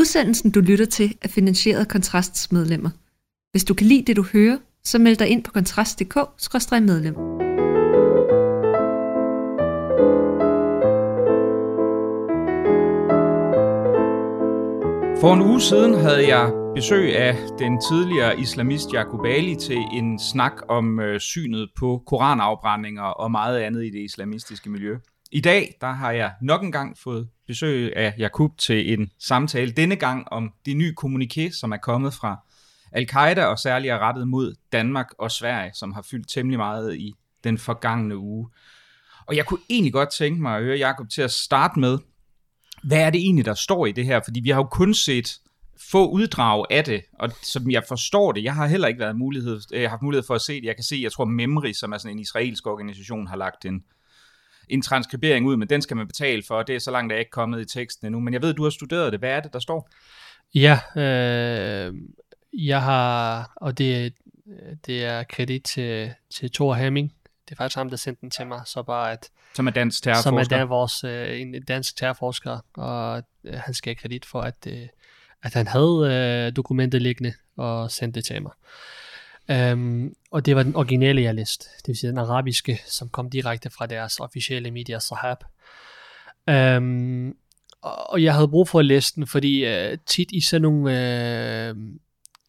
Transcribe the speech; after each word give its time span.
Udsendelsen, 0.00 0.50
du 0.50 0.60
lytter 0.60 0.84
til, 0.84 1.18
er 1.22 1.28
finansieret 1.28 1.80
af 1.80 1.88
Kontrasts 1.88 2.52
medlemmer. 2.52 2.90
Hvis 3.50 3.64
du 3.64 3.74
kan 3.74 3.86
lide 3.86 4.04
det, 4.06 4.16
du 4.16 4.24
hører, 4.32 4.58
så 4.84 4.98
meld 4.98 5.16
dig 5.16 5.28
ind 5.28 5.44
på 5.44 5.52
kontrast.dk-medlem. 5.52 7.14
For 15.20 15.34
en 15.34 15.42
uge 15.42 15.60
siden 15.60 15.94
havde 15.94 16.36
jeg 16.36 16.52
besøg 16.74 17.16
af 17.16 17.36
den 17.58 17.80
tidligere 17.90 18.40
islamist 18.40 18.92
Jakub 18.92 19.24
Ali 19.24 19.56
til 19.56 19.78
en 19.92 20.18
snak 20.18 20.52
om 20.68 21.00
øh, 21.00 21.20
synet 21.20 21.70
på 21.78 22.02
koranafbrændinger 22.06 23.02
og 23.02 23.30
meget 23.30 23.58
andet 23.58 23.84
i 23.84 23.90
det 23.90 24.00
islamistiske 24.00 24.70
miljø. 24.70 24.96
I 25.32 25.40
dag 25.40 25.74
der 25.80 25.92
har 25.92 26.10
jeg 26.10 26.32
nok 26.42 26.62
en 26.62 26.72
gang 26.72 26.98
fået 26.98 27.28
besøg 27.50 27.96
af 27.96 28.14
Jakub 28.18 28.58
til 28.58 28.92
en 28.92 29.10
samtale, 29.18 29.72
denne 29.72 29.96
gang 29.96 30.28
om 30.32 30.52
det 30.66 30.76
nye 30.76 30.94
kommuniké, 31.04 31.52
som 31.52 31.72
er 31.72 31.76
kommet 31.76 32.14
fra 32.14 32.36
Al-Qaida 32.92 33.44
og 33.44 33.58
særligt 33.58 33.92
er 33.92 33.98
rettet 33.98 34.28
mod 34.28 34.54
Danmark 34.72 35.06
og 35.18 35.30
Sverige, 35.30 35.70
som 35.74 35.92
har 35.92 36.02
fyldt 36.10 36.28
temmelig 36.28 36.58
meget 36.58 36.96
i 36.96 37.14
den 37.44 37.58
forgangne 37.58 38.16
uge. 38.16 38.48
Og 39.26 39.36
jeg 39.36 39.46
kunne 39.46 39.60
egentlig 39.70 39.92
godt 39.92 40.12
tænke 40.12 40.42
mig 40.42 40.56
at 40.56 40.62
høre 40.62 40.76
Jakob 40.76 41.08
til 41.08 41.22
at 41.22 41.30
starte 41.30 41.80
med, 41.80 41.98
hvad 42.82 42.98
er 42.98 43.10
det 43.10 43.20
egentlig, 43.20 43.44
der 43.44 43.54
står 43.54 43.86
i 43.86 43.92
det 43.92 44.04
her? 44.04 44.20
Fordi 44.24 44.40
vi 44.40 44.50
har 44.50 44.56
jo 44.56 44.68
kun 44.70 44.94
set 44.94 45.40
få 45.90 46.08
uddrag 46.08 46.64
af 46.70 46.84
det, 46.84 47.02
og 47.18 47.30
som 47.42 47.70
jeg 47.70 47.82
forstår 47.88 48.32
det, 48.32 48.44
jeg 48.44 48.54
har 48.54 48.66
heller 48.66 48.88
ikke 48.88 49.00
været 49.00 49.16
mulighed, 49.16 49.60
jeg 49.70 49.80
har 49.80 49.88
haft 49.88 50.02
mulighed 50.02 50.26
for 50.26 50.34
at 50.34 50.40
se 50.40 50.60
det. 50.60 50.64
Jeg 50.64 50.74
kan 50.74 50.84
se, 50.84 51.00
jeg 51.02 51.12
tror 51.12 51.24
Memri, 51.24 51.72
som 51.72 51.92
er 51.92 51.98
sådan 51.98 52.16
en 52.16 52.20
israelsk 52.20 52.66
organisation, 52.66 53.26
har 53.26 53.36
lagt 53.36 53.64
en, 53.64 53.84
en 54.70 54.82
transkribering 54.82 55.46
ud, 55.46 55.56
men 55.56 55.68
den 55.68 55.82
skal 55.82 55.96
man 55.96 56.06
betale 56.06 56.42
for, 56.48 56.54
og 56.54 56.66
det 56.66 56.74
er 56.74 56.78
så 56.78 56.90
langt, 56.90 57.10
der 57.10 57.16
er 57.16 57.20
ikke 57.20 57.30
kommet 57.30 57.60
i 57.60 57.78
teksten 57.78 58.06
endnu. 58.06 58.20
Men 58.20 58.34
jeg 58.34 58.42
ved, 58.42 58.54
du 58.54 58.62
har 58.62 58.70
studeret 58.70 59.12
det. 59.12 59.20
Hvad 59.20 59.30
er 59.30 59.40
det, 59.40 59.52
der 59.52 59.58
står? 59.58 59.90
Ja, 60.54 60.78
øh, 60.96 61.94
jeg 62.52 62.82
har, 62.82 63.52
og 63.56 63.78
det, 63.78 64.14
det 64.86 65.04
er 65.04 65.22
kredit 65.22 65.62
til, 65.64 66.12
til 66.34 66.52
Thor 66.52 66.74
Hemming. 66.74 67.14
Det 67.48 67.52
er 67.52 67.56
faktisk 67.56 67.76
ham, 67.76 67.90
der 67.90 67.96
sendte 67.96 68.20
den 68.20 68.30
til 68.30 68.46
mig, 68.46 68.60
så 68.66 68.82
bare 68.82 69.12
at... 69.12 69.30
Som 69.54 69.66
er 69.66 69.70
dansk 69.70 70.02
terrorforsker. 70.02 70.30
Som 70.30 70.38
er 70.38 70.44
der 70.44 70.64
vores, 70.64 71.04
øh, 71.04 71.40
en 71.40 71.62
dansk 71.62 71.96
terrorforsker, 71.96 72.58
og 72.76 73.22
øh, 73.44 73.54
han 73.54 73.74
skal 73.74 73.90
have 73.90 73.94
kredit 73.94 74.24
for, 74.24 74.40
at, 74.40 74.66
øh, 74.66 74.88
at 75.42 75.54
han 75.54 75.66
havde 75.66 76.46
øh, 76.46 76.56
dokumentet 76.56 77.02
liggende 77.02 77.32
og 77.56 77.90
sendte 77.90 78.20
det 78.20 78.26
til 78.26 78.42
mig. 78.42 78.52
Um, 79.50 80.14
og 80.30 80.46
det 80.46 80.56
var 80.56 80.62
den 80.62 80.76
originale, 80.76 81.22
jeg 81.22 81.34
læste. 81.34 81.68
Det 81.76 81.88
vil 81.88 81.96
sige 81.96 82.10
den 82.10 82.18
arabiske, 82.18 82.80
som 82.86 83.08
kom 83.08 83.30
direkte 83.30 83.70
fra 83.70 83.86
deres 83.86 84.20
officielle 84.20 84.70
media, 84.70 84.98
Sahab. 84.98 85.38
Um, 86.76 87.36
og 87.82 88.22
jeg 88.22 88.34
havde 88.34 88.48
brug 88.48 88.68
for 88.68 88.78
at 88.78 88.84
læse 88.84 89.14
den, 89.14 89.26
fordi 89.26 89.64
uh, 89.66 89.98
tit 90.06 90.32
i 90.32 90.40
sådan 90.40 90.62
nogle, 90.62 90.90
uh, 91.70 91.76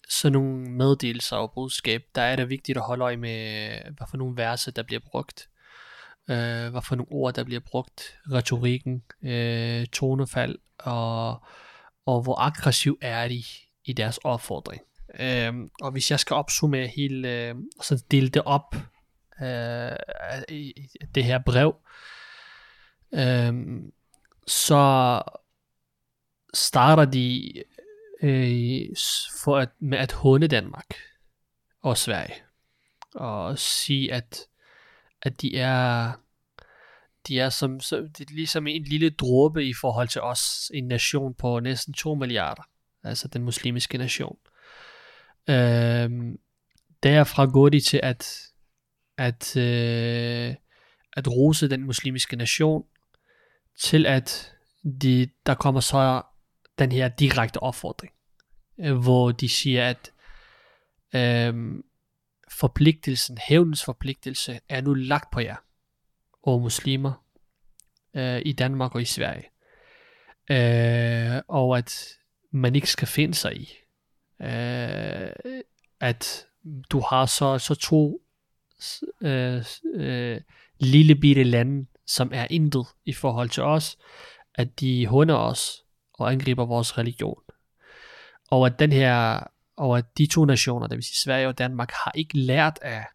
sådan 0.09 0.33
nogle 0.33 0.69
meddelelser 0.69 1.35
og 1.35 1.51
budskab, 1.55 2.03
der 2.15 2.21
er 2.21 2.35
det 2.35 2.49
vigtigt 2.49 2.77
at 2.77 2.83
holde 2.83 3.03
øje 3.03 3.17
med, 3.17 3.69
hvad 3.97 4.07
for 4.09 4.17
nogle 4.17 4.37
verser, 4.37 4.71
der 4.71 4.83
bliver 4.83 5.01
brugt. 5.11 5.49
Uh, 6.27 6.35
hvad 6.71 6.81
for 6.87 6.95
nogle 6.95 7.11
ord, 7.11 7.33
der 7.33 7.43
bliver 7.43 7.61
brugt. 7.65 8.15
Retorikken, 8.31 9.03
uh, 9.21 9.85
tonefald, 9.85 10.57
og, 10.77 11.29
og 12.05 12.21
hvor 12.21 12.39
aggressiv 12.39 12.97
er 13.01 13.27
de 13.27 13.43
i 13.85 13.93
deres 13.93 14.17
opfordring. 14.17 14.81
Øhm, 15.19 15.69
og 15.81 15.91
hvis 15.91 16.11
jeg 16.11 16.19
skal 16.19 16.33
opsummere 16.33 16.87
hele, 16.87 17.47
øh, 17.47 17.55
og 17.79 17.85
så 17.85 18.03
dele 18.11 18.29
det 18.29 18.41
op, 18.41 18.75
øh, 19.41 19.91
i 20.49 20.73
det 21.15 21.23
her 21.23 21.39
brev, 21.39 21.75
øh, 23.13 23.53
så 24.47 25.21
starter 26.53 27.05
de 27.05 27.53
øh, 28.23 28.95
for 29.43 29.57
at, 29.57 29.69
med 29.79 29.97
at 29.97 30.11
håne 30.11 30.47
Danmark 30.47 30.95
og 31.81 31.97
Sverige. 31.97 32.35
Og 33.15 33.59
sige, 33.59 34.13
at, 34.13 34.47
at 35.21 35.41
de 35.41 35.57
er 35.57 36.11
de 37.27 37.39
er 37.39 37.49
som, 37.49 37.79
så, 37.79 37.97
det 38.17 38.29
er 38.29 38.33
ligesom 38.33 38.67
en 38.67 38.83
lille 38.83 39.09
dråbe 39.09 39.65
i 39.65 39.73
forhold 39.81 40.07
til 40.07 40.21
os, 40.21 40.71
en 40.73 40.87
nation 40.87 41.33
på 41.33 41.59
næsten 41.59 41.93
2 41.93 42.15
milliarder, 42.15 42.63
altså 43.03 43.27
den 43.27 43.43
muslimske 43.43 43.97
nation. 43.97 44.37
Øh, 45.49 46.09
derfra 47.03 47.45
går 47.45 47.69
de 47.69 47.79
til 47.79 47.99
at, 48.03 48.37
at, 49.17 49.57
øh, 49.57 50.55
at 51.13 51.27
rose 51.27 51.69
den 51.69 51.83
muslimske 51.83 52.35
nation, 52.35 52.83
til 53.79 54.05
at 54.05 54.53
de, 55.01 55.29
der 55.45 55.53
kommer 55.53 55.81
så 55.81 56.21
den 56.79 56.91
her 56.91 57.07
direkte 57.07 57.63
opfordring, 57.63 58.13
øh, 58.79 58.97
hvor 58.97 59.31
de 59.31 59.49
siger, 59.49 59.89
at 59.89 60.11
øh, 61.15 61.53
forpligtelsen, 62.51 63.37
hævnens 63.47 63.83
forpligtelse, 63.85 64.59
er 64.69 64.81
nu 64.81 64.93
lagt 64.93 65.31
på 65.31 65.39
jer, 65.39 65.55
og 66.43 66.61
muslimer, 66.61 67.25
øh, 68.13 68.41
i 68.45 68.51
Danmark 68.51 68.95
og 68.95 69.01
i 69.01 69.05
Sverige. 69.05 69.45
Øh, 70.51 71.41
og 71.47 71.77
at 71.77 72.07
man 72.51 72.75
ikke 72.75 72.89
skal 72.89 73.07
finde 73.07 73.33
sig 73.33 73.57
i, 73.57 73.69
øh, 74.43 75.61
at 75.99 76.45
du 76.91 76.99
har 76.99 77.25
så, 77.25 77.59
så 77.59 77.75
to 77.75 78.21
øh, 79.21 79.65
øh, 79.93 80.41
lille 80.79 81.15
bitte 81.15 81.43
lande, 81.43 81.87
som 82.07 82.31
er 82.33 82.47
intet 82.49 82.87
i 83.05 83.13
forhold 83.13 83.49
til 83.49 83.63
os, 83.63 83.97
at 84.55 84.79
de 84.79 85.07
hunder 85.07 85.35
os 85.35 85.83
og 86.13 86.31
angriber 86.31 86.65
vores 86.65 86.97
religion. 86.97 87.41
Og 88.51 88.65
at 88.65 88.79
den 88.79 88.91
her, 88.91 89.43
og 89.77 89.97
at 89.97 90.05
de 90.17 90.25
to 90.25 90.45
nationer, 90.45 90.87
det 90.87 90.95
vil 90.95 91.03
sige 91.03 91.17
Sverige 91.23 91.47
og 91.47 91.57
Danmark, 91.57 91.91
har 91.91 92.11
ikke 92.15 92.37
lært 92.37 92.79
af 92.81 93.05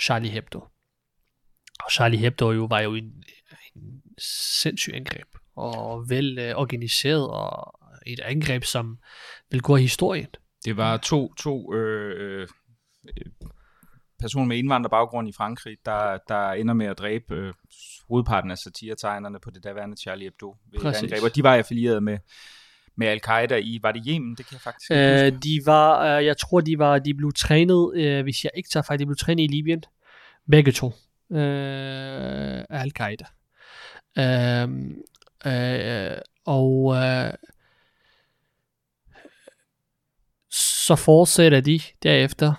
Charlie 0.00 0.30
Hebdo. 0.30 0.58
Og 1.84 1.90
Charlie 1.90 2.18
Hebdo 2.18 2.52
jo 2.52 2.64
var 2.64 2.80
jo 2.80 2.94
en, 2.94 3.24
en 3.74 4.02
sindssyg 4.60 4.94
angreb, 4.94 5.28
og 5.56 6.08
vel 6.08 6.38
øh, 6.38 6.56
organiseret, 6.56 7.30
og 7.30 7.80
et 8.06 8.20
angreb, 8.20 8.64
som 8.64 8.98
vil 9.50 9.62
gå 9.62 9.76
i 9.76 9.82
historien. 9.82 10.28
Det 10.64 10.76
var 10.76 10.96
to, 10.96 11.34
to 11.34 11.74
øh, 11.74 12.40
øh, 12.40 13.26
personer 14.20 14.46
med 14.46 14.56
indvandrerbaggrund 14.56 15.28
i 15.28 15.32
Frankrig, 15.32 15.76
der, 15.84 16.18
der 16.28 16.50
ender 16.50 16.74
med 16.74 16.86
at 16.86 16.98
dræbe 16.98 17.34
øh, 17.34 17.54
hovedparten 18.08 18.50
af 18.50 18.58
satiretegnerne 18.58 19.40
på 19.40 19.50
det 19.50 19.64
daværende 19.64 19.96
Charlie 19.96 20.24
Hebdo. 20.24 20.56
Angreb, 20.84 21.22
og 21.24 21.36
de 21.36 21.42
var 21.42 21.54
affilieret 21.54 22.02
med, 22.02 22.18
med 22.96 23.06
Al-Qaida 23.06 23.56
i, 23.56 23.78
var 23.82 23.92
det 23.92 24.02
Yemen? 24.08 24.36
Det 24.36 24.46
kan 24.46 24.54
jeg 24.54 24.60
faktisk 24.60 24.90
ikke 24.90 25.26
øh. 25.26 25.32
De 25.42 25.60
var, 25.66 26.16
øh, 26.18 26.24
jeg 26.24 26.36
tror, 26.36 26.60
de 26.60 26.78
var, 26.78 26.98
de 26.98 27.14
blev 27.14 27.32
trænet, 27.32 27.92
øh, 27.94 28.22
hvis 28.22 28.44
jeg 28.44 28.50
ikke 28.54 28.68
tager 28.68 28.84
fejl, 28.84 28.98
de 28.98 29.06
blev 29.06 29.16
trænet 29.16 29.42
i 29.42 29.46
Libyen. 29.46 29.84
Begge 30.50 30.72
to. 30.72 30.86
Øh, 31.32 32.64
Al-Qaida. 32.70 33.26
Øh, 34.18 34.68
øh, 35.46 36.18
og 36.46 36.96
øh, 36.96 37.32
så 40.90 40.96
fortsætter 40.96 41.60
de 41.60 41.80
derefter, 42.02 42.52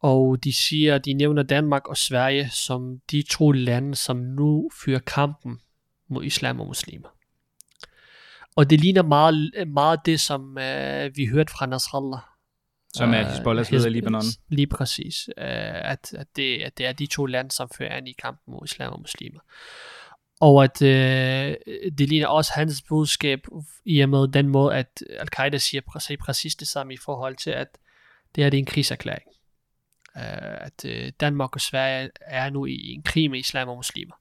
og 0.00 0.44
de 0.44 0.52
siger, 0.52 0.98
de 0.98 1.12
nævner 1.12 1.42
Danmark 1.42 1.88
og 1.88 1.96
Sverige 1.96 2.50
som 2.50 3.00
de 3.10 3.22
to 3.30 3.50
lande, 3.50 3.94
som 3.94 4.16
nu 4.16 4.70
fører 4.84 4.98
kampen 4.98 5.58
mod 6.08 6.24
islam 6.24 6.60
og 6.60 6.66
muslimer. 6.66 7.08
Og 8.56 8.70
det 8.70 8.80
ligner 8.80 9.02
meget, 9.02 9.68
meget 9.68 10.00
det, 10.06 10.20
som 10.20 10.40
uh, 10.42 11.16
vi 11.16 11.26
hørte 11.26 11.52
fra 11.58 11.66
Nasrallah. 11.66 12.20
Som 12.94 13.14
er 13.14 13.22
Hezbollahs 13.22 13.70
leder 13.70 13.86
i 13.86 13.90
Libanon. 13.90 14.22
Lige 14.48 14.66
præcis. 14.66 15.28
Uh, 15.36 15.44
at, 15.92 16.14
at, 16.14 16.26
det, 16.36 16.62
at 16.62 16.78
det 16.78 16.86
er 16.86 16.92
de 16.92 17.06
to 17.06 17.26
lande, 17.26 17.50
som 17.50 17.68
fører 17.78 17.96
an 17.96 18.06
i 18.06 18.12
kampen 18.12 18.54
mod 18.54 18.64
islam 18.64 18.92
og 18.92 19.00
muslimer. 19.00 19.40
Og 20.40 20.64
at 20.64 20.82
øh, 20.82 21.54
det 21.98 22.08
ligner 22.08 22.26
også 22.26 22.52
hans 22.54 22.82
budskab 22.88 23.40
i 23.84 24.00
og 24.00 24.08
med 24.08 24.28
den 24.28 24.48
måde, 24.48 24.74
at 24.74 25.02
Al-Qaida 25.10 25.58
siger 25.58 25.80
præcis, 25.88 26.18
præcis 26.20 26.54
det 26.54 26.68
samme 26.68 26.94
i 26.94 26.98
forhold 27.04 27.36
til, 27.36 27.50
at 27.50 27.68
det 28.34 28.44
er 28.44 28.50
det 28.50 28.58
en 28.58 28.66
krigserklæring. 28.66 29.28
Øh, 30.16 30.66
at 30.66 30.84
øh, 30.84 31.12
Danmark 31.20 31.54
og 31.54 31.60
Sverige 31.60 32.10
er 32.20 32.50
nu 32.50 32.66
i 32.66 32.92
en 32.92 33.02
krig 33.02 33.30
med 33.30 33.38
islam 33.38 33.68
og 33.68 33.76
muslimer. 33.76 34.14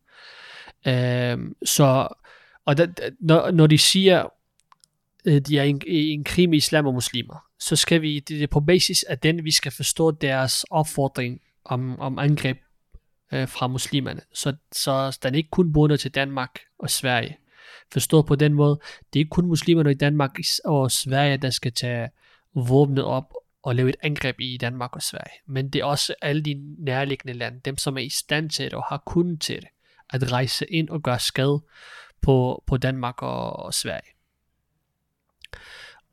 Øh, 0.87 1.37
så 1.65 2.07
og 2.65 2.77
da, 2.77 2.87
når, 3.19 3.51
når 3.51 3.67
de 3.67 3.77
siger, 3.77 4.27
at 5.25 5.47
de 5.47 5.59
er 5.59 5.63
i 5.63 5.69
en, 5.69 5.81
i 5.87 6.11
en 6.11 6.23
krig 6.23 6.49
med 6.49 6.57
islam 6.57 6.87
og 6.87 6.93
muslimer, 6.93 7.45
så 7.59 7.75
skal 7.75 8.01
vi, 8.01 8.19
det 8.19 8.43
er 8.43 8.47
på 8.47 8.59
basis 8.59 9.03
af 9.03 9.19
den, 9.19 9.43
vi 9.43 9.51
skal 9.51 9.71
forstå 9.71 10.11
deres 10.11 10.63
opfordring 10.63 11.41
om, 11.65 11.99
om 11.99 12.19
angreb 12.19 12.57
øh, 13.33 13.47
fra 13.47 13.67
muslimerne. 13.67 14.21
Så, 14.33 14.55
så 14.71 15.19
den 15.23 15.35
ikke 15.35 15.49
kun 15.49 15.73
bundet 15.73 15.99
til 15.99 16.11
Danmark 16.11 16.59
og 16.79 16.89
Sverige. 16.89 17.37
Forstået 17.91 18.25
på 18.25 18.35
den 18.35 18.53
måde, 18.53 18.79
det 19.13 19.19
er 19.19 19.21
ikke 19.21 19.29
kun 19.29 19.45
muslimerne 19.45 19.91
i 19.91 19.93
Danmark 19.93 20.39
og 20.65 20.91
Sverige, 20.91 21.37
der 21.37 21.49
skal 21.49 21.73
tage 21.73 22.09
våbnet 22.53 23.03
op 23.03 23.33
og 23.63 23.75
lave 23.75 23.89
et 23.89 23.95
angreb 24.01 24.39
i 24.39 24.57
Danmark 24.57 24.95
og 24.95 25.01
Sverige. 25.01 25.39
Men 25.45 25.69
det 25.69 25.79
er 25.81 25.85
også 25.85 26.15
alle 26.21 26.41
de 26.41 26.75
nærliggende 26.77 27.33
lande, 27.33 27.59
dem 27.65 27.77
som 27.77 27.97
er 27.97 28.01
i 28.01 28.09
stand 28.09 28.49
til 28.49 28.65
det 28.65 28.73
og 28.73 28.83
har 28.83 29.03
kunnet 29.05 29.41
til 29.41 29.55
det, 29.55 29.67
at 30.09 30.31
rejse 30.31 30.65
ind 30.65 30.89
og 30.89 31.01
gøre 31.01 31.19
skade 31.19 31.63
på, 32.21 32.63
på 32.67 32.77
Danmark 32.77 33.21
og, 33.21 33.53
og 33.53 33.73
Sverige. 33.73 34.14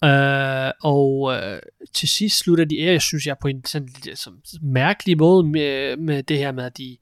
Øh, 0.04 0.70
og 0.82 1.34
øh, 1.34 1.60
til 1.94 2.08
sidst 2.08 2.38
slutter 2.38 2.64
de 2.64 2.88
af, 2.88 2.92
jeg 2.92 3.02
synes 3.02 3.26
jeg, 3.26 3.36
på 3.40 3.48
en 3.48 3.64
sådan, 3.64 3.88
lidt 3.88 4.08
øh, 4.08 4.16
sådan, 4.16 4.40
mærkelig 4.62 5.18
måde 5.18 5.44
med, 5.46 5.96
med 5.96 6.22
det 6.22 6.38
her 6.38 6.52
med, 6.52 6.64
at 6.64 6.78
de, 6.78 6.96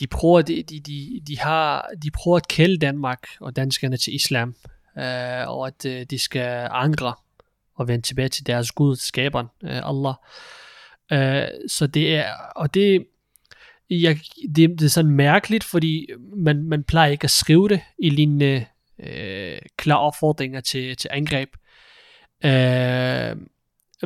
de 0.00 0.06
prøver, 0.06 0.42
de, 0.42 0.62
de, 0.62 0.80
de, 0.80 1.20
de, 1.26 1.38
har, 1.38 1.90
de 2.02 2.10
prøver 2.10 2.36
at 2.36 2.48
kælde 2.48 2.78
Danmark 2.78 3.26
og 3.40 3.56
danskerne 3.56 3.96
til 3.96 4.14
islam, 4.14 4.54
øh, 4.98 5.48
og 5.48 5.66
at 5.66 5.86
øh, 5.86 6.06
de 6.10 6.18
skal 6.18 6.68
angre 6.70 7.14
og 7.76 7.88
vende 7.88 8.06
tilbage 8.06 8.28
til 8.28 8.46
deres 8.46 8.72
Gud, 8.72 8.96
skaberen, 8.96 9.46
øh, 9.64 9.80
Allah. 9.88 10.14
Øh, 11.12 11.48
så 11.68 11.86
det 11.86 12.16
er, 12.16 12.32
og 12.56 12.74
det, 12.74 13.06
jeg, 13.90 14.18
det, 14.56 14.70
det 14.70 14.82
er 14.82 14.88
sådan 14.88 15.10
mærkeligt, 15.10 15.64
fordi 15.64 16.06
man, 16.36 16.62
man 16.62 16.84
plejer 16.84 17.10
ikke 17.10 17.24
at 17.24 17.30
skrive 17.30 17.68
det 17.68 17.80
i 17.98 18.10
lignende 18.10 18.66
øh, 18.98 19.58
klare 19.76 20.00
opfordringer 20.00 20.60
til, 20.60 20.96
til 20.96 21.10
angreb. 21.12 21.48
Øh, 22.44 23.36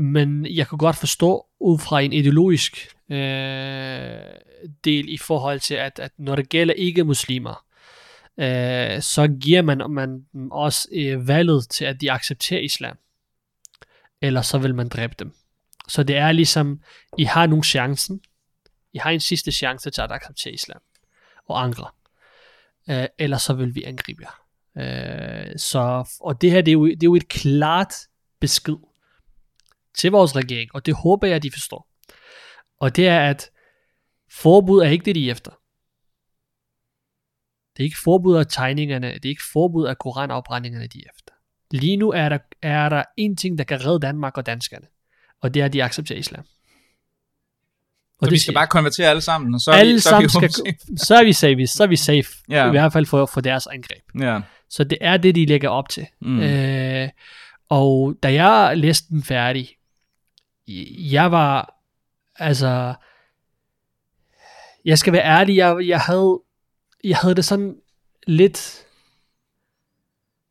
men 0.02 0.46
jeg 0.46 0.68
kan 0.68 0.78
godt 0.78 0.96
forstå 0.96 1.46
ud 1.60 1.78
fra 1.78 2.00
en 2.00 2.12
ideologisk 2.12 2.96
øh, 3.10 4.20
del 4.84 5.08
i 5.08 5.18
forhold 5.18 5.60
til, 5.60 5.74
at, 5.74 5.98
at 5.98 6.12
når 6.18 6.36
det 6.36 6.48
gælder 6.48 6.74
ikke 6.74 7.04
muslimer, 7.04 7.64
øh, 8.38 9.02
så 9.02 9.36
giver 9.40 9.62
man, 9.62 9.90
man 9.90 10.24
også 10.50 10.88
øh, 10.92 11.28
valget 11.28 11.68
til, 11.70 11.84
at 11.84 12.00
de 12.00 12.12
accepterer 12.12 12.60
islam. 12.60 12.96
Eller 14.22 14.42
så 14.42 14.58
vil 14.58 14.74
man 14.74 14.88
dræbe 14.88 15.14
dem. 15.18 15.32
Så 15.88 16.02
det 16.02 16.16
er 16.16 16.32
ligesom, 16.32 16.80
I 17.18 17.24
har 17.24 17.46
nogle 17.46 17.64
chancen, 17.64 18.20
I 18.92 18.98
har 18.98 19.10
en 19.10 19.20
sidste 19.20 19.52
chance 19.52 19.90
til 19.90 20.00
at 20.00 20.12
acceptere 20.12 20.52
islam 20.52 20.80
og 21.46 21.62
angre. 21.62 21.86
Øh, 22.90 23.06
eller 23.18 23.36
så 23.36 23.52
vil 23.52 23.74
vi 23.74 23.82
angribe 23.84 24.22
jer. 24.22 24.40
Øh, 24.76 25.58
så, 25.58 26.08
og 26.20 26.42
det 26.42 26.50
her, 26.50 26.60
det 26.60 26.70
er, 26.70 26.72
jo, 26.72 26.86
det 26.86 27.02
er 27.02 27.04
jo 27.04 27.14
et 27.14 27.28
klart 27.28 27.94
besked 28.40 28.76
til 29.98 30.10
vores 30.10 30.36
regering, 30.36 30.70
og 30.74 30.86
det 30.86 30.94
håber 30.94 31.26
jeg, 31.26 31.36
at 31.36 31.42
de 31.42 31.50
forstår. 31.50 31.88
Og 32.80 32.96
det 32.96 33.08
er, 33.08 33.30
at 33.30 33.50
forbud 34.32 34.80
er 34.82 34.88
ikke 34.88 35.04
det, 35.04 35.14
de 35.14 35.26
er 35.28 35.30
efter. 35.32 35.50
Det 37.76 37.82
er 37.82 37.84
ikke 37.84 37.98
forbud 38.04 38.36
af 38.36 38.46
tegningerne, 38.46 39.14
det 39.14 39.24
er 39.24 39.28
ikke 39.28 39.42
forbud 39.52 39.86
af 39.86 39.98
koranafbrændingerne, 39.98 40.86
de 40.86 40.98
er 40.98 41.10
efter. 41.16 41.32
Lige 41.70 41.96
nu 41.96 42.10
er 42.10 42.28
der, 42.28 42.38
er 42.62 42.88
der 42.88 43.02
en 43.16 43.36
ting, 43.36 43.58
der 43.58 43.64
kan 43.64 43.84
redde 43.86 44.00
Danmark 44.06 44.36
og 44.38 44.46
danskerne, 44.46 44.86
og 45.40 45.54
det 45.54 45.60
er, 45.60 45.64
at 45.64 45.72
de 45.72 45.84
accepterer 45.84 46.18
islam. 46.18 46.44
Og 48.20 48.24
så 48.24 48.26
det 48.26 48.32
vi 48.32 48.38
skal 48.38 48.54
bare 48.54 48.66
konvertere 48.66 49.08
alle 49.10 49.20
sammen, 49.22 49.54
og 49.54 49.60
så 49.60 49.70
alle 49.70 49.90
er 49.92 49.94
vi, 49.94 50.00
så 50.00 50.16
er 50.16 50.20
vi, 50.20 50.28
skal, 50.28 50.50
så 50.98 51.14
er 51.14 51.24
vi 51.24 51.32
safe, 51.32 51.66
så 51.66 51.82
er 51.82 51.86
vi 51.86 51.96
safe, 51.96 52.28
Ja. 52.48 52.66
i 52.66 52.70
hvert 52.70 52.92
fald 52.92 53.06
for, 53.06 53.26
for 53.26 53.40
deres 53.40 53.66
angreb. 53.66 54.02
ja. 54.20 54.40
Så 54.70 54.84
det 54.84 54.98
er 55.00 55.16
det, 55.16 55.34
de 55.34 55.46
lægger 55.46 55.68
op 55.68 55.88
til. 55.88 56.06
Mm. 56.20 56.40
Øh, 56.40 57.08
og 57.68 58.14
da 58.22 58.32
jeg 58.32 58.78
læste 58.78 59.08
den 59.08 59.22
færdig, 59.22 59.76
jeg 61.12 61.32
var, 61.32 61.80
altså, 62.36 62.94
jeg 64.84 64.98
skal 64.98 65.12
være 65.12 65.24
ærlig, 65.24 65.56
jeg, 65.56 65.88
jeg, 65.88 66.00
havde, 66.00 66.40
jeg 67.04 67.16
havde 67.16 67.34
det 67.34 67.44
sådan 67.44 67.80
lidt, 68.26 68.86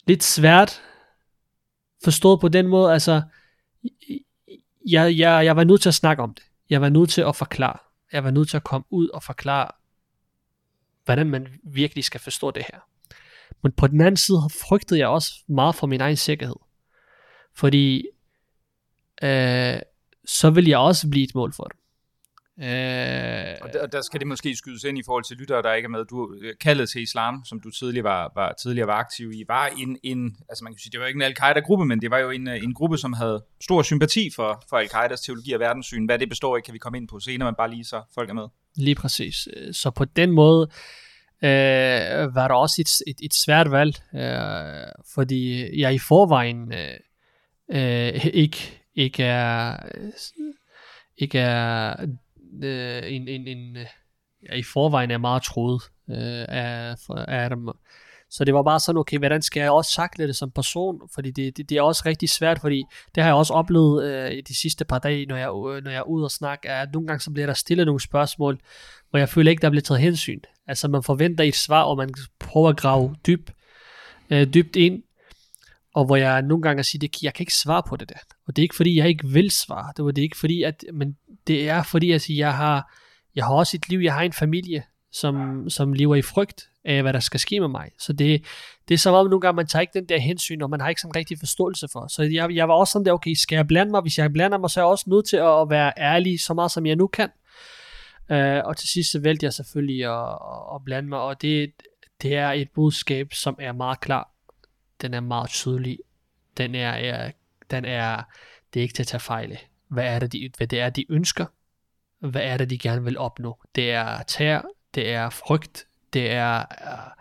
lidt 0.07 0.23
svært 0.23 0.81
forstået 2.03 2.39
på 2.39 2.47
den 2.47 2.67
måde, 2.67 2.93
altså, 2.93 3.21
jeg, 4.89 5.17
jeg, 5.17 5.45
jeg 5.45 5.55
var 5.55 5.63
nødt 5.63 5.81
til 5.81 5.89
at 5.89 5.95
snakke 5.95 6.23
om 6.23 6.33
det. 6.33 6.43
Jeg 6.69 6.81
var 6.81 6.89
nødt 6.89 7.09
til 7.09 7.21
at 7.21 7.35
forklare. 7.35 7.77
Jeg 8.11 8.23
var 8.23 8.31
nødt 8.31 8.49
til 8.49 8.57
at 8.57 8.63
komme 8.63 8.85
ud 8.89 9.09
og 9.09 9.23
forklare, 9.23 9.71
hvordan 11.05 11.29
man 11.29 11.47
virkelig 11.63 12.03
skal 12.03 12.19
forstå 12.19 12.51
det 12.51 12.63
her. 12.71 12.79
Men 13.63 13.71
på 13.71 13.87
den 13.87 14.01
anden 14.01 14.17
side 14.17 14.37
frygtede 14.67 14.99
jeg 14.99 15.07
også 15.07 15.31
meget 15.47 15.75
for 15.75 15.87
min 15.87 16.01
egen 16.01 16.17
sikkerhed. 16.17 16.55
Fordi 17.57 18.07
øh, 19.23 19.79
så 20.25 20.49
vil 20.49 20.67
jeg 20.67 20.77
også 20.77 21.09
blive 21.09 21.23
et 21.23 21.35
mål 21.35 21.53
for 21.53 21.63
dem. 21.63 21.79
Øh, 22.59 23.55
Og 23.61 23.73
der, 23.73 23.87
der 23.91 24.01
skal 24.01 24.19
det 24.19 24.27
måske 24.27 24.55
skydes 24.55 24.83
ind 24.83 24.97
i 24.97 25.01
forhold 25.05 25.23
til 25.23 25.37
lyttere, 25.37 25.61
der 25.61 25.73
ikke 25.73 25.85
er 25.85 25.89
med. 25.89 26.05
Du 26.05 26.35
kaldet 26.61 26.89
til 26.89 27.01
islam, 27.01 27.45
som 27.45 27.59
du 27.59 27.71
tidligere 27.71 28.03
var, 28.03 28.31
var, 28.35 28.53
tidligere 28.61 28.87
var 28.87 28.93
aktiv 28.93 29.31
i, 29.31 29.43
var 29.47 29.67
en, 29.77 29.97
en, 30.03 30.37
altså 30.49 30.63
man 30.63 30.73
kan 30.73 30.79
sige, 30.79 30.91
det 30.91 30.99
var 30.99 31.05
ikke 31.05 31.17
en 31.17 31.21
al-Qaida-gruppe, 31.21 31.85
men 31.85 32.01
det 32.01 32.11
var 32.11 32.17
jo 32.17 32.29
en, 32.29 32.47
en 32.47 32.73
gruppe, 32.73 32.97
som 32.97 33.13
havde 33.13 33.43
stor 33.61 33.81
sympati 33.81 34.29
for, 34.35 34.63
for 34.69 34.77
al-Qaidas 34.77 35.21
teologi 35.21 35.51
og 35.51 35.59
verdenssyn. 35.59 36.05
Hvad 36.05 36.19
det 36.19 36.29
består 36.29 36.57
i, 36.57 36.61
kan 36.61 36.73
vi 36.73 36.79
komme 36.79 36.97
ind 36.97 37.07
på 37.07 37.19
senere, 37.19 37.47
men 37.47 37.55
bare 37.57 37.69
lige 37.69 37.85
så 37.85 38.01
folk 38.15 38.29
er 38.29 38.33
med. 38.33 38.47
Lige 38.75 38.95
præcis. 38.95 39.47
Så 39.71 39.91
på 39.91 40.05
den 40.05 40.31
måde 40.31 40.69
øh, 41.43 42.35
var 42.35 42.47
der 42.47 42.55
også 42.55 42.81
et, 42.81 43.11
et, 43.11 43.25
et 43.25 43.33
svært 43.33 43.71
valg, 43.71 43.95
øh, 44.15 44.21
fordi 45.13 45.69
jeg 45.81 45.93
i 45.93 45.99
forvejen 45.99 46.73
øh, 46.73 46.89
øh, 47.71 48.25
ikke, 48.25 48.81
ikke 48.95 49.23
er 49.23 49.77
øh, 49.95 50.11
ikke 51.17 51.39
er 51.39 51.95
øh, 52.63 53.03
en, 53.05 53.27
en, 53.27 53.47
en 53.47 53.77
øh, 53.77 53.85
ja, 54.49 54.55
i 54.55 54.63
forvejen 54.63 55.11
er 55.11 55.17
meget 55.17 55.43
troet 55.43 55.81
øh, 56.09 56.45
af, 56.47 56.95
af 57.27 57.49
dem. 57.49 57.69
Så 58.29 58.45
det 58.45 58.53
var 58.53 58.63
bare 58.63 58.79
sådan, 58.79 58.99
okay, 58.99 59.17
hvordan 59.17 59.41
skal 59.41 59.61
jeg 59.61 59.71
også 59.71 59.95
takle 59.95 60.27
det 60.27 60.35
som 60.35 60.51
person? 60.51 61.01
Fordi 61.13 61.31
det, 61.31 61.57
det, 61.57 61.69
det 61.69 61.77
er 61.77 61.81
også 61.81 62.03
rigtig 62.05 62.29
svært, 62.29 62.59
fordi 62.61 62.83
det 63.15 63.23
har 63.23 63.29
jeg 63.29 63.35
også 63.35 63.53
oplevet 63.53 64.03
øh, 64.03 64.31
i 64.31 64.41
de 64.41 64.55
sidste 64.55 64.85
par 64.85 64.99
dage, 64.99 65.25
når 65.25 65.35
jeg, 65.35 65.47
øh, 65.47 65.83
når 65.83 65.91
jeg 65.91 65.97
er 65.97 66.09
ude 66.09 66.25
og 66.25 66.31
snakke, 66.31 66.69
at 66.69 66.89
nogle 66.93 67.07
gange 67.07 67.21
så 67.21 67.31
bliver 67.31 67.45
der 67.45 67.53
stillet 67.53 67.85
nogle 67.85 68.01
spørgsmål, 68.01 68.59
hvor 69.09 69.19
jeg 69.19 69.29
føler 69.29 69.51
ikke, 69.51 69.61
der 69.61 69.69
bliver 69.69 69.81
taget 69.81 70.01
hensyn. 70.01 70.39
Altså 70.67 70.87
man 70.87 71.03
forventer 71.03 71.43
et 71.43 71.55
svar, 71.55 71.83
og 71.83 71.97
man 71.97 72.13
prøver 72.39 72.69
at 72.69 72.77
grave 72.77 73.15
dyb, 73.27 73.49
øh, 74.29 74.53
dybt 74.53 74.75
ind, 74.75 75.03
og 75.97 76.05
hvor 76.05 76.15
jeg 76.15 76.41
nogle 76.41 76.61
gange 76.61 76.83
siger, 76.83 76.99
det, 76.99 77.23
jeg 77.23 77.33
kan 77.33 77.43
ikke 77.43 77.55
svare 77.55 77.83
på 77.87 77.95
det 77.95 78.09
der. 78.09 78.19
Og 78.47 78.55
det 78.55 78.61
er 78.61 78.63
ikke 78.63 78.75
fordi, 78.75 78.97
jeg 78.97 79.07
ikke 79.07 79.27
vil 79.27 79.51
svare. 79.51 79.93
Det 79.97 80.05
var 80.05 80.11
det 80.11 80.21
er 80.21 80.23
ikke 80.23 80.37
fordi, 80.37 80.63
at, 80.63 80.85
men 80.93 81.17
det 81.47 81.69
er 81.69 81.83
fordi, 81.83 82.11
at 82.11 82.29
jeg 82.29 82.53
har, 82.53 82.93
jeg 83.35 83.45
har 83.45 83.53
også 83.53 83.77
et 83.77 83.89
liv, 83.89 83.99
jeg 83.99 84.13
har 84.13 84.21
en 84.21 84.33
familie, 84.33 84.83
som, 85.11 85.65
som 85.69 85.93
lever 85.93 86.15
i 86.15 86.21
frygt 86.21 86.69
af, 86.85 87.01
hvad 87.01 87.13
der 87.13 87.19
skal 87.19 87.39
ske 87.39 87.59
med 87.59 87.67
mig. 87.67 87.91
Så 87.99 88.13
det, 88.13 88.45
det 88.87 88.93
er 88.93 88.97
som 88.97 89.13
om 89.13 89.25
nogle 89.25 89.41
gange, 89.41 89.55
man 89.55 89.67
tager 89.67 89.81
ikke 89.81 89.99
den 89.99 90.09
der 90.09 90.17
hensyn, 90.17 90.61
og 90.61 90.69
man 90.69 90.81
har 90.81 90.89
ikke 90.89 91.01
sådan 91.01 91.15
rigtig 91.15 91.39
forståelse 91.39 91.87
for. 91.91 92.07
Så 92.07 92.23
jeg, 92.23 92.55
jeg 92.55 92.67
var 92.67 92.73
også 92.73 92.91
sådan 92.91 93.05
der, 93.05 93.13
okay, 93.13 93.33
skal 93.33 93.55
jeg 93.55 93.67
blande 93.67 93.91
mig? 93.91 94.01
Hvis 94.01 94.17
jeg 94.17 94.33
blander 94.33 94.57
mig, 94.57 94.69
så 94.69 94.79
er 94.79 94.83
jeg 94.83 94.89
også 94.89 95.05
nødt 95.07 95.27
til 95.27 95.37
at 95.37 95.69
være 95.69 95.93
ærlig 95.97 96.39
så 96.39 96.53
meget, 96.53 96.71
som 96.71 96.85
jeg 96.85 96.95
nu 96.95 97.07
kan. 97.07 97.29
Uh, 98.29 98.67
og 98.67 98.77
til 98.77 98.89
sidst 98.89 99.11
så 99.11 99.19
valgte 99.19 99.43
jeg 99.43 99.53
selvfølgelig 99.53 100.05
at, 100.05 100.37
at 100.75 100.81
blande 100.85 101.09
mig, 101.09 101.19
og 101.19 101.41
det, 101.41 101.71
det 102.21 102.35
er 102.35 102.51
et 102.51 102.69
budskab, 102.75 103.33
som 103.33 103.55
er 103.59 103.71
meget 103.71 103.99
klar. 103.99 104.36
Den 105.01 105.13
er 105.13 105.19
meget 105.19 105.49
tydelig. 105.49 105.99
Den 106.57 106.75
er, 106.75 106.89
er, 106.89 107.31
den 107.71 107.85
er, 107.85 108.23
det 108.73 108.79
er 108.79 108.81
ikke 108.81 108.93
til 108.93 109.03
at 109.03 109.07
tage 109.07 109.19
fejl 109.19 109.51
af. 109.51 109.69
Hvad 109.87 110.05
er 110.05 110.19
det, 110.19 110.31
de, 110.31 110.49
hvad 110.57 110.67
det 110.67 110.79
er, 110.79 110.89
de 110.89 111.05
ønsker? 111.09 111.45
Hvad 112.19 112.41
er 112.41 112.57
det, 112.57 112.69
de 112.69 112.77
gerne 112.77 113.03
vil 113.03 113.17
opnå? 113.17 113.59
Det 113.75 113.91
er 113.91 114.23
terror, 114.23 114.69
det 114.95 115.11
er 115.11 115.29
frygt, 115.29 115.87
det 116.13 116.31
er 116.31 116.59
uh, 116.59 117.11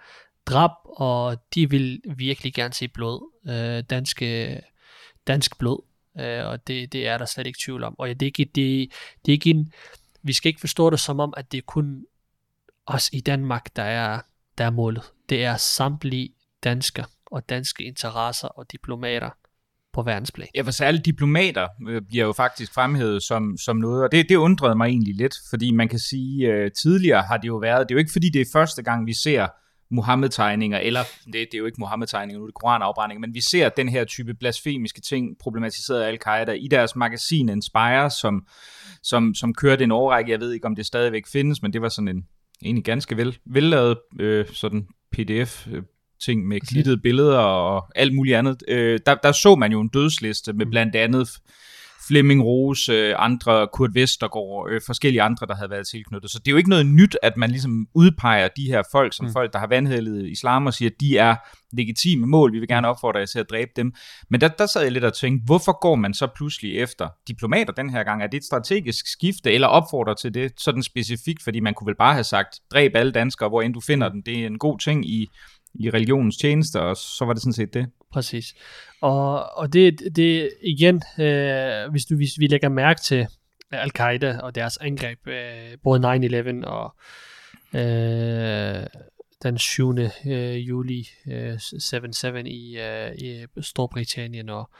drab, 0.47 0.71
og 0.85 1.39
de 1.55 1.71
vil 1.71 2.03
virkelig 2.17 2.55
gerne 2.55 2.75
se 2.75 2.89
blod. 2.89 3.31
Øh, 3.49 3.85
danske, 3.91 4.61
dansk 5.27 5.59
blod. 5.59 5.85
Øh, 6.21 6.47
og 6.47 6.67
det, 6.67 6.93
det 6.93 7.09
er 7.09 7.19
der 7.19 7.25
slet 7.25 7.47
ikke 7.47 7.59
tvivl 7.65 7.85
om. 7.85 7.99
Og 7.99 8.09
det 8.09 8.23
er 8.23 8.27
ikke, 8.27 8.45
det, 8.45 8.93
det 9.27 9.33
er 9.33 9.33
ikke 9.33 9.51
en, 9.51 9.73
vi 10.23 10.33
skal 10.33 10.49
ikke 10.49 10.61
forstå 10.61 10.91
det 10.91 11.01
som 11.01 11.21
om, 11.21 11.35
at 11.37 11.53
det 11.53 11.59
er 11.59 11.63
kun 11.63 12.07
os 12.87 13.11
i 13.13 13.21
Danmark, 13.21 13.77
der 13.77 13.83
er, 13.83 14.21
der 14.59 14.65
er 14.65 14.71
målet. 14.71 15.03
Det 15.29 15.45
er 15.45 15.57
samtlige 15.57 16.35
danskere 16.65 17.07
og 17.37 17.49
danske 17.49 17.85
interesser 17.85 18.49
og 18.49 18.73
diplomater 18.73 19.31
på 19.93 20.03
verdensplan. 20.03 20.49
Ja, 20.55 20.63
for 20.63 20.71
særligt 20.71 21.05
diplomater 21.05 21.69
øh, 21.89 22.03
bliver 22.09 22.25
jo 22.25 22.33
faktisk 22.33 22.75
fremhævet 22.75 23.23
som, 23.23 23.57
som 23.57 23.77
noget, 23.77 24.03
og 24.05 24.13
det, 24.13 24.29
det 24.29 24.37
undrede 24.37 24.75
mig 24.75 24.87
egentlig 24.87 25.15
lidt, 25.15 25.35
fordi 25.51 25.71
man 25.71 25.89
kan 25.89 25.99
sige, 25.99 26.53
øh, 26.53 26.71
tidligere 26.73 27.23
har 27.23 27.37
det 27.37 27.49
jo 27.49 27.57
været, 27.57 27.89
det 27.89 27.95
er 27.95 27.97
jo 27.97 27.99
ikke 27.99 28.13
fordi 28.13 28.31
det 28.31 28.41
er 28.41 28.47
første 28.53 28.83
gang, 28.83 29.07
vi 29.07 29.15
ser 29.15 29.47
Mohammed-tegninger, 29.91 30.79
eller 30.79 31.01
det, 31.25 31.33
det 31.33 31.55
er 31.55 31.59
jo 31.59 31.67
ikke 31.67 31.81
Mohammed-tegninger, 31.81 32.39
nu 32.39 32.45
er 32.45 32.49
det 32.49 32.55
koranafbrændinger, 32.55 33.21
men 33.21 33.35
vi 33.35 33.41
ser 33.41 33.69
den 33.69 33.89
her 33.89 34.05
type 34.05 34.35
blasfemiske 34.35 35.01
ting 35.01 35.39
problematiseret 35.41 36.03
af 36.03 36.09
Al-Qaida 36.09 36.53
i 36.53 36.69
deres 36.69 36.97
magasin 36.97 37.49
Inspire, 37.49 38.11
som, 38.11 38.47
som, 39.03 39.35
som 39.35 39.55
kørte 39.55 39.85
en 39.85 39.93
årrække, 39.93 40.31
jeg 40.31 40.41
ved 40.41 40.53
ikke 40.53 40.67
om 40.67 40.77
det 40.77 40.87
stadigvæk 40.87 41.27
findes, 41.27 41.63
men 41.63 41.73
det 41.73 41.83
var 41.83 41.89
sådan 41.89 42.09
en 42.09 42.27
egentlig 42.63 42.85
ganske 42.85 43.17
vel, 43.17 43.39
vellavet 43.47 43.99
øh, 44.21 44.47
sådan 44.53 44.87
pdf 45.13 45.69
øh, 45.69 45.83
ting 46.21 46.47
med 46.47 46.61
klittede 46.61 46.99
billeder 46.99 47.39
og 47.39 47.85
alt 47.95 48.15
muligt 48.15 48.37
andet. 48.37 48.63
Øh, 48.69 49.01
der, 49.07 49.15
der 49.15 49.33
så 49.33 49.55
man 49.55 49.73
jo 49.73 49.81
en 49.81 49.89
dødsliste 49.89 50.53
med 50.53 50.67
blandt 50.67 50.97
andet 50.97 51.29
Flemming 52.09 52.45
Rose, 52.45 52.93
øh, 52.93 53.15
andre 53.19 53.69
Kurt 53.73 53.95
Vestergaard, 53.95 54.69
øh, 54.71 54.81
forskellige 54.87 55.23
andre, 55.23 55.47
der 55.47 55.55
havde 55.55 55.71
været 55.71 55.87
tilknyttet. 55.87 56.31
Så 56.31 56.39
det 56.39 56.49
er 56.49 56.53
jo 56.53 56.57
ikke 56.57 56.71
noget 56.71 56.87
nyt, 56.87 57.17
at 57.23 57.37
man 57.37 57.51
ligesom 57.51 57.87
udpeger 57.95 58.49
de 58.57 58.67
her 58.67 58.83
folk 58.93 59.17
som 59.17 59.27
mm. 59.27 59.33
folk, 59.33 59.53
der 59.53 59.59
har 59.59 59.67
vandhældet 59.67 60.27
islam 60.27 60.67
og 60.67 60.75
siger, 60.75 60.91
at 60.91 61.01
de 61.01 61.19
er 61.19 61.37
legitime 61.73 62.27
mål, 62.27 62.53
vi 62.53 62.59
vil 62.59 62.69
gerne 62.69 62.89
opfordre 62.89 63.19
jer 63.19 63.27
til 63.27 63.39
at 63.39 63.51
dræbe 63.51 63.71
dem. 63.77 63.95
Men 64.31 64.41
der, 64.41 64.49
der 64.49 64.67
sad 64.67 64.83
jeg 64.83 64.93
lidt 64.93 65.05
og 65.05 65.15
tænkte, 65.15 65.45
hvorfor 65.47 65.81
går 65.81 65.95
man 65.95 66.15
så 66.15 66.27
pludselig 66.37 66.79
efter 66.79 67.09
diplomater 67.29 67.73
den 67.73 67.91
her 67.91 68.03
gang? 68.03 68.23
Er 68.23 68.27
det 68.27 68.37
et 68.37 68.45
strategisk 68.45 69.07
skifte, 69.07 69.53
eller 69.53 69.67
opfordrer 69.67 70.15
til 70.15 70.35
det 70.35 70.53
sådan 70.57 70.83
specifikt, 70.83 71.43
fordi 71.43 71.61
man 71.61 71.75
kunne 71.75 71.87
vel 71.87 71.97
bare 71.97 72.13
have 72.13 72.25
sagt, 72.25 72.61
dræb 72.73 72.97
alle 72.97 73.13
danskere, 73.13 73.49
hvor 73.49 73.63
end 73.63 73.75
du 73.75 73.81
finder 73.81 74.09
den. 74.09 74.23
Det 74.23 74.43
er 74.43 74.47
en 74.47 74.59
god 74.59 74.79
ting 74.79 75.09
i, 75.11 75.27
i 75.79 75.91
religionens 75.91 76.37
tjeneste, 76.37 76.81
og 76.81 76.97
så 76.97 77.25
var 77.25 77.33
det 77.33 77.43
sådan 77.43 77.53
set 77.53 77.75
det. 77.75 77.87
Præcis. 78.13 78.55
Og, 79.01 79.57
og 79.59 79.73
det, 79.73 80.01
det 80.17 80.51
igen, 80.63 81.03
øh, 81.19 81.91
hvis, 81.91 82.05
du, 82.05 82.17
hvis 82.17 82.39
vi 82.39 82.47
lægger 82.47 82.69
mærke 82.69 83.01
til 83.01 83.27
Al-Qaida 83.73 84.39
og 84.43 84.55
deres 84.55 84.77
angreb, 84.77 85.27
øh, 85.29 85.79
både 85.83 86.63
9-11 86.63 86.67
og 86.67 86.95
øh, 87.75 88.87
den 89.43 89.59
7. 89.59 89.99
Øh, 90.27 90.69
juli 90.69 91.09
øh, 91.27 91.55
7-7 91.55 92.27
i, 92.37 92.79
øh, 92.79 93.15
i 93.15 93.47
Storbritannien 93.61 94.49
og 94.49 94.71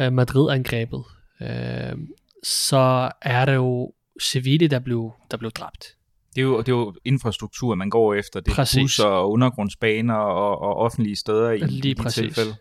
øh, 0.00 0.12
Madrid-angrebet, 0.12 1.04
øh, 1.40 1.98
så 2.42 3.10
er 3.22 3.44
der 3.44 3.52
jo 3.52 3.92
civile, 4.22 4.68
der 4.68 4.78
blev, 4.78 5.12
der 5.30 5.36
blev 5.36 5.50
dræbt. 5.50 5.97
Det 6.38 6.44
er, 6.44 6.48
jo, 6.48 6.58
det 6.58 6.68
er 6.68 6.72
jo 6.72 6.94
infrastruktur, 7.04 7.74
man 7.74 7.90
går 7.90 8.14
efter. 8.14 8.40
Det 8.40 8.50
er 8.50 8.54
Præcis. 8.54 8.82
busser 8.82 9.04
og 9.04 9.30
undergrundsbaner 9.30 10.14
og, 10.14 10.60
og 10.60 10.76
offentlige 10.76 11.16
steder 11.16 11.50
i, 11.50 11.58
Lige 11.58 11.78
i 11.78 11.80
de 11.80 11.94
præcis. 11.94 12.14
tilfælde. 12.14 12.56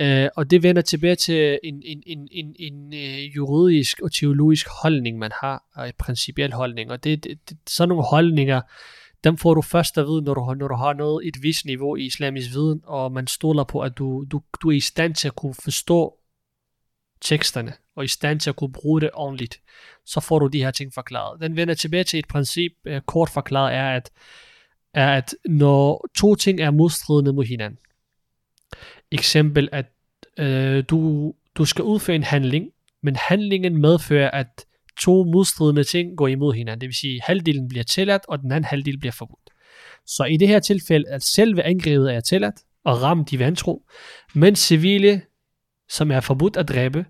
Øh, 0.00 0.28
og 0.36 0.50
det 0.50 0.62
vender 0.62 0.82
tilbage 0.82 1.14
til 1.14 1.58
en, 1.64 1.82
en, 1.84 2.02
en, 2.06 2.28
en, 2.30 2.54
en 2.58 2.94
øh, 2.94 3.36
juridisk 3.36 4.00
og 4.00 4.12
teologisk 4.12 4.66
holdning, 4.82 5.18
man 5.18 5.30
har, 5.40 5.62
og 5.74 5.86
en 5.86 5.92
principiel 5.98 6.52
holdning. 6.52 6.90
Og 6.90 7.04
det, 7.04 7.24
det, 7.24 7.38
det, 7.48 7.58
sådan 7.68 7.88
nogle 7.88 8.04
holdninger, 8.04 8.60
dem 9.24 9.36
får 9.36 9.54
du 9.54 9.62
først 9.62 9.98
at 9.98 10.06
vide, 10.06 10.22
når 10.22 10.34
du, 10.34 10.54
når 10.58 10.68
du 10.68 10.74
har 10.74 10.92
noget 10.92 11.28
et 11.28 11.42
vist 11.42 11.64
niveau 11.64 11.96
i 11.96 12.04
islamisk 12.04 12.50
viden, 12.50 12.80
og 12.86 13.12
man 13.12 13.26
stoler 13.26 13.64
på, 13.64 13.80
at 13.80 13.98
du, 13.98 14.24
du, 14.30 14.42
du 14.62 14.68
er 14.68 14.76
i 14.76 14.80
stand 14.80 15.14
til 15.14 15.28
at 15.28 15.36
kunne 15.36 15.54
forstå 15.54 16.14
teksterne, 17.20 17.72
og 17.96 18.04
i 18.04 18.08
stand 18.08 18.40
til 18.40 18.50
at 18.50 18.56
kunne 18.56 18.72
bruge 18.72 19.00
det 19.00 19.10
ordentligt, 19.14 19.60
så 20.06 20.20
får 20.20 20.38
du 20.38 20.46
de 20.46 20.62
her 20.62 20.70
ting 20.70 20.94
forklaret. 20.94 21.40
Den 21.40 21.56
vender 21.56 21.74
tilbage 21.74 22.04
til 22.04 22.18
et 22.18 22.28
princip, 22.28 22.72
øh, 22.84 23.00
kort 23.00 23.30
forklaret, 23.30 23.74
er 23.74 23.90
at, 23.90 24.10
er, 24.94 25.16
at 25.16 25.34
når 25.44 26.06
to 26.18 26.34
ting 26.34 26.60
er 26.60 26.70
modstridende 26.70 27.32
mod 27.32 27.44
hinanden, 27.44 27.78
eksempel, 29.10 29.68
at 29.72 29.86
øh, 30.38 30.84
du, 30.88 31.32
du 31.54 31.64
skal 31.64 31.84
udføre 31.84 32.16
en 32.16 32.22
handling, 32.22 32.70
men 33.02 33.16
handlingen 33.16 33.80
medfører, 33.80 34.30
at 34.30 34.66
to 35.00 35.24
modstridende 35.24 35.84
ting 35.84 36.16
går 36.16 36.28
imod 36.28 36.54
hinanden. 36.54 36.80
Det 36.80 36.86
vil 36.86 36.94
sige, 36.94 37.14
at 37.14 37.22
halvdelen 37.24 37.68
bliver 37.68 37.84
tilladt, 37.84 38.22
og 38.28 38.38
den 38.38 38.52
anden 38.52 38.64
halvdel 38.64 38.98
bliver 38.98 39.12
forbudt. 39.12 39.50
Så 40.06 40.24
i 40.24 40.36
det 40.36 40.48
her 40.48 40.60
tilfælde, 40.60 41.08
at 41.08 41.22
selve 41.22 41.62
angrebet 41.62 42.14
er 42.14 42.20
tilladt 42.20 42.56
og 42.84 43.02
ramt 43.02 43.30
de 43.30 43.38
vantro, 43.38 43.86
men 44.34 44.56
civile, 44.56 45.22
som 45.88 46.10
er 46.10 46.20
forbudt 46.20 46.56
at 46.56 46.68
dræbe, 46.68 47.04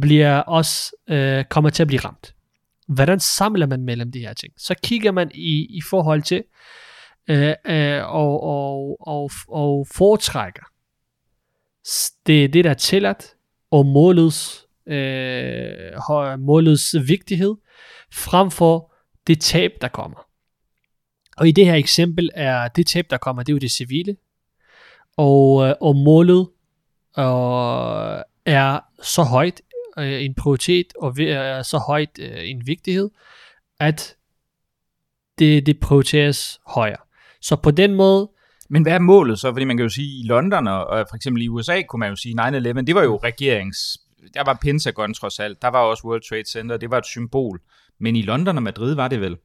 bliver 0.00 0.38
også 0.38 0.96
øh, 1.08 1.44
kommer 1.44 1.70
til 1.70 1.82
at 1.82 1.86
blive 1.86 2.00
ramt. 2.00 2.34
Hvordan 2.88 3.20
samler 3.20 3.66
man 3.66 3.82
mellem 3.82 4.12
de 4.12 4.18
her 4.18 4.32
ting? 4.32 4.52
Så 4.56 4.74
kigger 4.82 5.12
man 5.12 5.30
i, 5.34 5.76
i 5.76 5.80
forhold 5.90 6.22
til 6.22 6.44
øh, 7.30 7.54
øh, 7.66 8.14
og, 8.14 8.42
og, 8.42 8.96
og, 9.00 9.30
og 9.48 9.86
foretrækker 9.92 10.64
det, 12.26 12.52
det 12.52 12.64
der 12.64 12.70
er 12.70 12.74
tilladt, 12.74 13.34
og 13.70 13.86
målets, 13.86 14.66
øh, 14.86 16.38
målets 16.38 16.96
vigtighed, 17.08 17.54
frem 18.12 18.50
for 18.50 18.92
det 19.26 19.40
tab, 19.40 19.72
der 19.80 19.88
kommer. 19.88 20.26
Og 21.36 21.48
i 21.48 21.52
det 21.52 21.66
her 21.66 21.74
eksempel 21.74 22.30
er 22.34 22.68
det 22.68 22.86
tab, 22.86 23.06
der 23.10 23.16
kommer, 23.16 23.42
det 23.42 23.52
er 23.52 23.54
jo 23.54 23.58
det 23.58 23.70
civile, 23.70 24.16
og, 25.16 25.68
øh, 25.68 25.74
og 25.80 25.96
målet 25.96 26.48
øh, 27.18 28.22
er 28.44 28.80
så 29.02 29.22
højt 29.22 29.60
øh, 29.98 30.24
en 30.24 30.34
prioritet, 30.34 30.86
og 30.98 31.20
er 31.20 31.62
så 31.62 31.78
højt 31.78 32.18
øh, 32.18 32.50
en 32.50 32.66
vigtighed, 32.66 33.10
at 33.80 34.16
det, 35.38 35.66
det 35.66 35.80
prioriteres 35.80 36.60
højere. 36.66 37.02
Så 37.40 37.56
på 37.56 37.70
den 37.70 37.94
måde, 37.94 38.30
Men 38.68 38.82
hvad 38.82 38.92
er 38.92 38.98
målet 38.98 39.38
så? 39.38 39.52
Fordi 39.52 39.64
man 39.64 39.76
kan 39.76 39.84
jo 39.84 39.88
sige, 39.88 40.20
i 40.20 40.26
London 40.26 40.66
og, 40.66 40.86
og 40.86 41.06
for 41.10 41.16
eksempel 41.16 41.42
i 41.42 41.48
USA, 41.48 41.82
kunne 41.82 42.00
man 42.00 42.08
jo 42.08 42.16
sige, 42.16 42.40
9-11, 42.40 42.80
det 42.80 42.94
var 42.94 43.02
jo 43.02 43.16
regerings... 43.16 43.78
Der 44.34 44.44
var 44.44 44.58
Pentagon 44.62 45.14
trods 45.14 45.40
alt, 45.40 45.62
der 45.62 45.68
var 45.68 45.78
også 45.78 46.06
World 46.06 46.22
Trade 46.28 46.44
Center, 46.48 46.76
det 46.76 46.90
var 46.90 46.98
et 46.98 47.06
symbol. 47.06 47.60
Men 48.00 48.16
i 48.16 48.22
London 48.22 48.56
og 48.56 48.62
Madrid 48.62 48.94
var 48.94 49.08
det 49.08 49.20
vel 49.20 49.36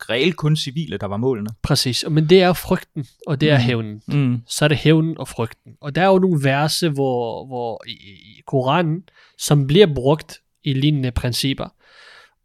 reelt 0.00 0.36
kun 0.36 0.56
civile, 0.56 0.96
der 0.98 1.06
var 1.06 1.16
målene. 1.16 1.50
præcis, 1.62 2.04
men 2.10 2.28
det 2.30 2.42
er 2.42 2.52
frygten, 2.52 3.06
og 3.26 3.40
det 3.40 3.50
er 3.50 3.54
Mhm. 3.58 3.64
hævnen. 3.64 4.02
Mm. 4.08 4.42
så 4.48 4.64
er 4.64 4.68
det 4.68 4.78
hævnen 4.78 5.18
og 5.18 5.28
frygten. 5.28 5.72
Og 5.80 5.94
der 5.94 6.02
er 6.02 6.06
jo 6.06 6.18
nogle 6.18 6.44
verse, 6.44 6.88
hvor, 6.88 7.46
hvor 7.46 7.82
i, 7.86 7.90
i 8.38 8.40
Koranen, 8.46 9.02
som 9.38 9.66
bliver 9.66 9.94
brugt 9.94 10.38
i 10.64 10.72
lignende 10.72 11.10
principper, 11.10 11.68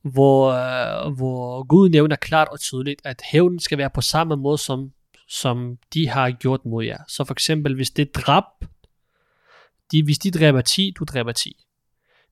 hvor, 0.03 0.51
øh, 0.51 1.13
hvor 1.13 1.63
Gud 1.63 1.89
nævner 1.89 2.15
klart 2.15 2.47
og 2.51 2.59
tydeligt, 2.59 3.01
at 3.05 3.21
hævnen 3.31 3.59
skal 3.59 3.77
være 3.77 3.89
på 3.89 4.01
samme 4.01 4.35
måde, 4.37 4.57
som, 4.57 4.91
som 5.29 5.77
de 5.93 6.07
har 6.09 6.31
gjort 6.31 6.65
mod 6.65 6.83
jer. 6.85 6.97
Så 7.07 7.23
for 7.23 7.33
eksempel, 7.33 7.75
hvis 7.75 7.89
det 7.89 8.07
er 8.07 8.21
drab, 8.21 8.43
de, 9.91 10.03
hvis 10.03 10.17
de 10.17 10.31
dræber 10.31 10.61
10, 10.61 10.93
du 10.99 11.03
dræber 11.03 11.31
10. 11.31 11.55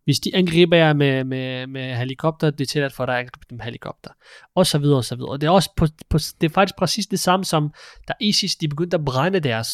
Hvis 0.04 0.20
de 0.20 0.36
angriber 0.36 0.78
jer 0.78 0.94
med, 0.94 1.24
med, 1.24 1.68
med 1.68 1.96
helikopter, 1.96 2.50
det 2.50 2.62
er 2.62 2.66
tilladt 2.66 2.94
for 2.94 3.06
dig 3.06 3.16
at 3.16 3.20
angribe 3.20 3.46
dem 3.50 3.58
med 3.58 3.66
helikopter. 3.66 4.12
Og 4.56 4.68
så 4.68 4.78
videre, 4.78 4.98
og 4.98 5.06
så 5.06 5.16
videre. 5.16 5.30
Og 5.30 5.42
det 5.42 5.48
er, 5.48 5.52
også 5.52 5.70
på, 5.76 5.88
på, 6.10 6.18
det 6.42 6.50
er 6.50 6.54
faktisk 6.54 6.76
præcis 6.78 7.08
det 7.08 7.20
samme 7.20 7.46
som, 7.46 7.74
da 8.08 8.14
ISIS 8.20 8.56
de 8.56 8.68
begyndte 8.68 8.98
at 8.98 9.06
brænde 9.06 9.40
deres, 9.40 9.70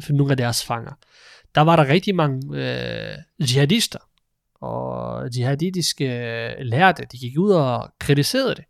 for 0.00 0.12
nogle 0.12 0.30
af 0.30 0.36
deres 0.36 0.64
fanger. 0.64 0.92
Der 1.54 1.60
var 1.60 1.76
der 1.76 1.88
rigtig 1.88 2.14
mange 2.14 2.40
øh, 2.54 3.16
jihadister 3.38 3.98
og 4.60 5.28
jihadistiske 5.36 6.04
øh, 6.04 6.52
lærte. 6.58 7.06
De 7.12 7.18
gik 7.18 7.38
ud 7.38 7.50
og 7.50 7.92
kritiserede 8.00 8.54
det. 8.54 8.64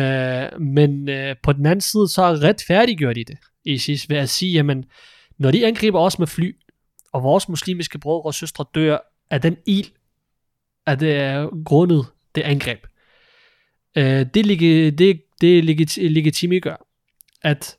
Øh, 0.00 0.60
men 0.60 1.08
øh, 1.08 1.36
på 1.42 1.52
den 1.52 1.66
anden 1.66 1.80
side, 1.80 2.08
så 2.08 2.22
retfærdiggjorde 2.22 3.14
de 3.14 3.24
det, 3.24 3.38
ISIS, 3.64 4.10
ved 4.10 4.16
at 4.16 4.28
sige, 4.28 4.52
jamen, 4.52 4.84
når 5.38 5.50
de 5.50 5.66
angriber 5.66 6.00
os 6.00 6.18
med 6.18 6.26
fly, 6.26 6.56
og 7.12 7.22
vores 7.22 7.48
muslimske 7.48 7.98
brødre 7.98 8.22
og 8.22 8.34
søstre 8.34 8.64
dør 8.74 8.98
af 9.34 9.40
den 9.40 9.56
ild, 9.66 9.90
at 10.86 11.00
det 11.00 11.16
er 11.16 11.64
grundet 11.64 12.06
det 12.34 12.40
angreb. 12.42 12.86
Øh, 13.96 14.26
det, 14.34 14.46
legi- 14.46 14.90
det, 14.90 15.22
det 15.40 15.64
legitime 16.12 16.60
gør, 16.60 16.86
at 17.42 17.76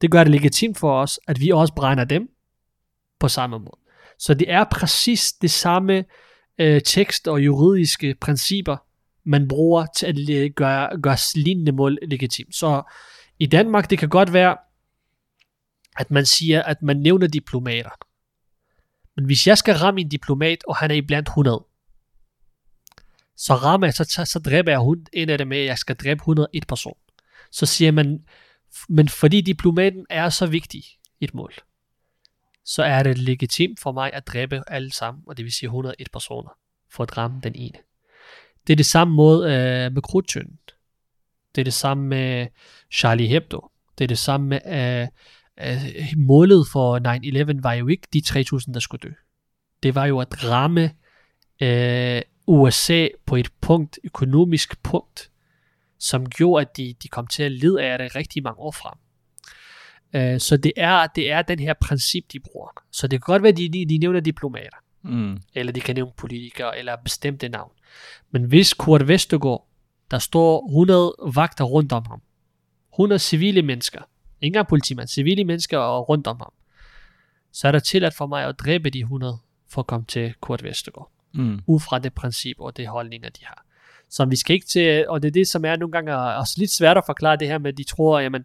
det 0.00 0.10
gør 0.10 0.24
det 0.24 0.30
legitimt 0.30 0.78
for 0.78 1.00
os, 1.00 1.20
at 1.28 1.40
vi 1.40 1.50
også 1.50 1.74
brænder 1.74 2.04
dem 2.04 2.28
på 3.20 3.28
samme 3.28 3.58
måde. 3.58 3.78
Så 4.18 4.34
det 4.34 4.50
er 4.50 4.64
præcis 4.64 5.32
det 5.32 5.50
samme 5.50 6.04
øh, 6.58 6.80
tekst 6.82 7.28
og 7.28 7.44
juridiske 7.44 8.14
principper, 8.20 8.76
man 9.24 9.48
bruger 9.48 9.86
til 9.96 10.32
at 10.32 10.54
gøre, 10.54 11.00
gøre 11.00 11.16
lignende 11.34 11.72
mål 11.72 11.98
legitimt. 12.02 12.54
Så 12.54 12.82
i 13.38 13.46
Danmark, 13.46 13.90
det 13.90 13.98
kan 13.98 14.08
godt 14.08 14.32
være, 14.32 14.56
at 15.96 16.10
man 16.10 16.26
siger, 16.26 16.62
at 16.62 16.82
man 16.82 16.96
nævner 16.96 17.26
diplomater. 17.26 17.90
Men 19.16 19.24
hvis 19.26 19.46
jeg 19.46 19.58
skal 19.58 19.74
ramme 19.74 20.00
en 20.00 20.08
diplomat, 20.08 20.58
og 20.68 20.76
han 20.76 20.90
er 20.90 20.94
iblandt 20.94 21.28
100, 21.28 21.64
så 23.36 23.54
rammer 23.54 23.86
jeg, 23.86 23.94
så, 23.94 24.04
så, 24.04 24.24
så 24.24 24.38
dræber 24.38 24.72
jeg 24.72 24.78
hun- 24.80 25.06
en 25.12 25.30
af 25.30 25.38
dem 25.38 25.48
med, 25.48 25.58
at 25.58 25.66
jeg 25.66 25.78
skal 25.78 25.96
dræbe 25.96 26.18
101 26.20 26.66
person. 26.66 26.96
Så 27.50 27.66
siger 27.66 27.92
man, 27.92 28.24
men 28.88 29.08
fordi 29.08 29.40
diplomaten 29.40 30.06
er 30.10 30.28
så 30.28 30.46
vigtig 30.46 30.84
et 31.20 31.34
mål, 31.34 31.52
så 32.64 32.82
er 32.82 33.02
det 33.02 33.18
legitimt 33.18 33.80
for 33.80 33.92
mig 33.92 34.12
at 34.12 34.26
dræbe 34.26 34.62
alle 34.66 34.92
sammen, 34.92 35.24
og 35.26 35.36
det 35.36 35.44
vil 35.44 35.52
sige 35.52 35.66
101 35.66 36.08
personer, 36.12 36.50
for 36.90 37.02
at 37.02 37.16
ramme 37.18 37.40
den 37.42 37.54
ene. 37.54 37.78
Det 38.66 38.72
er 38.72 38.76
det 38.76 38.86
samme 38.86 39.14
måde 39.14 39.44
øh, 39.52 39.92
med 39.92 40.02
krudtønden. 40.02 40.58
Det 41.54 41.60
er 41.60 41.64
det 41.64 41.74
samme 41.74 42.04
med 42.08 42.46
Charlie 42.92 43.28
Hebdo. 43.28 43.68
Det 43.98 44.04
er 44.04 44.08
det 44.08 44.18
samme 44.18 44.46
med, 44.48 44.60
øh, 45.02 45.08
øh, 45.60 45.94
målet 46.16 46.66
for 46.72 46.98
9-11 47.58 47.62
var 47.62 47.72
jo 47.72 47.88
ikke 47.88 48.08
de 48.12 48.22
3.000, 48.26 48.72
der 48.72 48.80
skulle 48.80 49.00
dø. 49.08 49.12
Det 49.82 49.94
var 49.94 50.06
jo 50.06 50.18
at 50.18 50.44
ramme 50.50 50.90
øh, 51.62 52.22
USA 52.46 53.08
på 53.26 53.36
et 53.36 53.48
punkt, 53.60 53.98
økonomisk 54.04 54.82
punkt, 54.82 55.30
som 55.98 56.28
gjorde, 56.28 56.60
at 56.60 56.76
de, 56.76 56.94
de 57.02 57.08
kom 57.08 57.26
til 57.26 57.42
at 57.42 57.52
lide 57.52 57.82
af 57.82 57.98
det 57.98 58.16
rigtig 58.16 58.42
mange 58.42 58.58
år 58.58 58.70
frem. 58.70 58.98
Øh, 60.14 60.40
så 60.40 60.56
det 60.56 60.72
er, 60.76 61.06
det 61.06 61.30
er 61.30 61.42
den 61.42 61.58
her 61.58 61.74
princip, 61.80 62.24
de 62.32 62.40
bruger. 62.40 62.70
Så 62.92 63.06
det 63.06 63.24
kan 63.24 63.32
godt 63.32 63.42
være, 63.42 63.52
at 63.52 63.56
de, 63.58 63.68
de, 63.68 63.86
de 63.88 63.98
nævner 63.98 64.20
diplomater, 64.20 64.76
Mm. 65.06 65.38
eller 65.54 65.72
de 65.72 65.80
kan 65.80 65.94
nævne 65.94 66.12
politikere, 66.16 66.78
eller 66.78 66.96
bestemte 67.04 67.48
navn. 67.48 67.72
Men 68.30 68.44
hvis 68.44 68.74
Kurt 68.74 69.08
Vestergaard, 69.08 69.68
der 70.10 70.18
står 70.18 70.66
100 70.68 71.14
vagter 71.34 71.64
rundt 71.64 71.92
om 71.92 72.04
ham, 72.08 72.22
100 72.94 73.18
civile 73.18 73.62
mennesker, 73.62 74.00
ikke 74.40 74.46
engang 74.46 74.68
politimand, 74.68 75.08
civile 75.08 75.44
mennesker 75.44 75.78
og 75.78 76.08
rundt 76.08 76.26
om 76.26 76.36
ham, 76.40 76.52
så 77.52 77.68
er 77.68 77.72
der 77.72 77.78
tilladt 77.78 78.14
for 78.14 78.26
mig 78.26 78.44
at 78.44 78.58
dræbe 78.58 78.90
de 78.90 78.98
100 79.00 79.38
for 79.70 79.80
at 79.80 79.86
komme 79.86 80.06
til 80.06 80.34
Kurt 80.40 80.62
Vestergaard 80.64 81.10
Mm. 81.36 81.60
ud 81.66 81.80
fra 81.80 81.98
det 81.98 82.12
princip 82.14 82.56
og 82.60 82.76
det 82.76 82.86
holdninger, 82.88 83.28
de 83.28 83.44
har. 83.44 83.64
Så 84.10 84.24
vi 84.24 84.36
skal 84.36 84.54
ikke 84.54 84.66
til, 84.66 85.08
og 85.08 85.22
det 85.22 85.28
er 85.28 85.32
det, 85.32 85.48
som 85.48 85.64
er 85.64 85.76
nogle 85.76 85.92
gange 85.92 86.16
også 86.16 86.54
lidt 86.58 86.70
svært 86.70 86.96
at 86.96 87.02
forklare 87.06 87.36
det 87.36 87.48
her 87.48 87.58
med, 87.58 87.72
at 87.72 87.78
de 87.78 87.84
tror, 87.84 88.20
jamen, 88.20 88.44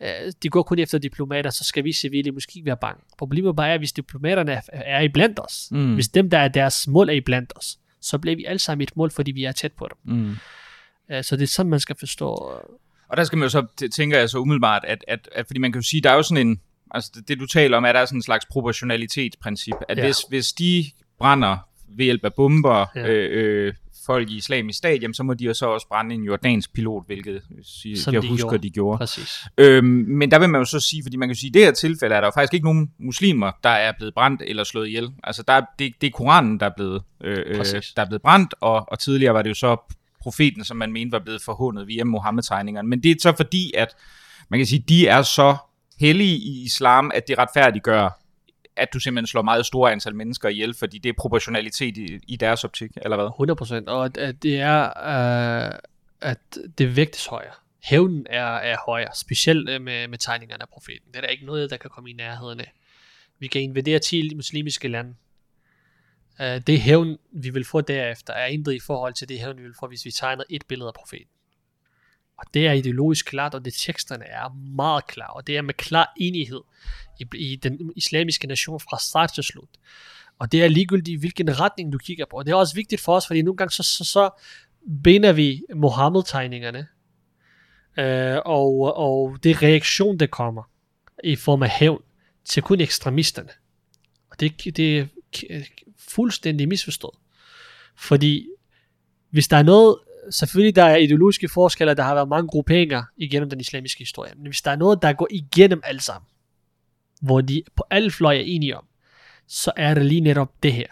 øh, 0.00 0.08
de 0.42 0.48
går 0.48 0.62
kun 0.62 0.78
efter 0.78 0.98
diplomater, 0.98 1.50
så 1.50 1.64
skal 1.64 1.84
vi 1.84 1.92
civile 1.92 2.30
måske 2.30 2.52
ikke 2.56 2.66
være 2.66 2.76
bange. 2.76 3.02
Problemet 3.18 3.56
bare 3.56 3.68
er, 3.68 3.78
hvis 3.78 3.92
diplomaterne 3.92 4.52
er, 4.52 4.60
er 4.72 5.00
i 5.00 5.08
blandt 5.08 5.40
os, 5.40 5.68
Mm. 5.70 5.94
hvis 5.94 6.08
dem, 6.08 6.30
der 6.30 6.38
er 6.38 6.48
deres 6.48 6.88
mål, 6.88 7.08
er 7.08 7.12
i 7.12 7.20
blandt 7.20 7.52
os, 7.56 7.78
så 8.00 8.18
bliver 8.18 8.36
vi 8.36 8.44
alle 8.44 8.58
sammen 8.58 8.82
et 8.82 8.96
mål, 8.96 9.10
fordi 9.10 9.30
vi 9.30 9.44
er 9.44 9.52
tæt 9.52 9.72
på 9.72 9.88
dem. 9.90 10.14
Mm. 10.16 10.36
Øh, 11.10 11.24
Så 11.24 11.36
det 11.36 11.42
er 11.42 11.46
sådan, 11.46 11.70
man 11.70 11.80
skal 11.80 11.96
forstå. 11.98 12.52
Øh, 13.08 13.10
Og 13.10 13.16
der 13.16 13.24
skal 13.24 13.38
man 13.38 13.46
jo 13.46 13.50
så, 13.50 13.66
tænker 13.94 14.18
jeg 14.18 14.30
så 14.30 14.38
umiddelbart, 14.38 14.84
at, 14.86 15.04
at, 15.08 15.28
at 15.32 15.46
fordi 15.46 15.58
man 15.60 15.72
kan 15.72 15.80
jo 15.82 15.86
sige, 15.88 16.00
der 16.00 16.10
er 16.10 16.14
jo 16.14 16.22
sådan 16.22 16.46
en, 16.46 16.60
Altså 16.90 17.10
det, 17.14 17.28
det 17.28 17.40
du 17.40 17.46
taler 17.46 17.76
om, 17.76 17.84
er 17.84 17.92
der 17.92 18.04
sådan 18.04 18.18
en 18.18 18.22
slags 18.22 18.46
proportionalitetsprincip, 18.50 19.74
at 19.88 19.98
Ja. 19.98 20.04
hvis, 20.04 20.16
hvis 20.28 20.52
de 20.52 20.84
brænder 21.18 21.56
ved 21.96 22.04
hjælp 22.04 22.24
af 22.24 22.34
bomber 22.34 22.86
Ja. 22.96 23.08
øh, 23.08 23.66
øh, 23.66 23.74
folk 24.06 24.30
i 24.30 24.36
islamisk 24.36 24.78
stat, 24.78 25.02
jamen, 25.02 25.14
så 25.14 25.22
må 25.22 25.34
de 25.34 25.44
jo 25.44 25.54
så 25.54 25.66
også 25.66 25.88
brænde 25.88 26.14
en 26.14 26.22
jordansk 26.22 26.72
pilot, 26.74 27.06
hvilket 27.06 27.42
sige, 27.62 27.98
Som 28.00 28.14
jeg 28.14 28.22
de 28.22 28.28
husker, 28.28 28.48
gjorde. 28.48 28.62
de 28.62 28.70
gjorde. 28.70 28.98
Præcis. 28.98 29.38
Øhm, 29.58 29.84
men 29.86 30.30
der 30.30 30.38
vil 30.38 30.48
man 30.50 30.60
jo 30.60 30.64
så 30.64 30.80
sige, 30.80 31.02
fordi 31.04 31.16
man 31.16 31.28
kan 31.28 31.36
sige, 31.36 31.48
at 31.48 31.56
i 31.56 31.58
det 31.58 31.64
her 31.64 31.72
tilfælde 31.72 32.14
er 32.14 32.20
der 32.20 32.26
jo 32.26 32.32
faktisk 32.34 32.54
ikke 32.54 32.64
nogen 32.66 32.90
muslimer, 32.98 33.52
der 33.64 33.70
er 33.70 33.92
blevet 33.98 34.14
brændt 34.14 34.42
eller 34.46 34.64
slået 34.64 34.86
ihjel. 34.88 35.08
Altså 35.24 35.42
der 35.42 35.52
er, 35.52 35.62
det, 35.78 35.92
det 36.00 36.06
er 36.06 36.10
Koranen, 36.10 36.60
der 36.60 36.66
er 36.66 36.70
blevet, 36.76 37.02
øh, 37.24 37.38
øh, 37.46 37.56
Præcis. 37.56 37.92
der 37.96 38.02
er 38.02 38.06
blevet 38.06 38.22
brændt, 38.22 38.54
og, 38.60 38.84
og 38.92 38.98
tidligere 38.98 39.34
var 39.34 39.42
det 39.42 39.50
jo 39.50 39.54
så 39.54 39.96
profeten, 40.28 40.64
som 40.64 40.76
man 40.76 40.92
mente 40.92 41.12
var 41.12 41.18
blevet 41.18 41.42
forhånet 41.42 41.86
via 41.86 42.04
Mohammed-tegningerne. 42.04 42.88
Men 42.88 43.02
det 43.02 43.10
er 43.10 43.14
så 43.20 43.32
fordi, 43.36 43.72
at 43.74 43.96
man 44.48 44.60
kan 44.60 44.66
sige, 44.66 44.84
de 44.88 45.06
er 45.06 45.22
så 45.22 45.56
hellige 46.00 46.36
i 46.36 46.62
islam, 46.64 47.10
at 47.14 47.28
det 47.28 47.38
retfærdiggør, 47.38 48.20
at 48.76 48.88
du 48.92 49.00
simpelthen 49.00 49.26
slår 49.26 49.42
meget 49.42 49.66
store 49.66 49.92
antal 49.92 50.14
mennesker 50.14 50.48
ihjel, 50.48 50.74
fordi 50.74 50.98
det 50.98 51.08
er 51.08 51.12
proportionalitet 51.18 51.96
i, 51.96 52.18
i 52.28 52.36
deres 52.36 52.64
optik, 52.64 52.90
eller 53.02 53.16
hvad? 53.16 53.84
100%. 53.86 53.90
Og 53.90 54.04
at, 54.04 54.16
at 54.16 54.42
det 54.42 54.60
er, 54.60 54.82
øh, 54.84 55.78
at 56.20 56.58
det 56.78 56.96
vægtes 56.96 57.26
højere. 57.26 57.54
Hævnen 57.82 58.26
er, 58.30 58.46
er 58.46 58.76
højere, 58.86 59.10
specielt 59.14 59.68
øh, 59.68 59.80
med, 59.80 60.08
med 60.08 60.18
tegningerne 60.18 60.62
af 60.62 60.68
profeten. 60.68 61.08
Det 61.08 61.16
er 61.16 61.20
der 61.20 61.28
ikke 61.28 61.46
noget, 61.46 61.70
der 61.70 61.76
kan 61.76 61.90
komme 61.90 62.10
i 62.10 62.12
nærheden 62.12 62.60
af. 62.60 62.72
Vi 63.38 63.46
kan 63.46 63.62
invadere 63.62 63.98
10 63.98 64.34
muslimske 64.34 64.88
lande. 64.88 65.14
Uh, 66.40 66.46
det 66.66 66.80
hævn, 66.80 67.16
vi 67.32 67.50
vil 67.50 67.64
få 67.64 67.80
derefter, 67.80 68.32
er 68.32 68.46
intet 68.46 68.72
i 68.72 68.80
forhold 68.80 69.14
til 69.14 69.28
det 69.28 69.38
hævn, 69.38 69.58
vi 69.58 69.62
vil 69.62 69.74
få, 69.80 69.86
hvis 69.86 70.04
vi 70.04 70.10
tegner 70.10 70.44
et 70.50 70.66
billede 70.66 70.88
af 70.88 70.94
profeten. 70.94 71.28
Og 72.38 72.44
det 72.54 72.66
er 72.66 72.72
ideologisk 72.72 73.26
klart, 73.26 73.54
og 73.54 73.64
det 73.64 73.74
teksterne 73.74 74.24
er 74.24 74.48
meget 74.76 75.06
klar, 75.06 75.26
og 75.26 75.46
det 75.46 75.56
er 75.56 75.62
med 75.62 75.74
klar 75.74 76.12
enighed 76.16 76.60
i, 77.20 77.26
i 77.36 77.56
den 77.56 77.92
islamiske 77.96 78.46
nation 78.46 78.80
fra 78.80 78.98
start 78.98 79.32
til 79.32 79.44
slut. 79.44 79.68
Og 80.38 80.52
det 80.52 80.64
er 80.64 80.68
ligegyldigt, 80.68 81.20
hvilken 81.20 81.60
retning 81.60 81.92
du 81.92 81.98
kigger 81.98 82.26
på. 82.30 82.36
Og 82.36 82.46
det 82.46 82.52
er 82.52 82.56
også 82.56 82.74
vigtigt 82.74 83.00
for 83.00 83.16
os, 83.16 83.26
fordi 83.26 83.42
nogle 83.42 83.56
gange 83.56 83.72
så, 83.72 83.82
så, 83.82 84.04
så 84.04 84.30
binder 85.04 85.32
vi 85.32 85.62
Mohammed-tegningerne, 85.74 86.86
øh, 87.98 88.38
og, 88.44 88.96
og 88.96 89.36
det 89.42 89.62
reaktion, 89.62 90.18
der 90.18 90.26
kommer 90.26 90.62
i 91.24 91.36
form 91.36 91.62
af 91.62 91.70
hævn 91.70 92.02
til 92.44 92.62
kun 92.62 92.80
ekstremisterne. 92.80 93.50
Og 94.30 94.40
det, 94.40 94.76
det 94.76 95.08
Øh, 95.50 95.66
fuldstændig 95.98 96.68
misforstået. 96.68 97.18
Fordi 97.96 98.48
hvis 99.30 99.48
der 99.48 99.56
er 99.56 99.62
noget, 99.62 99.98
selvfølgelig 100.30 100.76
der 100.76 100.84
er 100.84 100.96
ideologiske 100.96 101.48
forskelle, 101.48 101.94
der 101.94 102.02
har 102.02 102.14
været 102.14 102.28
mange 102.28 102.48
grupperinger 102.48 103.02
igennem 103.16 103.50
den 103.50 103.60
islamiske 103.60 103.98
historie, 103.98 104.32
men 104.36 104.46
hvis 104.46 104.62
der 104.62 104.70
er 104.70 104.76
noget, 104.76 105.02
der 105.02 105.12
går 105.12 105.28
igennem 105.30 105.80
alt 105.84 106.02
sammen, 106.02 106.28
hvor 107.20 107.40
de 107.40 107.62
på 107.76 107.84
alle 107.90 108.10
fløje 108.10 108.38
er 108.38 108.44
enige 108.46 108.76
om, 108.76 108.84
så 109.46 109.72
er 109.76 109.94
det 109.94 110.06
lige 110.06 110.20
netop 110.20 110.62
det 110.62 110.72
her. 110.72 110.86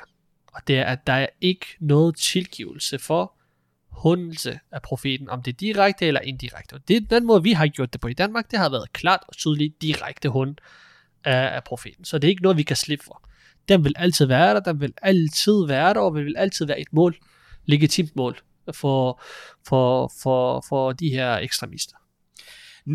Og 0.53 0.61
det 0.67 0.79
er, 0.79 0.85
at 0.85 1.07
der 1.07 1.13
er 1.13 1.27
ikke 1.41 1.67
noget 1.81 2.17
tilgivelse 2.17 2.99
for 2.99 3.33
hundelse 3.91 4.61
af 4.73 4.83
profeten, 4.83 5.31
om 5.31 5.43
det 5.43 5.53
er 5.53 5.57
direkte 5.57 6.07
eller 6.07 6.21
indirekte. 6.21 6.75
Og 6.75 6.89
det 6.89 6.97
er 6.97 7.01
den 7.01 7.27
måde, 7.27 7.43
vi 7.43 7.53
har 7.53 7.67
gjort 7.67 7.93
det 7.93 8.01
på 8.01 8.09
i 8.09 8.13
Danmark, 8.13 8.51
det 8.51 8.59
har 8.59 8.69
været 8.69 8.93
klart 8.93 9.21
og 9.29 9.37
tydeligt 9.37 9.83
direkte 9.83 10.29
hund 10.29 10.57
af, 11.25 11.55
af 11.57 11.65
profeten. 11.65 12.05
Så 12.05 12.19
det 12.19 12.29
er 12.29 12.31
ikke 12.31 12.43
noget, 12.43 12.59
vi 12.59 12.63
kan 12.63 12.77
slippe 12.77 13.05
for. 13.05 13.29
Den 13.69 13.85
vil 13.85 13.93
altid 13.97 14.27
være 14.27 14.55
der, 14.55 14.61
den 14.61 14.81
vil 14.81 14.93
altid 15.03 15.67
være 15.67 15.95
der, 15.95 16.01
og 16.01 16.15
vil 16.15 16.35
altid 16.37 16.67
være 16.67 16.81
et 16.81 16.93
mål, 16.93 17.17
legitimt 17.65 18.17
mål 18.17 18.39
for, 18.73 19.23
for, 19.69 20.13
for, 20.23 20.65
for 20.69 20.93
de 20.93 21.11
her 21.11 21.37
ekstremister. 21.37 21.97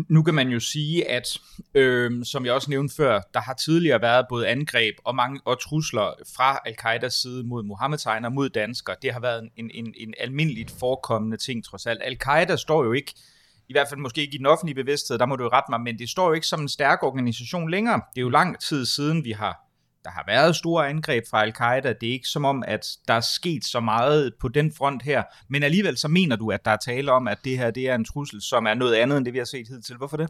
Nu 0.08 0.22
kan 0.22 0.34
man 0.34 0.48
jo 0.48 0.60
sige, 0.60 1.10
at 1.10 1.38
øh, 1.74 2.24
som 2.24 2.44
jeg 2.44 2.54
også 2.54 2.70
nævnte 2.70 2.94
før, 2.94 3.20
der 3.34 3.40
har 3.40 3.54
tidligere 3.54 4.02
været 4.02 4.26
både 4.28 4.48
angreb 4.48 4.94
og, 5.04 5.14
mange, 5.14 5.40
og 5.44 5.60
trusler 5.60 6.14
fra 6.36 6.58
al-Qaidas 6.66 7.14
side 7.14 7.44
mod 7.44 7.62
Mohammed-tegner, 7.62 8.28
mod 8.28 8.48
danskere. 8.48 8.96
Det 9.02 9.12
har 9.12 9.20
været 9.20 9.48
en, 9.56 9.70
en, 9.74 9.94
en 9.96 10.14
almindeligt 10.20 10.70
forekommende 10.80 11.36
ting 11.36 11.64
trods 11.64 11.86
alt. 11.86 12.00
Al-Qaida 12.02 12.56
står 12.56 12.84
jo 12.84 12.92
ikke, 12.92 13.14
i 13.68 13.72
hvert 13.72 13.88
fald 13.88 14.00
måske 14.00 14.20
ikke 14.20 14.34
i 14.34 14.38
den 14.38 14.46
offentlige 14.46 14.74
bevidsthed, 14.74 15.18
der 15.18 15.26
må 15.26 15.36
du 15.36 15.44
jo 15.44 15.50
rette 15.52 15.70
mig, 15.70 15.80
men 15.80 15.98
det 15.98 16.08
står 16.08 16.26
jo 16.28 16.32
ikke 16.32 16.46
som 16.46 16.60
en 16.60 16.68
stærk 16.68 17.02
organisation 17.02 17.70
længere. 17.70 18.00
Det 18.14 18.20
er 18.20 18.22
jo 18.22 18.28
lang 18.28 18.60
tid 18.60 18.86
siden, 18.86 19.24
vi 19.24 19.32
har 19.32 19.71
der 20.04 20.10
har 20.10 20.24
været 20.26 20.56
store 20.56 20.88
angreb 20.88 21.24
fra 21.30 21.42
al-Qaida. 21.42 21.92
Det 21.92 22.08
er 22.08 22.12
ikke 22.12 22.28
som 22.28 22.44
om, 22.44 22.64
at 22.66 22.86
der 23.08 23.14
er 23.14 23.20
sket 23.20 23.64
så 23.64 23.80
meget 23.80 24.32
på 24.40 24.48
den 24.48 24.72
front 24.78 25.02
her. 25.02 25.22
Men 25.48 25.62
alligevel 25.62 25.96
så 25.96 26.08
mener 26.08 26.36
du, 26.36 26.50
at 26.50 26.64
der 26.64 26.70
er 26.70 26.76
tale 26.76 27.12
om, 27.12 27.28
at 27.28 27.38
det 27.44 27.58
her 27.58 27.70
det 27.70 27.88
er 27.88 27.94
en 27.94 28.04
trussel, 28.04 28.42
som 28.42 28.66
er 28.66 28.74
noget 28.74 28.94
andet, 28.94 29.16
end 29.16 29.24
det 29.24 29.32
vi 29.32 29.38
har 29.38 29.44
set 29.44 29.68
hidtil. 29.68 29.96
Hvorfor 29.96 30.16
det? 30.16 30.28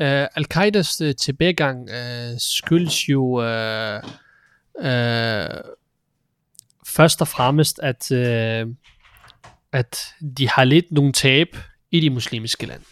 Uh, 0.00 0.04
Al-Qaidas 0.06 1.00
uh, 1.00 1.10
tilbagegang 1.20 1.88
uh, 1.90 2.38
skyldes 2.38 3.08
jo 3.08 3.22
uh, 3.22 4.02
uh, 4.74 5.60
først 6.86 7.20
og 7.20 7.28
fremmest, 7.28 7.80
at, 7.82 8.10
uh, 8.10 8.72
at 9.72 9.98
de 10.38 10.48
har 10.48 10.64
lidt 10.64 10.92
nogle 10.92 11.12
tab 11.12 11.56
i 11.90 12.00
de 12.00 12.10
muslimske 12.10 12.66
lande. 12.66 12.84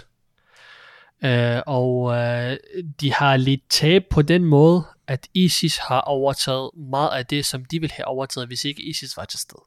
Uh, 1.25 1.63
og 1.67 2.01
uh, 2.03 2.57
de 3.01 3.13
har 3.13 3.37
lidt 3.37 3.63
tab 3.71 4.03
på 4.11 4.23
den 4.23 4.45
måde, 4.45 4.85
at 5.09 5.29
ISIS 5.35 5.77
har 5.77 6.01
overtaget 6.01 6.71
meget 6.91 7.19
af 7.19 7.27
det, 7.27 7.47
som 7.47 7.65
de 7.65 7.81
ville 7.81 7.95
have 7.95 8.07
overtaget, 8.07 8.49
hvis 8.49 8.65
ikke 8.65 8.83
ISIS 8.83 9.17
var 9.17 9.25
til 9.25 9.39
stede. 9.39 9.63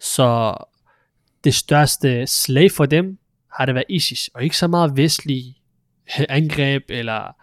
Så 0.00 0.54
det 1.44 1.54
største 1.54 2.26
slag 2.26 2.72
for 2.72 2.86
dem 2.86 3.18
har 3.52 3.66
det 3.66 3.74
været 3.74 3.86
ISIS, 3.88 4.30
og 4.34 4.44
ikke 4.44 4.56
så 4.56 4.66
meget 4.66 4.96
vestlige 4.96 5.56
angreb, 6.28 6.82
eller, 6.88 7.36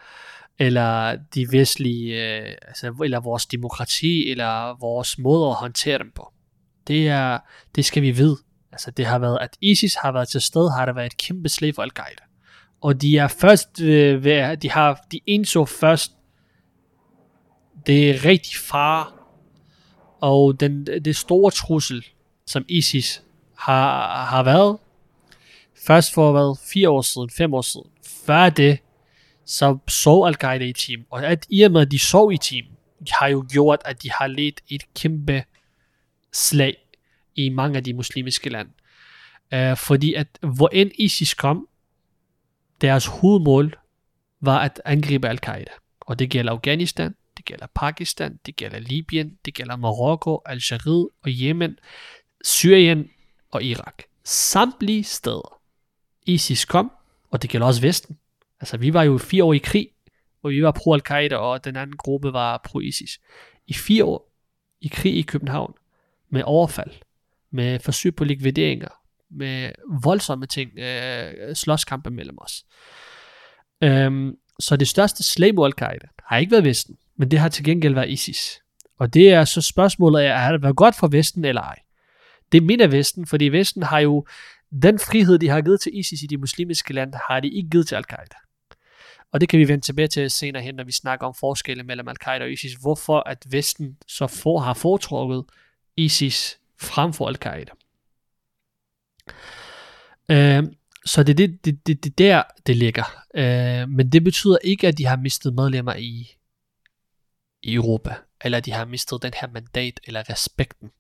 eller 0.60 1.18
de 1.36 1.48
vestlige, 1.52 2.38
øh, 2.38 2.56
altså, 2.68 2.96
eller 3.04 3.20
vores 3.20 3.46
demokrati, 3.46 4.30
eller 4.32 4.80
vores 4.80 5.18
måde 5.18 5.50
at 5.50 5.56
håndtere 5.56 5.98
dem 5.98 6.12
på. 6.16 6.34
Det, 6.88 7.08
er, 7.08 7.40
det 7.76 7.86
skal 7.86 8.04
vi 8.04 8.12
vide. 8.12 8.38
Altså, 8.72 8.92
det 8.92 9.06
har 9.06 9.20
været, 9.20 9.38
at 9.42 9.58
ISIS 9.62 9.96
har 9.96 10.12
været 10.12 10.30
til 10.30 10.42
stede, 10.42 10.72
har 10.72 10.86
det 10.86 10.96
været 10.96 11.06
et 11.06 11.18
kæmpe 11.18 11.50
slag 11.50 11.76
for 11.76 11.82
Al-Qaida. 11.82 12.24
Og 12.82 13.02
de 13.02 13.18
er 13.18 13.28
først 13.28 13.82
øh, 13.82 14.24
ved, 14.24 14.58
de 14.58 14.72
har, 14.72 15.06
de 15.12 15.20
indså 15.26 15.66
først, 15.66 16.12
det 17.88 18.10
er 18.10 18.26
rigtig 18.26 18.56
far, 18.56 19.14
og 20.22 20.60
den, 20.60 20.86
det 20.86 21.16
store 21.16 21.52
trussel, 21.52 22.06
som 22.48 22.66
ISIS 22.68 23.24
har, 23.58 24.26
har 24.26 24.44
været, 24.44 24.78
først 25.88 26.14
for 26.14 26.32
hvad, 26.32 26.60
fire 26.74 26.90
år 26.90 27.02
siden, 27.02 27.30
fem 27.30 27.54
år 27.54 27.62
siden, 27.62 27.88
før 28.26 28.50
det, 28.50 28.80
så 29.46 29.78
sov 29.88 30.28
Al-Qaida 30.28 30.66
i 30.66 30.74
team, 30.74 31.06
og 31.10 31.26
at 31.26 31.46
i 31.50 31.62
og 31.62 31.72
med, 31.72 31.82
at 31.82 31.92
de 31.92 32.00
sov 32.00 32.34
i 32.34 32.38
team, 32.38 32.66
har 33.12 33.28
jo 33.28 33.46
gjort, 33.52 33.82
at 33.86 34.04
de 34.04 34.12
har 34.12 34.28
let 34.28 34.62
et 34.70 34.84
kæmpe 34.94 35.44
slag 36.34 36.78
i 37.36 37.50
mange 37.50 37.78
af 37.78 37.84
de 37.84 37.94
muslimske 37.94 38.50
lande. 38.50 38.72
Uh, 39.56 39.78
fordi 39.78 40.14
at 40.14 40.28
hvor 40.42 40.70
end 40.74 40.92
ISIS 40.98 41.34
kom, 41.34 41.68
deres 42.82 43.06
hovedmål 43.06 43.78
var 44.42 44.60
at 44.60 44.82
angribe 44.86 45.28
Al-Qaida. 45.28 45.72
Og 46.00 46.20
det 46.20 46.30
gælder 46.30 46.52
Afghanistan, 46.52 47.16
det 47.40 47.46
gælder 47.46 47.68
Pakistan, 47.76 48.40
det 48.46 48.56
gælder 48.56 48.80
Libyen, 48.80 49.38
det 49.46 49.54
gælder 49.54 49.76
Marokko, 49.76 50.42
Algeriet 50.46 51.10
og 51.22 51.30
Yemen, 51.30 51.80
Syrien 52.44 53.10
og 53.52 53.64
Irak. 53.64 54.04
Samtlige 54.24 55.04
steder 55.04 55.62
ISIS 56.26 56.66
kom, 56.66 56.92
og 57.32 57.42
det 57.42 57.50
gælder 57.50 57.68
også 57.68 57.82
Vesten. 57.82 58.18
Altså 58.60 58.78
vi 58.78 58.94
var 58.94 59.04
jo 59.04 59.18
fire 59.18 59.44
år 59.44 59.54
i 59.54 59.58
krig, 59.58 59.90
hvor 60.42 60.50
vi 60.50 60.64
var 60.64 60.72
pro-Al-Qaida, 60.72 61.36
og 61.36 61.66
den 61.66 61.76
anden 61.76 61.98
gruppe 61.98 62.34
var 62.34 62.62
pro-ISIS. 62.68 63.22
I 63.68 63.74
fire 63.74 64.06
år 64.06 64.32
i 64.82 64.88
krig 64.88 65.18
i 65.18 65.22
København, 65.22 65.74
med 66.30 66.44
overfald, 66.46 66.92
med 67.52 67.80
forsøg 67.80 68.16
på 68.16 68.24
likvideringer, 68.24 68.90
med 69.30 69.72
voldsomme 70.04 70.46
ting, 70.46 70.80
øh, 70.80 71.56
slåskampe 71.56 72.10
mellem 72.10 72.38
os. 72.42 72.66
Øhm, 73.84 74.36
så 74.60 74.76
det 74.76 74.88
største 74.88 75.24
slag 75.24 75.56
mod 75.56 75.66
Al-Qaida 75.66 76.08
har 76.24 76.38
ikke 76.38 76.52
været 76.52 76.64
Vesten, 76.64 76.98
men 77.20 77.32
det 77.32 77.40
har 77.40 77.50
til 77.50 77.64
gengæld 77.64 77.94
været 77.94 78.10
ISIS. 78.10 78.62
Og 79.00 79.14
det 79.14 79.32
er 79.32 79.46
så 79.46 79.62
spørgsmålet 79.62 80.26
er, 80.26 80.36
har 80.36 80.52
det 80.52 80.62
været 80.62 80.76
godt 80.76 80.96
for 80.96 81.08
Vesten 81.08 81.46
eller 81.46 81.62
ej? 81.62 81.80
Det 82.52 82.64
mener 82.64 82.88
Vesten, 82.88 83.26
fordi 83.26 83.46
Vesten 83.46 83.84
har 83.84 84.00
jo 84.00 84.26
den 84.84 85.00
frihed, 85.00 85.40
de 85.40 85.50
har 85.50 85.62
givet 85.62 85.82
til 85.82 85.98
ISIS 85.98 86.24
i 86.24 86.28
de 86.28 86.38
muslimske 86.38 86.94
lande, 86.94 87.20
har 87.30 87.40
de 87.40 87.50
ikke 87.50 87.70
givet 87.70 87.88
til 87.88 87.96
Al-Qaida. 87.96 88.36
Og 89.32 89.42
det 89.42 89.50
kan 89.50 89.60
vi 89.60 89.68
vende 89.68 89.86
tilbage 89.86 90.08
til 90.08 90.32
senere 90.32 90.64
hen, 90.64 90.76
når 90.76 90.84
vi 90.84 90.92
snakker 90.92 91.28
om 91.28 91.34
forskelle 91.40 91.84
mellem 91.84 92.08
Al-Qaida 92.08 92.44
og 92.44 92.52
ISIS. 92.52 92.74
Hvorfor 92.74 93.24
at 93.30 93.46
Vesten 93.50 93.98
så 94.08 94.28
for, 94.28 94.60
har 94.60 94.74
foretrukket 94.74 95.44
ISIS 95.98 96.60
frem 96.82 97.14
for 97.14 97.28
Al-Qaida. 97.28 97.72
Øh, 100.32 100.64
så 101.06 101.24
det 101.24 101.34
er 101.34 101.48
det, 101.48 101.66
det, 101.66 101.88
det, 101.88 102.04
det 102.04 102.18
der, 102.18 102.44
det 102.68 102.78
ligger. 102.78 103.04
Øh, 103.36 103.90
men 103.90 104.12
det 104.12 104.24
betyder 104.24 104.58
ikke, 104.64 104.88
at 104.88 104.98
de 104.98 105.06
har 105.06 105.18
mistet 105.18 105.54
medlemmer 105.54 105.96
i, 105.96 106.39
i 107.62 107.74
Europa, 107.74 108.16
eller 108.42 108.60
de 108.60 108.72
har 108.72 108.86
mistet 108.86 109.22
den 109.22 109.34
her 109.42 109.48
mandat 109.48 110.00
eller 110.04 110.30
respekten 110.30 110.92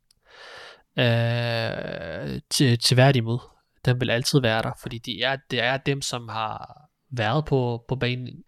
øh, 0.97 2.41
til, 2.49 2.79
til 2.79 2.95
tværtimod. 2.95 3.39
Den 3.85 3.99
vil 3.99 4.09
altid 4.09 4.41
være 4.41 4.61
der, 4.61 4.71
fordi 4.81 4.97
de 4.97 5.23
er, 5.23 5.37
det 5.51 5.59
er 5.59 5.77
dem, 5.77 6.01
som 6.01 6.29
har 6.29 6.81
været 7.09 7.45
på, 7.45 7.85
på 7.87 7.95
banen 7.95 8.43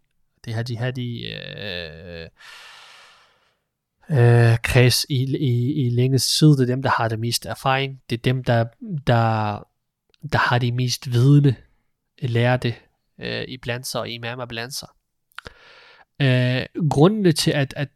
Det 0.46 0.54
har 0.54 0.64
de 0.64 0.78
her 0.78 0.92
de 0.92 1.22
øh, 1.28 2.28
øh, 4.10 4.58
kreds 4.64 5.06
i, 5.10 5.38
i, 5.38 5.86
i 5.86 5.90
længest 5.90 6.38
tid, 6.38 6.48
det 6.48 6.62
er 6.62 6.66
dem, 6.66 6.82
der 6.82 6.90
har 6.90 7.08
det 7.08 7.20
mest 7.20 7.46
erfaring. 7.46 8.02
Det 8.10 8.18
er 8.18 8.22
dem, 8.22 8.44
der, 8.44 8.66
der, 9.08 9.64
der 10.32 10.38
har 10.38 10.60
de 10.60 10.72
mest 10.72 11.12
vidne, 11.12 11.56
lærte 12.22 12.76
øh, 13.20 13.44
i 13.48 13.58
blandt 13.58 13.88
sig 13.88 14.02
og 14.02 14.10
imamer 14.10 14.46
blandt 14.46 14.74
sig. 14.74 14.90
Øh, 16.22 16.88
grundene 16.90 17.32
til, 17.32 17.52
at, 17.52 17.74
at 17.78 17.90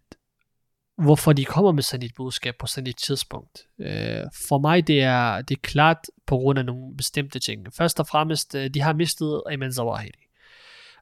hvorfor 0.97 1.33
de 1.33 1.45
kommer 1.45 1.71
med 1.71 1.83
sådan 1.83 2.05
et 2.05 2.15
budskab 2.15 2.55
på 2.59 2.67
sådan 2.67 2.87
et 2.87 2.97
tidspunkt. 2.97 3.67
Øh, 3.79 4.21
for 4.47 4.57
mig 4.57 4.87
det 4.87 5.01
er 5.01 5.41
det 5.41 5.57
er 5.57 5.61
klart 5.61 5.97
på 6.25 6.37
grund 6.37 6.59
af 6.59 6.65
nogle 6.65 6.97
bestemte 6.97 7.39
ting. 7.39 7.73
Først 7.73 7.99
og 7.99 8.07
fremmest, 8.07 8.55
øh, 8.55 8.69
de 8.69 8.81
har 8.81 8.93
mistet 8.93 9.41
Ayman 9.49 9.73
Zawahiri. 9.73 10.27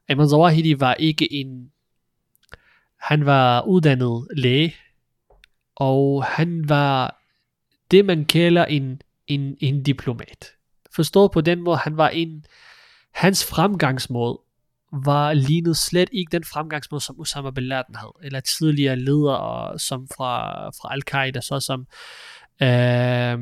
Ayman 0.08 0.28
Zawahiri 0.28 0.80
var 0.80 0.94
ikke 0.94 1.32
en... 1.32 1.70
Han 3.00 3.26
var 3.26 3.62
uddannet 3.62 4.28
læge, 4.36 4.74
og 5.76 6.24
han 6.24 6.68
var 6.68 7.20
det, 7.90 8.04
man 8.04 8.24
kalder 8.24 8.64
en, 8.64 9.02
en, 9.26 9.56
en 9.60 9.82
diplomat. 9.82 10.46
Forstået 10.94 11.30
på 11.30 11.40
den 11.40 11.60
måde, 11.60 11.76
han 11.76 11.96
var 11.96 12.08
en... 12.08 12.44
Hans 13.12 13.46
fremgangsmåde 13.46 14.40
var 15.04 15.32
lignet 15.32 15.76
slet 15.76 16.08
ikke 16.12 16.30
den 16.30 16.44
fremgangsmåde, 16.44 17.04
som 17.04 17.20
Osama 17.20 17.50
Bin 17.50 17.64
Laden 17.64 17.94
havde, 17.94 18.12
eller 18.22 18.40
tidligere 18.40 18.96
ledere 18.96 19.78
som 19.78 20.08
fra, 20.16 20.68
fra 20.70 20.92
Al-Qaida, 20.92 21.40
såsom 21.40 21.86
øh, 22.62 23.38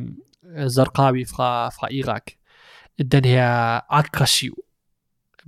Zarqawi 0.70 1.24
fra, 1.24 1.68
fra 1.68 1.88
Irak. 1.92 2.22
Den 3.12 3.24
her 3.24 3.80
aggressiv, 3.92 4.54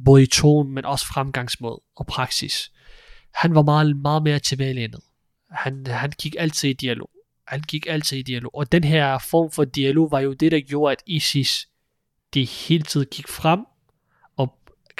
både 0.04 0.22
i 0.22 0.26
tone, 0.26 0.70
men 0.70 0.84
også 0.84 1.06
fremgangsmåde 1.06 1.80
og 1.96 2.06
praksis. 2.06 2.72
Han 3.34 3.54
var 3.54 3.62
meget, 3.62 3.96
meget 3.96 4.22
mere 4.22 4.38
tilbagelænet. 4.38 5.00
Han, 5.50 5.86
han 5.86 6.12
gik 6.18 6.36
altid 6.38 6.70
i 6.70 6.72
dialog. 6.72 7.10
Han 7.46 7.60
gik 7.60 7.86
altid 7.88 8.18
i 8.18 8.22
dialog. 8.22 8.54
Og 8.54 8.72
den 8.72 8.84
her 8.84 9.18
form 9.30 9.50
for 9.50 9.64
dialog 9.64 10.10
var 10.10 10.20
jo 10.20 10.32
det, 10.32 10.52
der 10.52 10.60
gjorde, 10.60 10.92
at 10.92 11.02
ISIS 11.06 11.68
de 12.34 12.44
hele 12.44 12.82
tiden 12.82 13.06
gik 13.10 13.28
frem, 13.28 13.60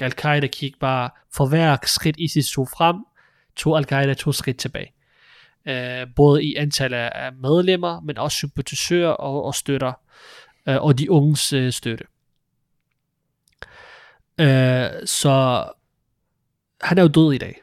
Al-Qaida 0.03 0.47
gik 0.47 0.79
bare, 0.79 1.11
for 1.35 1.47
hver 1.47 1.77
skridt 1.87 2.17
ISIS 2.19 2.51
tog 2.51 2.69
frem, 2.69 2.97
tog 3.57 3.77
Al-Qaida 3.77 4.15
to 4.15 4.33
skridt 4.33 4.57
tilbage. 4.57 4.93
Øh, 5.69 6.07
både 6.17 6.45
i 6.45 6.55
antal 6.55 6.95
af 6.95 7.33
medlemmer, 7.33 8.01
men 8.01 8.19
også 8.19 8.37
sympatisører 8.37 9.11
og, 9.11 9.45
og 9.45 9.55
støtter, 9.55 9.93
øh, 10.69 10.83
og 10.83 10.99
de 10.99 11.11
unges 11.11 11.53
øh, 11.53 11.73
støtte. 11.73 12.05
Øh, 14.41 15.07
så 15.07 15.65
han 16.81 16.99
er 16.99 17.03
jo 17.03 17.09
død 17.09 17.33
i 17.33 17.39
dag. 17.39 17.61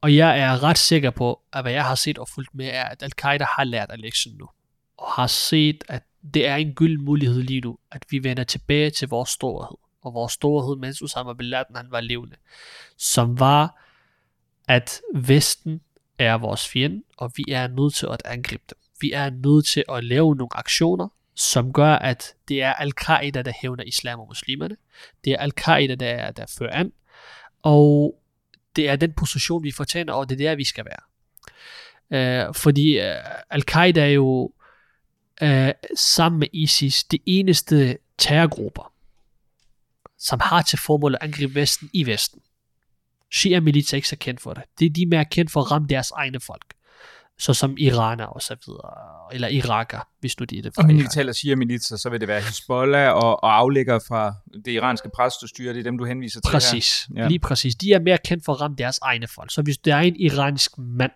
Og 0.00 0.16
jeg 0.16 0.38
er 0.38 0.62
ret 0.62 0.78
sikker 0.78 1.10
på, 1.10 1.40
at 1.52 1.64
hvad 1.64 1.72
jeg 1.72 1.84
har 1.84 1.94
set 1.94 2.18
og 2.18 2.28
fulgt 2.28 2.54
med, 2.54 2.66
er, 2.66 2.84
at 2.84 3.02
Al-Qaida 3.02 3.44
har 3.56 3.64
lært 3.64 3.90
af 3.90 4.00
lektionen 4.00 4.38
nu. 4.38 4.48
Og 4.96 5.12
har 5.12 5.26
set, 5.26 5.84
at 5.88 6.02
det 6.34 6.46
er 6.46 6.56
en 6.56 6.74
gyld 6.74 6.98
mulighed 6.98 7.42
lige 7.42 7.60
nu, 7.60 7.78
at 7.90 8.04
vi 8.10 8.24
vender 8.24 8.44
tilbage 8.44 8.90
til 8.90 9.08
vores 9.08 9.30
storhed 9.30 9.76
og 10.02 10.14
vores 10.14 10.32
storhed, 10.32 10.76
mens 10.76 11.02
Osama 11.02 11.32
Bin 11.32 11.46
Laden 11.46 11.76
han 11.76 11.86
var 11.90 12.00
levende, 12.00 12.36
som 12.96 13.40
var, 13.40 13.82
at 14.68 15.00
Vesten 15.14 15.80
er 16.18 16.34
vores 16.34 16.68
fjende, 16.68 17.02
og 17.16 17.32
vi 17.36 17.44
er 17.48 17.68
nødt 17.68 17.94
til 17.94 18.08
at 18.12 18.22
angribe 18.24 18.62
dem. 18.70 18.78
Vi 19.00 19.12
er 19.12 19.30
nødt 19.30 19.66
til 19.66 19.84
at 19.88 20.04
lave 20.04 20.36
nogle 20.36 20.56
aktioner, 20.58 21.08
som 21.34 21.72
gør, 21.72 21.94
at 21.94 22.34
det 22.48 22.62
er 22.62 22.72
Al-Qaida, 22.72 23.42
der 23.42 23.52
hævner 23.62 23.84
islam 23.84 24.20
og 24.20 24.26
muslimerne. 24.28 24.76
Det 25.24 25.32
er 25.32 25.36
Al-Qaida, 25.38 25.94
der, 25.94 26.30
der 26.30 26.46
fører 26.58 26.72
an. 26.72 26.92
Og 27.62 28.18
det 28.76 28.88
er 28.88 28.96
den 28.96 29.12
position, 29.12 29.62
vi 29.62 29.70
fortjener, 29.70 30.12
og 30.12 30.28
det 30.28 30.40
er 30.40 30.48
der, 30.48 30.56
vi 30.56 30.64
skal 30.64 30.84
være. 30.84 31.02
Uh, 32.48 32.54
fordi 32.54 32.98
uh, 32.98 33.04
Al-Qaida 33.50 34.00
er 34.00 34.06
jo 34.06 34.52
uh, 35.42 35.68
sammen 35.96 36.38
med 36.38 36.48
ISIS 36.52 37.04
de 37.04 37.18
eneste 37.26 37.98
terrorgrupper, 38.18 38.91
som 40.22 40.40
har 40.42 40.62
til 40.62 40.78
formål 40.78 41.14
at 41.14 41.18
angribe 41.22 41.54
Vesten 41.54 41.90
i 41.92 42.06
Vesten. 42.06 42.40
Shia-milits 43.34 43.92
er 43.92 43.96
ikke 43.96 44.08
så 44.08 44.16
kendt 44.16 44.40
for 44.40 44.54
det. 44.54 44.62
Det 44.78 44.86
er 44.86 44.90
de 44.90 45.06
mere 45.06 45.24
kendt 45.24 45.50
for 45.50 45.60
at 45.60 45.70
ramme 45.70 45.88
deres 45.88 46.10
egne 46.10 46.40
folk. 46.40 46.74
Så 47.38 47.54
som 47.54 47.74
iraner 47.78 48.24
og 48.24 48.42
så 48.42 48.56
videre. 48.66 49.34
Eller 49.34 49.48
iraker, 49.48 50.08
hvis 50.20 50.40
nu 50.40 50.44
de 50.44 50.58
er 50.58 50.62
det. 50.62 50.78
Og 50.78 50.84
når 50.84 50.94
vi 50.94 51.08
taler 51.08 51.32
Shia-militser, 51.32 51.96
så 51.96 52.10
vil 52.10 52.20
det 52.20 52.28
være 52.28 52.40
Hezbollah 52.40 53.14
og, 53.14 53.44
og 53.44 53.56
aflægger 53.56 53.98
fra 54.08 54.34
det 54.64 54.72
iranske 54.72 55.10
præstestyre. 55.16 55.72
Det 55.72 55.78
er 55.78 55.82
dem, 55.82 55.98
du 55.98 56.04
henviser 56.04 56.40
til 56.40 56.50
Præcis. 56.50 57.04
Her. 57.04 57.22
Ja. 57.22 57.28
Lige 57.28 57.38
præcis. 57.38 57.74
De 57.74 57.92
er 57.92 58.00
mere 58.00 58.18
kendt 58.24 58.44
for 58.44 58.52
at 58.52 58.60
ramme 58.60 58.76
deres 58.76 58.98
egne 59.02 59.28
folk. 59.28 59.52
Så 59.52 59.62
hvis 59.62 59.78
der 59.78 59.96
er 59.96 60.00
en 60.00 60.16
iransk 60.16 60.78
mand, 60.78 61.12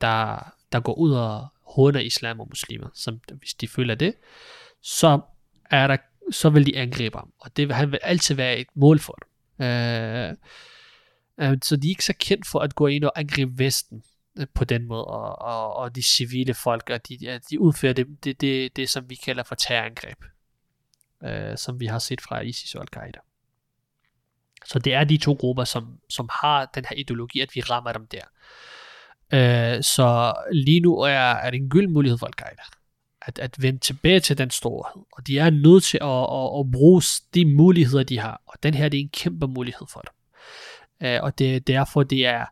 der, 0.00 0.52
der 0.72 0.80
går 0.80 0.94
ud 0.94 1.12
og 1.12 1.46
håner 1.66 2.00
islam 2.00 2.40
og 2.40 2.46
muslimer, 2.50 2.88
som, 2.94 3.20
hvis 3.38 3.54
de 3.54 3.68
føler 3.68 3.94
det, 3.94 4.14
så 4.82 5.20
er 5.70 5.86
der 5.86 5.96
så 6.30 6.50
vil 6.50 6.66
de 6.66 6.76
angribe 6.76 7.18
ham, 7.18 7.32
og 7.38 7.56
det, 7.56 7.68
vil, 7.68 7.74
han 7.74 7.92
vil 7.92 8.00
altid 8.02 8.34
være 8.34 8.58
et 8.58 8.66
mål 8.74 8.98
for 8.98 9.12
dem. 9.12 9.66
Øh, 9.66 10.36
øh, 11.40 11.58
så 11.62 11.76
de 11.76 11.86
er 11.86 11.90
ikke 11.90 12.04
så 12.04 12.14
kendt 12.20 12.46
for 12.46 12.60
at 12.60 12.74
gå 12.74 12.86
ind 12.86 13.04
og 13.04 13.12
angribe 13.16 13.58
Vesten 13.58 14.02
øh, 14.38 14.46
på 14.54 14.64
den 14.64 14.84
måde, 14.84 15.04
og, 15.04 15.38
og, 15.42 15.74
og 15.76 15.96
de 15.96 16.02
civile 16.02 16.54
folk, 16.54 16.90
og 16.90 17.08
de, 17.08 17.40
de 17.50 17.60
udfører 17.60 17.92
det, 17.92 18.24
det, 18.24 18.40
det, 18.40 18.76
det, 18.76 18.90
som 18.90 19.10
vi 19.10 19.14
kalder 19.14 19.42
for 19.42 19.54
terrorangreb, 19.54 20.18
øh, 21.24 21.56
som 21.56 21.80
vi 21.80 21.86
har 21.86 21.98
set 21.98 22.20
fra 22.20 22.40
ISIS 22.40 22.74
og 22.74 22.82
Al-Qaida. 22.82 23.20
Så 24.66 24.78
det 24.78 24.94
er 24.94 25.04
de 25.04 25.16
to 25.16 25.32
grupper, 25.32 25.64
som, 25.64 25.98
som 26.08 26.28
har 26.32 26.64
den 26.64 26.84
her 26.84 26.96
ideologi, 26.96 27.40
at 27.40 27.54
vi 27.54 27.60
rammer 27.60 27.92
dem 27.92 28.06
der. 28.06 28.24
Øh, 29.32 29.82
så 29.82 30.34
lige 30.52 30.80
nu 30.80 30.98
er, 30.98 31.10
er 31.10 31.50
det 31.50 31.60
en 31.60 31.68
gyld 31.68 31.88
mulighed 31.88 32.18
for 32.18 32.26
Al-Qaida 32.26 32.77
at, 33.28 33.38
at 33.38 33.62
vende 33.62 33.78
tilbage 33.78 34.20
til 34.20 34.38
den 34.38 34.50
storhed. 34.50 35.02
Og 35.12 35.26
de 35.26 35.38
er 35.38 35.50
nødt 35.50 35.84
til 35.84 35.98
at, 36.02 36.08
at, 36.08 36.60
at 36.60 36.72
bruge 36.72 37.02
de 37.34 37.44
muligheder, 37.56 38.02
de 38.02 38.18
har. 38.18 38.42
Og 38.46 38.62
den 38.62 38.74
her, 38.74 38.88
det 38.88 38.98
er 38.98 39.02
en 39.02 39.08
kæmpe 39.08 39.46
mulighed 39.46 39.86
for 39.90 40.00
dem. 40.00 40.14
Uh, 41.08 41.22
og 41.24 41.38
det, 41.38 41.66
derfor, 41.66 42.02
det 42.02 42.26
er, 42.26 42.44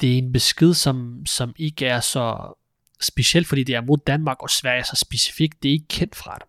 det 0.00 0.14
er 0.14 0.18
en 0.18 0.32
besked, 0.32 0.74
som, 0.74 1.26
som 1.26 1.54
ikke 1.56 1.86
er 1.86 2.00
så 2.00 2.54
specielt, 3.00 3.46
fordi 3.46 3.64
det 3.64 3.74
er 3.74 3.80
mod 3.80 3.98
Danmark 4.06 4.42
og 4.42 4.50
Sverige 4.50 4.84
så 4.84 4.96
specifikt. 4.96 5.62
Det 5.62 5.68
er 5.68 5.72
ikke 5.72 5.88
kendt 5.88 6.16
fra 6.16 6.38
dem. 6.40 6.48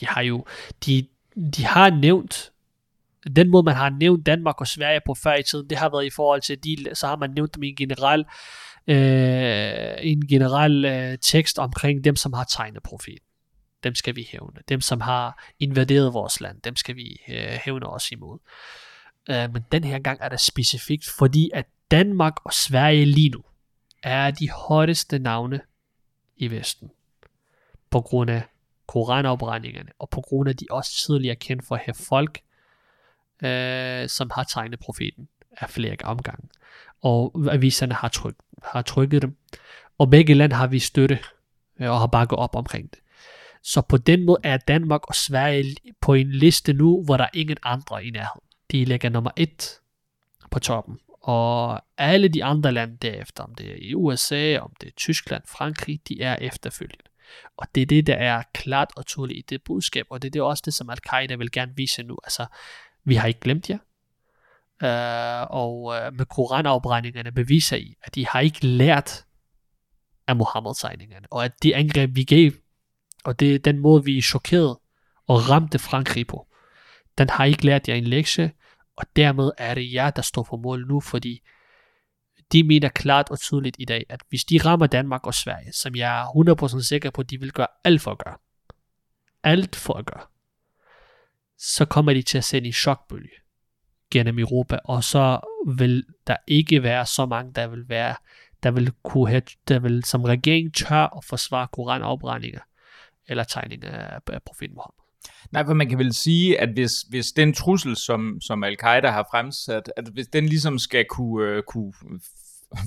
De 0.00 0.06
har 0.06 0.22
jo, 0.22 0.44
de, 0.86 1.06
de 1.56 1.64
har 1.64 1.90
nævnt, 1.90 2.52
den 3.36 3.50
måde 3.50 3.62
man 3.62 3.74
har 3.74 3.90
nævnt 3.90 4.26
Danmark 4.26 4.60
og 4.60 4.66
Sverige 4.66 5.00
på 5.06 5.14
før 5.14 5.34
i 5.34 5.42
tiden, 5.42 5.70
det 5.70 5.78
har 5.78 5.88
været 5.88 6.06
i 6.06 6.10
forhold 6.10 6.40
til, 6.40 6.64
de, 6.64 6.94
så 6.94 7.06
har 7.06 7.16
man 7.16 7.30
nævnt 7.30 7.54
dem 7.54 7.62
i 7.62 7.68
en 7.68 7.76
generel 7.76 8.24
øh, 8.86 9.94
en 9.98 10.26
generel 10.26 10.84
øh, 10.84 11.18
tekst 11.18 11.58
omkring 11.58 12.04
dem, 12.04 12.16
som 12.16 12.32
har 12.32 12.44
tegnet 12.44 12.82
profeten. 12.82 13.26
Dem 13.84 13.94
skal 13.94 14.16
vi 14.16 14.28
hævne. 14.32 14.60
Dem, 14.68 14.80
som 14.80 15.00
har 15.00 15.44
invaderet 15.58 16.14
vores 16.14 16.40
land, 16.40 16.60
dem 16.62 16.76
skal 16.76 16.96
vi 16.96 17.20
øh, 17.28 17.58
hævne 17.64 17.86
os 17.86 18.10
imod. 18.12 18.38
Øh, 19.30 19.52
men 19.52 19.64
den 19.72 19.84
her 19.84 19.98
gang 19.98 20.18
er 20.20 20.28
det 20.28 20.40
specifikt, 20.40 21.04
fordi 21.18 21.50
at 21.54 21.66
Danmark 21.90 22.34
og 22.44 22.52
Sverige 22.52 23.04
lige 23.04 23.30
nu 23.30 23.42
er 24.02 24.30
de 24.30 24.50
hotteste 24.50 25.18
navne 25.18 25.60
i 26.36 26.50
Vesten. 26.50 26.90
På 27.90 28.00
grund 28.00 28.30
af 28.30 28.42
koranafbrændingerne, 28.86 29.90
og 29.98 30.10
på 30.10 30.20
grund 30.20 30.48
af 30.48 30.56
de 30.56 30.66
også 30.70 31.06
tidligere 31.06 31.36
kendt 31.36 31.66
for 31.66 31.74
at 31.74 31.80
have 31.84 31.94
folk, 31.94 32.40
øh, 33.42 34.08
som 34.08 34.30
har 34.34 34.44
tegnet 34.44 34.78
profeten 34.78 35.28
af 35.50 35.70
flere 35.70 35.96
omgange. 36.04 36.48
Og 37.02 37.46
aviserne 37.50 37.94
har, 37.94 38.08
tryk, 38.08 38.34
har 38.64 38.82
trykket 38.82 39.22
dem. 39.22 39.36
Og 39.98 40.10
begge 40.10 40.34
land 40.34 40.52
har 40.52 40.66
vi 40.66 40.78
støtte 40.78 41.18
øh, 41.80 41.90
og 41.90 41.98
har 41.98 42.06
bakket 42.06 42.38
op 42.38 42.56
omkring 42.56 42.90
det. 42.90 42.98
Så 43.62 43.80
på 43.80 43.96
den 43.96 44.24
måde 44.24 44.38
er 44.44 44.56
Danmark 44.56 45.08
og 45.08 45.14
Sverige 45.14 45.76
på 46.00 46.14
en 46.14 46.32
liste 46.32 46.72
nu, 46.72 47.04
hvor 47.04 47.16
der 47.16 47.24
er 47.24 47.30
ingen 47.34 47.56
andre 47.62 48.04
i 48.04 48.10
nærheden. 48.10 48.46
De 48.70 48.84
ligger 48.84 49.08
nummer 49.08 49.30
et 49.36 49.80
på 50.50 50.58
toppen. 50.58 50.98
Og 51.22 51.80
alle 51.98 52.28
de 52.28 52.44
andre 52.44 52.72
lande 52.72 52.96
derefter, 52.96 53.44
om 53.44 53.54
det 53.54 53.70
er 53.70 53.76
i 53.78 53.94
USA, 53.94 54.58
om 54.58 54.72
det 54.80 54.86
er 54.86 54.92
Tyskland, 54.96 55.42
Frankrig, 55.48 56.00
de 56.08 56.22
er 56.22 56.36
efterfølgende. 56.36 57.04
Og 57.56 57.66
det 57.74 57.80
er 57.80 57.86
det, 57.86 58.06
der 58.06 58.14
er 58.14 58.42
klart 58.54 58.90
og 58.96 59.06
tydeligt 59.06 59.38
i 59.38 59.54
det 59.54 59.62
budskab, 59.64 60.06
og 60.10 60.22
det 60.22 60.28
er 60.28 60.30
det 60.30 60.42
også 60.42 60.62
det, 60.66 60.74
som 60.74 60.90
Al-Qaida 60.90 61.36
vil 61.36 61.52
gerne 61.52 61.72
vise 61.76 62.02
nu. 62.02 62.16
Altså, 62.24 62.46
vi 63.04 63.14
har 63.14 63.28
ikke 63.28 63.40
glemt 63.40 63.70
jer, 63.70 63.78
øh, 64.82 65.42
og 65.50 65.94
øh, 65.96 66.14
med 66.14 66.26
koranafbrændingerne 66.26 67.32
beviser 67.32 67.76
i, 67.76 67.94
at 68.02 68.14
de 68.14 68.26
har 68.26 68.40
ikke 68.40 68.66
lært 68.66 69.24
af 70.26 70.36
Mohammed-tegningerne, 70.36 71.26
og 71.30 71.44
at 71.44 71.62
de 71.62 71.76
angreb, 71.76 72.16
vi 72.16 72.24
gav, 72.24 72.50
og 73.24 73.40
det 73.40 73.54
er 73.54 73.58
den 73.58 73.78
måde, 73.78 74.04
vi 74.04 74.22
chokerede 74.22 74.80
og 75.26 75.50
ramte 75.50 75.78
Frankrig 75.78 76.26
på, 76.26 76.46
den 77.18 77.30
har 77.30 77.44
ikke 77.44 77.66
lært 77.66 77.88
jer 77.88 77.94
en 77.94 78.04
lektie, 78.04 78.52
og 78.96 79.06
dermed 79.16 79.50
er 79.58 79.74
det 79.74 79.92
jer, 79.92 80.10
der 80.10 80.22
står 80.22 80.42
på 80.42 80.56
mål 80.56 80.86
nu, 80.86 81.00
fordi 81.00 81.40
de 82.52 82.62
mener 82.62 82.88
klart 82.88 83.30
og 83.30 83.40
tydeligt 83.40 83.76
i 83.78 83.84
dag, 83.84 84.06
at 84.08 84.20
hvis 84.28 84.44
de 84.44 84.58
rammer 84.64 84.86
Danmark 84.86 85.26
og 85.26 85.34
Sverige, 85.34 85.72
som 85.72 85.94
jeg 85.94 86.20
er 86.20 86.76
100% 86.76 86.82
sikker 86.82 87.10
på, 87.10 87.20
at 87.20 87.30
de 87.30 87.40
vil 87.40 87.52
gøre 87.52 87.66
alt 87.84 88.00
for 88.00 88.10
at 88.10 88.18
gøre, 88.18 88.36
alt 89.42 89.76
for 89.76 89.94
at 89.94 90.06
gøre, 90.06 90.26
så 91.58 91.84
kommer 91.84 92.14
de 92.14 92.22
til 92.22 92.38
at 92.38 92.44
sende 92.44 92.66
en 92.66 92.72
chokbølge 92.72 93.41
gennem 94.12 94.38
Europa, 94.38 94.78
og 94.84 95.04
så 95.04 95.40
vil 95.76 96.04
der 96.26 96.36
ikke 96.46 96.82
være 96.82 97.06
så 97.06 97.26
mange, 97.26 97.52
der 97.52 97.66
vil 97.66 97.88
være, 97.88 98.14
der 98.62 98.70
vil 98.70 98.92
kunne 99.02 99.28
have, 99.28 99.42
der 99.68 99.78
vil 99.78 100.04
som 100.04 100.24
regering 100.24 100.74
tør 100.74 101.16
at 101.16 101.24
forsvare 101.24 101.68
koranafbrændinger 101.72 102.60
eller 103.28 103.44
tegninger 103.44 103.90
af, 103.90 104.18
af 104.26 104.42
profeten 104.42 104.74
Mohammed. 104.74 105.02
Nej, 105.52 105.64
for 105.64 105.74
man 105.74 105.88
kan 105.88 105.98
vel 105.98 106.14
sige, 106.14 106.60
at 106.60 106.68
hvis, 106.68 106.92
hvis 107.00 107.32
den 107.32 107.52
trussel, 107.52 107.96
som, 107.96 108.38
som 108.40 108.64
al-Qaida 108.64 109.10
har 109.10 109.26
fremsat, 109.30 109.92
at 109.96 110.08
hvis 110.12 110.26
den 110.26 110.46
ligesom 110.46 110.78
skal 110.78 111.04
kunne, 111.10 111.46
øh, 111.46 111.62
kunne 111.62 111.92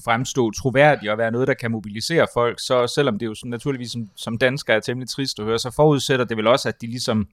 fremstå 0.05 0.51
troværdig 0.51 1.11
og 1.11 1.17
være 1.17 1.31
noget, 1.31 1.47
der 1.47 1.53
kan 1.53 1.71
mobilisere 1.71 2.27
folk, 2.33 2.59
så 2.59 2.87
selvom 2.87 3.19
det 3.19 3.25
jo 3.25 3.35
sådan, 3.35 3.49
naturligvis 3.49 3.91
som, 3.91 4.09
som 4.15 4.37
dansker 4.37 4.73
er 4.73 4.79
temmelig 4.79 5.09
trist 5.09 5.39
at 5.39 5.45
høre, 5.45 5.59
så 5.59 5.71
forudsætter 5.71 6.25
det 6.25 6.37
vel 6.37 6.47
også, 6.47 6.69
at 6.69 6.81
de 6.81 6.87
ligesom 6.87 7.27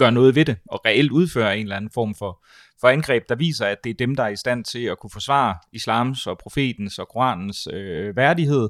gør 0.00 0.10
noget 0.10 0.34
ved 0.34 0.44
det, 0.44 0.56
og 0.70 0.80
reelt 0.86 1.10
udfører 1.10 1.52
en 1.52 1.62
eller 1.62 1.76
anden 1.76 1.90
form 1.94 2.14
for, 2.14 2.44
for 2.80 2.88
angreb, 2.88 3.22
der 3.28 3.34
viser, 3.34 3.66
at 3.66 3.84
det 3.84 3.90
er 3.90 3.94
dem, 3.94 4.16
der 4.16 4.22
er 4.22 4.28
i 4.28 4.36
stand 4.36 4.64
til 4.64 4.84
at 4.84 4.98
kunne 4.98 5.10
forsvare 5.10 5.54
islams 5.72 6.26
og 6.26 6.38
profetens 6.38 6.98
og 6.98 7.08
koranens 7.08 7.68
øh, 7.72 8.16
værdighed 8.16 8.68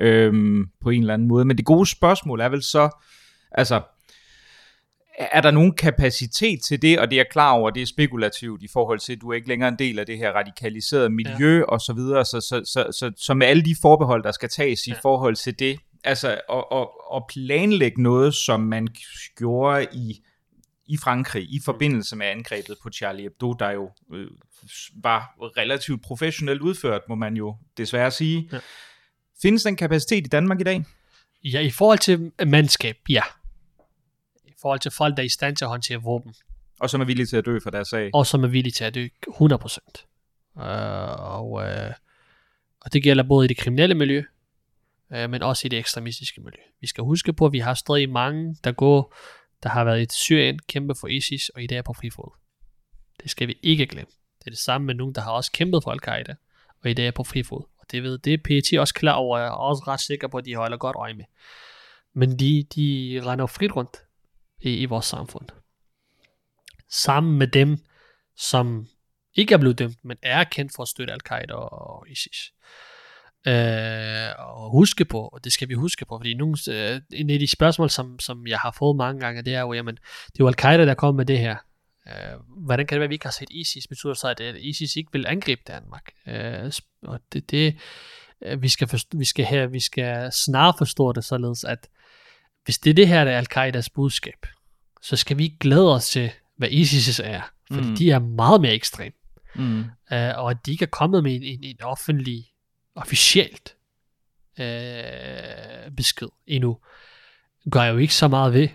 øh, 0.00 0.32
på 0.82 0.90
en 0.90 1.00
eller 1.00 1.14
anden 1.14 1.28
måde. 1.28 1.44
Men 1.44 1.56
det 1.56 1.64
gode 1.64 1.86
spørgsmål 1.86 2.40
er 2.40 2.48
vel 2.48 2.62
så, 2.62 2.88
altså, 3.52 3.82
er 5.18 5.40
der 5.40 5.50
nogen 5.50 5.72
kapacitet 5.72 6.60
til 6.62 6.82
det, 6.82 6.98
og 6.98 7.10
det 7.10 7.20
er 7.20 7.24
klar 7.30 7.52
over, 7.52 7.70
det 7.70 7.82
er 7.82 7.86
spekulativt 7.86 8.62
i 8.62 8.68
forhold 8.72 8.98
til, 8.98 9.12
at 9.12 9.20
du 9.20 9.30
er 9.30 9.34
ikke 9.34 9.48
længere 9.48 9.68
en 9.68 9.78
del 9.78 9.98
af 9.98 10.06
det 10.06 10.18
her 10.18 10.32
radikaliserede 10.32 11.10
miljø 11.10 11.58
ja. 11.58 11.64
og 11.64 11.80
så 11.80 11.92
videre, 11.92 12.24
så, 12.24 12.40
så, 12.40 12.62
så, 12.64 12.86
så, 12.98 13.12
så 13.16 13.34
med 13.34 13.46
alle 13.46 13.62
de 13.62 13.76
forbehold, 13.82 14.22
der 14.22 14.32
skal 14.32 14.48
tages 14.48 14.86
i 14.86 14.90
ja. 14.90 14.98
forhold 15.02 15.36
til 15.36 15.58
det, 15.58 15.78
altså 16.04 16.28
at, 16.28 16.64
at, 16.72 16.88
at 17.16 17.22
planlægge 17.28 18.02
noget, 18.02 18.34
som 18.34 18.60
man 18.60 18.88
gjorde 19.36 19.86
i 19.92 20.20
i 20.86 20.96
Frankrig 20.96 21.42
i 21.42 21.60
forbindelse 21.64 22.16
med 22.16 22.26
angrebet 22.26 22.76
på 22.82 22.90
Charlie 22.90 23.22
Hebdo, 23.22 23.52
der 23.52 23.70
jo 23.70 23.90
øh, 24.12 24.30
var 25.02 25.34
relativt 25.56 26.02
professionelt 26.02 26.60
udført, 26.60 27.02
må 27.08 27.14
man 27.14 27.36
jo 27.36 27.56
desværre 27.76 28.10
sige. 28.10 28.48
Ja. 28.52 28.58
Findes 29.42 29.62
den 29.62 29.76
kapacitet 29.76 30.26
i 30.26 30.28
Danmark 30.28 30.60
i 30.60 30.64
dag? 30.64 30.84
Ja, 31.44 31.60
i 31.60 31.70
forhold 31.70 31.98
til 31.98 32.32
mandskab, 32.46 32.96
ja 33.08 33.22
forhold 34.64 34.80
til 34.80 34.90
folk, 34.90 35.16
der 35.16 35.22
er 35.22 35.26
i 35.26 35.28
stand 35.28 35.56
til 35.56 35.64
at 35.64 35.68
håndtere 35.68 36.02
våben. 36.02 36.34
Og 36.80 36.90
som 36.90 37.00
er 37.00 37.04
villige 37.04 37.26
til 37.26 37.36
at 37.36 37.46
dø 37.46 37.58
for 37.62 37.70
deres 37.70 37.88
sag. 37.88 38.10
Og 38.14 38.26
som 38.26 38.44
er 38.44 38.48
villige 38.48 38.72
til 38.72 38.84
at 38.84 38.94
dø 38.94 39.08
100%. 39.28 39.32
Uh, 40.54 40.62
og, 41.34 41.50
uh, 41.50 41.92
og 42.80 42.92
det 42.92 43.02
gælder 43.02 43.22
både 43.22 43.44
i 43.44 43.48
det 43.48 43.56
kriminelle 43.56 43.94
miljø, 43.94 44.22
uh, 45.10 45.30
men 45.30 45.42
også 45.42 45.66
i 45.66 45.68
det 45.68 45.78
ekstremistiske 45.78 46.40
miljø. 46.40 46.62
Vi 46.80 46.86
skal 46.86 47.04
huske 47.04 47.32
på, 47.32 47.46
at 47.46 47.52
vi 47.52 47.58
har 47.58 47.74
stadig 47.74 48.10
mange, 48.10 48.56
der 48.64 48.72
går, 48.72 49.16
der 49.64 49.70
har 49.70 49.84
været 49.84 50.02
i 50.02 50.06
Syrien, 50.14 50.58
kæmpe 50.58 50.94
for 50.94 51.08
ISIS, 51.08 51.48
og 51.48 51.62
i 51.62 51.66
dag 51.66 51.78
er 51.78 51.82
på 51.82 51.92
frifod. 51.92 52.30
Det 53.22 53.30
skal 53.30 53.48
vi 53.48 53.58
ikke 53.62 53.86
glemme. 53.86 54.10
Det 54.38 54.46
er 54.46 54.50
det 54.50 54.58
samme 54.58 54.86
med 54.86 54.94
nogen, 54.94 55.14
der 55.14 55.20
har 55.20 55.32
også 55.32 55.52
kæmpet 55.52 55.82
for 55.82 55.90
Al-Qaida, 55.90 56.34
og 56.82 56.90
i 56.90 56.94
dag 56.94 57.06
er 57.06 57.10
på 57.10 57.24
frifod. 57.24 57.62
Og 57.78 57.90
det 57.90 58.02
ved 58.02 58.18
det 58.18 58.34
er 58.34 58.38
PET 58.44 58.78
også 58.78 58.94
klar 58.94 59.12
over, 59.12 59.36
og 59.36 59.42
jeg 59.42 59.48
er 59.48 59.52
også 59.52 59.84
ret 59.86 60.00
sikker 60.00 60.28
på, 60.28 60.38
at 60.38 60.44
de 60.44 60.54
holder 60.54 60.76
godt 60.76 60.96
øje 60.96 61.14
med. 61.14 61.24
Men 62.12 62.38
de, 62.38 62.66
de 62.74 63.20
render 63.26 63.46
frit 63.46 63.76
rundt 63.76 63.96
i, 64.60 64.74
i 64.74 64.84
vores 64.84 65.06
samfund. 65.06 65.48
Sammen 66.90 67.38
med 67.38 67.46
dem, 67.46 67.78
som 68.36 68.86
ikke 69.34 69.54
er 69.54 69.58
blevet 69.58 69.78
dømt, 69.78 70.04
men 70.04 70.16
er 70.22 70.44
kendt 70.44 70.72
for 70.76 70.82
at 70.82 70.88
støtte 70.88 71.12
Al-Qaida 71.12 71.54
og 71.54 72.08
ISIS. 72.10 72.52
Øh, 73.46 74.28
og 74.38 74.70
huske 74.70 75.04
på, 75.04 75.20
og 75.20 75.44
det 75.44 75.52
skal 75.52 75.68
vi 75.68 75.74
huske 75.74 76.04
på, 76.04 76.18
fordi 76.18 76.34
nogle, 76.34 76.56
øh, 76.68 77.00
en 77.12 77.30
af 77.30 77.38
de 77.38 77.46
spørgsmål, 77.46 77.90
som, 77.90 78.18
som 78.20 78.46
jeg 78.46 78.58
har 78.58 78.74
fået 78.78 78.96
mange 78.96 79.20
gange, 79.20 79.42
det 79.42 79.54
er 79.54 79.60
jo, 79.60 79.72
jamen, 79.72 79.94
det 79.94 80.40
er 80.40 80.44
jo 80.44 80.48
Al-Qaida, 80.48 80.86
der 80.86 80.94
kommer 80.94 81.16
med 81.16 81.26
det 81.26 81.38
her. 81.38 81.56
Øh, 82.08 82.40
hvordan 82.64 82.86
kan 82.86 82.94
det 82.94 83.00
være, 83.00 83.04
at 83.04 83.10
vi 83.10 83.14
ikke 83.14 83.26
har 83.26 83.36
set 83.38 83.50
ISIS? 83.50 83.86
Betyder 83.86 84.14
så, 84.14 84.28
at 84.28 84.56
ISIS 84.56 84.96
ikke 84.96 85.12
vil 85.12 85.26
angribe 85.26 85.62
Danmark? 85.66 86.12
Øh, 86.26 86.72
og 87.02 87.20
det, 87.32 87.50
det 87.50 87.76
øh, 88.42 88.62
vi 88.62 88.68
skal, 88.68 88.88
forstå, 88.88 89.18
vi 89.18 89.24
skal 89.24 89.44
her, 89.44 89.66
vi 89.66 89.80
skal 89.80 90.32
snart 90.32 90.74
forstå 90.78 91.12
det 91.12 91.24
således, 91.24 91.64
at 91.64 91.88
hvis 92.64 92.78
det 92.78 92.90
er 92.90 92.94
det 92.94 93.08
her, 93.08 93.24
der 93.24 93.32
er 93.32 93.38
Al-Qaidas 93.38 93.88
budskab, 93.94 94.46
så 95.02 95.16
skal 95.16 95.38
vi 95.38 95.44
ikke 95.44 95.58
glæde 95.58 95.94
os 95.94 96.08
til, 96.08 96.30
hvad 96.56 96.68
ISIS 96.70 97.20
er, 97.20 97.40
for 97.72 97.80
mm. 97.80 97.96
de 97.96 98.10
er 98.10 98.18
meget 98.18 98.60
mere 98.60 98.72
ekstrem. 98.72 99.12
Mm. 99.54 99.80
Uh, 99.80 99.84
og 100.10 100.50
at 100.50 100.56
de 100.66 100.70
ikke 100.70 100.82
er 100.82 100.88
kommet 100.88 101.22
med 101.22 101.34
en, 101.34 101.42
en, 101.42 101.64
en 101.64 101.82
offentlig, 101.82 102.46
officielt 102.94 103.76
øh, 104.58 105.90
besked 105.96 106.28
endnu, 106.46 106.78
gør 107.70 107.84
jo 107.84 107.98
ikke 107.98 108.14
så 108.14 108.28
meget 108.28 108.52
ved, 108.52 108.68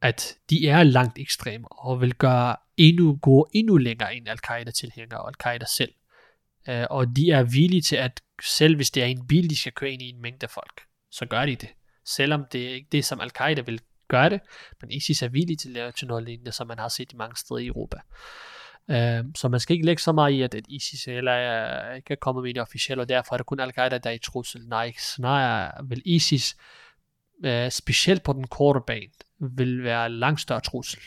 at 0.00 0.36
de 0.50 0.68
er 0.68 0.82
langt 0.82 1.18
ekstreme, 1.18 1.72
og 1.72 2.00
vil 2.00 2.14
gøre 2.14 2.56
endnu, 2.76 3.18
gå 3.22 3.50
endnu 3.52 3.76
længere 3.76 4.14
end 4.14 4.28
Al-Qaida-tilhængere 4.28 5.20
og 5.20 5.28
Al-Qaida 5.28 5.64
selv. 5.76 5.92
Øh, 6.68 6.86
og 6.90 7.06
de 7.16 7.30
er 7.30 7.42
villige 7.42 7.82
til 7.82 7.96
at, 7.96 8.20
selv 8.42 8.76
hvis 8.76 8.90
det 8.90 9.02
er 9.02 9.06
en 9.06 9.26
bil, 9.26 9.50
de 9.50 9.58
skal 9.58 9.72
køre 9.72 9.90
ind 9.90 10.02
i 10.02 10.08
en 10.08 10.22
mængde 10.22 10.48
folk, 10.48 10.82
så 11.10 11.26
gør 11.26 11.46
de 11.46 11.56
det. 11.56 11.68
Selvom 12.06 12.44
det 12.52 12.68
er 12.68 12.74
ikke 12.74 12.88
det, 12.92 13.04
som 13.04 13.20
Al-Qaida 13.20 13.60
vil 13.60 13.80
gøre 14.08 14.30
det, 14.30 14.40
men 14.80 14.90
ISIS 14.90 15.22
er 15.22 15.28
villige 15.28 15.56
til 15.56 15.68
at 15.68 15.74
lave 15.74 15.92
til 15.92 16.08
noget 16.08 16.24
lignende, 16.24 16.52
som 16.52 16.66
man 16.66 16.78
har 16.78 16.88
set 16.88 17.12
i 17.12 17.16
mange 17.16 17.36
steder 17.36 17.60
i 17.60 17.66
Europa. 17.66 17.96
Uh, 18.88 19.30
så 19.34 19.48
man 19.48 19.60
skal 19.60 19.74
ikke 19.74 19.86
lægge 19.86 20.02
så 20.02 20.12
meget 20.12 20.32
i, 20.32 20.42
at, 20.42 20.54
at 20.54 20.64
ISIS 20.68 21.08
eller 21.08 21.32
er, 21.32 21.94
ikke 21.94 22.12
er 22.12 22.16
kommet 22.16 22.44
med 22.44 22.54
det 22.54 22.62
officielle, 22.62 23.02
og 23.02 23.08
derfor 23.08 23.34
er 23.34 23.36
det 23.36 23.46
kun 23.46 23.60
Al-Qaida, 23.60 23.98
der 23.98 24.10
er 24.10 24.14
i 24.14 24.18
trussel. 24.18 24.60
Nej, 24.68 24.92
snarere 24.98 25.72
vil 25.88 26.02
ISIS, 26.04 26.56
uh, 27.46 27.68
specielt 27.70 28.22
på 28.22 28.32
den 28.32 28.46
korte 28.46 28.80
bane, 28.86 29.12
vil 29.38 29.84
være 29.84 30.10
langt 30.10 30.40
større 30.40 30.60
trussel 30.60 31.00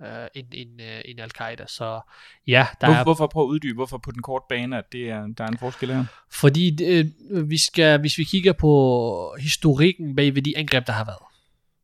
uh, 0.00 0.06
end, 0.34 0.46
end, 0.52 0.80
uh, 0.80 1.10
end 1.10 1.20
Al-Qaida. 1.20 1.64
Så 1.66 2.00
ja, 2.46 2.66
der 2.80 2.86
Hvor, 2.86 2.96
er... 2.96 3.04
Hvorfor 3.04 3.26
prøve 3.26 3.44
at 3.44 3.48
uddybe, 3.48 3.74
hvorfor 3.74 3.98
på 3.98 4.10
den 4.10 4.22
korte 4.22 4.44
bane, 4.48 4.78
at 4.78 4.84
det 4.92 5.10
er, 5.10 5.26
der 5.26 5.44
er 5.44 5.48
en 5.48 5.58
forskel 5.58 5.92
her? 5.92 6.04
Fordi 6.30 6.70
det, 6.70 7.12
vi 7.48 7.58
skal, 7.58 8.00
hvis 8.00 8.18
vi 8.18 8.24
kigger 8.24 8.52
på 8.52 9.36
historikken 9.40 10.16
bag 10.16 10.34
ved 10.34 10.42
de 10.42 10.56
angreb, 10.56 10.86
der 10.86 10.92
har 10.92 11.04
været, 11.04 11.22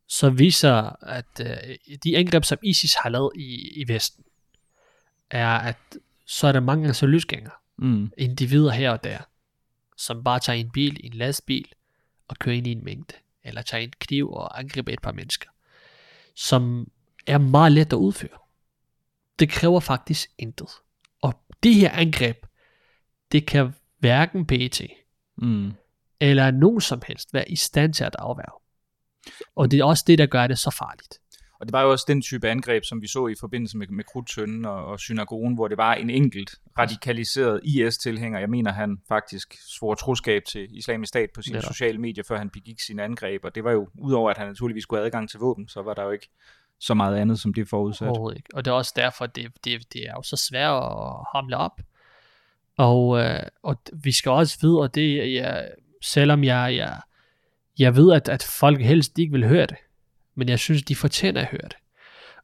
så 0.09 0.29
viser, 0.29 1.03
at 1.03 1.39
øh, 1.39 1.97
de 2.03 2.17
angreb, 2.17 2.43
som 2.43 2.57
ISIS 2.63 2.93
har 2.93 3.09
lavet 3.09 3.31
i, 3.35 3.81
i 3.81 3.87
Vesten, 3.87 4.23
er, 5.31 5.49
at 5.49 5.77
så 6.25 6.47
er 6.47 6.51
der 6.51 6.59
mange 6.59 6.93
så 6.93 7.05
løsgængere, 7.05 7.53
mm. 7.77 8.11
individer 8.17 8.71
her 8.71 8.91
og 8.91 9.03
der, 9.03 9.19
som 9.97 10.23
bare 10.23 10.39
tager 10.39 10.59
en 10.59 10.71
bil, 10.71 10.99
en 11.03 11.13
lastbil, 11.13 11.67
og 12.27 12.35
kører 12.39 12.55
ind 12.55 12.67
i 12.67 12.71
en 12.71 12.83
mængde, 12.83 13.13
eller 13.43 13.61
tager 13.61 13.83
en 13.83 13.93
kniv 13.99 14.31
og 14.31 14.59
angriber 14.59 14.93
et 14.93 15.01
par 15.01 15.11
mennesker, 15.11 15.49
som 16.35 16.91
er 17.27 17.37
meget 17.37 17.71
let 17.71 17.93
at 17.93 17.97
udføre. 17.97 18.37
Det 19.39 19.49
kræver 19.49 19.79
faktisk 19.79 20.29
intet. 20.37 20.69
Og 21.21 21.41
det 21.63 21.75
her 21.75 21.91
angreb, 21.91 22.45
det 23.31 23.47
kan 23.47 23.73
hverken 23.99 24.45
PET, 24.45 24.81
mm. 25.37 25.73
eller 26.19 26.51
nogen 26.51 26.81
som 26.81 27.01
helst 27.07 27.33
være 27.33 27.51
i 27.51 27.55
stand 27.55 27.93
til 27.93 28.03
at 28.03 28.15
afværge. 28.19 28.61
Og 29.55 29.71
det 29.71 29.79
er 29.79 29.83
også 29.83 30.03
det, 30.07 30.17
der 30.17 30.25
gør 30.25 30.47
det 30.47 30.59
så 30.59 30.71
farligt. 30.71 31.19
Og 31.59 31.65
det 31.65 31.73
var 31.73 31.81
jo 31.81 31.91
også 31.91 32.05
den 32.07 32.21
type 32.21 32.49
angreb, 32.49 32.83
som 32.83 33.01
vi 33.01 33.07
så 33.07 33.27
i 33.27 33.35
forbindelse 33.39 33.77
med, 33.77 33.87
med 33.87 34.03
Krudtønden 34.03 34.65
og, 34.65 34.85
og 34.85 34.99
synagogen, 34.99 35.53
hvor 35.53 35.67
det 35.67 35.77
var 35.77 35.93
en 35.93 36.09
enkelt 36.09 36.55
radikaliseret 36.79 37.61
IS-tilhænger. 37.63 38.39
Jeg 38.39 38.49
mener, 38.49 38.71
han 38.71 38.97
faktisk 39.07 39.55
svor 39.77 39.95
troskab 39.95 40.41
til 40.45 40.77
islamisk 40.77 41.09
stat 41.09 41.29
på 41.35 41.41
sine 41.41 41.61
sociale 41.61 41.97
medier, 41.97 42.23
før 42.27 42.37
han 42.37 42.49
begik 42.49 42.79
sine 42.79 43.03
angreb. 43.03 43.45
Og 43.45 43.55
det 43.55 43.63
var 43.63 43.71
jo, 43.71 43.89
udover 43.99 44.29
at 44.29 44.37
han 44.37 44.47
naturligvis 44.47 44.83
skulle 44.83 44.99
have 44.99 45.05
adgang 45.05 45.29
til 45.29 45.39
våben, 45.39 45.67
så 45.67 45.81
var 45.81 45.93
der 45.93 46.03
jo 46.03 46.11
ikke 46.11 46.29
så 46.79 46.93
meget 46.93 47.17
andet, 47.17 47.39
som 47.39 47.53
det 47.53 47.69
forudsat. 47.69 48.07
Overhovedet 48.07 48.37
ikke. 48.37 48.49
Og 48.53 48.65
det 48.65 48.71
er 48.71 48.75
også 48.75 48.93
derfor, 48.95 49.25
det, 49.25 49.51
det, 49.63 49.93
det 49.93 50.01
er 50.07 50.13
jo 50.15 50.23
så 50.23 50.35
svært 50.35 50.83
at 50.83 51.25
hamle 51.35 51.57
op. 51.57 51.81
Og, 52.77 53.19
øh, 53.19 53.39
og 53.63 53.81
vi 53.93 54.11
skal 54.11 54.31
også 54.31 54.57
vide, 54.61 54.79
og 54.79 54.95
det 54.95 55.33
jeg, 55.33 55.69
selvom 56.01 56.43
jeg, 56.43 56.75
jeg 56.75 57.01
jeg 57.79 57.95
ved, 57.95 58.13
at, 58.13 58.29
at 58.29 58.43
folk 58.59 58.81
helst 58.81 59.19
ikke 59.19 59.31
vil 59.31 59.47
høre 59.47 59.65
det, 59.65 59.77
men 60.37 60.49
jeg 60.49 60.59
synes, 60.59 60.83
de 60.83 60.95
fortjener 60.95 61.41
at 61.41 61.47
høre 61.47 61.61
det. 61.63 61.77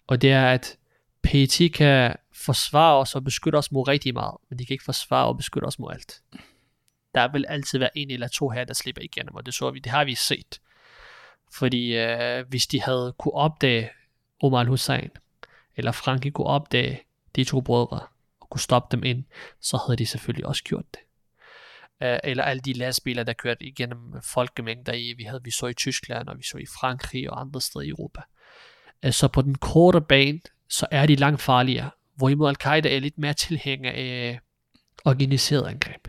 Og 0.08 0.22
det 0.22 0.32
er, 0.32 0.52
at 0.52 0.78
PET 1.24 1.74
kan 1.74 2.16
forsvare 2.46 2.98
os 2.98 3.16
og 3.16 3.24
beskytte 3.24 3.58
os 3.58 3.72
mod 3.72 3.88
rigtig 3.88 4.14
meget, 4.14 4.38
men 4.50 4.60
de 4.60 4.66
kan 4.66 4.74
ikke 4.74 4.84
forsvare 4.84 5.28
og 5.28 5.38
beskytte 5.38 5.66
os 5.66 5.80
mod 5.80 5.94
alt. 5.94 6.22
Der 7.16 7.32
vil 7.32 7.46
altid 7.48 7.80
være 7.80 7.98
en 7.98 8.12
eller 8.12 8.28
to 8.28 8.50
her, 8.50 8.64
der 8.64 8.74
slipper 8.74 9.02
igennem, 9.02 9.36
og 9.36 9.46
det, 9.46 9.54
så 9.54 9.72
vi, 9.72 9.80
det 9.80 9.92
har 9.92 10.04
vi 10.04 10.16
set. 10.16 10.62
Fordi 11.54 11.98
øh, 11.98 12.48
hvis 12.50 12.68
de 12.68 12.82
havde 12.82 13.14
kunne 13.18 13.34
opdage 13.34 13.90
Omar 14.44 14.60
al-Hussein, 14.60 15.10
eller 15.76 15.92
Frankie 15.92 16.32
kunne 16.32 16.48
opdage 16.48 17.02
de 17.36 17.44
to 17.44 17.62
brødre, 17.62 18.00
og 18.40 18.50
kunne 18.50 18.62
stoppe 18.62 18.98
dem 18.98 19.04
ind, 19.04 19.24
så 19.62 19.78
havde 19.78 19.98
de 19.98 20.06
selvfølgelig 20.06 20.46
også 20.46 20.64
gjort 20.64 20.86
det 20.94 21.00
øh, 22.04 22.20
eller 22.24 22.44
alle 22.44 22.62
de 22.62 22.74
lastbiler, 22.74 23.24
der 23.24 23.34
kørte 23.34 23.66
igennem 23.66 24.22
folkemængder 24.34 24.94
i, 24.94 25.14
vi, 25.18 25.24
havde, 25.24 25.44
vi 25.44 25.52
så 25.52 25.68
i 25.68 25.74
Tyskland, 25.74 26.28
og 26.28 26.38
vi 26.38 26.44
så 26.44 26.58
i 26.58 26.66
Frankrig 26.80 27.30
og 27.30 27.42
andre 27.42 27.62
steder 27.62 27.86
i 27.86 27.90
Europa. 27.90 28.22
Øh, 29.06 29.14
så 29.14 29.28
på 29.28 29.42
den 29.42 29.56
korte 29.56 30.02
bane, 30.02 30.40
så 30.70 30.88
er 30.92 31.06
de 31.06 31.16
langt 31.16 31.42
farligere, 31.42 31.90
hvorimod 32.16 32.50
Al-Qaida 32.50 32.96
er 32.96 33.00
lidt 33.00 33.18
mere 33.18 33.34
tilhænger 33.34 33.92
af 33.92 34.40
organiseret 35.06 35.68
angreb. 35.68 36.08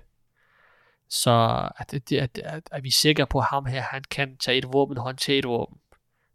Så 1.08 1.30
at, 1.78 1.94
at, 1.94 2.12
at, 2.12 2.38
at, 2.38 2.68
at 2.72 2.82
vi 2.82 2.88
er 2.88 2.92
sikre 2.92 3.26
på, 3.26 3.38
at 3.38 3.44
ham 3.44 3.66
her, 3.66 3.82
han 3.82 4.04
kan 4.10 4.36
tage 4.36 4.58
et 4.58 4.72
våben 4.72 4.96
håndtere 4.96 5.38
et 5.38 5.46
våben. 5.46 5.78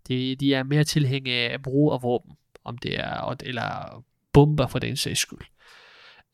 De, 0.08 0.36
de 0.36 0.54
er 0.54 0.64
mere 0.64 0.84
tilhængige 0.84 1.50
af 1.50 1.64
brug 1.64 1.94
af 1.94 2.04
våben, 2.04 2.38
om 2.64 2.78
det 2.78 3.00
er, 3.00 3.36
eller 3.44 4.04
bomber 4.34 4.68
for 4.68 4.80
den 4.80 4.98
sags 4.98 5.20
skyld. 5.20 5.46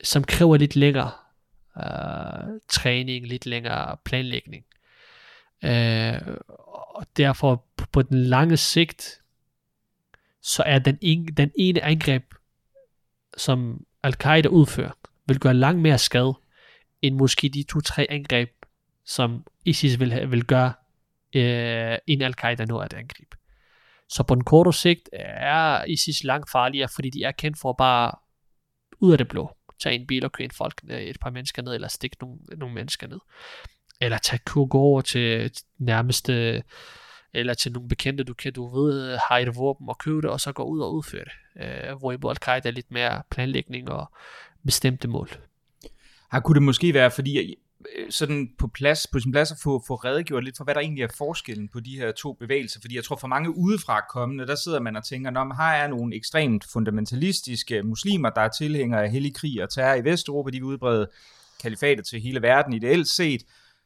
som 0.04 0.24
kræver 0.24 0.58
lidt 0.58 0.76
længere 0.76 1.12
øh, 1.78 2.60
træning, 2.68 3.28
lidt 3.28 3.46
længere 3.46 3.98
planlægning. 4.06 4.66
Øh, 5.64 6.22
og 6.96 7.06
derfor 7.18 7.66
på, 7.78 7.86
på 7.92 8.02
den 8.02 8.24
lange 8.24 8.58
sigt, 8.58 9.22
så 10.42 10.64
er 10.64 10.80
den, 10.80 10.98
en, 11.02 11.26
den 11.26 11.52
ene 11.58 11.82
angreb, 11.84 12.34
som 13.38 13.86
Al-Qaida 14.04 14.48
udfører, 14.48 14.92
vil 15.28 15.40
gøre 15.40 15.54
langt 15.54 15.82
mere 15.82 15.98
skade, 15.98 16.34
end 17.02 17.16
måske 17.16 17.50
de 17.50 17.64
to-tre 17.64 18.08
angreb, 18.10 18.52
som 19.06 19.46
ISIS 19.66 20.00
vil, 20.00 20.32
vil 20.32 20.46
gøre, 20.46 20.74
øh, 21.36 21.98
inden 22.08 22.26
Al-Qaida 22.26 22.66
når 22.66 22.82
at 22.82 22.94
angribe. 22.94 23.38
Så 24.10 24.24
på 24.24 24.36
den 24.36 24.44
korte 24.44 24.74
sigt 24.74 25.10
er 25.14 25.84
ISIS 25.84 26.24
langt 26.24 26.52
farligere, 26.52 26.90
fordi 26.96 27.10
de 27.10 27.24
er 27.24 27.32
kendt 27.32 27.60
for 27.60 27.74
bare 27.74 28.12
ud 29.00 29.12
af 29.12 29.18
det 29.18 29.28
blå. 29.28 29.56
Tage 29.84 29.96
en 29.96 30.08
bil 30.08 30.26
og 30.26 30.32
køre 30.32 30.46
en 30.46 30.52
folk, 30.52 30.82
øh, 30.90 31.02
et 31.02 31.20
par 31.20 31.30
mennesker 31.30 31.62
ned, 31.62 31.74
eller 31.74 31.88
stikke 31.88 32.18
nogle, 32.22 32.38
nogle 32.58 32.76
mennesker 32.76 33.08
ned. 33.08 33.20
Eller 34.02 34.18
tage 34.18 34.40
gå 34.46 34.80
over 34.80 35.02
til 35.02 35.52
nærmeste, 35.78 36.64
eller 37.34 37.54
til 37.54 37.72
nogle 37.72 37.90
bekendte, 37.90 38.24
du 38.24 38.34
kan, 38.34 38.54
du 38.54 38.80
ved, 38.80 39.18
har 39.30 39.38
et 39.38 39.56
våben 39.56 39.90
og 39.90 39.98
købe 39.98 40.22
det, 40.22 40.30
og 40.30 40.42
så 40.42 40.52
gå 40.52 40.64
ud 40.64 40.80
og 40.80 40.96
udføre 40.96 41.24
det. 41.24 41.64
Øh, 41.64 41.98
hvorimod 41.98 42.32
Al-Qaida 42.32 42.68
er 42.68 42.72
lidt 42.72 42.92
mere 42.92 43.22
planlægning 43.32 43.90
og 43.90 44.12
bestemte 44.66 45.08
mål. 45.08 45.30
Her 46.32 46.40
kunne 46.40 46.56
det 46.56 46.64
måske 46.64 46.94
være, 46.94 47.12
fordi 47.12 47.56
Øh, 47.96 48.12
sådan 48.12 48.50
på, 48.60 48.68
plads, 48.68 49.08
på 49.08 49.20
sin 49.20 49.32
plads 49.32 49.52
at 49.52 49.58
få, 49.64 49.84
få 49.88 49.96
redegjort 49.96 50.44
lidt 50.44 50.58
for, 50.58 50.64
hvad 50.64 50.76
der 50.76 50.82
egentlig 50.82 51.04
er 51.04 51.08
forskellen 51.18 51.70
på 51.70 51.80
de 51.80 51.98
her 51.98 52.12
to 52.12 52.34
bevægelser. 52.34 52.80
Fordi 52.82 52.96
jeg 52.96 53.04
tror, 53.04 53.16
for 53.16 53.28
mange 53.28 53.58
udefra 53.58 54.02
kommende, 54.10 54.48
der 54.48 54.56
sidder 54.56 54.80
man 54.80 54.96
og 54.96 55.04
tænker, 55.04 55.40
om 55.40 55.52
her 55.52 55.64
er 55.64 55.88
nogle 55.88 56.16
ekstremt 56.16 56.66
fundamentalistiske 56.74 57.84
muslimer, 57.84 58.30
der 58.30 58.42
er 58.42 58.50
tilhængere 58.50 59.04
af 59.04 59.12
hellig 59.12 59.36
krig 59.36 59.64
og 59.64 59.70
terror 59.70 59.96
i 59.96 60.04
Vesteuropa. 60.04 60.50
De 60.50 60.58
vil 60.58 60.64
udbrede 60.64 61.10
kalifatet 61.62 62.06
til 62.06 62.22
hele 62.22 62.42
verden 62.42 62.74
ideelt 62.74 63.08
set. 63.08 63.42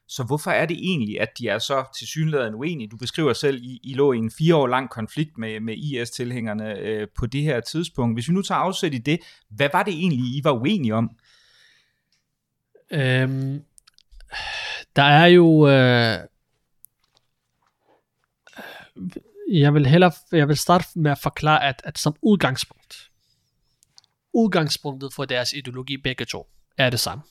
Så 0.08 0.24
hvorfor 0.24 0.52
er 0.52 0.66
det 0.66 0.78
egentlig, 0.78 1.22
at 1.22 1.30
de 1.38 1.48
er 1.48 1.60
så 1.60 1.84
tilsyneladende 2.00 2.58
uenige? 2.58 2.90
Du 2.90 2.98
beskriver 2.98 3.34
selv, 3.34 3.64
I, 3.64 3.80
I 3.84 3.94
lå 3.94 4.14
i 4.14 4.18
en 4.18 4.32
fire 4.32 4.56
år 4.56 4.68
lang 4.68 4.90
konflikt 4.90 5.38
med, 5.38 5.60
med 5.60 5.78
IS-tilhængerne 5.78 6.80
øh, 6.80 7.08
på 7.18 7.26
det 7.26 7.42
her 7.42 7.60
tidspunkt. 7.60 8.16
Hvis 8.16 8.28
vi 8.28 8.34
nu 8.34 8.42
tager 8.42 8.60
afsæt 8.60 8.94
i 8.94 8.98
det, 8.98 9.20
hvad 9.50 9.70
var 9.74 9.84
det 9.84 9.94
egentlig, 9.94 10.20
I 10.20 10.42
var 10.44 10.52
uenige 10.52 10.96
om? 10.96 11.10
Øhm, 12.92 13.62
der 14.96 15.04
er 15.04 15.26
jo... 15.26 15.68
Øh, 15.68 16.20
jeg 19.52 19.74
vil 19.74 19.86
hellere, 19.86 20.12
jeg 20.32 20.48
vil 20.48 20.58
starte 20.58 20.86
med 20.96 21.12
at 21.12 21.20
forklare, 21.20 21.64
at, 21.64 21.82
at 21.84 21.98
som 21.98 22.16
udgangspunkt, 22.22 23.12
udgangspunktet 24.34 25.14
for 25.14 25.26
deres 25.26 25.54
ideologi 25.54 25.98
begge 25.98 26.26
to 26.26 26.50
er 26.78 26.90
det 26.90 27.00
samme. 27.00 27.24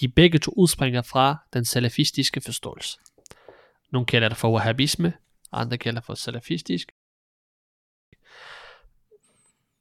De 0.00 0.08
begge 0.08 0.38
to 0.38 0.52
udspringer 0.56 1.02
fra 1.02 1.36
den 1.52 1.64
salafistiske 1.64 2.40
forståelse. 2.40 2.98
Nogle 3.90 4.06
kalder 4.06 4.28
det 4.28 4.38
for 4.38 4.52
wahhabisme, 4.52 5.12
andre 5.52 5.78
kalder 5.78 6.00
det 6.00 6.06
for 6.06 6.14
salafistisk. 6.14 6.92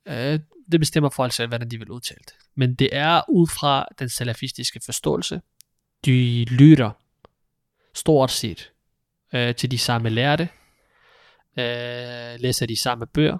Øh, 0.06 0.39
det 0.72 0.80
bestemmer 0.80 1.10
folk 1.10 1.34
selv, 1.34 1.48
hvordan 1.48 1.72
de 1.72 1.78
vil 1.78 1.91
udtale 1.91 2.22
det. 2.26 2.34
Men 2.56 2.76
det 2.76 2.89
er 2.91 3.22
ud 3.30 3.48
fra 3.48 3.86
den 4.00 4.10
salafistiske 4.10 4.80
forståelse. 4.86 5.41
De 6.06 6.46
lytter 6.46 6.91
stort 7.94 8.32
set 8.32 8.72
øh, 9.34 9.56
til 9.56 9.72
de 9.72 9.78
samme 9.78 10.10
lærte, 10.10 10.50
øh, 11.58 12.39
læser 12.39 12.65
de 12.65 12.82
samme 12.82 13.08
bøger, 13.08 13.38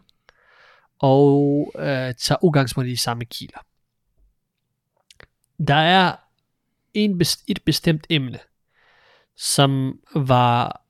og 1.00 1.72
øh, 1.76 2.14
tager 2.16 2.44
udgangspunkt 2.44 2.88
i 2.88 2.92
de 2.92 2.98
samme 2.98 3.26
kilder. 3.26 3.60
Der 5.68 5.76
er 5.76 6.16
en 6.94 7.18
best, 7.18 7.44
et 7.48 7.64
bestemt 7.66 8.08
emne, 8.10 8.40
som 9.36 10.00
var 10.16 10.82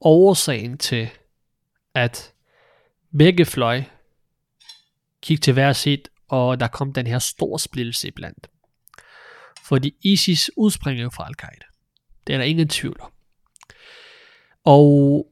årsagen 0.00 0.78
til, 0.78 1.10
at 1.94 2.32
begge 3.18 3.44
fløj 3.44 3.82
kiggede 5.22 5.44
til 5.44 5.52
hver 5.52 5.72
sit, 5.72 6.08
og 6.28 6.60
der 6.60 6.68
kom 6.68 6.92
den 6.92 7.06
her 7.06 7.18
stor 7.18 7.56
splittelse 7.56 8.08
iblandt. 8.08 8.48
Fordi 9.68 9.94
ISIS 10.02 10.50
udspringer 10.56 11.02
jo 11.02 11.10
fra 11.10 11.26
Al-Qaida. 11.26 11.66
Det 12.26 12.34
er 12.34 12.38
der 12.38 12.44
ingen 12.44 12.68
tvivl 12.68 13.00
om. 13.00 13.12
Og 14.64 15.26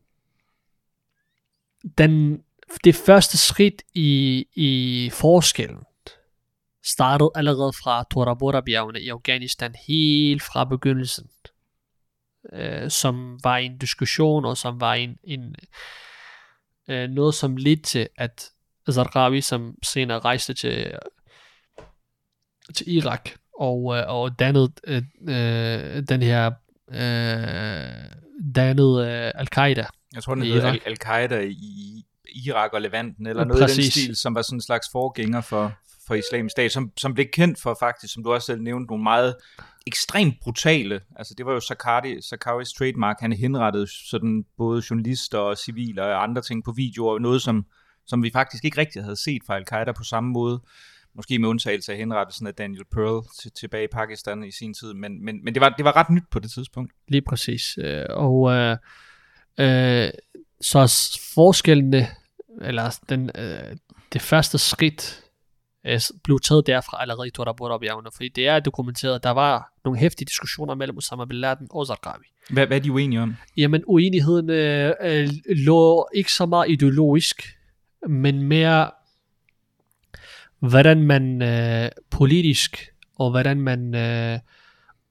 den, 1.99 2.43
det 2.85 2.95
første 2.95 3.39
skridt 3.39 3.83
i, 3.95 4.45
i 4.55 5.11
forskellen 5.13 5.83
startede 6.85 7.31
allerede 7.35 7.73
fra 7.73 8.05
Tora 8.11 8.35
Bora-bjergene 8.35 9.01
i 9.01 9.09
Afghanistan 9.09 9.75
helt 9.89 10.43
fra 10.43 10.65
begyndelsen. 10.65 11.29
Øh, 12.53 12.91
som 12.91 13.39
var 13.45 13.57
en 13.57 13.79
diskussion, 13.79 14.45
og 14.45 14.57
som 14.57 14.81
var 14.81 14.95
en, 14.95 15.19
en 15.25 15.57
øh, 16.89 17.11
noget, 17.11 17.35
som 17.35 17.57
ledte 17.57 17.83
til, 17.83 18.09
at 18.17 18.51
Zarqawi, 18.91 19.41
som 19.41 19.75
senere 19.83 20.19
rejste 20.19 20.55
til, 20.55 20.99
til 22.75 22.97
Irak, 22.97 23.31
og, 23.61 23.97
øh, 23.97 24.05
og 24.09 24.39
dannede 24.39 24.73
øh, 24.87 25.03
øh, 25.29 26.03
den 26.09 26.23
her 26.23 26.51
øh, 26.91 28.05
dannede 28.55 29.07
øh, 29.09 29.41
Al-Qaida. 29.41 29.85
Jeg 30.15 30.23
tror, 30.23 30.35
den 30.35 30.45
hedder 30.45 30.73
Al- 30.73 30.81
Al-Qaida 30.87 31.41
i 31.41 32.05
Irak 32.47 32.71
og 32.73 32.81
Levanten, 32.81 33.27
eller 33.27 33.45
noget 33.45 33.61
Præcis. 33.61 33.79
i 33.79 33.83
den 33.83 33.91
stil, 33.91 34.17
som 34.17 34.35
var 34.35 34.43
sådan 34.43 34.57
en 34.57 34.61
slags 34.61 34.89
forgænger 34.93 35.41
for, 35.41 35.73
for 36.07 36.15
islamisk 36.15 36.53
stat, 36.53 36.73
som, 36.73 36.93
som 36.97 37.15
blev 37.15 37.27
kendt 37.33 37.61
for 37.63 37.77
faktisk, 37.81 38.15
som 38.15 38.25
du 38.25 38.33
også 38.33 38.47
selv 38.47 38.63
nævnte, 38.63 38.87
nogle 38.87 39.03
meget 39.03 39.35
ekstremt 39.87 40.35
brutale, 40.43 41.01
altså 41.17 41.35
det 41.39 41.47
var 41.47 41.53
jo 41.53 41.61
Sakari, 41.61 42.23
Sakaris 42.23 42.73
trademark, 42.73 43.17
han 43.21 43.33
henrettede 43.33 43.87
sådan 44.11 44.45
både 44.59 44.83
journalister 44.91 45.39
og 45.39 45.57
civile 45.57 46.03
og 46.03 46.23
andre 46.23 46.43
ting 46.43 46.65
på 46.65 46.73
video, 46.73 47.07
og 47.07 47.21
noget 47.21 47.43
som, 47.43 47.67
som 48.07 48.23
vi 48.23 48.31
faktisk 48.33 48.65
ikke 48.65 48.79
rigtig 48.79 49.03
havde 49.03 49.23
set 49.25 49.43
fra 49.47 49.57
Al-Qaida 49.57 49.93
på 49.93 50.05
samme 50.05 50.31
måde 50.31 50.63
måske 51.15 51.39
med 51.39 51.49
undtagelse 51.49 51.93
af 51.93 51.99
henrettelsen 51.99 52.47
af 52.47 52.55
Daniel 52.55 52.85
Pearl 52.93 53.27
til, 53.41 53.53
tilbage 53.53 53.85
i 53.85 53.89
Pakistan 53.93 54.45
i 54.45 54.51
sin 54.51 54.75
tid, 54.75 54.95
men, 54.95 55.25
men, 55.25 55.45
men 55.45 55.55
det, 55.55 55.61
var, 55.61 55.69
det 55.69 55.85
var 55.85 55.97
ret 55.97 56.11
nyt 56.11 56.25
på 56.31 56.39
det 56.39 56.51
tidspunkt. 56.51 56.93
Lige 57.09 57.23
præcis. 57.23 57.79
Øh, 57.79 58.05
og 58.11 58.53
øh, 58.53 58.77
øh, 59.59 60.11
så 60.61 61.11
forskellene, 61.35 62.09
eller 62.61 62.99
den, 63.09 63.31
øh, 63.35 63.77
det 64.13 64.23
første 64.23 64.59
skridt, 64.59 65.25
øh, 65.87 66.01
blev 66.25 66.41
taget 66.41 66.67
derfra 66.67 67.01
allerede 67.01 67.29
i 67.29 67.31
Torabora-bjergene, 67.31 68.11
fordi 68.15 68.29
det 68.29 68.49
er 68.49 68.61
dokumenteret, 68.61 69.23
der 69.23 69.31
var 69.31 69.73
nogle 69.85 70.01
hæftige 70.01 70.27
diskussioner 70.27 70.75
mellem 70.75 70.97
Osama 70.97 71.25
Bin 71.25 71.39
Laden 71.39 71.67
og 71.71 71.87
Zarqawi. 71.87 72.25
Hvad, 72.51 72.67
hvad 72.67 72.77
er 72.77 72.83
de 72.83 72.93
uenige 72.93 73.21
om? 73.21 73.37
Jamen, 73.57 73.83
uenigheden 73.87 74.51
øh, 74.51 74.93
øh, 75.03 75.29
lå 75.47 76.09
ikke 76.15 76.33
så 76.33 76.47
meget 76.47 76.71
ideologisk, 76.71 77.43
men 78.09 78.43
mere 78.43 78.91
hvordan 80.69 81.03
man 81.03 81.43
øh, 81.43 81.91
politisk 82.11 82.95
og 83.17 83.31
hvordan 83.31 83.61
man 83.61 83.95
øh, 83.95 84.39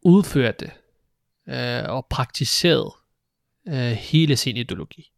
udførte 0.02 0.72
øh, 1.50 1.84
og 1.90 2.06
praktiserede 2.10 2.94
øh, 3.68 3.92
hele 3.92 4.36
sin 4.36 4.58
ideologi. 4.58 5.12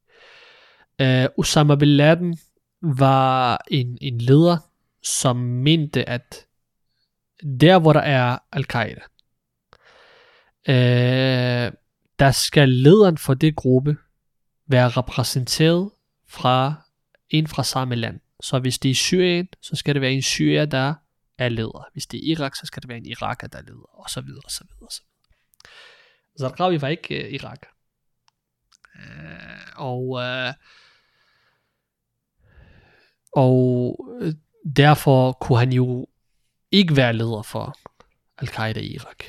Øh, 1.02 1.26
Osama 1.38 1.76
Bin 1.76 1.88
Laden 1.88 2.38
var 2.82 3.64
en, 3.72 3.98
en 4.02 4.18
leder, 4.18 4.58
som 5.04 5.38
mente, 5.38 6.10
at 6.10 6.46
der 7.60 7.80
hvor 7.80 7.94
der 7.94 8.00
er 8.00 8.38
Al-Qaida, 8.52 9.02
øh, 10.70 11.72
der 12.20 12.32
skal 12.32 12.70
lederen 12.70 13.18
for 13.18 13.34
det 13.34 13.56
gruppe 13.56 13.98
være 14.68 14.90
repræsenteret 14.90 15.92
fra 16.28 16.74
en 17.30 17.48
fra 17.48 17.64
samme 17.64 17.96
land. 17.96 18.20
Så 18.46 18.60
hvis 18.60 18.80
det 18.80 18.92
er 18.92 18.96
Syrien, 18.96 19.48
så 19.62 19.76
skal 19.76 19.96
det 19.96 20.02
være 20.02 20.12
en 20.12 20.22
Syria, 20.22 20.66
der 20.66 20.94
er 21.38 21.50
leder. 21.50 21.90
Hvis 21.94 22.06
det 22.06 22.18
er 22.18 22.32
Irak, 22.32 22.56
så 22.56 22.66
skal 22.66 22.82
det 22.82 22.90
være 22.90 22.98
en 22.98 23.06
Iraker, 23.06 23.48
der 23.48 23.58
er 23.58 23.64
leder, 23.64 24.00
og 24.00 24.10
så 24.10 24.22
videre, 24.22 24.42
og 24.46 24.52
så 24.52 24.64
videre, 24.64 24.86
og 24.86 24.92
så 24.92 25.02
videre. 25.02 26.50
Zarqawi 26.50 26.82
var 26.82 26.88
ikke 26.88 27.26
uh, 27.26 27.34
Irak. 27.34 27.66
Uh, 28.96 29.02
og 29.76 30.08
uh, 30.08 30.54
og 33.32 33.98
derfor 34.76 35.32
kunne 35.32 35.60
han 35.60 35.74
jo 35.74 36.08
ikke 36.72 36.96
være 36.96 37.14
leder 37.14 37.42
for 37.42 37.78
Al-Qaida 38.38 38.80
i 38.80 38.94
Irak. 38.94 39.24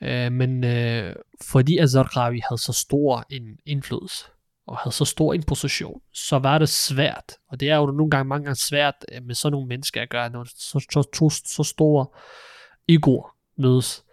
Uh, 0.00 0.32
men 0.32 0.64
uh, 0.64 1.12
fordi 1.42 1.78
Azarqawi 1.78 2.40
havde 2.48 2.60
så 2.60 2.72
stor 2.72 3.24
en 3.30 3.58
indflydelse, 3.66 4.24
og 4.68 4.78
havde 4.78 4.94
så 4.94 5.04
stor 5.04 5.34
en 5.34 5.42
position, 5.42 6.00
så 6.12 6.38
var 6.38 6.58
det 6.58 6.68
svært, 6.68 7.32
og 7.48 7.60
det 7.60 7.70
er 7.70 7.76
jo 7.76 7.86
nogle 7.86 8.10
gange 8.10 8.28
mange 8.28 8.44
gange 8.44 8.56
svært 8.56 8.94
øh, 9.12 9.22
med 9.22 9.34
sådan 9.34 9.52
nogle 9.52 9.68
mennesker 9.68 10.02
at 10.02 10.10
gøre, 10.10 10.30
når 10.30 10.44
så, 10.44 10.86
så, 10.92 11.02
to, 11.14 11.30
så 11.30 11.62
store 11.62 12.06
egoer 12.88 13.36
mødes, 13.56 14.04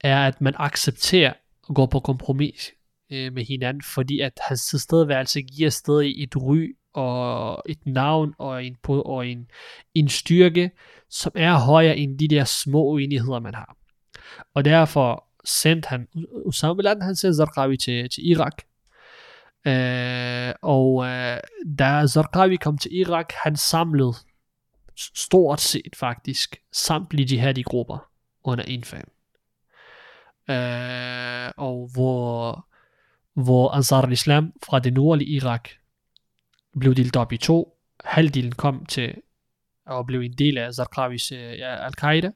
er 0.00 0.26
at 0.26 0.40
man 0.40 0.54
accepterer 0.56 1.32
at 1.68 1.74
gå 1.74 1.86
på 1.86 2.00
kompromis 2.00 2.70
øh, 3.12 3.32
med 3.32 3.44
hinanden, 3.44 3.82
fordi 3.94 4.20
at 4.20 4.32
hans 4.48 4.66
tilstedeværelse 4.66 5.42
giver 5.42 5.70
stadig 5.70 6.22
et 6.22 6.36
ry 6.36 6.76
og 6.94 7.62
et 7.68 7.86
navn 7.86 8.34
og 8.38 8.64
en, 8.64 8.76
og 8.88 9.26
en, 9.26 9.46
en 9.94 10.08
styrke, 10.08 10.70
som 11.10 11.32
er 11.34 11.58
højere 11.58 11.96
end 11.96 12.18
de 12.18 12.28
der 12.28 12.44
små 12.44 12.84
uenigheder, 12.84 13.40
man 13.40 13.54
har. 13.54 13.76
Og 14.54 14.64
derfor 14.64 15.24
sendte 15.44 15.88
han, 15.88 16.08
Osama 16.46 16.74
bin 16.74 16.84
Laden, 16.84 17.02
han 17.02 17.16
sendte 17.16 17.36
Zarqawi 17.36 17.76
til, 17.76 18.10
til 18.10 18.30
Irak. 18.30 18.62
Øh, 19.66 20.54
og 20.62 21.06
øh, 21.06 21.38
da 21.78 22.06
Zarqawi 22.06 22.56
kom 22.56 22.78
til 22.78 22.96
Irak, 22.96 23.32
han 23.44 23.56
samlede 23.56 24.12
stort 25.14 25.60
set 25.60 25.96
faktisk 25.96 26.56
samtlige 26.72 27.34
jihadi 27.34 27.62
grupper 27.62 28.10
under 28.44 28.64
en 28.64 28.84
fan. 28.84 29.08
Øh, 30.50 31.52
og 31.56 31.90
hvor, 31.94 32.66
hvor 33.34 33.70
Ansar 33.70 34.02
al-Islam 34.02 34.52
fra 34.66 34.78
det 34.78 34.94
nordlige 34.94 35.30
Irak 35.30 35.68
blev 36.78 36.94
delt 36.94 37.16
op 37.16 37.32
i 37.32 37.36
to. 37.36 37.78
Halvdelen 38.04 38.52
kom 38.52 38.86
til 38.86 39.14
og 39.86 40.06
blev 40.06 40.20
en 40.20 40.32
del 40.32 40.58
af 40.58 40.74
Zarqawis 40.74 41.32
uh, 41.32 41.38
al-Qaida, 41.86 42.30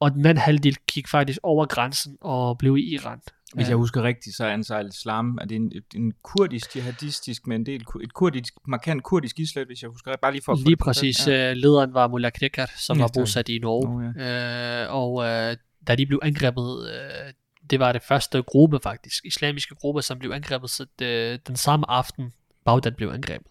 og 0.00 0.12
den 0.12 0.26
anden 0.26 0.42
halvdel 0.42 0.76
gik 0.86 1.08
faktisk 1.08 1.38
over 1.42 1.66
grænsen 1.66 2.18
og 2.20 2.58
blev 2.58 2.76
i 2.76 2.94
Iran. 2.94 3.20
Hvis 3.54 3.68
jeg 3.68 3.76
husker 3.76 4.02
rigtigt, 4.02 4.36
så 4.36 4.44
er 4.44 4.50
Ansar 4.50 4.78
al-Islam 4.78 5.38
er 5.40 5.44
det 5.44 5.54
en, 5.56 5.72
en 5.94 6.12
kurdisk 6.22 6.76
jihadistisk 6.76 7.46
med 7.46 7.56
en 7.56 7.66
del, 7.66 7.84
et 8.02 8.14
kurdisk, 8.14 8.54
markant 8.68 9.02
kurdisk 9.02 9.38
islet, 9.38 9.66
hvis 9.66 9.82
jeg 9.82 9.90
husker 9.90 10.10
rigtigt, 10.10 10.20
bare 10.20 10.32
lige 10.32 10.42
for 10.44 10.52
at 10.52 10.58
Lige 10.58 10.76
præcis, 10.76 11.26
ja. 11.26 11.52
lederen 11.52 11.94
var 11.94 12.08
Mullah 12.08 12.32
Knekar, 12.32 12.70
som 12.78 12.96
ja, 12.96 13.02
var 13.02 13.10
bosat 13.14 13.48
i 13.48 13.58
Norge, 13.58 14.10
oh, 14.10 14.16
ja. 14.16 14.82
øh, 14.84 14.94
og 14.94 15.24
øh, 15.24 15.56
da 15.86 15.94
de 15.94 16.06
blev 16.06 16.20
angrebet, 16.22 16.90
øh, 16.90 17.32
det 17.70 17.80
var 17.80 17.92
det 17.92 18.02
første 18.02 18.42
gruppe 18.42 18.80
faktisk, 18.82 19.24
islamiske 19.24 19.74
gruppe, 19.74 20.02
som 20.02 20.18
blev 20.18 20.30
angrebet 20.30 20.70
så 20.70 20.86
det, 20.98 21.48
den 21.48 21.56
samme 21.56 21.90
aften, 21.90 22.32
Bagdad 22.64 22.92
blev 22.92 23.08
angrebet. 23.08 23.46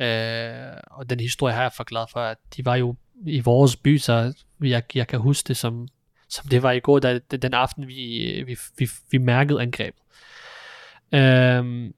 Øh, 0.00 0.76
og 0.90 1.10
den 1.10 1.20
historie 1.20 1.54
har 1.54 1.62
jeg 1.62 1.72
forklaret 1.76 2.10
for, 2.10 2.20
at 2.20 2.38
de 2.56 2.64
var 2.64 2.76
jo 2.76 2.96
i 3.26 3.40
vores 3.40 3.76
by, 3.76 3.98
så 3.98 4.44
jeg, 4.62 4.82
jeg 4.94 5.08
kan 5.08 5.18
huske 5.18 5.48
det 5.48 5.56
som, 5.56 5.88
som 6.32 6.48
det 6.48 6.62
var 6.62 6.72
i 6.72 6.80
går, 6.80 6.98
da, 6.98 7.18
den 7.18 7.54
aften 7.54 7.88
vi, 7.88 8.42
vi, 8.46 8.56
vi, 8.78 8.88
vi 9.10 9.18
mærkede 9.18 9.62
angrebet. 9.62 10.02
Øhm, 11.14 11.94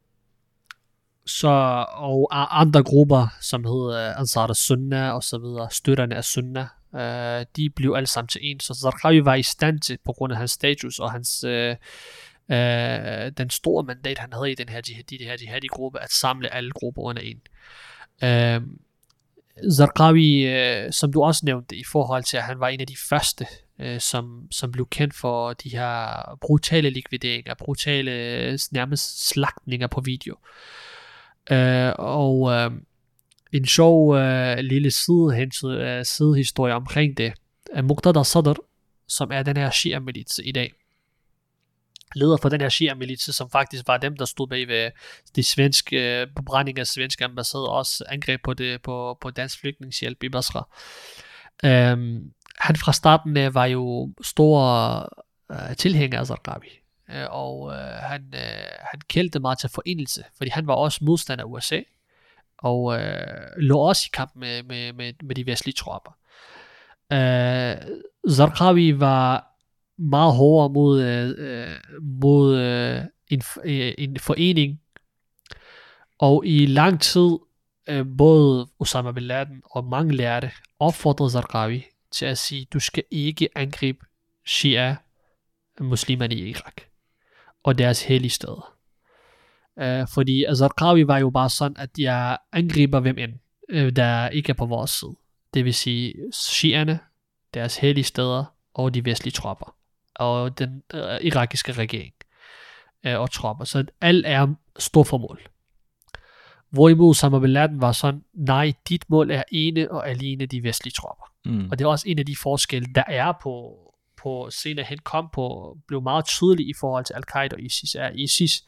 så, 1.26 1.48
og 1.88 2.60
andre 2.60 2.82
grupper, 2.82 3.26
som 3.40 3.64
hedder 3.64 4.14
Ansar 4.14 4.52
Sunna 4.52 5.10
og 5.10 5.22
så 5.22 5.38
videre, 5.38 5.70
støtterne 5.70 6.16
af 6.16 6.24
Sunna, 6.24 6.68
øh, 6.94 7.46
de 7.56 7.70
blev 7.70 7.94
alle 7.96 8.06
sammen 8.06 8.28
til 8.28 8.40
en, 8.44 8.60
så 8.60 8.74
Zarqawi 8.74 9.24
var 9.24 9.34
i 9.34 9.42
stand 9.42 9.80
til, 9.80 9.98
på 10.04 10.12
grund 10.12 10.32
af 10.32 10.38
hans 10.38 10.50
status 10.50 10.98
og 10.98 11.12
hans, 11.12 11.44
øh, 11.44 11.76
øh, 12.50 13.32
den 13.36 13.50
store 13.50 13.84
mandat, 13.84 14.18
han 14.18 14.32
havde 14.32 14.52
i 14.52 14.54
den 14.54 14.68
her 14.68 14.80
jihadi, 14.88 15.16
det 15.16 15.26
her 15.26 15.36
jihadi-gruppe, 15.40 16.00
at 16.00 16.10
samle 16.10 16.54
alle 16.54 16.70
grupper 16.70 17.02
under 17.02 17.22
en. 17.22 17.40
Øh, 18.22 18.60
Zarqawi, 19.72 20.46
øh, 20.46 20.92
som 20.92 21.12
du 21.12 21.22
også 21.22 21.40
nævnte, 21.44 21.76
i 21.76 21.84
forhold 21.92 22.24
til, 22.24 22.36
at 22.36 22.42
han 22.42 22.60
var 22.60 22.68
en 22.68 22.80
af 22.80 22.86
de 22.86 22.96
første, 23.08 23.46
øh, 23.78 24.00
som, 24.00 24.48
som 24.50 24.72
blev 24.72 24.88
kendt 24.90 25.14
for 25.14 25.52
de 25.52 25.68
her 25.68 26.38
brutale 26.40 26.90
likvideringer, 26.90 27.54
brutale 27.54 28.10
øh, 28.10 28.58
nærmest 28.72 29.28
slagtninger 29.28 29.86
på 29.86 30.00
video. 30.00 30.36
Øh, 31.50 31.92
og 31.98 32.52
øh, 32.52 32.70
en 33.52 33.66
sjov 33.66 34.16
øh, 34.16 34.56
lille 34.58 34.90
side, 34.90 35.50
øh, 35.64 36.04
sidehistorie 36.04 36.74
omkring 36.74 37.16
det, 37.16 37.32
er 37.72 37.82
Muqtada 37.82 38.22
Sadr, 38.22 38.54
som 39.08 39.32
er 39.32 39.42
den 39.42 39.56
her 39.56 39.70
Shia-milits 39.70 40.40
i 40.44 40.52
dag, 40.52 40.72
leder 42.14 42.36
for 42.36 42.48
den 42.48 42.60
her 42.60 42.68
Shia-milits, 42.68 43.32
som 43.32 43.50
faktisk 43.50 43.84
var 43.86 43.96
dem, 43.96 44.16
der 44.16 44.24
stod 44.24 44.48
bag 44.48 44.68
ved 44.68 44.90
de 45.36 45.42
svenske 45.42 46.20
øh, 46.20 46.26
brænding 46.46 46.78
af 46.78 46.86
svenske 46.86 47.24
ambassade, 47.24 47.68
også 47.68 48.04
angreb 48.08 48.40
på, 48.44 48.54
det, 48.54 48.82
på, 48.82 49.18
på 49.20 49.30
dansk 49.30 49.60
flygtningshjælp 49.60 50.22
i 50.22 50.28
Basra. 50.28 50.68
Øhm, 51.64 52.32
han 52.58 52.76
fra 52.76 52.92
starten 52.92 53.36
af 53.36 53.54
var 53.54 53.64
jo 53.64 54.12
stor 54.22 54.58
øh, 55.52 55.76
tilhænger 55.76 56.20
af 56.20 56.26
Zarqawi, 56.26 56.68
øh, 57.10 57.26
og 57.30 57.72
øh, 57.72 57.78
han, 57.78 58.34
øh, 58.34 58.40
han 58.92 59.00
kældte 59.08 59.40
meget 59.40 59.58
til 59.58 59.70
forenelse, 59.70 60.24
fordi 60.36 60.50
han 60.50 60.66
var 60.66 60.74
også 60.74 60.98
modstander 61.02 61.44
af 61.44 61.48
USA, 61.48 61.80
og 62.58 63.00
øh, 63.00 63.46
lå 63.56 63.78
også 63.78 64.02
i 64.06 64.12
kamp 64.12 64.32
med, 64.36 64.62
med, 64.62 64.92
med, 64.92 65.12
med 65.22 65.34
de 65.34 65.46
vestlige 65.46 65.74
tropper. 65.74 66.16
Øh, 67.12 67.76
Zarqawi 68.30 69.00
var 69.00 69.54
meget 69.98 70.34
hårdere 70.34 70.72
mod, 70.72 71.02
øh, 71.02 71.70
mod 72.02 72.56
øh, 72.56 73.02
en, 73.28 73.42
øh, 73.64 73.94
en 73.98 74.18
forening. 74.18 74.80
Og 76.18 76.46
i 76.46 76.66
lang 76.66 77.00
tid, 77.00 77.38
øh, 77.88 78.06
både 78.18 78.66
Osama 78.78 79.12
bin 79.12 79.22
Laden 79.22 79.62
og 79.70 79.84
mange 79.84 80.16
lærte 80.16 80.50
opfordrede 80.78 81.30
Zarqawi 81.30 81.84
til 82.14 82.26
at 82.26 82.38
sige, 82.38 82.66
du 82.72 82.80
skal 82.80 83.04
ikke 83.10 83.48
angribe 83.54 84.06
Shia 84.46 84.96
muslimerne 85.80 86.34
i 86.34 86.48
Irak 86.48 86.82
og 87.62 87.78
deres 87.78 88.02
hellige 88.02 88.30
steder. 88.30 88.76
Uh, 89.76 89.84
øh, 89.84 90.06
fordi 90.14 90.44
Zarqawi 90.54 91.06
var 91.06 91.18
jo 91.18 91.30
bare 91.30 91.50
sådan, 91.50 91.76
at 91.76 91.90
jeg 91.98 92.38
angriber 92.52 93.00
hvem 93.00 93.18
end, 93.18 93.32
øh, 93.68 93.96
der 93.96 94.28
ikke 94.28 94.50
er 94.50 94.54
på 94.54 94.66
vores 94.66 94.90
side. 94.90 95.16
Det 95.54 95.64
vil 95.64 95.74
sige 95.74 96.14
Shierne, 96.32 97.00
deres 97.54 97.76
hellige 97.76 98.04
steder 98.04 98.44
og 98.74 98.94
de 98.94 99.04
vestlige 99.04 99.32
tropper 99.32 99.76
og 100.14 100.58
den 100.58 100.82
øh, 100.94 101.20
irakiske 101.20 101.72
regering 101.72 102.14
øh, 103.04 103.20
og 103.20 103.30
tropper. 103.30 103.64
Så 103.64 103.84
alt 104.00 104.26
er 104.26 104.54
stor 104.78 105.02
formål. 105.02 105.40
Hvorimod 106.70 107.10
Osama 107.10 107.38
bin 107.38 107.50
Laden 107.50 107.80
var 107.80 107.92
sådan, 107.92 108.24
nej, 108.34 108.72
dit 108.88 109.10
mål 109.10 109.30
er 109.30 109.42
ene 109.52 109.90
og 109.90 110.08
alene 110.08 110.46
de 110.46 110.62
vestlige 110.62 110.92
tropper. 110.92 111.33
Mm. 111.44 111.68
Og 111.70 111.78
det 111.78 111.84
er 111.84 111.88
også 111.88 112.08
en 112.08 112.18
af 112.18 112.26
de 112.26 112.36
forskelle, 112.36 112.88
der 112.94 113.04
er 113.08 113.32
på, 113.42 113.76
på 114.16 114.48
senere 114.50 114.84
hen 114.84 114.98
kom 114.98 115.28
på, 115.34 115.76
blev 115.88 116.02
meget 116.02 116.24
tydelig 116.26 116.68
i 116.68 116.72
forhold 116.80 117.04
til 117.04 117.14
Al-Qaida 117.14 117.54
og 117.54 117.62
ISIS, 117.62 117.94
er 117.94 118.10
ISIS, 118.10 118.64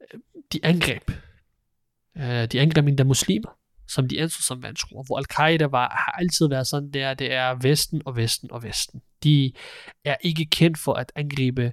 øh, 0.00 0.20
de 0.52 0.60
angreb, 0.62 1.10
øh, 2.16 2.46
de 2.46 2.60
angreb 2.60 2.86
endda 2.86 3.04
muslimer 3.04 3.50
som 3.90 4.08
de 4.08 4.20
anså 4.20 4.42
som 4.42 4.62
vantro, 4.62 5.02
hvor 5.06 5.18
al-Qaida 5.18 5.66
var, 5.66 5.88
har 5.88 6.12
altid 6.18 6.48
været 6.48 6.66
sådan 6.66 6.90
der, 6.90 7.14
det 7.14 7.32
er 7.32 7.54
Vesten 7.62 8.02
og 8.04 8.16
Vesten 8.16 8.52
og 8.52 8.62
Vesten. 8.62 9.02
De 9.24 9.52
er 10.04 10.16
ikke 10.20 10.44
kendt 10.44 10.78
for 10.78 10.94
at 10.94 11.12
angribe 11.14 11.72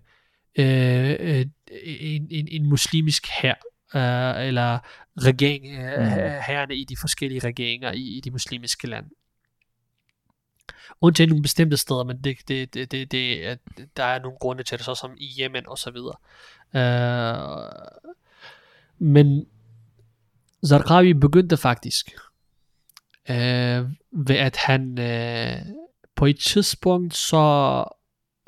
øh, 0.60 1.16
øh, 1.20 1.46
en, 1.84 2.28
en, 2.32 2.48
en 2.52 2.70
muslimsk 2.70 3.28
her 3.42 3.56
øh, 3.96 4.48
eller 4.48 4.80
regering, 5.18 5.66
øh, 5.66 6.00
mm. 6.00 6.42
herrene 6.48 6.76
i 6.76 6.84
de 6.84 6.98
forskellige 6.98 7.40
regeringer 7.40 7.92
i, 7.92 8.18
i 8.18 8.22
de 8.22 8.32
muslimske 8.32 8.88
lande. 8.88 9.10
Undtagen 11.02 11.30
nogle 11.30 11.42
bestemte 11.42 11.78
steder, 11.78 12.04
men 12.04 12.18
det, 12.24 12.38
det, 12.48 12.74
det, 12.74 12.92
det, 12.92 13.12
det, 13.12 13.60
der 13.98 14.04
er 14.04 14.20
nogle 14.22 14.38
grunde 14.38 14.64
til 14.64 14.78
det, 14.78 14.86
så 14.86 14.96
som 14.96 15.12
i 15.18 15.42
Yemen 15.42 15.68
og 15.68 15.78
så 15.78 15.92
videre. 15.92 16.16
Øh, 16.76 18.08
men 18.98 19.48
Zarqawi 20.68 21.14
begyndte 21.14 21.58
faktisk 21.58 22.12
øh, 23.30 23.90
ved 24.12 24.36
at 24.36 24.58
han 24.58 25.00
øh, 25.00 25.66
på 26.16 26.26
et 26.26 26.40
tidspunkt 26.40 27.16
så 27.16 27.84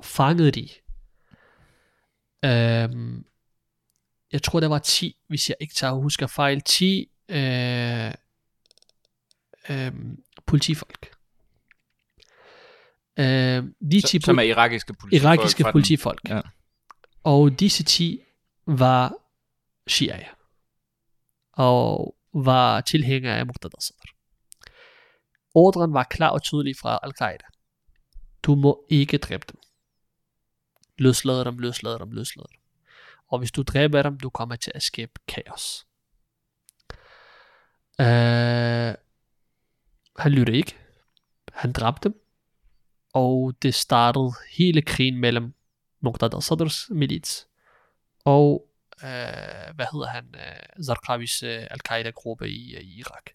fangede 0.04 0.52
de 0.52 0.70
øh, 2.46 2.90
jeg 4.32 4.44
tror 4.44 4.60
der 4.60 4.68
var 4.68 4.80
10 4.80 5.18
hvis 5.28 5.50
jeg 5.50 5.56
ikke 5.60 5.74
tager 5.74 5.94
husker 5.94 6.28
fejl 6.28 6.62
10 6.62 7.10
øh, 7.30 8.12
øh, 9.70 9.94
politifolk 10.46 11.12
øh, 13.20 13.64
de 13.92 14.02
10 14.02 14.22
som 14.22 14.40
er 14.40 14.44
irakiske 14.44 14.94
politifolk 14.94 15.24
irakiske 15.24 15.64
politifolk 15.72 16.30
ja. 16.30 16.42
og 17.24 17.60
disse 17.60 17.84
10 17.84 18.22
var 18.68 19.14
shia 19.88 20.26
og 21.54 22.16
var 22.34 22.82
tilhænger 22.82 23.36
af 23.36 23.46
Muqtada 23.46 23.78
Sadr. 23.80 24.10
Ordren 25.54 25.94
var 25.94 26.04
klar 26.04 26.30
og 26.30 26.44
tydelig 26.44 26.76
fra 26.82 27.00
Al-Qaida. 27.04 27.46
Du 28.44 28.56
må 28.56 28.86
ikke 28.90 29.18
dræbe 29.18 29.46
dem. 29.52 29.60
Løslade 30.98 31.46
dem, 31.46 31.58
løslade 31.58 32.00
dem, 32.00 32.12
løslade 32.12 32.48
dem. 32.52 32.62
Og 33.32 33.40
hvis 33.40 33.52
du 33.52 33.62
dræber 33.62 34.02
dem, 34.02 34.20
du 34.20 34.30
kommer 34.30 34.56
til 34.56 34.72
at 34.76 34.84
skabe 34.84 35.12
kaos. 35.28 35.86
Uh, 38.00 38.96
han 40.18 40.32
lyttede 40.32 40.58
ikke. 40.58 40.78
Han 41.54 41.72
dræbte 41.72 42.10
dem. 42.10 42.22
Og 43.14 43.54
det 43.62 43.74
startede 43.74 44.32
hele 44.58 44.82
krigen 44.82 45.18
mellem 45.18 45.54
Muqtada 46.02 46.36
al-Sadrs 46.36 46.90
milits 46.90 47.48
og 48.26 48.70
øh, 49.04 49.76
hvad 49.76 49.86
hedder 49.92 50.08
han, 50.08 50.36
øh, 50.36 50.84
Zarqawis 50.84 51.44
øh, 51.44 51.68
al-Qaida-gruppe 51.72 52.50
i, 52.50 52.76
øh, 52.76 52.82
i 52.82 53.00
Irak. 53.00 53.30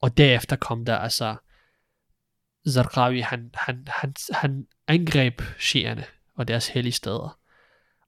Og 0.00 0.16
derefter 0.16 0.56
kom 0.56 0.84
der 0.84 0.96
altså, 0.96 1.36
Zarqawi, 2.68 3.20
han, 3.20 3.50
han, 3.54 3.86
han, 3.90 4.14
han 4.30 4.66
angreb 4.86 5.42
shierne 5.58 6.04
og 6.36 6.48
deres 6.48 6.68
hellige 6.68 6.92
steder, 6.92 7.38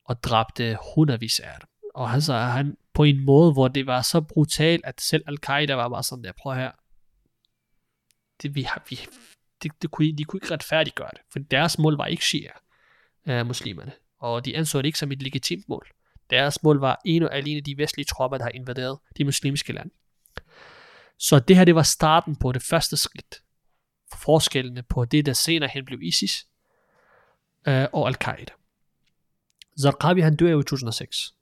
og 0.05 0.23
dræbte 0.23 0.79
hundredvis 0.95 1.41
af 1.41 1.57
dem. 1.61 1.69
Og 1.95 2.11
altså, 2.11 2.35
han 2.35 2.77
på 2.95 3.03
en 3.03 3.25
måde, 3.25 3.53
hvor 3.53 3.69
det 3.69 3.87
var 3.87 4.03
så 4.03 4.21
brutalt, 4.21 4.85
at 4.85 5.01
selv 5.01 5.25
Al-Qaida 5.27 5.75
var 5.75 5.89
bare 5.89 6.03
sådan 6.03 6.25
der, 6.25 6.33
prøv 6.33 6.55
her. 6.55 6.73
Det, 8.43 8.55
vi 8.55 8.63
har, 8.63 8.85
vi, 8.91 9.01
det, 9.63 9.73
det 9.83 9.91
kunne, 9.91 10.13
de 10.13 10.25
kunne 10.25 10.39
ikke 10.39 10.55
retfærdiggøre 10.55 11.11
det, 11.13 11.21
for 11.33 11.39
deres 11.39 11.79
mål 11.79 11.97
var 11.97 12.07
ikke 12.07 12.25
shia, 12.25 12.51
øh, 13.29 13.47
muslimerne, 13.47 13.93
og 14.19 14.45
de 14.45 14.57
anså 14.57 14.79
det 14.79 14.87
ikke 14.87 14.99
som 14.99 15.13
et 15.13 15.23
legitimt 15.23 15.69
mål. 15.69 15.89
Deres 16.31 16.63
mål 16.63 16.81
var 16.81 17.01
en 17.05 17.23
og 17.23 17.35
alene 17.35 17.61
de 17.61 17.79
vestlige 17.79 18.07
tropper, 18.07 18.39
der 18.39 18.45
har 18.45 18.51
invaderet 18.55 18.99
de 19.17 19.25
muslimske 19.25 19.73
lande. 19.73 19.95
Så 21.19 21.39
det 21.39 21.57
her, 21.57 21.65
det 21.65 21.75
var 21.75 21.83
starten 21.83 22.37
på 22.37 22.53
det 22.53 22.63
første 22.63 22.97
skridt. 22.97 23.43
For 24.11 24.19
forskellene 24.19 24.83
på 24.83 25.05
det, 25.05 25.27
der 25.27 25.33
senere 25.33 25.71
hen 25.73 25.85
blev 25.85 26.03
ISIS 26.03 26.47
øh, 27.69 27.87
og 27.93 28.09
Al-Qaida. 28.09 28.53
Zarqabi, 29.81 30.21
han 30.21 30.37
dør 30.37 30.51
jo 30.51 30.61
i 30.61 30.63
2006. 30.63 31.35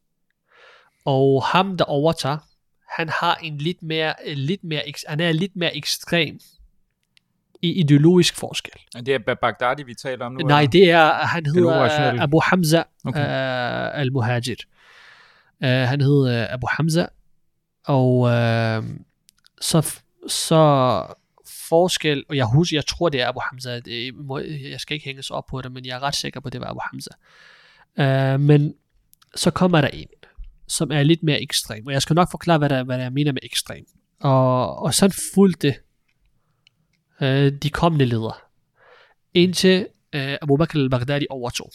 Og 1.04 1.44
ham, 1.44 1.76
der 1.76 1.84
overtager, 1.84 2.38
han 2.88 3.08
har 3.08 3.34
en 3.34 3.58
lidt 3.58 3.82
mere, 3.82 4.34
lidt 4.34 4.64
mere, 4.64 4.82
han 5.08 5.20
er 5.20 5.32
lidt 5.32 5.56
mere 5.56 5.76
ekstrem 5.76 6.40
i 7.62 7.72
ideologisk 7.80 8.36
forskel. 8.36 8.80
Det 9.06 9.08
er 9.28 9.34
Baghdadi, 9.34 9.82
vi 9.82 9.94
taler 9.94 10.26
om 10.26 10.32
nu? 10.32 10.38
Nej, 10.38 10.60
eller? 10.60 10.70
det 10.70 10.90
er, 10.90 11.12
han 11.12 11.46
hedder? 11.46 12.22
Abu 12.22 12.40
Hamza 12.44 12.82
Okay. 13.04 13.20
uh, 13.20 13.98
al-Muhajir. 14.00 14.56
Uh, 15.60 15.68
han 15.68 16.00
hedder 16.00 16.46
Abu 16.50 16.66
Hamza, 16.70 17.06
og 17.86 18.18
uh, 18.18 18.84
så, 19.60 20.00
så 20.28 21.06
forskel, 21.68 22.24
og 22.28 22.36
jeg 22.36 22.46
husker, 22.46 22.76
jeg 22.76 22.86
tror 22.86 23.08
det 23.08 23.20
er 23.20 23.28
Abu 23.28 23.40
Hamza, 23.50 23.80
det, 23.80 24.14
må, 24.14 24.38
jeg 24.70 24.80
skal 24.80 24.94
ikke 24.94 25.04
hænge 25.04 25.22
sig 25.22 25.36
op 25.36 25.46
på 25.46 25.62
det, 25.62 25.72
men 25.72 25.86
jeg 25.86 25.96
er 25.96 26.02
ret 26.02 26.16
sikker 26.16 26.40
på, 26.40 26.50
det 26.50 26.60
var 26.60 26.66
Abu 26.66 26.80
Hamza. 26.82 27.10
Uh, 27.98 28.40
men 28.40 28.74
så 29.34 29.50
kommer 29.50 29.80
der 29.80 29.88
en, 29.88 30.06
som 30.68 30.92
er 30.92 31.02
lidt 31.02 31.22
mere 31.22 31.42
ekstrem, 31.42 31.86
og 31.86 31.92
jeg 31.92 32.02
skal 32.02 32.14
nok 32.14 32.30
forklare, 32.30 32.58
hvad, 32.58 32.68
der, 32.68 32.84
hvad 32.84 32.98
jeg 32.98 33.12
mener 33.12 33.32
med 33.32 33.40
ekstrem. 33.42 33.84
Og, 34.20 34.78
og 34.78 34.94
sådan 34.94 35.14
fulgte 35.34 35.74
uh, 37.20 37.26
de 37.62 37.70
kommende 37.72 38.04
ledere, 38.04 38.34
indtil 39.34 39.86
uh, 40.16 40.20
Abu 40.42 40.56
Bakr 40.56 40.76
al-Baghdadi 40.76 41.26
overtog. 41.30 41.72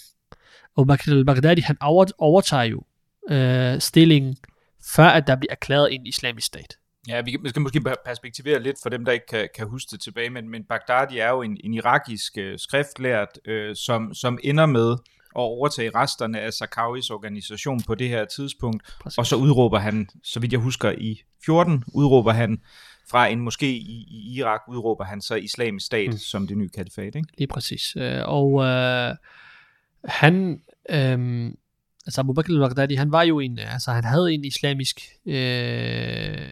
Abu 0.78 0.86
Bakr 0.86 1.10
al-Baghdadi, 1.10 1.62
han 1.62 1.78
over, 1.82 2.06
overtager 2.18 2.64
jo 2.64 2.84
uh, 3.32 3.80
stillingen, 3.80 4.38
før 4.96 5.08
at 5.08 5.28
der 5.28 5.36
bliver 5.36 5.52
erklæret 5.52 5.94
en 5.94 6.06
islamisk 6.06 6.48
stat. 6.48 6.76
Ja, 7.08 7.22
vi, 7.22 7.38
skal 7.50 7.62
måske 7.62 7.82
perspektivere 8.06 8.64
lidt 8.64 8.78
for 8.84 8.90
dem, 8.90 9.06
der 9.06 9.12
ikke 9.12 9.26
kan, 9.26 9.50
kan 9.56 9.68
huske 9.68 9.88
det 9.92 10.02
tilbage, 10.02 10.30
men, 10.30 10.50
men 10.50 10.64
Baghdadi 10.64 11.18
er 11.18 11.30
jo 11.30 11.42
en, 11.42 11.58
en 11.64 11.74
irakisk 11.74 12.38
øh, 12.38 12.60
skriftlært, 12.60 13.40
øh, 13.46 13.76
som, 13.76 14.14
som 14.14 14.40
ender 14.44 14.66
med 14.66 14.92
at 15.36 15.42
overtage 15.42 15.92
resterne 15.96 16.42
af 16.42 16.54
Sakawis 16.54 17.10
organisation 17.10 17.82
på 17.88 17.96
det 17.96 18.10
her 18.10 18.26
tidspunkt, 18.26 18.84
Præcis. 19.02 19.18
og 19.18 19.26
så 19.26 19.36
udråber 19.36 19.80
han, 19.80 20.10
så 20.24 20.40
vidt 20.40 20.52
jeg 20.52 20.60
husker 20.60 20.92
i 20.92 21.22
14, 21.46 21.84
udråber 21.94 22.32
han 22.32 22.62
fra 23.10 23.28
en 23.28 23.47
moské 23.47 23.66
i, 23.66 24.05
i 24.07 24.38
Irak, 24.38 24.62
udråber 24.68 25.03
han 25.03 25.22
så 25.22 25.36
islamisk 25.36 25.86
stat 25.86 26.10
mm. 26.10 26.18
Som 26.18 26.47
det 26.47 26.57
nye 26.57 26.70
kalifat, 26.70 27.16
ikke? 27.16 27.28
Lige 27.38 27.47
præcis. 27.47 27.95
Øh, 27.95 28.22
og 28.26 28.64
øh, 28.64 29.16
han, 30.05 30.62
øh, 30.89 31.45
altså 32.05 32.22
Abu 32.22 32.34
Bakr 32.34 32.49
al-Baghdadi, 32.49 32.95
han 32.95 33.12
var 33.12 33.24
jo 33.24 33.39
en, 33.39 33.60
altså 33.60 33.91
han 33.91 34.03
havde 34.03 34.34
en 34.34 34.45
islamisk, 34.45 35.01
øh, 35.26 36.49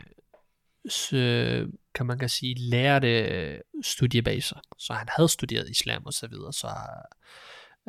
s, 0.90 1.14
øh, 1.14 1.68
kan 1.96 2.06
man 2.06 2.20
kan 2.20 2.30
sige, 2.30 2.56
lærte 2.70 3.62
studiebaser. 3.82 4.60
Så 4.78 4.94
han 4.94 5.08
havde 5.16 5.30
studeret 5.30 5.70
islam 5.70 6.06
og 6.06 6.14
så 6.14 6.28
videre. 6.28 6.54
Så 6.54 6.68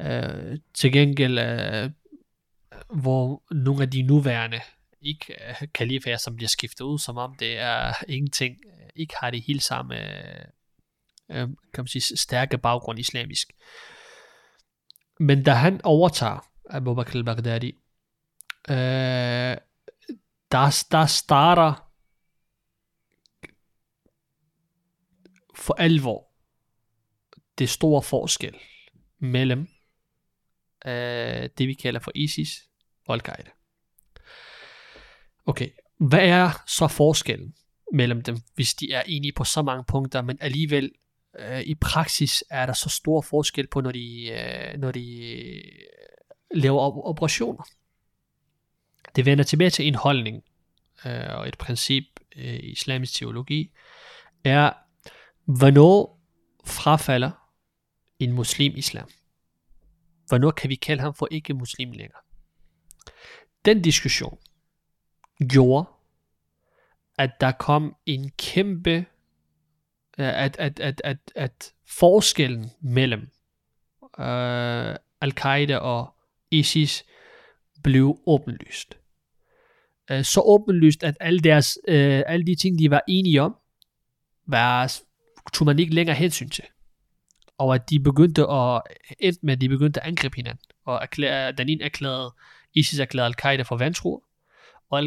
øh, 0.01 0.59
til 0.75 0.93
gengæld, 0.93 1.39
øh, 1.39 1.91
hvor 3.03 3.43
nogle 3.51 3.83
af 3.83 3.91
de 3.91 4.03
nuværende 4.03 4.61
ikke 5.01 5.49
øh, 5.49 5.69
kalifaer, 5.75 6.17
som 6.17 6.37
bliver 6.37 6.49
skiftet 6.49 6.85
ud, 6.85 6.99
som 6.99 7.17
om 7.17 7.37
det 7.37 7.59
er 7.59 7.93
ingenting, 8.09 8.57
øh, 8.67 8.89
ikke 8.97 9.15
har 9.21 9.31
det 9.31 9.43
helt 9.43 9.63
samme 9.63 9.95
øh, 9.95 10.45
øh, 11.31 11.49
kan 11.49 11.83
man 11.83 11.87
sige, 11.87 12.17
stærke 12.17 12.59
baggrund 12.59 12.99
islamisk. 12.99 13.53
Men 15.21 15.43
da 15.43 15.53
han 15.53 15.81
overtager 15.85 16.51
Abu 16.71 16.95
Bakr 16.95 17.17
al-Baghdadi, 17.17 17.73
øh, 18.71 19.57
der, 20.53 20.87
der 20.91 21.07
starter 21.07 21.91
for 25.55 25.75
alvor 25.75 26.29
det 27.59 27.69
store 27.69 28.03
forskel 28.03 28.55
mellem 29.19 29.69
øh, 30.87 31.49
det, 31.59 31.69
vi 31.69 31.75
kalder 31.75 32.01
for 32.01 32.13
ISIS 32.15 32.69
og 33.07 33.15
Al-Qaida. 33.15 33.58
Okay, 35.49 35.71
hvad 35.99 36.29
er 36.29 36.63
så 36.67 36.89
forskellen 36.89 37.55
mellem 37.93 38.23
dem, 38.23 38.39
hvis 38.55 38.75
de 38.75 38.93
er 38.93 39.03
enige 39.07 39.33
på 39.33 39.45
så 39.45 39.63
mange 39.63 39.85
punkter, 39.85 40.23
men 40.23 40.39
alligevel 40.41 40.93
øh, 41.39 41.61
i 41.61 41.75
praksis 41.75 42.45
er 42.51 42.67
der 42.67 42.73
så 42.73 42.89
stor 42.89 43.21
forskel 43.21 43.67
på, 43.67 43.81
når 43.81 43.93
de, 43.93 44.29
øh, 44.29 44.79
når 44.81 44.93
de 44.93 45.33
øh, 45.33 45.63
laver 46.55 46.81
op- 46.81 47.05
operationer. 47.05 47.63
Det 49.17 49.27
vender 49.27 49.45
tilbage 49.45 49.71
til 49.71 49.87
en 49.87 49.95
holdning 49.95 50.43
øh, 51.07 51.35
og 51.39 51.49
et 51.49 51.59
princip 51.59 52.05
øh, 52.37 52.55
i 52.55 52.71
islamisk 52.73 53.15
teologi, 53.15 53.71
er, 54.45 54.73
hvornår 55.45 56.21
frafalder 56.65 57.31
en 58.19 58.33
muslim 58.33 58.73
islam? 58.77 59.09
Hvornår 60.27 60.51
kan 60.51 60.71
vi 60.71 60.75
kalde 60.75 61.03
ham 61.03 61.15
for 61.15 61.29
ikke 61.31 61.55
muslim 61.55 61.93
længere? 61.93 62.21
Den 63.65 63.83
diskussion 63.83 64.39
gjorde, 65.49 65.89
at 67.19 67.31
der 67.41 67.53
kom 67.53 67.97
en 68.07 68.31
kæmpe 68.39 69.07
at, 70.19 70.57
at, 70.59 70.81
at, 70.81 71.01
at, 71.05 71.19
at 71.35 71.73
forskellen 71.87 72.71
mellem 72.81 73.21
øh, 74.19 74.97
Al-Qaida 75.21 75.77
og 75.77 76.15
ISIS 76.51 77.05
blev 77.83 78.19
åbenlyst. 78.27 78.99
Øh, 80.11 80.25
så 80.25 80.41
åbenlyst, 80.45 81.05
at 81.05 81.17
alle, 81.21 81.41
deres, 81.41 81.79
øh, 81.89 82.23
alle 82.27 82.47
de 82.47 82.55
ting, 82.55 82.79
de 82.79 82.91
var 82.91 83.03
enige 83.09 83.43
om, 83.43 83.57
var, 84.47 85.01
tog 85.53 85.67
man 85.67 85.79
ikke 85.79 85.95
længere 85.95 86.17
hensyn 86.17 86.49
til. 86.49 86.65
Og 87.59 87.75
at 87.75 87.91
de 87.91 88.01
begyndte 88.01 88.43
at, 88.43 88.83
endte 89.19 89.41
med, 89.43 89.53
at 89.53 89.61
de 89.61 89.69
begyndte 89.69 90.01
at 90.01 90.07
angribe 90.07 90.37
hinanden. 90.37 90.65
Og 90.85 90.99
erklære, 91.03 91.53
den 91.53 91.69
ene 91.69 91.85
erklærede, 91.85 92.35
ISIS 92.75 92.99
erklærede 92.99 93.27
Al-Qaida 93.27 93.63
for 93.63 93.77
vantro, 93.77 94.25
og 94.91 95.03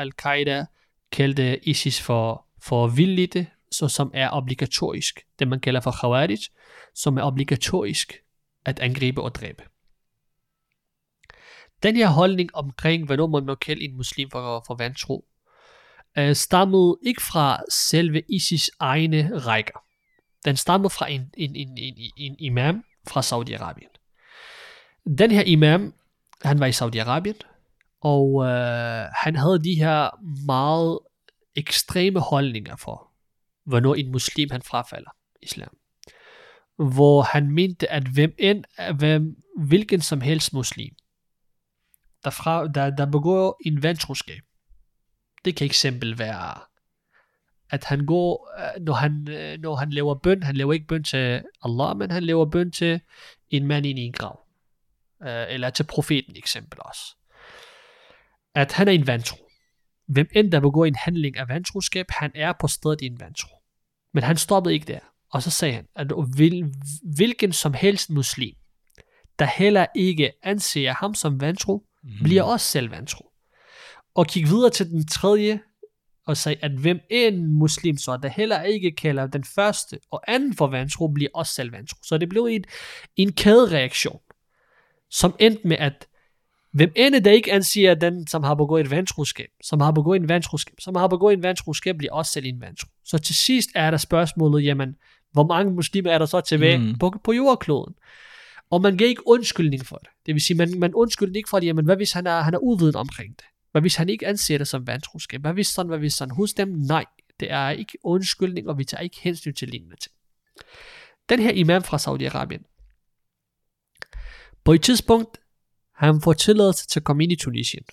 Al-Qaida 0.00 0.64
kaldte 1.12 1.68
ISIS 1.68 2.00
for, 2.00 2.46
for 2.62 2.86
vildlidte, 2.86 3.46
så 3.72 3.88
som 3.88 4.10
er 4.14 4.30
obligatorisk, 4.30 5.20
det 5.38 5.48
man 5.48 5.60
kalder 5.60 5.80
for 5.80 5.90
khawarij, 5.90 6.36
som 6.94 7.18
er 7.18 7.22
obligatorisk 7.22 8.14
at 8.64 8.80
angribe 8.80 9.22
og 9.22 9.34
dræbe. 9.34 9.62
Den 11.82 11.96
her 11.96 12.08
holdning 12.08 12.54
omkring, 12.54 13.06
hvornår 13.06 13.26
man 13.26 13.46
må 13.46 13.54
kalde 13.54 13.84
en 13.84 13.96
muslim 13.96 14.30
for, 14.30 14.64
for 14.66 14.74
vantro, 14.74 15.24
øh, 16.18 16.34
stammede 16.34 16.98
ikke 17.02 17.22
fra 17.22 17.62
selve 17.70 18.22
ISIS 18.28 18.70
egne 18.80 19.38
rækker. 19.38 19.84
Den 20.44 20.56
stammede 20.56 20.90
fra 20.90 21.10
en, 21.10 21.30
en, 21.36 21.56
en, 21.56 21.78
en, 21.78 22.12
en 22.16 22.36
imam 22.38 22.84
fra 23.08 23.20
Saudi-Arabien. 23.20 23.90
Den 25.18 25.30
her 25.30 25.42
imam, 25.42 25.94
han 26.42 26.60
var 26.60 26.66
i 26.66 26.70
Saudi-Arabien, 26.70 27.53
og 28.04 28.44
øh, 28.44 29.08
han 29.22 29.36
havde 29.36 29.64
de 29.64 29.74
her 29.74 30.10
meget 30.46 30.98
ekstreme 31.54 32.20
holdninger 32.20 32.76
for, 32.76 33.12
hvornår 33.64 33.94
en 33.94 34.12
muslim 34.12 34.50
han 34.50 34.62
frafalder 34.62 35.10
islam. 35.42 35.76
Hvor 36.76 37.22
han 37.22 37.50
mente, 37.50 37.90
at 37.90 38.02
hvem 38.08 38.34
end, 38.38 38.64
hvem, 38.98 39.36
hvilken 39.58 40.00
som 40.00 40.20
helst 40.20 40.52
muslim, 40.52 40.94
der, 42.24 42.30
fra, 42.30 42.66
der, 42.66 42.90
der 42.90 43.06
begår 43.06 43.60
en 43.66 43.82
vantroskab, 43.82 44.42
det 45.44 45.56
kan 45.56 45.64
eksempel 45.64 46.18
være, 46.18 46.60
at 47.70 47.84
han 47.84 48.06
går, 48.06 48.50
øh, 48.58 48.84
når 48.84 48.92
han, 48.92 49.28
øh, 49.30 49.58
når 49.60 49.76
han 49.76 49.90
laver 49.90 50.14
bøn, 50.14 50.42
han 50.42 50.56
laver 50.56 50.72
ikke 50.72 50.86
bøn 50.86 51.04
til 51.04 51.42
Allah, 51.62 51.96
men 51.96 52.10
han 52.10 52.22
laver 52.22 52.46
bøn 52.46 52.70
til 52.70 53.00
en 53.50 53.66
mand 53.66 53.86
i 53.86 53.90
en 53.90 54.12
grav. 54.12 54.40
Øh, 55.22 55.46
eller 55.48 55.70
til 55.70 55.84
profeten 55.84 56.36
eksempel 56.36 56.78
også. 56.82 57.16
At 58.54 58.72
han 58.72 58.88
er 58.88 58.92
en 58.92 59.06
vantro. 59.06 59.36
Hvem 60.08 60.28
end 60.34 60.52
der 60.52 60.60
begår 60.60 60.84
en 60.84 60.94
handling 60.94 61.36
af 61.36 61.48
vantroskab, 61.48 62.06
han 62.08 62.32
er 62.34 62.52
på 62.60 62.68
stedet 62.68 63.00
i 63.00 63.06
en 63.06 63.20
vantro. 63.20 63.56
Men 64.14 64.22
han 64.22 64.36
stoppede 64.36 64.74
ikke 64.74 64.86
der. 64.86 65.00
Og 65.32 65.42
så 65.42 65.50
sagde 65.50 65.74
han, 65.74 65.86
at 65.96 66.12
hvil, 66.36 66.74
hvilken 67.16 67.52
som 67.52 67.74
helst 67.74 68.10
muslim, 68.10 68.54
der 69.38 69.44
heller 69.44 69.86
ikke 69.96 70.32
anser 70.42 70.92
ham 70.92 71.14
som 71.14 71.40
vantro, 71.40 71.86
mm. 72.02 72.10
bliver 72.22 72.42
også 72.42 72.66
selv 72.66 72.90
vantro. 72.90 73.30
Og 74.14 74.26
gik 74.26 74.46
videre 74.46 74.70
til 74.70 74.90
den 74.90 75.06
tredje, 75.06 75.60
og 76.26 76.36
sagde, 76.36 76.58
at 76.62 76.70
hvem 76.70 77.00
en 77.10 77.46
muslim 77.46 77.96
så, 77.96 78.16
der 78.16 78.28
heller 78.28 78.62
ikke 78.62 78.90
kalder 78.90 79.26
den 79.26 79.44
første 79.44 79.98
og 80.10 80.22
anden 80.28 80.56
for 80.56 80.66
vantro, 80.66 81.08
bliver 81.08 81.30
også 81.34 81.54
selv 81.54 81.72
vantro. 81.72 81.96
Så 82.02 82.18
det 82.18 82.28
blev 82.28 82.44
en, 82.44 82.64
en 83.16 83.32
kædereaktion, 83.32 84.20
som 85.10 85.36
endte 85.38 85.68
med, 85.68 85.76
at 85.76 86.06
Hvem 86.74 86.92
end 86.96 87.24
der 87.24 87.30
ikke 87.30 87.52
anser 87.52 87.94
den, 87.94 88.26
som 88.26 88.42
har 88.42 88.54
begået 88.54 88.80
et 88.84 88.90
vantroskab, 88.90 89.48
som 89.62 89.80
har 89.80 89.90
begået 89.90 90.20
en 90.20 90.28
vantroskab, 90.28 90.74
som 90.78 90.94
har 90.94 91.06
begået 91.06 91.32
en 91.32 91.42
vantroskab, 91.42 91.96
bliver 91.98 92.12
også 92.12 92.32
selv 92.32 92.46
en 92.46 92.60
vantro. 92.60 92.88
Så 93.04 93.18
til 93.18 93.34
sidst 93.34 93.70
er 93.74 93.90
der 93.90 93.98
spørgsmålet, 93.98 94.64
jamen, 94.64 94.96
hvor 95.32 95.46
mange 95.46 95.72
muslimer 95.72 96.10
er 96.10 96.18
der 96.18 96.26
så 96.26 96.40
tilbage 96.40 96.78
Mm. 96.78 96.98
på, 96.98 97.14
på 97.24 97.32
jordkloden? 97.32 97.94
Og 98.70 98.82
man 98.82 98.96
giver 98.96 99.08
ikke 99.08 99.28
undskyldning 99.28 99.86
for 99.86 99.96
det. 99.96 100.08
Det 100.26 100.34
vil 100.34 100.42
sige, 100.42 100.56
man, 100.56 100.78
man 100.78 100.94
undskylder 100.94 101.36
ikke 101.36 101.48
for 101.48 101.60
det, 101.60 101.66
jamen, 101.66 101.84
hvad 101.84 101.96
hvis 101.96 102.12
han 102.12 102.26
er, 102.26 102.40
han 102.40 102.54
er 102.54 102.58
uviden 102.58 102.96
omkring 102.96 103.36
det? 103.36 103.44
Hvad 103.72 103.80
hvis 103.80 103.94
han 103.96 104.08
ikke 104.08 104.26
anser 104.26 104.58
det 104.58 104.68
som 104.68 104.86
vantroskab? 104.86 105.40
Hvad 105.40 105.52
hvis 105.52 105.66
sådan, 105.68 105.88
hvad 105.88 105.98
hvis 105.98 106.14
sådan? 106.14 106.34
Hos 106.34 106.52
dem, 106.54 106.68
nej. 106.68 107.04
Det 107.40 107.50
er 107.52 107.70
ikke 107.70 107.98
undskyldning, 108.04 108.68
og 108.68 108.78
vi 108.78 108.84
tager 108.84 109.00
ikke 109.00 109.16
hensyn 109.20 109.54
til 109.54 109.68
lignende 109.68 109.96
ting. 109.96 110.14
Den 111.28 111.40
her 111.40 111.50
imam 111.50 111.82
fra 111.82 111.96
Saudi-Arabien, 111.96 112.70
på 114.64 114.72
et 114.72 114.82
tidspunkt, 114.82 115.38
han 115.94 116.20
får 116.20 116.32
tilladelse 116.32 116.86
til 116.86 117.00
at 117.00 117.04
komme 117.04 117.22
ind 117.22 117.32
i 117.32 117.36
Tunisien, 117.36 117.84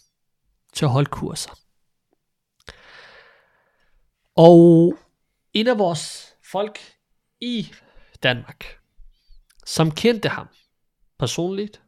til 0.74 0.86
at 0.86 0.91
holde 0.91 1.10
kurser. 1.10 1.52
Og 4.36 4.93
en 5.54 5.68
af 5.68 5.78
vores 5.78 6.34
folk 6.52 6.80
i 7.41 7.74
Danmark, 8.24 8.66
som 9.66 9.91
kendte 9.91 10.30
ham 10.30 10.47
personligt, 11.20 11.82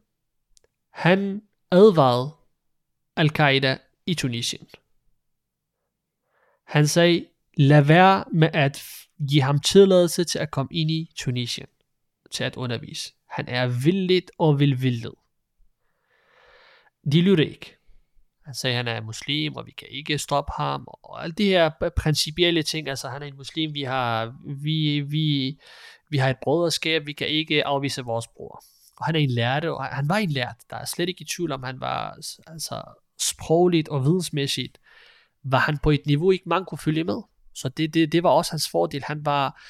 han 0.90 1.42
advarede 1.70 2.34
Al-Qaida 3.16 3.78
i 4.06 4.14
Tunisien. 4.14 4.68
Han 6.64 6.86
sagde, 6.88 7.26
lad 7.56 7.82
være 7.82 8.24
med 8.32 8.48
at 8.52 8.82
give 9.28 9.42
ham 9.42 9.60
tilladelse 9.60 10.24
til 10.24 10.38
at 10.38 10.50
komme 10.50 10.68
ind 10.72 10.90
i 10.90 11.12
Tunisien, 11.16 11.66
til 12.30 12.44
at 12.44 12.56
undervise. 12.56 13.12
Han 13.26 13.48
er 13.48 13.66
vildt 13.66 14.30
og 14.38 14.58
vil 14.58 14.82
vildet. 14.82 15.14
De 17.12 17.20
lytter 17.20 17.44
ikke. 17.44 17.76
Han 18.44 18.54
sagde, 18.54 18.78
at 18.78 18.84
han 18.84 18.96
er 18.96 19.06
muslim, 19.06 19.56
og 19.56 19.66
vi 19.66 19.70
kan 19.70 19.88
ikke 19.90 20.18
stoppe 20.18 20.52
ham, 20.56 20.84
og 21.02 21.22
alle 21.22 21.34
de 21.34 21.44
her 21.44 21.70
principielle 21.96 22.62
ting, 22.62 22.88
altså 22.88 23.08
han 23.08 23.22
er 23.22 23.26
en 23.26 23.36
muslim, 23.36 23.74
vi 23.74 23.82
har, 23.82 24.34
vi, 24.62 25.00
vi, 25.00 25.58
vi 26.10 26.18
har 26.18 26.30
et 26.30 26.36
brøderskab, 26.42 27.06
vi 27.06 27.12
kan 27.12 27.28
ikke 27.28 27.66
afvise 27.66 28.02
vores 28.02 28.26
bror. 28.26 28.64
Og 28.96 29.06
han 29.06 29.14
er 29.14 29.20
en 29.20 29.30
lærte, 29.30 29.72
og 29.72 29.84
han 29.84 30.08
var 30.08 30.16
en 30.16 30.30
lært, 30.30 30.56
der 30.70 30.76
er 30.76 30.84
slet 30.84 31.08
ikke 31.08 31.22
i 31.22 31.28
tvivl 31.36 31.52
om, 31.52 31.62
han 31.62 31.80
var 31.80 32.16
altså 32.46 32.82
sprogligt 33.22 33.88
og 33.88 34.04
vidensmæssigt, 34.04 34.78
var 35.44 35.58
han 35.58 35.78
på 35.78 35.90
et 35.90 36.06
niveau, 36.06 36.30
ikke 36.30 36.48
mange 36.48 36.66
kunne 36.66 36.78
følge 36.78 37.04
med. 37.04 37.22
Så 37.54 37.68
det, 37.68 37.94
det, 37.94 38.12
det 38.12 38.22
var 38.22 38.30
også 38.30 38.52
hans 38.52 38.68
fordel. 38.70 39.02
Han 39.04 39.24
var 39.24 39.62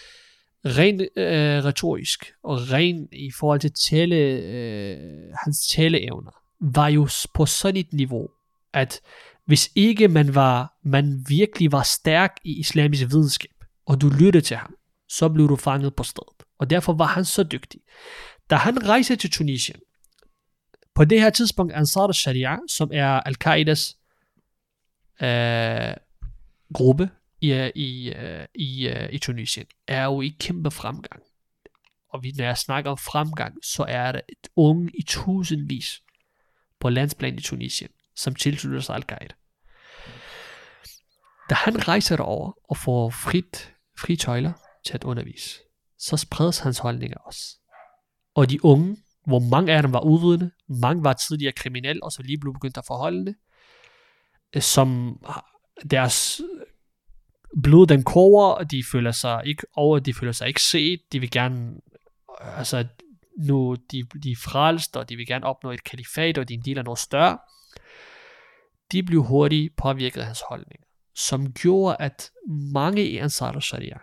ren 0.65 1.01
øh, 1.01 1.65
retorisk, 1.65 2.33
og 2.43 2.59
ren 2.73 3.09
i 3.13 3.31
forhold 3.31 3.61
til 3.61 3.73
tale, 3.73 4.17
øh, 4.17 5.33
hans 5.45 5.69
taleevner, 5.69 6.44
var 6.75 6.89
jo 6.89 7.09
på 7.35 7.47
sådan 7.47 7.77
et 7.77 7.93
niveau, 7.93 8.29
at 8.73 9.01
hvis 9.47 9.71
ikke 9.75 10.09
man 10.09 10.35
var, 10.35 10.79
man 10.85 11.25
virkelig 11.29 11.73
var 11.73 11.83
stærk 11.83 12.37
i 12.45 12.59
islamisk 12.59 13.03
videnskab, 13.03 13.65
og 13.87 14.01
du 14.01 14.09
lyttede 14.09 14.45
til 14.45 14.57
ham, 14.57 14.75
så 15.09 15.29
blev 15.29 15.49
du 15.49 15.57
fanget 15.57 15.95
på 15.95 16.03
stedet. 16.03 16.43
Og 16.59 16.71
derfor 16.71 16.93
var 16.93 17.07
han 17.07 17.25
så 17.25 17.43
dygtig. 17.43 17.81
Da 18.51 18.57
han 18.57 18.89
rejste 18.89 19.17
til 19.17 19.31
Tunisien, 19.31 19.81
på 20.95 21.05
det 21.05 21.21
her 21.21 21.31
tidspunkt 21.31 21.73
Ansar 21.73 22.07
al-Sharia, 22.07 22.57
som 22.69 22.91
er 22.93 23.21
Al-Qaidas 23.21 23.97
øh, 25.23 25.95
gruppe 26.75 27.11
i, 27.41 27.71
i, 27.75 28.13
øh, 28.13 28.47
i, 28.55 28.89
øh, 28.89 29.13
i 29.13 29.19
Tunisien, 29.19 29.67
er 29.89 30.05
jo 30.05 30.21
i 30.21 30.37
kæmpe 30.41 30.71
fremgang. 30.71 31.23
Og 32.13 32.23
vi, 32.23 32.33
når 32.39 32.45
jeg 32.45 32.59
snakker 32.59 32.91
om 32.91 32.99
fremgang, 32.99 33.55
så 33.63 33.85
er 33.89 34.13
det 34.13 34.21
et 34.29 34.49
unge 34.57 34.91
i 34.99 35.03
tusindvis 35.03 36.04
på 36.85 36.91
landsplan 36.91 37.39
i 37.39 37.41
Tunisien, 37.41 37.91
som 38.17 38.35
tilslutter 38.35 38.81
sig 38.81 38.95
Al-Qaida. 38.95 39.35
Da 41.51 41.55
han 41.55 41.89
rejser 41.89 42.17
derover 42.17 42.53
og 42.71 42.77
får 42.77 43.11
frit, 43.11 43.75
fri 43.99 44.17
tøjler 44.17 44.53
til 44.87 44.95
at 44.95 45.05
undervise, 45.05 45.61
så 45.99 46.17
spredes 46.17 46.59
hans 46.59 46.79
holdninger 46.79 47.19
også. 47.19 47.59
Og 48.35 48.51
de 48.51 48.65
unge, 48.65 48.97
hvor 49.27 49.39
mange 49.39 49.73
af 49.73 49.83
dem 49.83 49.93
var 49.93 50.01
uvidende, 50.01 50.51
mange 50.69 51.05
var 51.05 51.13
tidligere 51.13 51.53
kriminelle, 51.53 52.03
og 52.03 52.13
så 52.13 52.23
lige 52.23 52.39
blev 52.39 52.53
begyndt 52.53 52.77
at 52.77 52.85
forholde 52.87 53.27
det, 53.27 53.37
øh, 54.57 54.63
som 54.63 55.19
deres 55.91 56.41
blod 57.63 57.87
den 57.87 58.03
koger, 58.03 58.47
og 58.47 58.71
de 58.71 58.85
føler 58.93 59.13
sig 59.13 59.43
ikke 59.47 59.63
over, 59.75 59.99
de 59.99 60.15
føler 60.15 60.33
sig 60.33 60.49
ikke 60.49 60.63
set, 60.63 61.01
de 61.13 61.21
vil 61.21 61.31
gerne, 61.31 61.81
øh, 62.41 62.59
altså 62.59 62.87
nu, 63.37 63.75
de, 63.75 64.03
de 64.03 64.31
er 64.31 64.37
frelst, 64.37 64.97
og 64.97 65.09
de 65.09 65.17
vil 65.17 65.27
gerne 65.27 65.47
opnå 65.47 65.71
et 65.71 65.85
kalifat, 65.85 66.39
og 66.39 66.49
de 66.49 66.55
er 66.55 66.59
en 66.59 66.65
del 66.65 66.79
af 66.79 66.85
noget 66.85 66.99
større. 66.99 67.39
De 68.93 69.03
blev 69.03 69.23
hurtigt 69.23 69.77
påvirket 69.77 70.21
af 70.21 70.27
hans 70.27 70.43
holdninger, 70.49 70.87
som 71.15 71.53
gjorde, 71.53 71.97
at 72.01 72.31
mange 72.73 73.07
i 73.07 73.17
Ansar 73.17 73.61
Sharia, 73.61 73.99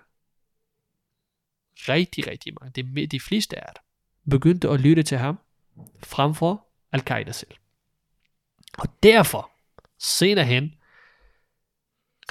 rigtig, 1.73 2.27
rigtig 2.27 2.53
mange, 2.61 2.83
de, 2.83 3.07
de 3.07 3.19
fleste 3.19 3.67
af 3.67 3.73
dem, 3.75 3.83
begyndte 4.29 4.69
at 4.69 4.79
lytte 4.79 5.03
til 5.03 5.17
ham, 5.17 5.39
frem 6.03 6.35
for 6.35 6.67
Al-Qaida 6.91 7.31
selv. 7.31 7.51
Og 8.77 9.03
derfor, 9.03 9.51
senere 9.99 10.45
hen, 10.45 10.75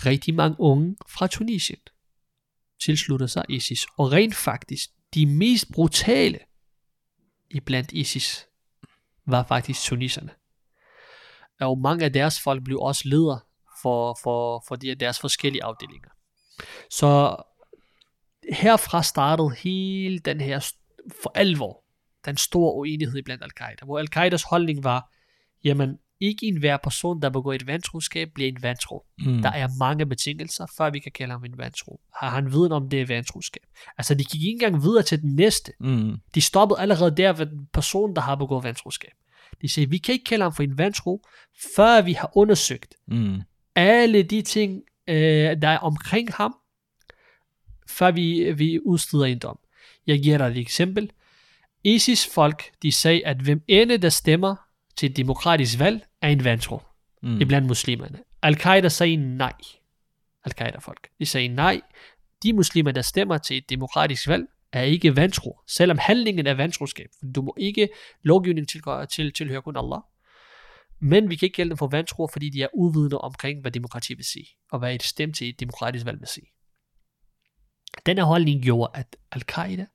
rigtig 0.06 0.34
mange 0.34 0.56
unge 0.60 0.96
fra 1.08 1.26
Tunisien 1.26 1.80
tilslutter 2.80 3.26
sig 3.26 3.44
ISIS. 3.48 3.86
Og 3.96 4.12
rent 4.12 4.34
faktisk, 4.34 4.90
de 5.14 5.26
mest 5.26 5.72
brutale 5.72 6.38
i 7.50 7.60
blandt 7.60 7.92
ISIS 7.92 8.46
var 9.26 9.42
faktisk 9.42 9.82
tuniserne. 9.82 10.30
Og 11.60 11.78
mange 11.78 12.04
af 12.04 12.12
deres 12.12 12.40
folk 12.40 12.64
blev 12.64 12.78
også 12.78 13.02
ledere 13.04 13.40
for, 13.82 14.18
for, 14.22 14.64
for 14.68 14.76
de, 14.76 14.94
deres 14.94 15.20
forskellige 15.20 15.64
afdelinger. 15.64 16.10
Så 16.90 17.36
herfra 18.52 19.02
startede 19.02 19.54
hele 19.54 20.18
den 20.18 20.40
her 20.40 20.72
for 21.22 21.32
alvor, 21.34 21.84
den 22.24 22.36
store 22.36 22.74
uenighed 22.74 23.22
blandt 23.22 23.42
Al-Qaida, 23.44 23.84
hvor 23.84 23.98
Al-Qaidas 23.98 24.42
holdning 24.42 24.84
var, 24.84 25.12
jamen, 25.64 25.98
ikke 26.20 26.46
en 26.46 26.58
hver 26.58 26.76
person, 26.76 27.22
der 27.22 27.30
begår 27.30 27.52
et 27.52 27.66
vantroskab, 27.66 28.28
bliver 28.34 28.48
en 28.48 28.62
vantro. 28.62 29.06
Mm. 29.18 29.42
Der 29.42 29.50
er 29.50 29.68
mange 29.78 30.06
betingelser, 30.06 30.66
før 30.76 30.90
vi 30.90 30.98
kan 30.98 31.12
kalde 31.12 31.32
ham 31.32 31.44
en 31.44 31.58
vantro. 31.58 32.00
Har 32.14 32.30
han 32.30 32.52
viden 32.52 32.72
om 32.72 32.88
det 32.88 33.00
er 33.00 33.06
vantroskab? 33.06 33.62
Altså, 33.98 34.14
de 34.14 34.24
gik 34.24 34.42
ikke 34.42 34.50
engang 34.50 34.82
videre 34.82 35.02
til 35.02 35.22
den 35.22 35.34
næste. 35.34 35.72
Mm. 35.80 36.16
De 36.34 36.40
stoppede 36.40 36.80
allerede 36.80 37.16
der 37.16 37.32
ved 37.32 37.46
den 37.46 37.66
person, 37.72 38.16
der 38.16 38.22
har 38.22 38.34
begået 38.34 38.64
vantroskab. 38.64 39.12
De 39.62 39.68
siger, 39.68 39.88
vi 39.88 39.98
kan 39.98 40.12
ikke 40.12 40.24
kalde 40.24 40.42
ham 40.42 40.54
for 40.54 40.62
en 40.62 40.78
vantro, 40.78 41.26
før 41.76 42.02
vi 42.02 42.12
har 42.12 42.30
undersøgt 42.34 42.94
mm. 43.08 43.40
alle 43.74 44.22
de 44.22 44.42
ting, 44.42 44.82
øh, 45.08 45.62
der 45.62 45.68
er 45.68 45.78
omkring 45.78 46.34
ham, 46.34 46.54
før 47.88 48.10
vi, 48.10 48.52
vi 48.52 48.80
udsteder 48.80 49.24
en 49.24 49.38
dom. 49.38 49.58
Jeg 50.06 50.22
giver 50.22 50.38
dig 50.38 50.46
et 50.46 50.58
eksempel. 50.58 51.10
ISIS-folk, 51.84 52.62
de 52.82 52.92
sagde, 52.92 53.26
at 53.26 53.36
hvem 53.36 53.62
ende, 53.68 53.98
der 53.98 54.08
stemmer 54.08 54.56
til 55.00 55.10
et 55.10 55.16
demokratisk 55.16 55.78
valg, 55.78 56.06
er 56.22 56.28
en 56.28 56.44
vantro. 56.44 56.82
Mm. 57.22 57.40
Iblandt 57.40 57.66
muslimerne. 57.66 58.18
Al-Qaida 58.42 58.88
sagde 58.88 59.16
nej. 59.16 59.52
Al-Qaida-folk. 60.44 61.08
De 61.18 61.26
sagde 61.26 61.48
nej. 61.48 61.80
De 62.42 62.52
muslimer, 62.52 62.92
der 62.92 63.02
stemmer 63.02 63.38
til 63.38 63.56
et 63.56 63.70
demokratisk 63.70 64.28
valg, 64.28 64.46
er 64.72 64.82
ikke 64.82 65.16
vantro. 65.16 65.60
Selvom 65.68 65.98
handlingen 65.98 66.46
er 66.46 66.54
vantroskab. 66.54 67.06
Du 67.34 67.42
må 67.42 67.54
ikke 67.58 67.88
lovgivning 68.22 68.68
til, 68.68 68.82
til, 69.10 69.32
tilhøre 69.32 69.62
kun 69.62 69.76
Allah. 69.76 70.00
Men 71.00 71.30
vi 71.30 71.36
kan 71.36 71.46
ikke 71.46 71.56
gælde 71.56 71.70
dem 71.70 71.76
for 71.76 71.86
vantro, 71.86 72.28
fordi 72.32 72.50
de 72.50 72.62
er 72.62 72.68
uvidende 72.74 73.18
omkring, 73.18 73.60
hvad 73.60 73.70
demokrati 73.70 74.14
vil 74.14 74.24
sige. 74.24 74.46
Og 74.72 74.78
hvad 74.78 74.94
et 74.94 75.02
stemt 75.02 75.36
til 75.36 75.48
et 75.48 75.60
demokratisk 75.60 76.06
valg 76.06 76.20
vil 76.20 76.28
sige. 76.28 76.46
Denne 78.06 78.22
holdning 78.22 78.62
gjorde, 78.62 78.90
at 78.94 79.16
Al-Qaida 79.32 79.86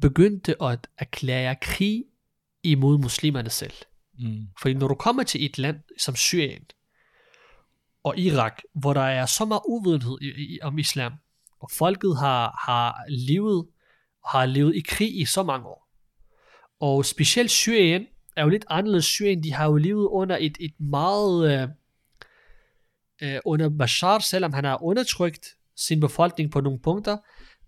begyndte 0.00 0.62
at 0.62 0.88
erklære 0.98 1.56
krig 1.62 2.04
imod 2.62 2.98
muslimerne 2.98 3.50
selv. 3.50 3.72
Mm. 4.22 4.46
Fordi 4.60 4.74
når 4.74 4.88
du 4.88 4.94
kommer 4.94 5.22
til 5.22 5.44
et 5.44 5.58
land 5.58 5.80
som 5.98 6.16
Syrien 6.16 6.62
og 8.04 8.18
Irak, 8.18 8.62
hvor 8.74 8.94
der 8.94 9.00
er 9.00 9.26
så 9.26 9.44
meget 9.44 9.62
uvidenhed 9.68 10.18
i, 10.20 10.54
i, 10.54 10.58
om 10.62 10.78
islam, 10.78 11.12
og 11.60 11.70
folket 11.70 12.18
har, 12.18 12.62
har 12.66 13.04
levet 13.08 13.66
har 14.26 14.46
levet 14.46 14.76
i 14.76 14.82
krig 14.88 15.20
i 15.20 15.24
så 15.24 15.42
mange 15.42 15.66
år. 15.66 15.88
Og 16.80 17.04
specielt 17.04 17.50
Syrien 17.50 18.06
er 18.36 18.42
jo 18.42 18.48
lidt 18.48 18.64
anderledes 18.68 19.04
Syrien. 19.04 19.42
De 19.42 19.52
har 19.52 19.66
jo 19.66 19.76
levet 19.76 20.06
under 20.06 20.36
et, 20.40 20.56
et 20.60 20.80
meget 20.80 21.52
øh, 21.52 21.68
øh, 23.22 23.40
under 23.44 23.68
Bashar, 23.78 24.18
selvom 24.18 24.52
han 24.52 24.64
har 24.64 24.82
undertrykt 24.82 25.46
sin 25.76 26.00
befolkning 26.00 26.50
på 26.50 26.60
nogle 26.60 26.78
punkter, 26.80 27.16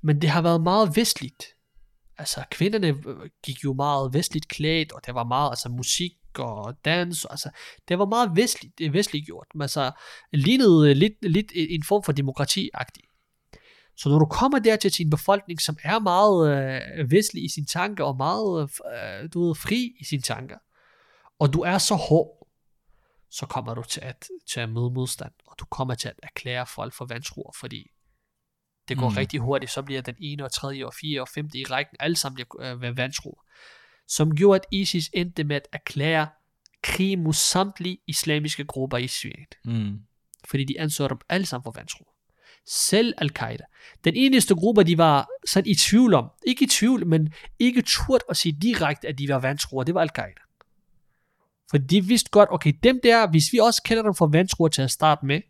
men 0.03 0.23
det 0.23 0.31
har 0.31 0.43
været 0.43 0.61
meget 0.63 0.97
vestligt. 0.97 1.45
Altså 2.19 2.45
kvinderne 2.51 2.87
øh, 2.87 3.31
gik 3.45 3.65
jo 3.65 3.73
meget 3.73 4.15
vestligt 4.15 4.49
klædt, 4.49 4.93
og 4.93 5.01
der 5.07 5.13
var 5.13 5.25
meget 5.25 5.51
altså 5.51 5.69
musik 5.69 6.13
og 6.39 6.85
dans, 6.85 7.25
altså 7.25 7.51
det 7.89 7.99
var 7.99 8.07
meget 8.07 8.31
vestligt, 8.37 8.79
det 8.79 8.93
vestligt 8.93 9.27
gjort, 9.27 9.47
men 9.55 9.63
altså 9.63 9.93
lignede 10.33 10.95
lidt, 10.95 11.13
lidt 11.23 11.53
en 11.55 11.83
form 11.83 12.03
for 12.03 12.13
demokrati-agtig. 12.13 13.03
Så 13.97 14.09
når 14.09 14.19
du 14.19 14.27
kommer 14.27 14.59
der 14.59 14.77
til 14.77 15.05
en 15.05 15.11
befolkning, 15.11 15.61
som 15.61 15.77
er 15.83 15.99
meget 15.99 16.57
øh, 16.99 17.11
vestlig 17.11 17.45
i 17.45 17.49
sine 17.49 17.67
tanker, 17.67 18.05
og 18.05 18.17
meget 18.17 18.71
øh, 18.95 19.29
du 19.35 19.47
ved, 19.47 19.55
fri 19.55 19.97
i 20.01 20.05
sine 20.05 20.23
tanker, 20.23 20.59
og 21.39 21.53
du 21.53 21.61
er 21.61 21.79
så 21.79 21.95
hård, 21.95 22.49
så 23.31 23.47
kommer 23.47 23.75
du 23.75 23.83
til 23.83 24.01
at, 24.01 24.29
til 24.51 24.61
at 24.61 24.69
møde 24.69 24.91
modstand, 24.91 25.33
og 25.47 25.57
du 25.61 25.65
kommer 25.65 25.95
til 25.95 26.09
at 26.09 26.21
erklære 26.23 26.67
folk 26.67 26.95
for 26.95 27.05
vantroer, 27.05 27.53
fordi 27.61 27.91
det 28.89 28.99
går 28.99 29.09
Mm. 29.09 29.17
rigtig 29.17 29.41
hurtigt, 29.41 29.73
så 29.73 29.83
bliver 29.83 30.03
den 30.03 30.15
ene 30.21 30.45
og 30.45 30.53
tredje 30.53 30.87
og 30.87 30.95
fjerde 30.95 31.21
og 31.21 31.29
femte 31.29 31.59
i 31.59 31.65
rækken, 31.65 31.97
alle 32.01 32.17
sammen 32.17 32.35
bliver 32.35 32.73
øh, 32.73 32.81
være 32.81 32.97
vantroer. 32.97 33.43
Som 34.09 34.35
gjorde, 34.37 34.57
at 34.61 34.67
ISIS 34.71 35.11
endte 35.13 35.45
med 35.45 35.57
at 35.57 35.69
erklære 35.73 36.29
krig 36.83 37.19
mod 37.19 37.33
samtlige 37.33 37.99
islamiske 38.07 38.65
grupper 38.65 38.99
i 38.99 39.07
Syrien 39.07 39.47
Mm. 39.65 39.99
fordi 40.49 40.65
de 40.65 40.81
anså 40.81 41.09
dem 41.09 41.19
alle 41.29 41.47
sammen 41.47 41.65
for 41.65 41.71
vantro. 41.77 42.05
Selv 42.67 43.15
Al-Qaida. 43.19 43.65
Den 44.05 44.15
eneste 44.17 44.55
gruppe, 44.55 44.85
de 44.85 44.99
var 44.99 45.29
sådan 45.47 45.71
i 45.71 45.75
tvivl 45.75 46.15
om, 46.15 46.31
ikke 46.47 46.65
i 46.65 46.69
tvivl, 46.69 47.07
men 47.07 47.33
ikke 47.59 47.83
turt 47.87 48.21
at 48.31 48.37
sige 48.37 48.59
direkte, 48.63 49.09
at 49.09 49.19
de 49.19 49.29
var 49.29 49.39
vantroer, 49.39 49.85
det 49.85 49.95
var 49.95 50.01
Al-Qaida. 50.01 50.41
For 51.71 51.79
de 51.79 52.05
vidste 52.05 52.31
godt, 52.31 52.49
okay, 52.53 52.73
dem 52.83 53.01
der, 53.03 53.31
hvis 53.31 53.53
vi 53.53 53.59
også 53.59 53.83
kender 53.83 54.03
dem 54.03 54.15
for 54.15 54.27
vantroer 54.27 54.69
til 54.69 54.83
at 54.83 54.91
starte 54.91 55.27
med, 55.27 55.41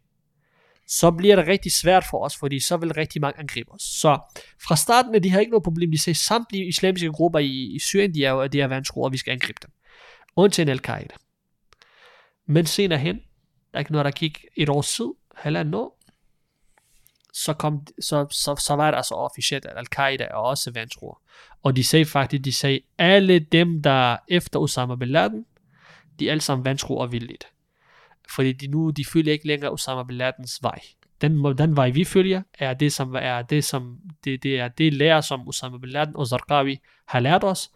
så 0.86 1.10
bliver 1.10 1.36
det 1.36 1.46
rigtig 1.46 1.72
svært 1.72 2.04
for 2.10 2.24
os, 2.24 2.36
fordi 2.36 2.60
så 2.60 2.76
vil 2.76 2.92
rigtig 2.92 3.20
mange 3.20 3.38
angribe 3.40 3.72
os. 3.72 3.82
Så 3.82 4.18
fra 4.66 4.76
starten 4.76 5.14
af, 5.14 5.22
de 5.22 5.30
har 5.30 5.40
ikke 5.40 5.50
noget 5.50 5.62
problem. 5.64 5.90
De 5.90 6.02
sagde 6.02 6.18
samtlige 6.18 6.66
islamiske 6.68 7.08
grupper 7.12 7.38
i, 7.38 7.74
i 7.74 7.78
Syrien, 7.78 8.14
de 8.14 8.24
er, 8.24 8.30
jo- 8.30 8.46
de 8.46 8.60
er 8.60 8.66
vantroer, 8.66 9.04
og 9.04 9.12
vi 9.12 9.18
skal 9.18 9.32
angribe 9.32 9.58
dem. 9.62 9.70
Undtagen 10.36 10.68
Al-Qaida. 10.68 11.14
Men 12.46 12.66
senere 12.66 12.98
hen, 12.98 13.16
der 13.16 13.20
er 13.74 13.78
ikke 13.78 13.92
noget, 13.92 14.04
der 14.04 14.10
gik 14.10 14.44
et 14.56 14.68
års 14.68 14.96
tid, 14.96 15.06
halvandet 15.36 15.74
år, 15.74 16.00
så, 17.32 17.52
kom, 17.52 17.86
så, 18.00 18.26
så, 18.30 18.56
så 18.56 18.74
var 18.74 18.90
det 18.90 18.96
altså 18.96 19.14
officielt, 19.14 19.64
at 19.66 19.78
Al-Qaida 19.78 20.24
er 20.24 20.34
også 20.34 20.70
vantro. 20.70 21.16
Og 21.62 21.76
de 21.76 21.84
sagde 21.84 22.04
faktisk, 22.04 22.44
de 22.44 22.52
sagde, 22.52 22.80
alle 22.98 23.38
dem, 23.38 23.82
der 23.82 24.16
efter 24.28 24.58
Osama 24.60 24.96
Bin 24.96 25.08
Laden, 25.08 25.44
de 26.18 26.26
er 26.26 26.30
alle 26.30 26.40
sammen 26.40 26.64
vantroer 26.64 27.06
vildt. 27.06 27.46
Fordi 28.30 28.52
de 28.52 28.66
nu, 28.66 28.90
de 28.90 29.04
følger 29.04 29.32
ikke 29.32 29.46
længere 29.46 29.70
Osama 29.70 30.02
Bin 30.02 30.16
Ladens 30.16 30.58
vej. 30.62 30.78
Den, 31.20 31.58
den 31.58 31.76
vej, 31.76 31.90
vi 31.90 32.04
følger, 32.04 32.42
er 32.58 32.74
det, 32.74 32.92
som 32.92 33.14
er 33.14 33.42
det, 33.42 33.64
som, 33.64 33.98
det, 34.24 34.42
det 34.42 34.60
er 34.60 34.68
det 34.68 34.94
lærer, 34.94 35.20
som 35.20 35.48
Osama 35.48 35.78
Bin 35.78 35.90
Laden 35.90 36.16
og 36.16 36.26
Zarqawi 36.26 36.78
har 37.06 37.20
lært 37.20 37.44
os. 37.44 37.70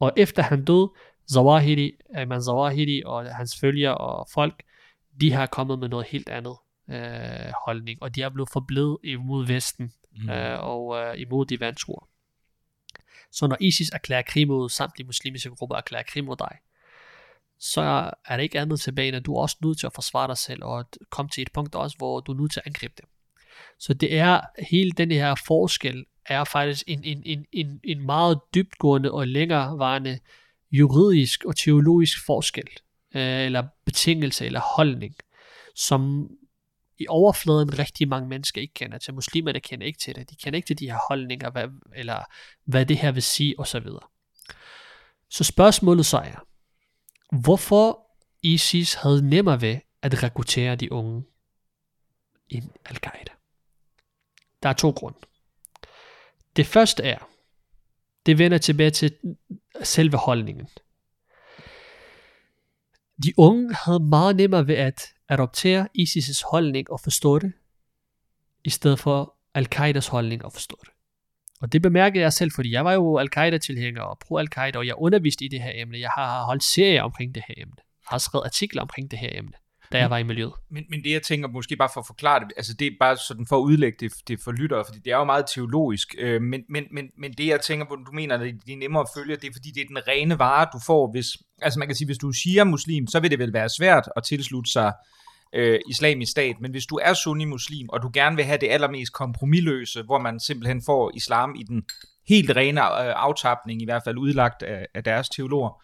Og 0.00 0.12
efter 0.16 0.42
han 0.42 0.64
døde, 0.64 0.92
Zawahiri, 1.32 1.92
Ayman 2.14 2.42
Zawahiri 2.42 3.02
og 3.06 3.34
hans 3.34 3.60
følgere 3.60 3.98
og 3.98 4.28
folk, 4.34 4.62
de 5.20 5.32
har 5.32 5.46
kommet 5.46 5.78
med 5.78 5.88
noget 5.88 6.06
helt 6.06 6.28
andet 6.28 6.56
øh, 6.90 7.52
holdning, 7.66 8.02
og 8.02 8.14
de 8.14 8.22
er 8.22 8.28
blevet 8.28 8.50
forblevet 8.52 8.98
imod 9.04 9.46
Vesten 9.46 9.92
Mm. 10.22 10.30
øh, 10.30 10.64
og 10.64 10.96
øh, 10.96 11.20
imod 11.20 11.46
de 11.46 11.60
vantroer. 11.60 12.08
Så 13.32 13.46
når 13.46 13.56
ISIS 13.60 13.90
erklærer 13.90 14.22
krig 14.22 14.48
mod 14.48 14.68
samtlige 14.68 15.06
muslimske 15.06 15.50
grupper 15.50 15.76
erklærer 15.76 16.02
krig 16.02 16.24
mod 16.24 16.36
dig, 16.36 16.58
så 17.58 18.10
er 18.24 18.36
det 18.36 18.42
ikke 18.42 18.60
andet 18.60 18.80
tilbage, 18.80 19.08
end 19.08 19.16
at 19.16 19.26
du 19.26 19.34
er 19.34 19.42
også 19.42 19.56
nødt 19.64 19.78
til 19.78 19.86
at 19.86 19.92
forsvare 19.94 20.28
dig 20.28 20.38
selv, 20.38 20.64
og 20.64 20.78
at 20.78 20.86
komme 21.10 21.28
til 21.28 21.42
et 21.42 21.52
punkt 21.52 21.74
også, 21.74 21.96
hvor 21.96 22.20
du 22.20 22.32
er 22.32 22.36
nødt 22.36 22.52
til 22.52 22.60
at 22.60 22.66
angribe 22.66 22.94
dem. 22.98 23.08
Så 23.78 23.94
det 23.94 24.14
er, 24.14 24.40
hele 24.70 24.90
den 24.90 25.10
her 25.10 25.34
forskel 25.46 26.04
er 26.26 26.44
faktisk 26.44 26.84
en, 26.86 27.04
en, 27.04 27.22
en, 27.26 27.46
en, 27.52 27.80
en 27.84 28.06
meget 28.06 28.40
dybtgående 28.54 29.12
og 29.12 29.28
længerevarende 29.28 30.18
juridisk 30.70 31.44
og 31.44 31.56
teologisk 31.56 32.26
forskel, 32.26 32.68
øh, 33.14 33.40
eller 33.40 33.62
betingelse 33.84 34.46
eller 34.46 34.60
holdning, 34.76 35.14
som 35.74 36.30
i 36.98 37.06
overfladen 37.08 37.78
rigtig 37.78 38.08
mange 38.08 38.28
mennesker 38.28 38.60
ikke 38.60 38.74
kender 38.74 38.98
til. 38.98 39.14
Muslimer, 39.14 39.52
der 39.52 39.60
kender 39.60 39.86
ikke 39.86 39.98
til 39.98 40.14
det. 40.14 40.30
De 40.30 40.36
kender 40.36 40.56
ikke 40.56 40.66
til 40.66 40.78
de 40.78 40.90
her 40.90 40.98
holdninger, 41.08 41.50
hvad, 41.50 41.68
eller 41.96 42.22
hvad 42.64 42.86
det 42.86 42.98
her 42.98 43.12
vil 43.12 43.22
sige, 43.22 43.58
osv. 43.58 43.86
Så 45.30 45.44
spørgsmålet 45.44 46.06
så 46.06 46.18
er, 46.18 46.46
hvorfor 47.32 48.06
ISIS 48.42 48.94
havde 48.94 49.28
nemmere 49.28 49.60
ved 49.60 49.78
at 50.02 50.22
rekruttere 50.22 50.76
de 50.76 50.92
unge 50.92 51.24
end 52.48 52.70
Al-Qaida? 52.84 53.32
Der 54.62 54.68
er 54.68 54.72
to 54.72 54.90
grunde. 54.90 55.18
Det 56.56 56.66
første 56.66 57.02
er, 57.02 57.28
det 58.26 58.38
vender 58.38 58.58
tilbage 58.58 58.90
til 58.90 59.16
selve 59.82 60.16
holdningen. 60.16 60.68
De 63.22 63.32
unge 63.36 63.74
havde 63.74 64.00
meget 64.00 64.36
nemmere 64.36 64.66
ved 64.66 64.74
at 64.74 65.14
adoptere 65.28 65.88
ISIS' 65.98 66.50
holdning 66.50 66.90
og 66.90 67.00
forstå 67.00 67.38
det, 67.38 67.52
i 68.64 68.70
stedet 68.70 68.98
for 68.98 69.36
Al-Qaidas 69.54 70.06
holdning 70.08 70.44
og 70.44 70.52
forstå 70.52 70.76
det. 70.84 70.90
Og 71.60 71.72
det 71.72 71.82
bemærkede 71.82 72.22
jeg 72.22 72.32
selv, 72.32 72.50
fordi 72.54 72.72
jeg 72.72 72.84
var 72.84 72.92
jo 72.92 73.18
Al-Qaida-tilhænger 73.18 74.02
og 74.02 74.18
pro-Al-Qaida, 74.18 74.78
og 74.78 74.86
jeg 74.86 74.94
underviste 74.98 75.44
i 75.44 75.48
det 75.48 75.62
her 75.62 75.72
emne. 75.74 75.98
Jeg 75.98 76.10
har 76.14 76.44
holdt 76.44 76.64
serier 76.64 77.02
omkring 77.02 77.34
det 77.34 77.42
her 77.48 77.54
emne. 77.56 77.74
Jeg 77.78 78.08
har 78.08 78.18
skrevet 78.18 78.44
artikler 78.44 78.82
omkring 78.82 79.10
det 79.10 79.18
her 79.18 79.28
emne, 79.32 79.52
da 79.92 79.98
jeg 79.98 80.10
var 80.10 80.18
i 80.18 80.22
miljøet. 80.22 80.52
Men, 80.70 80.84
men 80.90 81.04
det 81.04 81.10
jeg 81.12 81.22
tænker, 81.22 81.48
måske 81.48 81.76
bare 81.76 81.88
for 81.94 82.00
at 82.00 82.06
forklare 82.06 82.40
det, 82.40 82.52
altså 82.56 82.74
det 82.74 82.86
er 82.86 82.90
bare 83.00 83.16
sådan 83.16 83.46
for 83.46 83.56
at 83.56 83.62
udlægge 83.62 83.96
det, 84.00 84.12
det 84.28 84.40
for 84.44 84.52
lyttere, 84.52 84.84
fordi 84.86 84.98
det 84.98 85.12
er 85.12 85.16
jo 85.16 85.24
meget 85.24 85.44
teologisk, 85.54 86.14
øh, 86.18 86.42
men, 86.42 86.62
men, 86.68 86.84
men, 86.92 87.04
men 87.18 87.32
det 87.32 87.46
jeg 87.46 87.60
tænker 87.60 87.86
på, 87.86 87.94
du 87.94 88.12
mener, 88.12 88.34
at 88.34 88.40
det 88.40 88.72
er 88.72 88.76
nemmere 88.76 89.02
at 89.02 89.08
følge, 89.16 89.36
det 89.36 89.44
er 89.44 89.52
fordi 89.52 89.70
det 89.70 89.80
er 89.80 89.86
den 89.88 90.08
rene 90.08 90.38
vare, 90.38 90.66
du 90.72 90.78
får, 90.86 91.10
hvis, 91.10 91.26
altså 91.62 91.78
man 91.78 91.88
kan 91.88 91.96
sige, 91.96 92.06
hvis 92.06 92.18
du 92.18 92.28
er 92.28 92.32
shia-muslim, 92.32 93.06
så 93.06 93.20
vil 93.20 93.30
det 93.30 93.38
vel 93.38 93.52
være 93.52 93.68
svært 93.68 94.08
at 94.16 94.22
tilslutte 94.24 94.70
sig 94.70 94.92
øh, 95.56 95.80
islamisk 95.90 96.30
stat, 96.30 96.56
men 96.60 96.70
hvis 96.70 96.86
du 96.86 96.98
er 97.02 97.14
sunni-muslim, 97.14 97.88
og 97.88 98.02
du 98.02 98.10
gerne 98.12 98.36
vil 98.36 98.44
have 98.44 98.58
det 98.58 98.68
allermest 98.70 99.12
kompromilløse, 99.12 100.02
hvor 100.02 100.18
man 100.18 100.40
simpelthen 100.40 100.82
får 100.86 101.12
islam 101.16 101.54
i 101.58 101.62
den 101.62 101.82
helt 102.28 102.50
rene 102.50 102.80
øh, 102.80 103.14
aftapning, 103.16 103.82
i 103.82 103.84
hvert 103.84 104.02
fald 104.04 104.18
udlagt 104.18 104.62
af, 104.62 104.86
af 104.94 105.04
deres 105.04 105.28
teologer, 105.28 105.82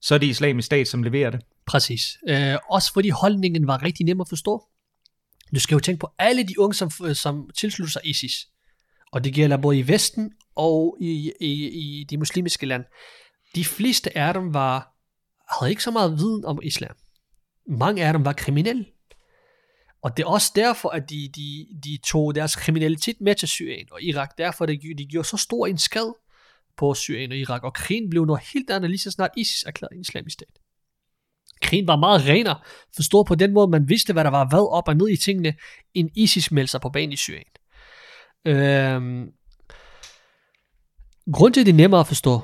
så 0.00 0.14
er 0.14 0.18
det 0.18 0.26
islamisk 0.26 0.66
stat, 0.66 0.88
som 0.88 1.02
leverer 1.02 1.30
det. 1.30 1.40
Præcis. 1.66 2.16
Øh, 2.28 2.56
også 2.70 2.92
fordi 2.92 3.08
holdningen 3.08 3.66
var 3.66 3.82
rigtig 3.82 4.06
nem 4.06 4.20
at 4.20 4.28
forstå. 4.28 4.64
Du 5.54 5.60
skal 5.60 5.74
jo 5.74 5.80
tænke 5.80 6.00
på 6.00 6.10
alle 6.18 6.42
de 6.42 6.60
unge, 6.60 6.74
som, 6.74 6.90
som 7.14 7.50
tilslutter 7.60 7.92
sig 7.92 8.02
ISIS. 8.04 8.32
Og 9.12 9.24
det 9.24 9.34
gælder 9.34 9.56
både 9.56 9.78
i 9.78 9.88
Vesten 9.88 10.32
og 10.56 10.96
i, 11.00 11.32
i, 11.40 11.68
i 11.68 12.04
de 12.10 12.16
muslimske 12.16 12.66
lande. 12.66 12.86
De 13.54 13.64
fleste 13.64 14.18
af 14.18 14.34
dem 14.34 14.54
var, 14.54 14.94
havde 15.58 15.70
ikke 15.70 15.82
så 15.82 15.90
meget 15.90 16.18
viden 16.18 16.44
om 16.44 16.60
islam. 16.62 16.96
Mange 17.68 18.06
af 18.06 18.12
dem 18.12 18.24
var 18.24 18.32
kriminelle. 18.32 18.84
Og 20.04 20.16
det 20.16 20.22
er 20.22 20.26
også 20.26 20.52
derfor, 20.54 20.88
at 20.88 21.10
de, 21.10 21.28
de, 21.36 21.66
de 21.84 21.98
tog 22.06 22.34
deres 22.34 22.56
kriminalitet 22.56 23.20
med 23.20 23.34
til 23.34 23.48
Syrien 23.48 23.86
og 23.90 24.02
Irak. 24.02 24.38
Derfor 24.38 24.66
det, 24.66 24.80
de 24.98 25.06
gjorde 25.06 25.28
så 25.28 25.36
stor 25.36 25.66
en 25.66 25.78
skade 25.78 26.14
på 26.76 26.94
Syrien 26.94 27.32
og 27.32 27.38
Irak. 27.38 27.62
Og 27.62 27.74
krigen 27.74 28.10
blev 28.10 28.24
noget 28.24 28.42
helt 28.54 28.70
andet, 28.70 28.90
lige 28.90 28.98
så 28.98 29.10
snart 29.10 29.30
ISIS 29.36 29.62
erklærede 29.62 29.94
en 29.94 30.00
islamisk 30.00 30.34
stat. 30.34 30.58
Krigen 31.62 31.86
var 31.86 31.96
meget 31.96 32.26
renere, 32.26 32.58
forstået 32.96 33.26
på 33.26 33.34
den 33.34 33.52
måde, 33.52 33.68
man 33.68 33.88
vidste, 33.88 34.12
hvad 34.12 34.24
der 34.24 34.30
var 34.30 34.48
hvad 34.48 34.72
op 34.72 34.88
og 34.88 34.96
ned 34.96 35.08
i 35.08 35.16
tingene, 35.16 35.54
end 35.94 36.10
ISIS 36.16 36.52
meldte 36.52 36.70
sig 36.70 36.80
på 36.80 36.88
banen 36.88 37.12
i 37.12 37.16
Syrien. 37.16 37.52
Øhm, 38.44 39.26
grunden 41.32 41.52
til, 41.52 41.60
at 41.60 41.66
det 41.66 41.72
er 41.72 41.76
nemmere 41.76 42.00
at 42.00 42.06
forstå, 42.06 42.34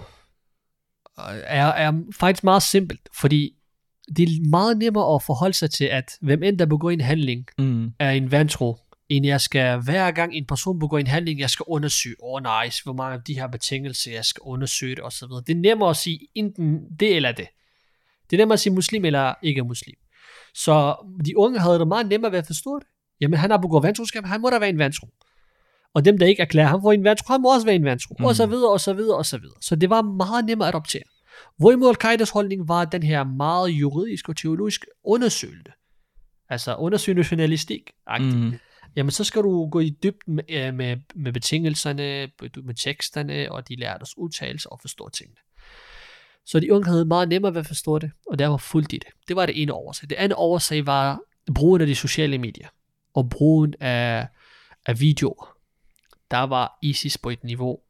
øh, 1.18 1.40
er, 1.44 1.66
er 1.66 1.92
faktisk 2.14 2.44
meget 2.44 2.62
simpelt, 2.62 3.08
fordi 3.20 3.59
det 4.16 4.22
er 4.22 4.48
meget 4.50 4.78
nemmere 4.78 5.14
at 5.14 5.22
forholde 5.22 5.54
sig 5.54 5.70
til, 5.70 5.84
at 5.84 6.10
hvem 6.20 6.42
end 6.42 6.58
der 6.58 6.66
begår 6.66 6.90
en 6.90 7.00
handling, 7.00 7.46
Mm. 7.58 7.92
er 7.98 8.10
en 8.10 8.30
vantro, 8.30 8.76
end 9.08 9.26
jeg 9.26 9.40
skal 9.40 9.80
hver 9.82 10.10
gang 10.10 10.34
en 10.34 10.46
person 10.46 10.78
begår 10.78 10.98
en 10.98 11.06
handling, 11.06 11.40
jeg 11.40 11.50
skal 11.50 11.64
undersøge, 11.68 12.16
åh 12.22 12.34
oh, 12.34 12.64
nice, 12.64 12.82
hvor 12.84 12.92
mange 12.92 13.14
af 13.14 13.22
de 13.22 13.34
her 13.34 13.46
betingelser, 13.46 14.12
jeg 14.12 14.24
skal 14.24 14.40
undersøge 14.44 14.96
det, 14.96 15.04
osv. 15.04 15.28
Det 15.46 15.52
er 15.56 15.60
nemmere 15.60 15.90
at 15.90 15.96
sige 15.96 16.20
enten 16.34 16.80
det 17.00 17.16
eller 17.16 17.32
det. 17.32 17.46
Det 18.30 18.36
er 18.36 18.40
nemmere 18.40 18.52
at 18.54 18.60
sige 18.60 18.72
muslim 18.72 19.04
eller 19.04 19.34
ikke 19.42 19.62
muslim. 19.62 19.94
Så 20.54 20.94
de 21.26 21.38
unge 21.38 21.58
havde 21.58 21.78
det 21.78 21.88
meget 21.88 22.08
nemmere 22.08 22.32
ved 22.32 22.38
at 22.38 22.46
forstå 22.46 22.78
det. 22.78 22.86
Jamen 23.20 23.38
han 23.38 23.50
har 23.50 23.58
begået 23.58 23.82
vantroskab, 23.82 24.24
han 24.24 24.40
må 24.40 24.50
da 24.50 24.58
være 24.58 24.68
en 24.68 24.78
vantro. 24.78 25.08
Og 25.94 26.04
dem, 26.04 26.18
der 26.18 26.26
ikke 26.26 26.42
erklærer 26.42 26.66
ham 26.68 26.82
for 26.82 26.92
en 26.92 27.04
vantro, 27.04 27.32
han 27.32 27.42
må 27.42 27.54
også 27.54 27.66
være 27.66 27.74
en 27.76 27.84
vantro. 27.84 28.16
Mm. 28.18 28.24
Og 28.24 28.36
så 28.36 28.46
videre, 28.46 28.72
og 28.72 28.80
så 28.80 28.92
videre, 28.92 29.16
og 29.16 29.26
så 29.26 29.38
videre. 29.38 29.56
Så 29.60 29.76
det 29.76 29.90
var 29.90 30.02
meget 30.02 30.44
nemmere 30.44 30.68
at 30.68 30.74
adoptere. 30.74 31.02
Hvorimod 31.56 31.88
Al-Qaidas 31.88 32.30
holdning 32.30 32.68
var 32.68 32.84
den 32.84 33.02
her 33.02 33.24
meget 33.24 33.68
juridisk 33.68 34.28
og 34.28 34.36
teologisk 34.36 34.86
undersøgende. 35.04 35.72
Altså 36.48 36.76
undersøgende 36.76 37.24
journalistik. 37.30 37.90
Mm. 38.18 38.52
Jamen 38.96 39.10
så 39.10 39.24
skal 39.24 39.42
du 39.42 39.68
gå 39.68 39.80
i 39.80 39.90
dybden 40.02 40.34
med, 40.34 40.44
øh, 40.48 40.74
med, 40.74 40.96
med 41.14 41.32
betingelserne, 41.32 42.30
med 42.62 42.74
teksterne, 42.74 43.52
og 43.52 43.68
de 43.68 43.76
lærte 43.76 44.02
os 44.02 44.18
udtalelser 44.18 44.70
og 44.70 44.80
forstå 44.80 45.08
tingene. 45.08 45.36
Så 46.46 46.60
de 46.60 46.72
unge 46.72 46.86
havde 46.86 47.04
meget 47.04 47.28
nemmere 47.28 47.54
ved 47.54 47.60
at 47.60 47.66
forstå 47.66 47.98
det, 47.98 48.10
og 48.26 48.38
der 48.38 48.46
var 48.46 48.56
fuldt 48.56 48.92
i 48.92 48.98
det. 48.98 49.08
Det 49.28 49.36
var 49.36 49.46
det 49.46 49.62
ene 49.62 49.72
årsag. 49.72 50.10
Det 50.10 50.16
andet 50.16 50.36
årsag 50.38 50.86
var 50.86 51.20
brugen 51.54 51.80
af 51.80 51.86
de 51.86 51.94
sociale 51.94 52.38
medier, 52.38 52.68
og 53.14 53.30
brugen 53.30 53.74
af, 53.80 54.28
af 54.86 55.00
videoer. 55.00 55.56
Der 56.30 56.38
var 56.38 56.78
ISIS 56.82 57.18
på 57.18 57.30
et 57.30 57.44
niveau, 57.44 57.80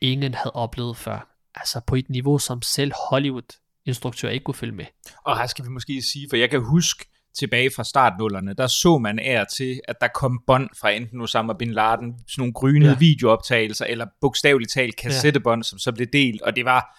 ingen 0.00 0.34
havde 0.34 0.52
oplevet 0.52 0.96
før. 0.96 1.31
Altså 1.54 1.80
på 1.86 1.94
et 1.94 2.08
niveau, 2.08 2.38
som 2.38 2.62
selv 2.62 2.92
Hollywood-instruktører 3.10 4.32
ikke 4.32 4.44
kunne 4.44 4.54
følge 4.54 4.74
med. 4.74 4.84
Og 5.24 5.38
her 5.38 5.46
skal 5.46 5.64
vi 5.64 5.70
måske 5.70 6.02
sige, 6.12 6.26
for 6.30 6.36
jeg 6.36 6.50
kan 6.50 6.60
huske 6.60 7.08
tilbage 7.38 7.70
fra 7.76 7.84
startnullerne, 7.84 8.54
der 8.54 8.66
så 8.66 8.98
man 8.98 9.18
af 9.18 9.46
til, 9.56 9.80
at 9.88 9.96
der 10.00 10.08
kom 10.14 10.42
bånd 10.46 10.68
fra 10.80 10.90
enten 10.90 11.20
Osama 11.20 11.52
Bin 11.52 11.72
Laden, 11.72 12.14
sådan 12.28 12.32
nogle 12.36 12.52
grynede. 12.52 12.90
Ja. 12.90 12.98
videooptagelser, 12.98 13.84
eller 13.84 14.06
bogstaveligt 14.20 14.72
talt 14.72 14.96
kassettebånd, 14.96 15.58
ja. 15.58 15.62
som 15.62 15.78
så 15.78 15.92
blev 15.92 16.06
delt, 16.12 16.42
og 16.42 16.56
det 16.56 16.64
var 16.64 16.98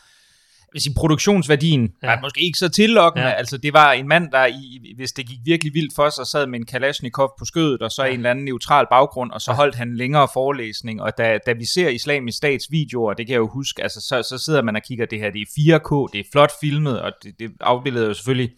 vil 0.73 0.81
sige, 0.81 0.93
produktionsværdien 0.97 1.93
ja. 2.03 2.07
Var 2.07 2.21
måske 2.21 2.41
ikke 2.41 2.57
så 2.57 2.69
tillokkende. 2.69 3.27
Ja. 3.27 3.33
Altså, 3.33 3.57
det 3.57 3.73
var 3.73 3.91
en 3.91 4.07
mand, 4.07 4.31
der, 4.31 4.45
i, 4.45 4.93
hvis 4.95 5.11
det 5.11 5.27
gik 5.27 5.39
virkelig 5.45 5.73
vildt 5.73 5.95
for 5.95 6.09
sig, 6.09 6.27
sad 6.27 6.47
med 6.47 6.59
en 6.59 6.65
Kalashnikov 6.65 7.33
på 7.39 7.45
skødet, 7.45 7.81
og 7.81 7.91
så 7.91 8.03
ja. 8.03 8.09
En 8.09 8.15
eller 8.17 8.29
anden 8.29 8.45
neutral 8.45 8.85
baggrund, 8.89 9.31
og 9.31 9.41
så 9.41 9.51
Ja. 9.51 9.55
holdt 9.55 9.75
han 9.75 9.95
længere 9.97 10.27
forelæsning. 10.33 11.01
Og 11.01 11.17
da, 11.17 11.39
da 11.45 11.53
vi 11.53 11.65
ser 11.65 11.89
islamisk 11.89 12.37
stats 12.37 12.71
videoer, 12.71 13.13
det 13.13 13.27
kan 13.27 13.33
jeg 13.33 13.39
jo 13.39 13.47
huske, 13.49 13.83
altså, 13.83 14.01
så, 14.01 14.23
så 14.29 14.37
sidder 14.37 14.61
man 14.61 14.75
og 14.75 14.81
kigger, 14.83 15.05
det 15.05 15.19
her, 15.19 15.29
det 15.31 15.41
er 15.41 15.45
4K, 15.79 16.13
det 16.13 16.19
er 16.19 16.23
flot 16.31 16.51
filmet, 16.61 17.01
og 17.01 17.11
det, 17.23 17.39
det 17.39 17.51
afbilleder 17.61 18.07
jo 18.07 18.13
selvfølgelig 18.13 18.51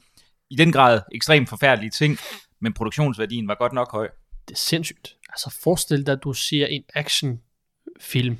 i 0.49 0.55
den 0.55 0.71
grad 0.71 1.01
ekstremt 1.15 1.49
forfærdelige 1.49 1.91
ting, 1.91 2.17
men 2.61 2.73
produktionsværdien 2.73 3.47
var 3.47 3.55
godt 3.55 3.73
nok 3.73 3.91
høj. 3.91 4.07
Det 4.47 4.53
er 4.53 4.57
sindssygt. 4.59 5.15
Altså 5.29 5.59
forestil 5.63 6.05
dig, 6.05 6.13
at 6.13 6.19
du 6.23 6.33
ser 6.33 6.65
en 6.65 6.83
actionfilm 6.95 8.37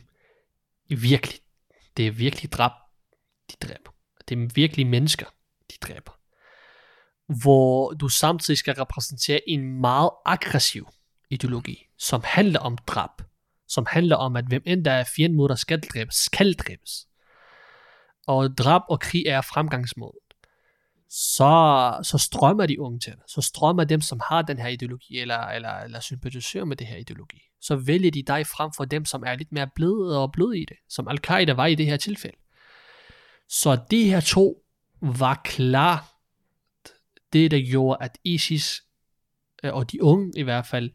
i 0.90 0.96
virkelig. 0.96 1.40
Det 1.98 2.08
er 2.08 2.12
virkelig 2.12 2.52
drab, 2.52 2.72
de 3.52 3.68
dræber. 3.68 3.92
Det 4.30 4.38
er 4.38 4.50
virkelig 4.54 4.88
mennesker, 4.88 5.26
de 5.72 5.76
dræber. 5.82 6.12
Hvor 7.42 7.92
du 7.94 8.10
samtidig 8.10 8.58
skal 8.58 8.74
repræsentere 8.74 9.50
en 9.50 9.82
meget 9.82 10.10
aggressiv 10.26 10.88
ideologi, 11.30 11.78
som 11.98 12.22
handler 12.26 12.60
om 12.60 12.78
drab. 12.78 13.22
Som 13.68 13.86
handler 13.90 14.16
om, 14.16 14.36
at 14.36 14.46
hvem 14.46 14.64
end 14.66 14.86
der 14.86 14.92
er 14.92 15.04
fjenden 15.16 15.38
mod 15.38 15.50
dig 15.50 15.58
skal 15.58 15.82
dræbes, 15.82 16.16
skal 16.16 16.54
dræbes. 16.54 17.08
Og 18.28 18.58
drab 18.58 18.82
og 18.90 19.00
krig 19.00 19.26
er 19.28 19.42
fremgangsmåden. 19.42 20.20
Så, 21.10 22.00
så 22.04 22.18
strømmer 22.18 22.66
de 22.66 22.80
unge 22.82 23.00
til 23.00 23.12
det. 23.12 23.22
Så 23.28 23.42
strømmer 23.42 23.84
dem, 23.84 24.02
som 24.02 24.20
har 24.30 24.42
den 24.42 24.60
her 24.60 24.68
ideologi, 24.68 25.20
eller, 25.20 25.38
eller, 25.38 25.70
eller 25.70 26.00
sympatiserer 26.00 26.66
med 26.66 26.76
det 26.76 26.88
her 26.88 26.98
ideologi. 26.98 27.42
Så 27.62 27.76
vælger 27.76 28.12
de 28.12 28.24
dig 28.24 28.48
frem 28.48 28.72
for 28.78 28.86
dem, 28.86 29.06
som 29.06 29.24
er 29.26 29.36
lidt 29.36 29.52
mere 29.52 29.70
bløde 29.76 30.22
og 30.22 30.32
bløde 30.32 30.60
i 30.60 30.66
det. 30.66 30.78
Som 30.90 31.08
Al-Qaida 31.08 31.54
var 31.54 31.66
i 31.66 31.76
det 31.76 31.86
her 31.86 31.98
tilfælde. 31.98 32.38
Så 33.50 33.80
de 33.92 34.04
her 34.04 34.20
to 34.20 34.66
var 35.02 35.42
klar 35.44 36.16
det, 37.34 37.52
der 37.52 37.70
gjorde, 37.70 37.98
at 38.02 38.18
ISIS, 38.24 38.84
øh, 39.64 39.74
og 39.74 39.92
de 39.92 40.04
unge 40.04 40.32
i 40.36 40.42
hvert 40.42 40.66
fald, 40.66 40.92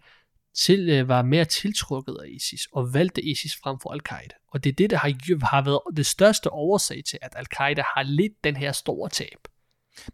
til, 0.55 0.89
øh, 0.89 1.09
var 1.09 1.23
mere 1.23 1.45
tiltrukket 1.45 2.17
af 2.23 2.29
ISIS, 2.29 2.67
og 2.73 2.95
valgte 2.95 3.23
ISIS 3.23 3.57
frem 3.63 3.77
for 3.83 3.93
Al-Qaida. 3.93 4.35
Og 4.53 4.65
det 4.65 4.71
er 4.71 4.75
det, 4.75 4.91
der 4.91 4.97
har, 4.97 5.45
har 5.47 5.65
været 5.65 5.97
det 5.97 6.07
største 6.07 6.53
årsag 6.53 7.03
til, 7.09 7.19
at 7.23 7.33
Al-Qaida 7.37 7.83
har 7.95 8.03
lidt 8.03 8.33
den 8.45 8.57
her 8.57 8.73
store 8.73 9.09
tab. 9.09 9.49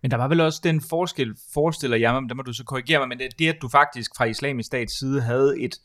Men 0.02 0.10
der 0.10 0.16
var 0.16 0.28
vel 0.28 0.40
også 0.40 0.60
den 0.64 0.80
forskel, 0.80 1.36
forestiller 1.54 1.96
jeg 1.96 2.12
mig, 2.12 2.22
men 2.22 2.28
der 2.28 2.34
må 2.34 2.42
du 2.42 2.52
så 2.52 2.64
korrigere 2.64 2.98
mig, 2.98 3.08
men 3.08 3.18
det, 3.18 3.38
det 3.38 3.48
at 3.48 3.58
du 3.62 3.68
faktisk 3.68 4.10
fra 4.16 4.24
islamisk 4.24 4.66
stats 4.66 4.98
side 4.98 5.22
havde 5.22 5.60
et, 5.60 5.76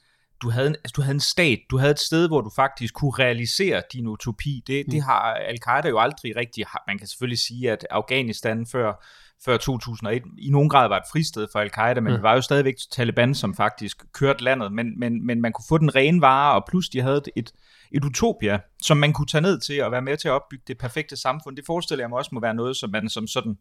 du 0.42 0.50
havde, 0.50 0.68
en, 0.68 0.76
altså 0.76 0.94
du 0.96 1.02
havde 1.02 1.16
en 1.16 1.20
stat, 1.20 1.60
du 1.70 1.78
havde 1.78 1.92
et 1.92 2.00
sted, 2.00 2.28
hvor 2.28 2.42
du 2.42 2.52
faktisk 2.56 2.94
kunne 2.94 3.12
realisere 3.20 3.82
din 3.94 4.08
utopi. 4.08 4.64
Det, 4.68 4.84
mm. 4.88 4.92
det 4.92 5.04
har 5.04 5.34
Al-Qaida 5.34 5.90
jo 5.90 6.00
aldrig 6.00 6.36
rigtig, 6.36 6.66
man 6.88 6.98
kan 6.98 7.08
selvfølgelig 7.08 7.40
sige, 7.40 7.72
at 7.72 7.88
Afghanistan 7.90 8.66
før, 8.66 9.06
før 9.46 9.58
2001 9.58 10.24
i 10.38 10.50
nogen 10.50 10.70
grad 10.70 10.88
var 10.88 10.98
et 10.98 11.04
fristed 11.12 11.48
for 11.52 11.60
Al-Qaida, 11.60 12.02
men 12.02 12.12
mm. 12.12 12.18
det 12.18 12.24
var 12.24 12.34
jo 12.34 12.42
stadigvæk 12.42 12.76
Taliban, 12.92 13.36
som 13.36 13.56
faktisk 13.56 14.04
kørte 14.14 14.44
landet, 14.44 14.72
men, 14.72 15.00
men, 15.00 15.26
men 15.26 15.42
man 15.42 15.54
kunne 15.54 15.66
få 15.70 15.78
den 15.78 15.96
rene 15.96 16.22
vare, 16.22 16.56
og 16.56 16.64
plus 16.70 16.90
de 16.90 17.02
havde 17.02 17.22
et, 17.36 17.52
et, 17.92 18.06
utopia, 18.06 18.60
som 18.84 18.98
man 18.98 19.14
kunne 19.14 19.28
tage 19.28 19.42
ned 19.42 19.60
til 19.60 19.84
og 19.84 19.92
være 19.92 20.02
med 20.02 20.18
til 20.18 20.28
at 20.28 20.32
opbygge 20.32 20.64
det 20.68 20.78
perfekte 20.78 21.16
samfund. 21.16 21.56
Det 21.56 21.66
forestiller 21.66 22.04
jeg 22.04 22.10
mig 22.10 22.18
også 22.18 22.30
må 22.34 22.40
være 22.40 22.54
noget, 22.54 22.78
som 22.78 22.90
man 22.90 23.10
som 23.10 23.28
sådan 23.28 23.58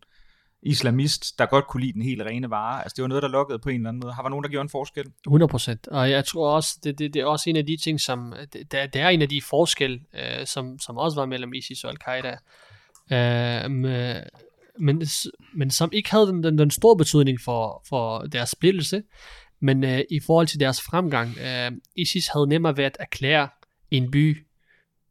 islamist, 0.63 1.39
der 1.39 1.47
godt 1.47 1.67
kunne 1.67 1.81
lide 1.81 1.93
den 1.93 2.03
helt 2.03 2.23
rene 2.23 2.51
vare. 2.51 2.83
Altså 2.83 2.95
det 2.97 3.03
var 3.03 3.09
noget, 3.09 3.23
der 3.23 3.29
lukkede 3.29 3.59
på 3.59 3.69
en 3.69 3.75
eller 3.75 3.89
anden 3.89 4.01
måde. 4.01 4.13
Har 4.13 4.23
der 4.23 4.29
nogen, 4.29 4.43
der 4.43 4.51
gjorde 4.51 4.63
en 4.63 4.69
forskel? 4.69 5.07
100%. 5.29 5.77
Og 5.91 6.11
jeg 6.11 6.25
tror 6.25 6.55
også, 6.55 6.79
det, 6.85 6.99
det, 6.99 7.15
det 7.15 7.23
er 7.23 7.27
også 7.27 7.51
en 7.51 7.57
af 7.57 7.67
de 7.67 7.77
ting, 7.77 8.01
som, 8.01 8.35
det, 8.53 8.73
det 8.73 8.97
er 8.97 9.09
en 9.09 9.23
af 9.23 9.29
de 9.29 9.43
forskel, 9.43 10.01
øh, 10.15 10.47
som, 10.47 10.79
som 10.79 10.97
også 10.97 11.21
var 11.21 11.27
mellem 11.27 11.55
ISIS 11.55 11.85
og 11.85 11.91
Al-Qaida. 11.91 12.37
Øh, 13.13 13.71
med, 13.71 14.23
men, 14.79 15.03
men 15.55 15.71
som 15.71 15.91
ikke 15.93 16.11
havde 16.11 16.27
den, 16.27 16.43
den, 16.43 16.59
den 16.59 16.71
store 16.71 16.97
betydning 16.97 17.41
for, 17.41 17.85
for 17.89 18.19
deres 18.19 18.51
splittelse, 18.51 19.03
men 19.61 19.85
øh, 19.85 20.01
i 20.11 20.21
forhold 20.27 20.47
til 20.47 20.61
deres 20.61 20.81
fremgang, 20.81 21.39
øh, 21.39 21.73
ISIS 21.97 22.29
havde 22.29 22.49
nemmere 22.49 22.77
ved 22.77 22.85
at 22.85 22.97
erklære 23.01 23.49
en 23.91 24.11
by 24.11 24.47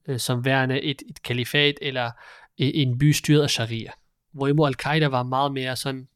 øh, 0.08 0.20
som 0.20 0.46
værende 0.46 0.82
et, 0.82 1.02
et 1.10 1.24
kalifat, 1.24 1.76
eller 1.82 2.06
øh, 2.62 2.72
en 2.74 2.98
by 2.98 3.12
styret 3.12 3.44
af 3.44 3.50
sharia. 3.50 3.92
Hvorimod 4.32 4.68
Al-Qaida 4.68 5.08
var 5.08 5.24
meget 5.24 5.52
mere 5.52 5.76
sådan, 5.76 6.08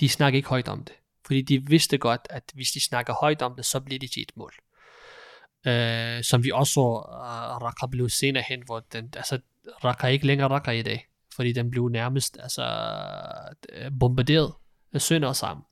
de 0.00 0.08
snakker 0.08 0.36
ikke 0.36 0.48
højt 0.48 0.68
om 0.68 0.84
det. 0.84 0.94
Fordi 1.26 1.42
de 1.42 1.66
vidste 1.66 1.98
godt, 1.98 2.20
at 2.30 2.42
hvis 2.54 2.70
de 2.70 2.80
snakker 2.80 3.14
højt 3.20 3.42
om 3.42 3.56
det, 3.56 3.66
så 3.66 3.80
bliver 3.80 3.98
de 3.98 4.08
til 4.08 4.22
et 4.22 4.32
mål. 4.36 4.52
Øh, 5.66 6.24
som 6.24 6.44
vi 6.44 6.50
også 6.50 6.72
så, 6.72 6.80
uh, 6.80 7.62
Raqqa 7.62 7.86
blev 7.86 8.08
senere 8.08 8.44
hen, 8.48 8.62
hvor 8.66 8.80
den, 8.80 9.12
altså, 9.16 9.38
Raqqa 9.84 10.06
ikke 10.06 10.26
længere 10.26 10.48
Raqqa 10.48 10.70
i 10.70 10.82
dag, 10.82 11.06
fordi 11.36 11.52
den 11.52 11.70
blev 11.70 11.88
nærmest 11.88 12.38
altså, 12.42 12.64
øh, 13.72 13.90
bombarderet 14.00 14.52
af 14.92 15.00
sønder 15.00 15.32
sammen. 15.32 15.64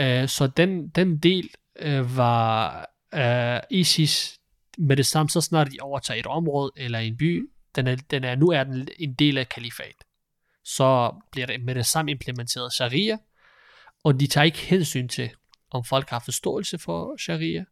Øh, 0.00 0.28
så 0.28 0.46
den, 0.46 0.88
den 0.88 1.18
del 1.18 1.50
øh, 1.78 2.16
var 2.16 2.86
øh, 3.14 3.60
ISIS 3.70 4.38
med 4.78 4.96
det 4.96 5.06
samme, 5.06 5.30
så 5.30 5.40
snart 5.40 5.68
de 5.72 5.80
overtager 5.80 6.20
et 6.20 6.26
område 6.26 6.72
eller 6.76 6.98
en 6.98 7.16
by, 7.16 7.50
den 7.76 7.86
er, 7.86 7.96
den 8.10 8.24
er, 8.24 8.36
nu 8.36 8.48
er 8.48 8.64
den 8.64 8.88
en 8.98 9.14
del 9.14 9.38
af 9.38 9.48
kalifat. 9.48 10.04
Så 10.76 11.14
bliver 11.32 11.46
det 11.46 11.60
med 11.60 11.74
det 11.74 11.86
samme 11.86 12.10
implementeret 12.10 12.72
sharia, 12.72 13.18
og 14.04 14.20
de 14.20 14.26
tager 14.26 14.44
ikke 14.44 14.58
hensyn 14.58 15.08
til, 15.08 15.30
om 15.70 15.84
folk 15.84 16.08
har 16.08 16.18
forståelse 16.18 16.78
for 16.78 17.16
sharia, 17.16 17.64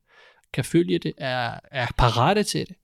kan 0.53 0.65
følge 0.65 0.99
det, 0.99 1.13
er, 1.19 1.61
er 1.71 1.87
parate 1.99 2.43
til 2.43 2.67
det. 2.69 2.77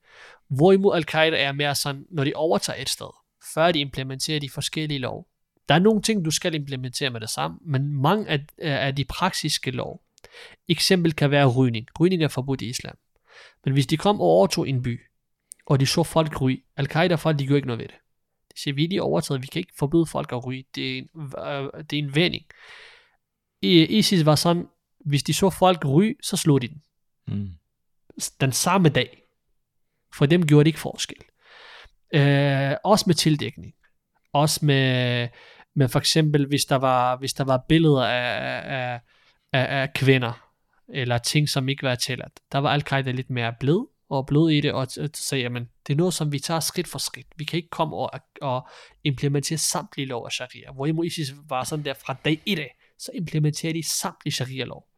Hvorimod 0.49 0.97
Al-Qaida 0.97 1.37
er 1.37 1.53
mere 1.53 1.75
sådan, 1.75 2.07
når 2.11 2.25
de 2.25 2.33
overtager 2.35 2.83
et 2.83 2.89
sted, 2.89 3.07
før 3.55 3.73
de 3.73 3.81
implementerer 3.81 4.41
de 4.41 4.51
forskellige 4.51 4.99
lov. 4.99 5.29
Der 5.69 5.75
er 5.75 5.79
nogle 5.79 6.03
ting, 6.03 6.25
du 6.25 6.31
skal 6.31 6.55
implementere 6.55 7.11
med 7.11 7.21
det 7.21 7.31
samme, 7.31 7.59
men 7.63 8.03
mange 8.03 8.29
af, 8.29 8.47
af 8.59 8.97
de 8.97 9.05
praktiske 9.05 9.71
lov, 9.71 10.03
eksempel 10.69 11.13
kan 11.13 11.31
være 11.31 11.47
rygning. 11.47 11.87
Rygning 12.01 12.23
er 12.23 12.29
forbudt 12.29 12.63
i 12.63 12.69
islam. 12.69 12.97
Men 13.65 13.73
hvis 13.75 13.87
de 13.87 13.97
kom 13.97 14.21
og 14.21 14.27
overtog 14.27 14.69
en 14.69 14.83
by, 14.83 15.01
og 15.67 15.81
de 15.81 15.87
så 15.87 16.03
folk 16.03 16.41
ryge, 16.41 16.63
Al-Qaida 16.77 17.15
folk, 17.15 17.39
de 17.39 17.47
gjorde 17.47 17.59
ikke 17.59 17.69
noget 17.69 17.81
ved 17.81 17.89
det. 17.89 17.97
Lige 18.67 19.03
overtaget, 19.03 19.43
vi 19.43 19.47
kan 19.47 19.61
ikke 19.61 19.73
forbyde 19.79 20.07
folk 20.07 20.33
at 20.33 20.47
ryge. 20.47 20.65
Det 20.75 20.93
er 20.93 20.99
en, 20.99 21.09
øh, 21.39 21.85
det 21.91 21.99
er 21.99 22.03
en 22.03 22.15
vending. 22.15 22.45
I, 23.63 23.99
ISIS 23.99 24.27
var 24.27 24.35
sådan, 24.35 24.67
hvis 25.05 25.23
de 25.23 25.35
så 25.35 25.51
folk 25.51 25.85
ryge, 25.85 26.15
så 26.23 26.37
slog 26.37 26.63
de 26.63 26.69
den. 26.69 26.83
Mm. 27.27 27.49
Den 28.41 28.53
samme 28.53 28.89
dag. 28.89 29.23
For 30.15 30.27
dem 30.27 30.47
gjorde 30.47 30.65
det 30.65 30.69
ikke 30.69 30.79
forskel. 30.79 31.17
Øh, 32.15 32.73
også 32.85 33.05
med 33.07 33.15
tildækning. 33.15 33.75
Også 34.33 34.67
med, 34.67 35.29
med 35.75 35.89
for 35.89 35.99
eksempel, 35.99 36.47
hvis 36.47 36.65
der 36.65 36.77
var, 36.77 37.17
hvis 37.17 37.33
der 37.33 37.45
var 37.45 37.65
billeder 37.69 38.05
af, 38.05 38.63
af, 38.65 39.01
af, 39.53 39.83
af 39.83 39.93
kvinder, 39.93 40.53
eller 40.89 41.19
ting, 41.19 41.49
som 41.49 41.69
ikke 41.69 41.83
var 41.83 41.95
tilladt. 41.95 42.41
Der 42.53 42.59
var 42.59 42.71
Al-Qaida 42.71 43.11
lidt 43.11 43.31
mere 43.31 43.55
blød, 43.61 43.87
og 44.13 44.27
blød 44.27 44.51
i 44.51 44.61
det, 44.61 44.73
og 44.73 44.87
sagde, 45.15 45.43
jamen, 45.43 45.69
det 45.87 45.93
er 45.93 45.97
noget, 45.97 46.15
som 46.15 46.33
vi 46.33 46.39
tager 46.39 46.61
skridt 46.61 46.89
for 46.89 46.99
skridt. 46.99 47.27
Vi 47.37 47.45
kan 47.45 47.57
ikke 47.57 47.71
komme 47.71 47.97
og, 47.97 48.11
og 48.43 48.69
implementere 49.05 49.59
samtlige 49.59 50.07
lov 50.07 50.25
af 50.25 50.33
sharia. 50.33 50.73
Hvorimod 50.73 51.05
ISIS 51.05 51.35
var 51.49 51.65
sådan 51.65 51.85
der 51.85 51.95
fra 51.95 52.17
dag 52.25 52.43
1 52.47 52.59
af, 52.59 52.77
så 52.99 53.11
implementerer 53.15 53.73
de 53.73 53.83
samtlige 53.83 54.35
sharia-lov 54.35 54.89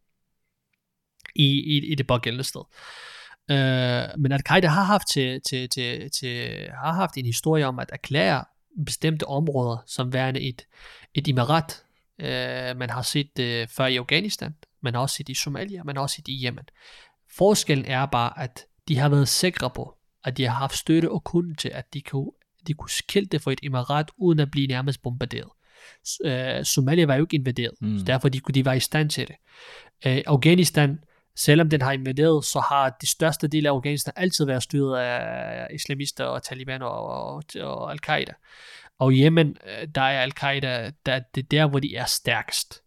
i, 1.35 1.45
i, 1.45 1.91
i 1.91 1.95
det 1.95 2.07
pågældende 2.07 2.43
sted. 2.43 2.61
Uh, 3.51 4.21
men 4.21 4.31
Al-Qaida 4.31 4.67
har 4.67 4.83
haft, 4.83 5.07
til, 5.13 5.41
til, 5.49 5.69
til, 5.69 6.11
til, 6.11 6.67
har 6.83 6.93
haft 6.93 7.17
en 7.17 7.25
historie 7.25 7.65
om 7.65 7.79
at 7.79 7.89
erklære 7.93 8.45
bestemte 8.85 9.27
områder 9.27 9.77
som 9.87 10.13
værende 10.13 10.41
et, 10.41 10.67
et 11.13 11.27
emirat. 11.27 11.83
Uh, 12.19 12.79
man 12.79 12.89
har 12.89 13.01
set 13.01 13.37
det 13.37 13.69
før 13.69 13.85
i 13.85 13.97
Afghanistan, 13.97 14.55
man 14.81 14.93
har 14.93 15.01
også 15.01 15.15
set 15.15 15.27
det 15.27 15.33
i 15.33 15.41
Somalia, 15.43 15.83
man 15.83 15.95
har 15.95 16.03
også 16.03 16.15
set 16.15 16.25
det 16.25 16.31
i 16.31 16.45
Yemen. 16.45 16.65
Forskellen 17.37 17.85
er 17.85 18.05
bare, 18.05 18.39
at 18.39 18.65
de 18.87 18.97
har 18.97 19.09
været 19.09 19.27
sikre 19.27 19.69
på, 19.69 19.97
at 20.23 20.37
de 20.37 20.43
har 20.43 20.55
haft 20.55 20.77
støtte 20.77 21.11
og 21.11 21.23
kunde 21.23 21.55
til, 21.55 21.69
at 21.69 21.93
de 21.93 22.01
kunne, 22.01 22.31
de 22.67 22.73
kunne 22.73 22.89
det 23.31 23.41
for 23.41 23.51
et 23.51 23.59
emirat, 23.63 24.11
uden 24.17 24.39
at 24.39 24.51
blive 24.51 24.67
nærmest 24.67 25.01
bombarderet. 25.01 25.49
Uh, 26.25 26.63
Somalia 26.63 27.05
var 27.05 27.15
jo 27.15 27.23
ikke 27.23 27.35
invaderet, 27.35 27.73
mm. 27.81 27.99
så 27.99 28.05
derfor 28.05 28.29
de, 28.29 28.39
de 28.53 28.65
var 28.65 28.73
i 28.73 28.79
stand 28.79 29.09
til 29.09 29.27
det. 29.27 29.35
Uh, 30.05 30.33
Afghanistan, 30.33 30.99
selvom 31.35 31.69
den 31.69 31.81
har 31.81 31.91
invaderet, 31.91 32.45
så 32.45 32.59
har 32.59 32.97
de 33.01 33.07
største 33.07 33.47
del 33.47 33.65
af 33.65 33.71
Afghanistan 33.71 34.13
altid 34.15 34.45
været 34.45 34.63
styret 34.63 34.99
af 34.99 35.67
islamister 35.73 36.23
og 36.25 36.43
taliban 36.43 36.81
og, 36.81 37.07
og, 37.07 37.43
og 37.61 37.91
al-Qaida. 37.91 38.33
Og 38.99 39.11
Yemen, 39.13 39.57
der 39.95 40.01
er 40.01 40.21
al-Qaida, 40.21 40.91
der, 41.05 41.19
det 41.35 41.43
er 41.43 41.47
der, 41.51 41.67
hvor 41.67 41.79
de 41.79 41.95
er 41.95 42.05
stærkest. 42.05 42.84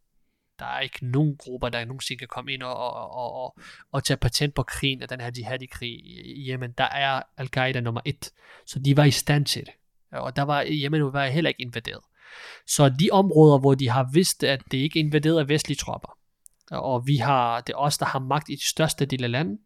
Der 0.58 0.66
er 0.66 0.80
ikke 0.80 1.06
nogen 1.06 1.36
grupper, 1.36 1.68
der 1.68 1.84
nogensinde 1.84 2.18
kan 2.18 2.28
komme 2.28 2.52
ind 2.52 2.62
og, 2.62 2.76
og, 2.76 3.10
og, 3.10 3.32
og, 3.32 3.58
og 3.92 4.04
tage 4.04 4.16
patent 4.16 4.54
på 4.54 4.62
krigen 4.62 5.02
af 5.02 5.08
den 5.08 5.20
her 5.20 5.30
jihadi-krig 5.36 5.90
i 5.90 6.50
Yemen. 6.50 6.72
Der 6.78 6.84
er 6.84 7.22
al-Qaida 7.36 7.80
nummer 7.80 8.00
et. 8.04 8.30
Så 8.66 8.78
de 8.78 8.96
var 8.96 9.04
i 9.04 9.10
stand 9.10 9.46
til 9.46 9.66
det. 9.66 9.74
Og 10.12 10.36
der 10.36 10.42
var 10.42 10.64
Yemen 10.68 11.12
var 11.12 11.26
heller 11.26 11.48
ikke 11.48 11.62
invaderet. 11.62 12.00
Så 12.66 12.88
de 12.88 13.08
områder, 13.12 13.58
hvor 13.58 13.74
de 13.74 13.88
har 13.88 14.10
vidst, 14.12 14.44
at 14.44 14.62
det 14.70 14.78
ikke 14.78 15.00
er 15.00 15.04
invaderet 15.04 15.38
af 15.38 15.48
vestlige 15.48 15.76
tropper, 15.76 16.18
og 16.70 17.06
vi 17.06 17.16
har, 17.16 17.60
det 17.60 17.72
er 17.72 17.76
os, 17.76 17.98
der 17.98 18.06
har 18.06 18.18
magt 18.18 18.48
i 18.48 18.54
de 18.54 18.68
største 18.68 19.06
del 19.06 19.24
af 19.24 19.30
landet, 19.30 19.58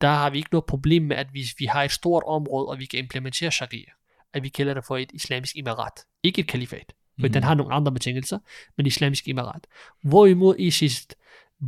der 0.00 0.08
har 0.08 0.30
vi 0.30 0.38
ikke 0.38 0.50
noget 0.52 0.66
problem 0.66 1.02
med, 1.02 1.16
at 1.16 1.34
vi, 1.34 1.44
vi 1.58 1.64
har 1.64 1.82
et 1.82 1.90
stort 1.90 2.22
område, 2.26 2.68
og 2.68 2.78
vi 2.78 2.84
kan 2.86 2.98
implementere 2.98 3.50
sharia, 3.50 3.90
at 4.32 4.42
vi 4.42 4.48
kalder 4.48 4.74
det 4.74 4.84
for 4.84 4.96
et 4.96 5.10
islamisk 5.14 5.56
emirat. 5.56 5.92
Ikke 6.22 6.40
et 6.40 6.48
kalifat, 6.48 6.92
for 7.20 7.26
Mhm. 7.26 7.32
den 7.32 7.42
har 7.42 7.54
nogle 7.54 7.74
andre 7.74 7.92
betingelser, 7.92 8.38
men 8.76 8.86
islamisk 8.86 9.28
emirat. 9.28 9.66
Hvorimod 10.02 10.56
ISIS 10.58 11.06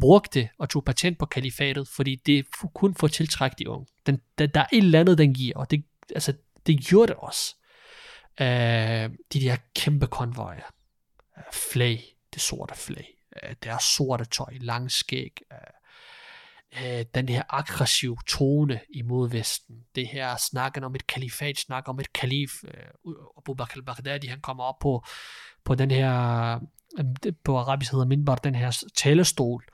brugte 0.01 0.49
og 0.59 0.69
tog 0.71 0.85
patent 0.85 1.19
på 1.19 1.27
kalifatet, 1.27 1.89
fordi 1.89 2.15
det 2.27 2.47
kun 2.75 2.95
for 2.95 3.07
at 3.07 3.13
tiltrække 3.13 3.57
de 3.59 3.69
unge. 3.69 3.87
Den, 4.07 4.21
der, 4.39 4.47
der 4.47 4.61
er 4.61 4.67
et 4.73 4.79
eller 4.79 5.01
andet, 5.01 5.19
den 5.19 5.35
giver, 5.35 5.57
og 5.57 5.71
det, 5.71 5.85
altså, 6.15 6.33
det 6.67 6.81
gjorde 6.87 7.07
det 7.07 7.17
også. 7.17 7.55
Uh, 8.41 8.47
de 9.33 9.41
der 9.41 9.57
kæmpe 9.75 10.07
konvojer. 10.07 10.75
Uh, 11.37 11.43
flag, 11.53 12.05
det 12.35 12.43
sorte 12.43 12.75
flag. 12.75 13.09
Uh, 13.43 13.51
deres 13.65 13.83
sorte 13.83 14.25
tøj, 14.25 14.53
lang 14.61 14.91
skæg. 14.91 15.41
Uh, 15.51 15.57
øh, 16.77 17.05
den 17.15 17.29
her 17.29 17.43
aggressiv 17.49 18.17
tone 18.27 18.81
imod 18.95 19.31
Vesten. 19.31 19.77
Det 19.95 20.09
her 20.09 20.37
snakken 20.51 20.85
om 20.85 20.95
et 20.95 21.07
kalifat, 21.07 21.59
snak 21.59 21.89
om 21.89 22.01
et 22.01 22.13
kalif. 22.13 22.51
Øh, 22.65 23.15
Abu 23.39 23.55
Bakr 23.55 23.77
al-Baghdadi, 23.77 24.27
han 24.27 24.41
kommer 24.41 24.65
op 24.65 24.79
på, 24.79 25.05
på 25.65 25.75
den 25.75 25.91
her, 25.91 26.55
øh, 26.99 27.33
på 27.45 27.59
arabisk 27.59 27.93
hedder 27.93 28.07
minbar, 28.07 28.35
den 28.35 28.55
her 28.55 28.85
talerstol, 28.97 29.65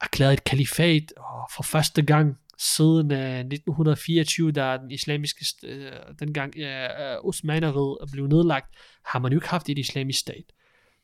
erklæret 0.00 0.32
et 0.32 0.44
kalifat, 0.44 1.12
og 1.16 1.48
for 1.56 1.62
første 1.62 2.02
gang 2.02 2.36
siden 2.58 3.12
øh, 3.12 3.18
uh, 3.18 3.38
1924, 3.38 4.52
da 4.52 4.76
den 4.76 4.90
islamiske, 4.90 5.42
st- 5.42 5.66
øh, 5.66 5.92
dengang 6.18 6.54
uh, 6.56 7.28
Osmaneriet 7.28 7.98
blev 8.12 8.26
nedlagt, 8.26 8.74
har 9.06 9.18
man 9.18 9.32
jo 9.32 9.38
ikke 9.38 9.48
haft 9.48 9.68
et 9.68 9.78
islamisk 9.78 10.20
stat. 10.20 10.44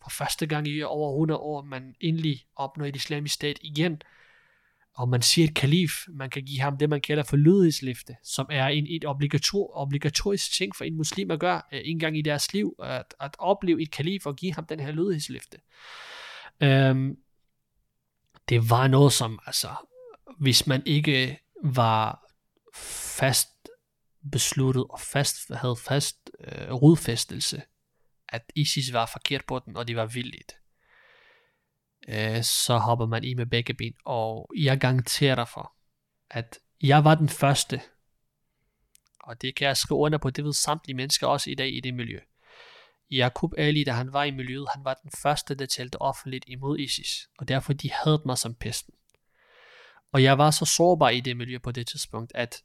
For 0.03 0.11
første 0.11 0.47
gang 0.47 0.69
i 0.69 0.83
over 0.83 1.13
100 1.13 1.41
år, 1.41 1.63
man 1.63 1.95
endelig 2.01 2.41
opnår 2.57 2.85
et 2.87 2.97
islamisk 2.97 3.35
stat 3.35 3.59
igen, 3.63 4.03
og 4.97 5.09
man 5.09 5.23
siger 5.23 5.49
et 5.49 5.55
kalif, 5.55 5.93
man 6.09 6.31
kan 6.31 6.43
give 6.43 6.61
ham 6.61 6.77
det, 6.77 6.91
man 6.91 7.01
kalder 7.01 7.23
for 7.23 7.37
lydighedslifte, 7.37 8.17
som 8.23 8.47
er 8.51 8.67
en, 8.67 8.87
et 8.89 9.05
obligator, 9.05 9.77
obligatorisk 9.77 10.53
ting 10.53 10.77
for 10.77 10.85
en 10.85 10.97
muslim 10.97 11.31
at 11.31 11.41
gøre 11.41 11.63
øh, 11.73 11.81
en 11.85 11.99
gang 11.99 12.19
i 12.19 12.23
deres 12.23 12.53
liv, 12.53 12.75
at, 12.83 13.15
at 13.21 13.37
opleve 13.39 13.83
et 13.83 13.91
kalif 13.91 14.27
og 14.27 14.37
give 14.37 14.55
ham 14.55 14.67
den 14.67 14.81
her 14.81 14.93
lydighedslifte. 14.93 15.59
Øhm, 16.61 17.17
det 18.49 18.71
var 18.71 18.89
noget 18.89 19.13
som, 19.13 19.39
altså, 19.47 19.69
hvis 20.39 20.67
man 20.67 20.83
ikke 20.87 21.39
var 21.65 22.33
fast 23.19 23.49
besluttet 24.33 24.85
og 24.91 25.01
fast, 25.01 25.55
havde 25.55 25.77
fast 25.77 26.31
øh, 26.41 26.73
rodfæstelse, 26.73 27.63
at 28.29 28.53
ISIS 28.55 28.93
var 28.93 29.07
forkert 29.13 29.45
på 29.45 29.59
den, 29.67 29.77
og 29.77 29.89
det 29.89 29.97
var 29.97 30.07
vildt, 30.07 30.53
øh, 32.09 32.43
så 32.43 32.79
hopper 32.79 33.07
man 33.07 33.25
i 33.25 33.35
med 33.35 33.47
begge 33.47 33.75
ben. 33.75 33.95
Og 34.05 34.51
jeg 34.57 34.79
garanterer 34.79 35.35
dig 35.35 35.49
for, 35.49 35.73
at 36.31 36.59
jeg 36.83 37.05
var 37.05 37.15
den 37.15 37.29
første, 37.29 37.81
og 39.21 39.43
det 39.43 39.55
kan 39.55 39.69
jeg 39.69 39.77
skrive 39.77 39.99
under 39.99 40.19
på, 40.19 40.31
det 40.31 40.45
ved 40.45 40.53
samtlige 40.53 40.97
mennesker 40.97 41.27
også 41.27 41.51
i 41.51 41.55
dag 41.55 41.77
i 41.77 41.81
det 41.81 41.95
miljø. 41.95 42.19
Jakub 43.11 43.53
Ali, 43.59 43.85
da 43.85 43.93
han 43.93 44.13
var 44.13 44.25
i 44.25 44.31
miljøet, 44.31 44.69
han 44.75 44.85
var 44.85 44.95
den 44.95 45.11
første, 45.23 45.55
der 45.55 45.67
talte 45.67 46.03
offentligt 46.03 46.45
imod 46.49 46.79
ISIS, 46.79 47.29
og 47.39 47.49
derfor 47.49 47.73
de 47.73 47.91
havde 47.93 48.23
mig 48.27 48.39
som 48.39 48.55
pesten. 48.55 48.95
Og 50.13 50.23
jeg 50.23 50.39
var 50.39 50.51
så 50.51 50.65
sårbar 50.65 51.09
i 51.09 51.21
det 51.21 51.37
miljø 51.37 51.59
på 51.59 51.73
det 51.73 51.87
tidspunkt, 51.87 52.33
at, 52.35 52.63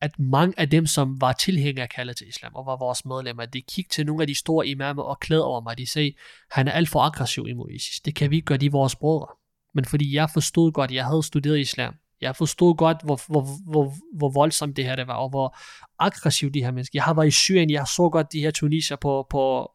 at 0.00 0.18
mange 0.18 0.60
af 0.60 0.70
dem, 0.70 0.86
som 0.86 1.20
var 1.20 1.32
tilhængere 1.32 1.82
af 1.82 1.88
kaldet 1.88 2.16
til 2.16 2.28
islam, 2.28 2.54
og 2.54 2.66
var 2.66 2.76
vores 2.76 3.04
medlemmer, 3.04 3.46
de 3.46 3.62
kiggede 3.62 3.94
til 3.94 4.06
nogle 4.06 4.22
af 4.22 4.26
de 4.26 4.34
store 4.34 4.66
imamer 4.66 5.02
og 5.02 5.20
klædte 5.20 5.44
over 5.44 5.60
mig. 5.60 5.78
De 5.78 5.86
sagde, 5.86 6.12
han 6.50 6.68
er 6.68 6.72
alt 6.72 6.88
for 6.88 7.00
aggressiv 7.00 7.46
imod 7.48 7.70
ISIS. 7.70 8.00
Det 8.00 8.14
kan 8.14 8.30
vi 8.30 8.36
ikke 8.36 8.46
gøre, 8.46 8.58
de 8.58 8.66
er 8.66 8.70
vores 8.70 8.96
brødre. 8.96 9.26
Men 9.74 9.84
fordi 9.84 10.14
jeg 10.14 10.30
forstod 10.30 10.72
godt, 10.72 10.90
jeg 10.90 11.04
havde 11.04 11.22
studeret 11.22 11.58
islam, 11.58 11.94
jeg 12.20 12.36
forstod 12.36 12.76
godt, 12.76 12.96
hvor, 13.04 13.20
hvor, 13.28 13.46
hvor, 13.70 13.94
hvor 14.16 14.30
voldsomt 14.30 14.76
det 14.76 14.84
her 14.84 14.96
det 14.96 15.06
var, 15.06 15.14
og 15.14 15.28
hvor 15.28 15.56
aggressiv 15.98 16.50
de 16.50 16.64
her 16.64 16.70
mennesker. 16.70 16.96
Jeg 16.96 17.04
har 17.04 17.14
været 17.14 17.26
i 17.26 17.30
Syrien, 17.30 17.70
jeg 17.70 17.86
så 17.86 18.08
godt 18.08 18.32
de 18.32 18.40
her 18.40 18.50
tunisier 18.50 18.96
på, 18.96 19.26
på, 19.30 19.72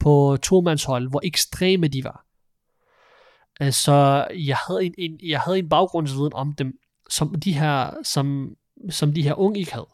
på 0.00 0.38
tomandshold, 0.42 1.10
hvor 1.10 1.20
ekstreme 1.24 1.88
de 1.88 2.04
var. 2.04 2.26
Øh, 3.60 3.72
så 3.72 4.26
jeg 4.34 4.56
havde 4.66 4.84
en, 4.84 4.94
en, 4.98 5.18
jeg 5.22 5.40
havde 5.40 5.58
en 5.58 5.68
baggrundsviden 5.68 6.32
om 6.34 6.54
dem, 6.54 6.72
som 7.10 7.34
de 7.34 7.52
her, 7.52 7.90
som, 8.04 8.56
som 8.90 9.12
de 9.12 9.22
her 9.22 9.34
unge 9.34 9.60
ikke 9.60 9.72
havde. 9.72 9.88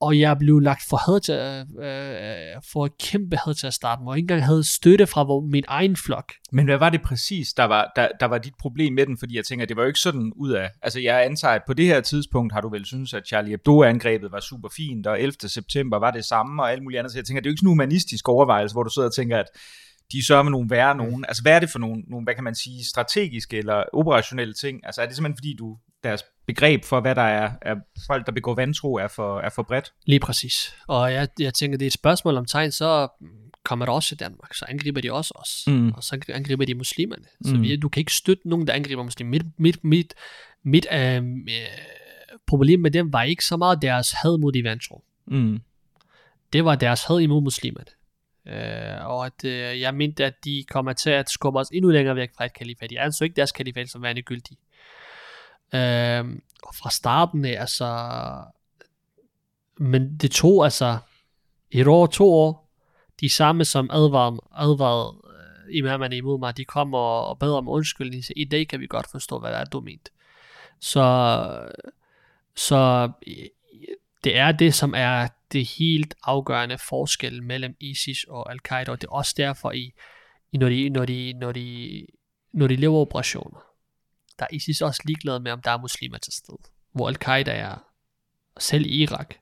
Og 0.00 0.18
jeg 0.18 0.38
blev 0.38 0.58
lagt 0.58 0.82
for 0.88 0.96
had 0.96 1.20
til, 1.20 1.34
øh, 1.34 1.60
øh, 1.86 2.62
for 2.72 2.86
et 2.86 2.98
kæmpe 2.98 3.36
had 3.36 3.54
til 3.54 3.66
at 3.66 3.74
starte 3.74 4.02
med, 4.02 4.10
og 4.10 4.16
ikke 4.16 4.24
engang 4.24 4.44
havde 4.44 4.64
støtte 4.64 5.06
fra 5.06 5.24
hvor, 5.24 5.40
min 5.40 5.64
egen 5.68 5.96
flok. 5.96 6.32
Men 6.52 6.64
hvad 6.64 6.76
var 6.76 6.90
det 6.90 7.02
præcis, 7.02 7.52
der 7.52 7.64
var, 7.64 7.92
der, 7.96 8.08
der 8.20 8.26
var 8.26 8.38
dit 8.38 8.52
problem 8.60 8.92
med 8.92 9.06
den? 9.06 9.18
Fordi 9.18 9.36
jeg 9.36 9.44
tænker, 9.44 9.66
det 9.66 9.76
var 9.76 9.82
jo 9.82 9.86
ikke 9.86 10.00
sådan 10.00 10.32
ud 10.36 10.50
af... 10.52 10.70
Altså 10.82 11.00
jeg 11.00 11.24
antager, 11.24 11.54
at 11.54 11.62
på 11.66 11.72
det 11.72 11.86
her 11.86 12.00
tidspunkt 12.00 12.52
har 12.52 12.60
du 12.60 12.68
vel 12.68 12.84
synes, 12.84 13.14
at 13.14 13.26
Charlie 13.26 13.50
Hebdo-angrebet 13.50 14.32
var 14.32 14.40
super 14.40 14.68
fint, 14.76 15.06
og 15.06 15.20
11. 15.20 15.48
september 15.48 15.98
var 15.98 16.10
det 16.10 16.24
samme, 16.24 16.62
og 16.62 16.72
alt 16.72 16.82
muligt 16.82 16.98
andet. 16.98 17.12
Så 17.12 17.18
jeg 17.18 17.24
tænker, 17.24 17.40
det 17.40 17.46
er 17.46 17.50
jo 17.50 17.52
ikke 17.52 17.60
sådan 17.60 17.68
en 17.68 17.72
humanistisk 17.72 18.28
overvejelse, 18.28 18.74
hvor 18.74 18.82
du 18.82 18.90
sidder 18.90 19.08
og 19.08 19.14
tænker, 19.14 19.38
at 19.38 19.46
de 20.12 20.26
sørger 20.26 20.42
med 20.42 20.50
nogle 20.50 20.70
værre 20.70 20.96
nogen. 20.96 21.24
Altså 21.28 21.42
hvad 21.42 21.52
er 21.52 21.60
det 21.60 21.70
for 21.70 21.78
nogle, 21.78 22.02
nogle, 22.06 22.24
hvad 22.24 22.34
kan 22.34 22.44
man 22.44 22.54
sige, 22.54 22.84
strategiske 22.84 23.58
eller 23.58 23.84
operationelle 23.92 24.54
ting? 24.54 24.80
Altså 24.86 25.02
er 25.02 25.06
det 25.06 25.16
simpelthen 25.16 25.36
fordi, 25.36 25.56
du 25.58 25.76
deres 26.02 26.22
begreb 26.46 26.84
for, 26.84 27.00
hvad 27.00 27.14
der 27.14 27.22
er, 27.22 27.50
er 27.62 27.74
folk, 28.06 28.26
der 28.26 28.32
begår 28.32 28.54
vantro, 28.54 28.94
er 28.94 29.08
for, 29.08 29.40
er 29.40 29.50
for 29.50 29.62
bredt? 29.62 29.92
Lige 30.06 30.20
præcis. 30.20 30.74
Og 30.88 31.12
jeg, 31.12 31.28
jeg 31.38 31.54
tænker, 31.54 31.78
det 31.78 31.84
er 31.84 31.86
et 31.86 31.92
spørgsmål 31.92 32.36
om 32.36 32.44
tegn, 32.44 32.72
så 32.72 33.08
kommer 33.64 33.84
det 33.84 33.94
også 33.94 34.14
i 34.14 34.16
Danmark, 34.16 34.54
så 34.54 34.64
angriber 34.68 35.00
de 35.00 35.12
også 35.12 35.32
os, 35.36 35.64
Mm. 35.66 35.90
og 35.92 36.02
så 36.04 36.20
angriber 36.28 36.64
de 36.64 36.74
muslimerne. 36.74 37.24
Så 37.44 37.54
Mm. 37.54 37.62
vi, 37.62 37.76
du 37.76 37.88
kan 37.88 38.00
ikke 38.00 38.12
støtte 38.12 38.48
nogen, 38.48 38.66
der 38.66 38.72
angriber 38.72 39.02
muslimer. 39.02 39.30
Mit, 39.30 39.42
mit, 39.58 39.84
mit, 39.84 40.14
mit 40.64 40.86
øh, 40.92 41.22
problem 42.46 42.80
med 42.80 42.90
dem 42.90 43.12
var 43.12 43.22
ikke 43.22 43.44
så 43.44 43.56
meget 43.56 43.82
deres 43.82 44.12
had 44.12 44.38
mod 44.38 44.52
de 44.52 44.64
vantro. 44.64 45.04
Mm. 45.26 45.60
Det 46.52 46.64
var 46.64 46.74
deres 46.74 47.04
had 47.04 47.18
imod 47.20 47.42
muslimerne. 47.42 47.86
Øh, 48.48 49.06
og 49.06 49.26
at 49.26 49.44
øh, 49.44 49.80
jeg 49.80 49.94
mente, 49.94 50.24
at 50.24 50.34
de 50.44 50.64
kommer 50.70 50.92
til 50.92 51.10
at 51.10 51.30
skubbe 51.30 51.58
os 51.58 51.68
endnu 51.72 51.90
længere 51.90 52.16
væk 52.16 52.30
fra 52.36 52.44
et 52.44 52.52
kalifat. 52.54 52.90
De 52.90 53.00
anså 53.00 53.24
ikke 53.24 53.36
deres 53.36 53.52
kalifat 53.52 53.88
som 53.90 54.02
værende 54.02 54.22
gyldige. 54.22 54.56
Øh, 55.74 56.24
og 56.62 56.74
fra 56.74 56.90
starten 56.90 57.44
af, 57.44 57.60
altså... 57.60 58.10
Men 59.76 60.16
det 60.16 60.30
tog 60.30 60.64
altså 60.64 60.98
et 61.70 61.86
år, 61.86 62.06
to 62.06 62.32
år, 62.32 62.70
de 63.20 63.34
samme 63.34 63.64
som 63.64 63.90
advarede, 63.92 64.40
advarede 64.56 65.16
øh, 65.26 65.76
imamerne 65.76 66.16
imod 66.16 66.38
mig, 66.38 66.56
de 66.56 66.64
kom 66.64 66.94
og, 66.94 67.26
og 67.26 67.38
bad 67.38 67.52
om 67.52 67.68
undskyldning, 67.68 68.24
så 68.24 68.32
i 68.36 68.44
dag 68.44 68.68
kan 68.68 68.80
vi 68.80 68.86
godt 68.86 69.10
forstå, 69.10 69.38
hvad 69.38 69.50
det 69.50 69.58
er, 69.60 69.64
du 69.64 69.80
mente. 69.80 70.10
Så, 70.80 71.68
så 72.56 73.12
det 74.24 74.36
er 74.36 74.52
det, 74.52 74.74
som 74.74 74.94
er 74.96 75.28
det 75.52 75.66
helt 75.66 76.14
afgørende 76.22 76.78
forskel 76.78 77.42
mellem 77.42 77.76
ISIS 77.80 78.24
og 78.28 78.52
Al-Qaida, 78.52 78.90
og 78.90 79.00
det 79.00 79.06
er 79.06 79.12
også 79.12 79.34
derfor, 79.36 79.72
i, 79.72 79.92
i 80.52 80.56
når, 80.58 80.68
de, 80.68 80.88
når, 80.88 81.04
de, 81.04 81.32
når, 81.32 81.52
de, 81.52 82.06
når 82.52 82.66
de 82.66 82.76
laver 82.76 82.98
operationer, 82.98 83.60
der 84.38 84.44
er 84.44 84.54
ISIS 84.54 84.80
også 84.80 85.02
ligeglad 85.04 85.40
med, 85.40 85.52
om 85.52 85.62
der 85.62 85.70
er 85.70 85.78
muslimer 85.78 86.18
til 86.18 86.32
stede. 86.32 86.58
Hvor 86.92 87.08
Al-Qaida 87.08 87.52
er, 87.52 87.76
selv 88.58 88.86
i 88.86 89.02
Irak 89.02 89.34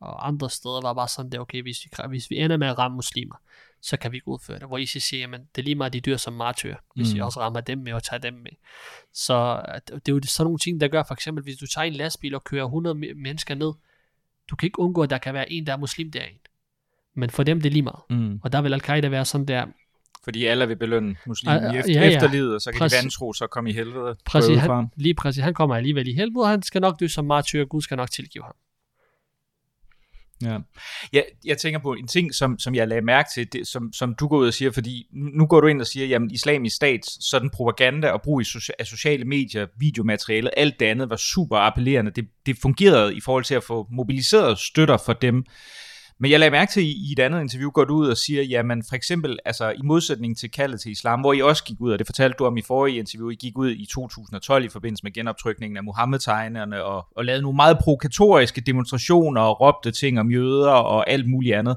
og 0.00 0.26
andre 0.26 0.50
steder, 0.50 0.80
var 0.80 0.92
bare 0.92 1.08
sådan, 1.08 1.30
det 1.30 1.38
er 1.38 1.42
okay, 1.42 1.62
hvis 1.62 1.84
vi, 1.84 1.90
hvis 2.08 2.30
vi 2.30 2.36
ender 2.36 2.56
med 2.56 2.66
at 2.66 2.78
ramme 2.78 2.96
muslimer, 2.96 3.36
så 3.82 3.96
kan 3.96 4.12
vi 4.12 4.16
ikke 4.16 4.28
udføre 4.28 4.58
det. 4.58 4.68
Hvor 4.68 4.78
ISIS 4.78 5.04
siger, 5.04 5.20
jamen, 5.20 5.40
det 5.40 5.62
er 5.62 5.64
lige 5.64 5.74
meget, 5.74 5.92
de 5.92 6.00
dør 6.00 6.16
som 6.16 6.32
martyr, 6.32 6.76
hvis 6.94 7.08
mm. 7.12 7.14
vi 7.14 7.20
også 7.20 7.40
rammer 7.40 7.60
dem 7.60 7.78
med 7.78 7.92
og 7.92 8.02
tager 8.02 8.20
dem 8.20 8.34
med. 8.34 8.50
Så 9.12 9.62
det 9.86 10.08
er 10.08 10.12
jo 10.12 10.20
sådan 10.22 10.44
nogle 10.46 10.58
ting, 10.58 10.80
der 10.80 10.88
gør, 10.88 11.02
for 11.02 11.14
eksempel, 11.14 11.44
hvis 11.44 11.56
du 11.56 11.66
tager 11.66 11.84
en 11.84 11.92
lastbil 11.92 12.34
og 12.34 12.44
kører 12.44 12.64
100 12.64 12.96
me- 12.96 13.14
mennesker 13.14 13.54
ned, 13.54 13.72
du 14.50 14.56
kan 14.56 14.66
ikke 14.66 14.78
undgå, 14.78 15.02
at 15.02 15.10
der 15.10 15.18
kan 15.18 15.34
være 15.34 15.52
en, 15.52 15.66
der 15.66 15.72
er 15.72 15.76
muslim 15.76 16.10
derind. 16.10 16.38
Men 17.14 17.30
for 17.30 17.42
dem, 17.42 17.60
det 17.60 17.68
er 17.68 17.72
lige 17.72 17.82
meget. 17.82 18.02
Mm. 18.10 18.40
Og 18.42 18.52
der 18.52 18.60
vil 18.60 18.74
Al-Qaida 18.74 19.08
være 19.08 19.24
sådan 19.24 19.46
der, 19.46 19.66
Fordi 20.24 20.46
alle 20.46 20.68
vil 20.68 20.76
belønne 20.76 21.16
muslimen 21.26 21.64
Ah, 21.64 21.74
i 21.74 21.78
efter, 21.78 21.92
ja, 21.92 22.00
ja. 22.00 22.14
efterlivet, 22.14 22.54
og 22.54 22.60
så 22.60 22.70
kan 22.70 22.78
Præcis. 22.78 22.98
de 22.98 23.02
vantro 23.04 23.32
så 23.32 23.46
komme 23.46 23.70
i 23.70 23.72
helvede. 23.72 24.16
præcis, 24.26 24.58
han, 24.58 24.86
lige 24.96 25.14
præcis, 25.14 25.42
han 25.42 25.54
kommer 25.54 25.76
alligevel 25.76 26.08
i 26.08 26.12
helvede, 26.14 26.42
og 26.42 26.48
han 26.48 26.62
skal 26.62 26.80
nok 26.80 27.00
dø 27.00 27.08
som 27.08 27.24
martyr, 27.24 27.62
og 27.62 27.68
Gud 27.68 27.82
skal 27.82 27.96
nok 27.96 28.10
tilgive 28.10 28.44
ham. 28.44 28.54
Ja. 30.42 30.58
Jeg, 31.12 31.24
jeg 31.44 31.58
tænker 31.58 31.80
på 31.80 31.92
en 31.92 32.06
ting, 32.06 32.34
som, 32.34 32.58
som 32.58 32.74
jeg 32.74 32.88
lagde 32.88 33.02
mærke 33.02 33.28
til, 33.34 33.52
det, 33.52 33.66
som, 33.66 33.92
som 33.92 34.14
du 34.14 34.28
går 34.28 34.38
ud 34.38 34.46
og 34.46 34.54
siger, 34.54 34.70
fordi 34.70 35.06
nu 35.12 35.46
går 35.46 35.60
du 35.60 35.66
ind 35.66 35.80
og 35.80 35.86
siger, 35.86 36.06
jamen 36.06 36.30
islamisk 36.30 36.76
stats, 36.76 37.30
sådan 37.30 37.50
propaganda 37.50 38.10
og 38.10 38.22
brug 38.22 38.42
af 38.78 38.86
sociale 38.86 39.24
medier, 39.24 39.66
videomaterialet, 39.78 40.50
alt 40.56 40.80
det 40.80 40.86
andet 40.86 41.10
var 41.10 41.16
super 41.16 41.56
appellerende. 41.56 42.10
Det, 42.10 42.28
det 42.46 42.56
fungerede 42.62 43.16
i 43.16 43.20
forhold 43.20 43.44
til 43.44 43.54
at 43.54 43.62
få 43.64 43.86
mobiliseret 43.90 44.58
støtter 44.58 44.96
for 44.96 45.12
dem. 45.12 45.44
Men 46.22 46.30
jeg 46.30 46.40
lagde 46.40 46.50
mærke 46.50 46.72
til, 46.72 46.82
i 46.82 47.12
et 47.12 47.18
andet 47.18 47.40
interview 47.40 47.70
går 47.70 47.84
du 47.84 47.94
ud 47.94 48.08
og 48.08 48.16
siger, 48.16 48.42
jamen 48.42 48.84
for 48.88 48.96
eksempel, 48.96 49.38
altså 49.44 49.70
i 49.70 49.82
modsætning 49.84 50.38
til 50.38 50.50
kaldet 50.50 50.80
til 50.80 50.92
islam, 50.92 51.20
hvor 51.20 51.32
I 51.32 51.42
også 51.42 51.64
gik 51.64 51.76
ud, 51.80 51.92
og 51.92 51.98
det 51.98 52.06
fortalte 52.06 52.36
du 52.38 52.44
om 52.44 52.56
i 52.56 52.62
forrige 52.62 52.98
interview, 52.98 53.30
I 53.30 53.34
gik 53.34 53.58
ud 53.58 53.70
i 53.70 53.86
2012 53.86 54.64
i 54.64 54.68
forbindelse 54.68 55.04
med 55.04 55.12
genoptrykningen 55.12 55.76
af 55.76 55.84
Muhammed-tegnerne, 55.84 56.84
og, 56.84 57.06
og 57.16 57.24
lavede 57.24 57.42
nogle 57.42 57.56
meget 57.56 57.78
provokatoriske 57.78 58.60
demonstrationer, 58.60 59.40
og 59.40 59.60
råbte 59.60 59.90
ting 59.90 60.20
om 60.20 60.30
jøder 60.30 60.70
og 60.70 61.10
alt 61.10 61.30
muligt 61.30 61.56
andet. 61.56 61.76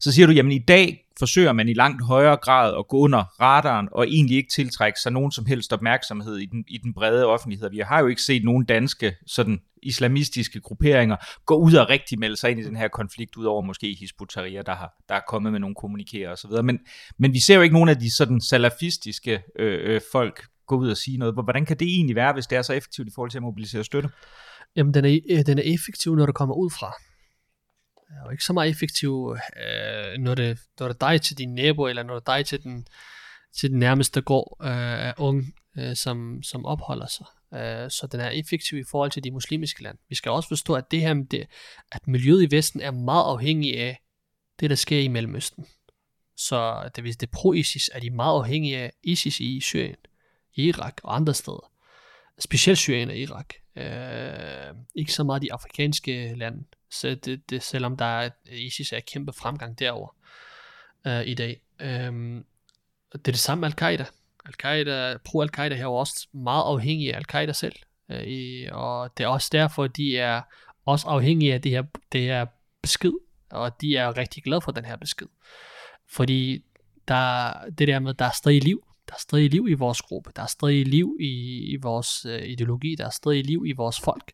Så 0.00 0.12
siger 0.12 0.26
du, 0.26 0.32
jamen 0.32 0.52
i 0.52 0.58
dag 0.58 1.00
forsøger 1.18 1.52
man 1.52 1.68
i 1.68 1.74
langt 1.74 2.04
højere 2.04 2.36
grad 2.36 2.74
at 2.78 2.88
gå 2.88 2.98
under 2.98 3.24
radaren 3.40 3.88
og 3.92 4.08
egentlig 4.08 4.36
ikke 4.36 4.50
tiltrække 4.54 5.00
sig 5.00 5.12
nogen 5.12 5.32
som 5.32 5.46
helst 5.46 5.72
opmærksomhed 5.72 6.36
i 6.36 6.46
den, 6.46 6.64
i 6.68 6.78
den 6.78 6.94
brede 6.94 7.26
offentlighed. 7.26 7.70
Vi 7.70 7.78
har 7.78 8.00
jo 8.00 8.06
ikke 8.06 8.22
set 8.22 8.44
nogen 8.44 8.64
danske 8.64 9.14
sådan 9.26 9.60
islamistiske 9.82 10.60
grupperinger 10.60 11.16
gå 11.46 11.54
ud 11.56 11.74
og 11.74 11.88
rigtig 11.88 12.18
melde 12.18 12.36
sig 12.36 12.50
ind 12.50 12.60
i 12.60 12.64
den 12.64 12.76
her 12.76 12.88
konflikt, 12.88 13.36
udover 13.36 13.62
måske 13.62 13.96
Hisbutaria, 14.00 14.62
der 14.62 14.74
har, 14.74 14.90
der 15.08 15.14
er 15.14 15.20
kommet 15.28 15.52
med 15.52 15.60
nogle 15.60 15.74
kommunikerer 15.74 16.32
osv. 16.32 16.50
Men, 16.62 16.78
men 17.18 17.32
vi 17.32 17.40
ser 17.40 17.54
jo 17.54 17.62
ikke 17.62 17.72
nogen 17.72 17.88
af 17.88 17.96
de 17.96 18.10
sådan 18.10 18.40
salafistiske 18.40 19.42
øh, 19.58 19.94
øh, 19.94 20.00
folk 20.12 20.46
gå 20.66 20.76
ud 20.76 20.90
og 20.90 20.96
sige 20.96 21.16
noget. 21.16 21.34
Hvordan 21.34 21.66
kan 21.66 21.78
det 21.78 21.88
egentlig 21.88 22.16
være, 22.16 22.32
hvis 22.32 22.46
det 22.46 22.58
er 22.58 22.62
så 22.62 22.72
effektivt 22.72 23.08
i 23.08 23.10
forhold 23.14 23.30
til 23.30 23.38
at 23.38 23.42
mobilisere 23.42 23.84
støtte? 23.84 24.08
Jamen, 24.76 24.94
den 24.94 25.04
er, 25.04 25.18
øh, 25.30 25.46
den 25.46 25.58
er 25.58 25.62
effektiv, 25.62 26.16
når 26.16 26.26
det 26.26 26.34
kommer 26.34 26.54
ud 26.54 26.70
fra 26.70 26.92
og 28.24 28.32
ikke 28.32 28.44
så 28.44 28.52
meget 28.52 28.70
effektiv, 28.70 29.36
øh, 29.56 30.18
når, 30.18 30.34
det, 30.34 30.58
når 30.80 30.88
det 30.88 31.02
er 31.02 31.08
dig 31.08 31.22
til 31.22 31.38
din 31.38 31.54
nabo, 31.54 31.86
eller 31.86 32.02
når 32.02 32.14
det 32.14 32.28
er 32.28 32.36
dig 32.36 32.46
til 32.46 32.62
den, 32.62 32.86
til 33.56 33.70
den 33.70 33.78
nærmeste 33.78 34.20
gård 34.20 34.56
øh, 34.62 35.06
af 35.08 35.14
unge, 35.18 35.52
øh, 35.78 35.96
som, 35.96 36.42
som 36.42 36.66
opholder 36.66 37.06
sig. 37.06 37.26
Øh, 37.54 37.90
så 37.90 38.08
den 38.12 38.20
er 38.20 38.28
effektiv 38.28 38.78
i 38.78 38.84
forhold 38.90 39.10
til 39.10 39.24
de 39.24 39.30
muslimske 39.30 39.82
lande. 39.82 40.00
Vi 40.08 40.14
skal 40.14 40.32
også 40.32 40.48
forstå, 40.48 40.74
at 40.74 40.90
det 40.90 41.00
her 41.00 41.14
med 41.14 41.26
det, 41.26 41.46
at 41.92 42.08
miljøet 42.08 42.42
i 42.42 42.56
Vesten 42.56 42.80
er 42.80 42.90
meget 42.90 43.24
afhængig 43.24 43.80
af 43.80 44.00
det, 44.60 44.70
der 44.70 44.76
sker 44.76 44.98
i 44.98 45.08
Mellemøsten. 45.08 45.66
Så 46.36 46.90
det, 46.96 47.04
hvis 47.04 47.16
det 47.16 47.26
er 47.26 47.30
pro-ISIS, 47.36 47.90
er 47.92 48.00
de 48.00 48.10
meget 48.10 48.38
afhængige 48.38 48.78
af 48.78 48.92
ISIS 49.02 49.40
i 49.40 49.60
Syrien, 49.60 49.96
Irak 50.54 51.00
og 51.02 51.16
andre 51.16 51.34
steder. 51.34 51.70
Specielt 52.38 52.78
Syrien 52.78 53.10
og 53.10 53.16
Irak. 53.16 53.54
Øh, 53.76 54.74
ikke 54.94 55.12
så 55.12 55.24
meget 55.24 55.42
de 55.42 55.52
afrikanske 55.52 56.34
lande, 56.36 56.64
så 56.90 57.14
det, 57.14 57.50
det, 57.50 57.62
selvom 57.62 57.96
der 57.96 58.04
er, 58.04 58.30
ISIS 58.52 58.92
er 58.92 59.00
kæmpe 59.00 59.32
fremgang 59.32 59.78
derover 59.78 60.14
øh, 61.06 61.26
i 61.26 61.34
dag. 61.34 61.60
Øh, 61.80 62.12
det 63.12 63.28
er 63.28 63.32
det 63.32 63.38
samme 63.38 63.66
Al-Qaida. 63.66 64.04
Al-Qaida, 64.44 65.16
pro-Al-Qaida 65.24 65.74
her 65.74 65.84
er 65.84 65.88
også 65.88 66.28
meget 66.32 66.62
afhængig 66.62 67.14
af 67.14 67.18
Al-Qaida 67.18 67.52
selv. 67.52 67.76
Øh, 68.08 68.22
i, 68.22 68.68
og 68.72 69.18
det 69.18 69.24
er 69.24 69.28
også 69.28 69.48
derfor, 69.52 69.86
de 69.86 70.18
er 70.18 70.42
også 70.86 71.06
afhængige 71.06 71.54
af 71.54 71.62
det 71.62 71.70
her, 71.70 71.82
det 72.12 72.20
her 72.20 72.46
besked, 72.82 73.12
og 73.50 73.80
de 73.80 73.96
er 73.96 74.16
rigtig 74.16 74.42
glade 74.42 74.60
for 74.60 74.72
den 74.72 74.84
her 74.84 74.96
besked. 74.96 75.26
Fordi 76.08 76.64
der, 77.08 77.52
det 77.78 77.88
der 77.88 77.98
med, 77.98 78.14
der 78.14 78.24
er 78.24 78.30
stadig 78.30 78.64
liv, 78.64 78.86
der 79.08 79.14
er 79.14 79.20
stadig 79.20 79.50
liv 79.50 79.66
i 79.68 79.74
vores 79.74 80.02
gruppe, 80.02 80.30
der 80.36 80.42
er 80.42 80.46
stadig 80.46 80.86
liv 80.86 81.16
i, 81.20 81.58
i 81.72 81.76
vores 81.76 82.26
øh, 82.28 82.42
ideologi, 82.42 82.94
der 82.94 83.06
er 83.06 83.10
stadig 83.10 83.44
liv 83.44 83.64
i 83.66 83.72
vores 83.72 84.00
folk. 84.00 84.32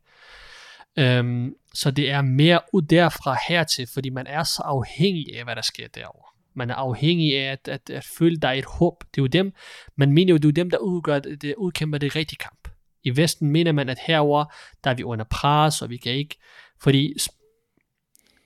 Øhm, 0.98 1.54
så 1.74 1.90
det 1.90 2.10
er 2.10 2.22
mere 2.22 2.60
ud 2.72 2.82
derfra 2.82 3.36
hertil, 3.48 3.86
fordi 3.94 4.10
man 4.10 4.26
er 4.26 4.44
så 4.44 4.62
afhængig 4.64 5.38
af, 5.38 5.44
hvad 5.44 5.56
der 5.56 5.62
sker 5.62 5.88
derovre. 5.88 6.30
Man 6.54 6.70
er 6.70 6.74
afhængig 6.74 7.38
af 7.38 7.52
at, 7.52 7.68
at, 7.68 7.90
at 7.90 8.04
føle, 8.18 8.36
der 8.36 8.48
er 8.48 8.52
et 8.52 8.64
håb. 8.64 9.04
Det 9.14 9.20
er 9.20 9.22
jo 9.22 9.26
dem, 9.26 9.52
man 9.96 10.12
mener 10.12 10.32
jo, 10.32 10.36
det 10.36 10.48
er 10.48 10.52
dem, 10.52 10.70
der 10.70 10.78
udgør, 10.78 11.18
det, 11.18 11.54
udkæmper 11.58 11.98
det 11.98 12.16
rigtige 12.16 12.38
kamp. 12.38 12.68
I 13.02 13.16
Vesten 13.16 13.50
mener 13.50 13.72
man, 13.72 13.88
at 13.88 13.98
herover 14.06 14.44
der 14.84 14.90
er 14.90 14.94
vi 14.94 15.02
under 15.02 15.24
pres, 15.30 15.82
og 15.82 15.90
vi 15.90 15.96
kan 15.96 16.12
ikke, 16.12 16.36
fordi 16.82 17.14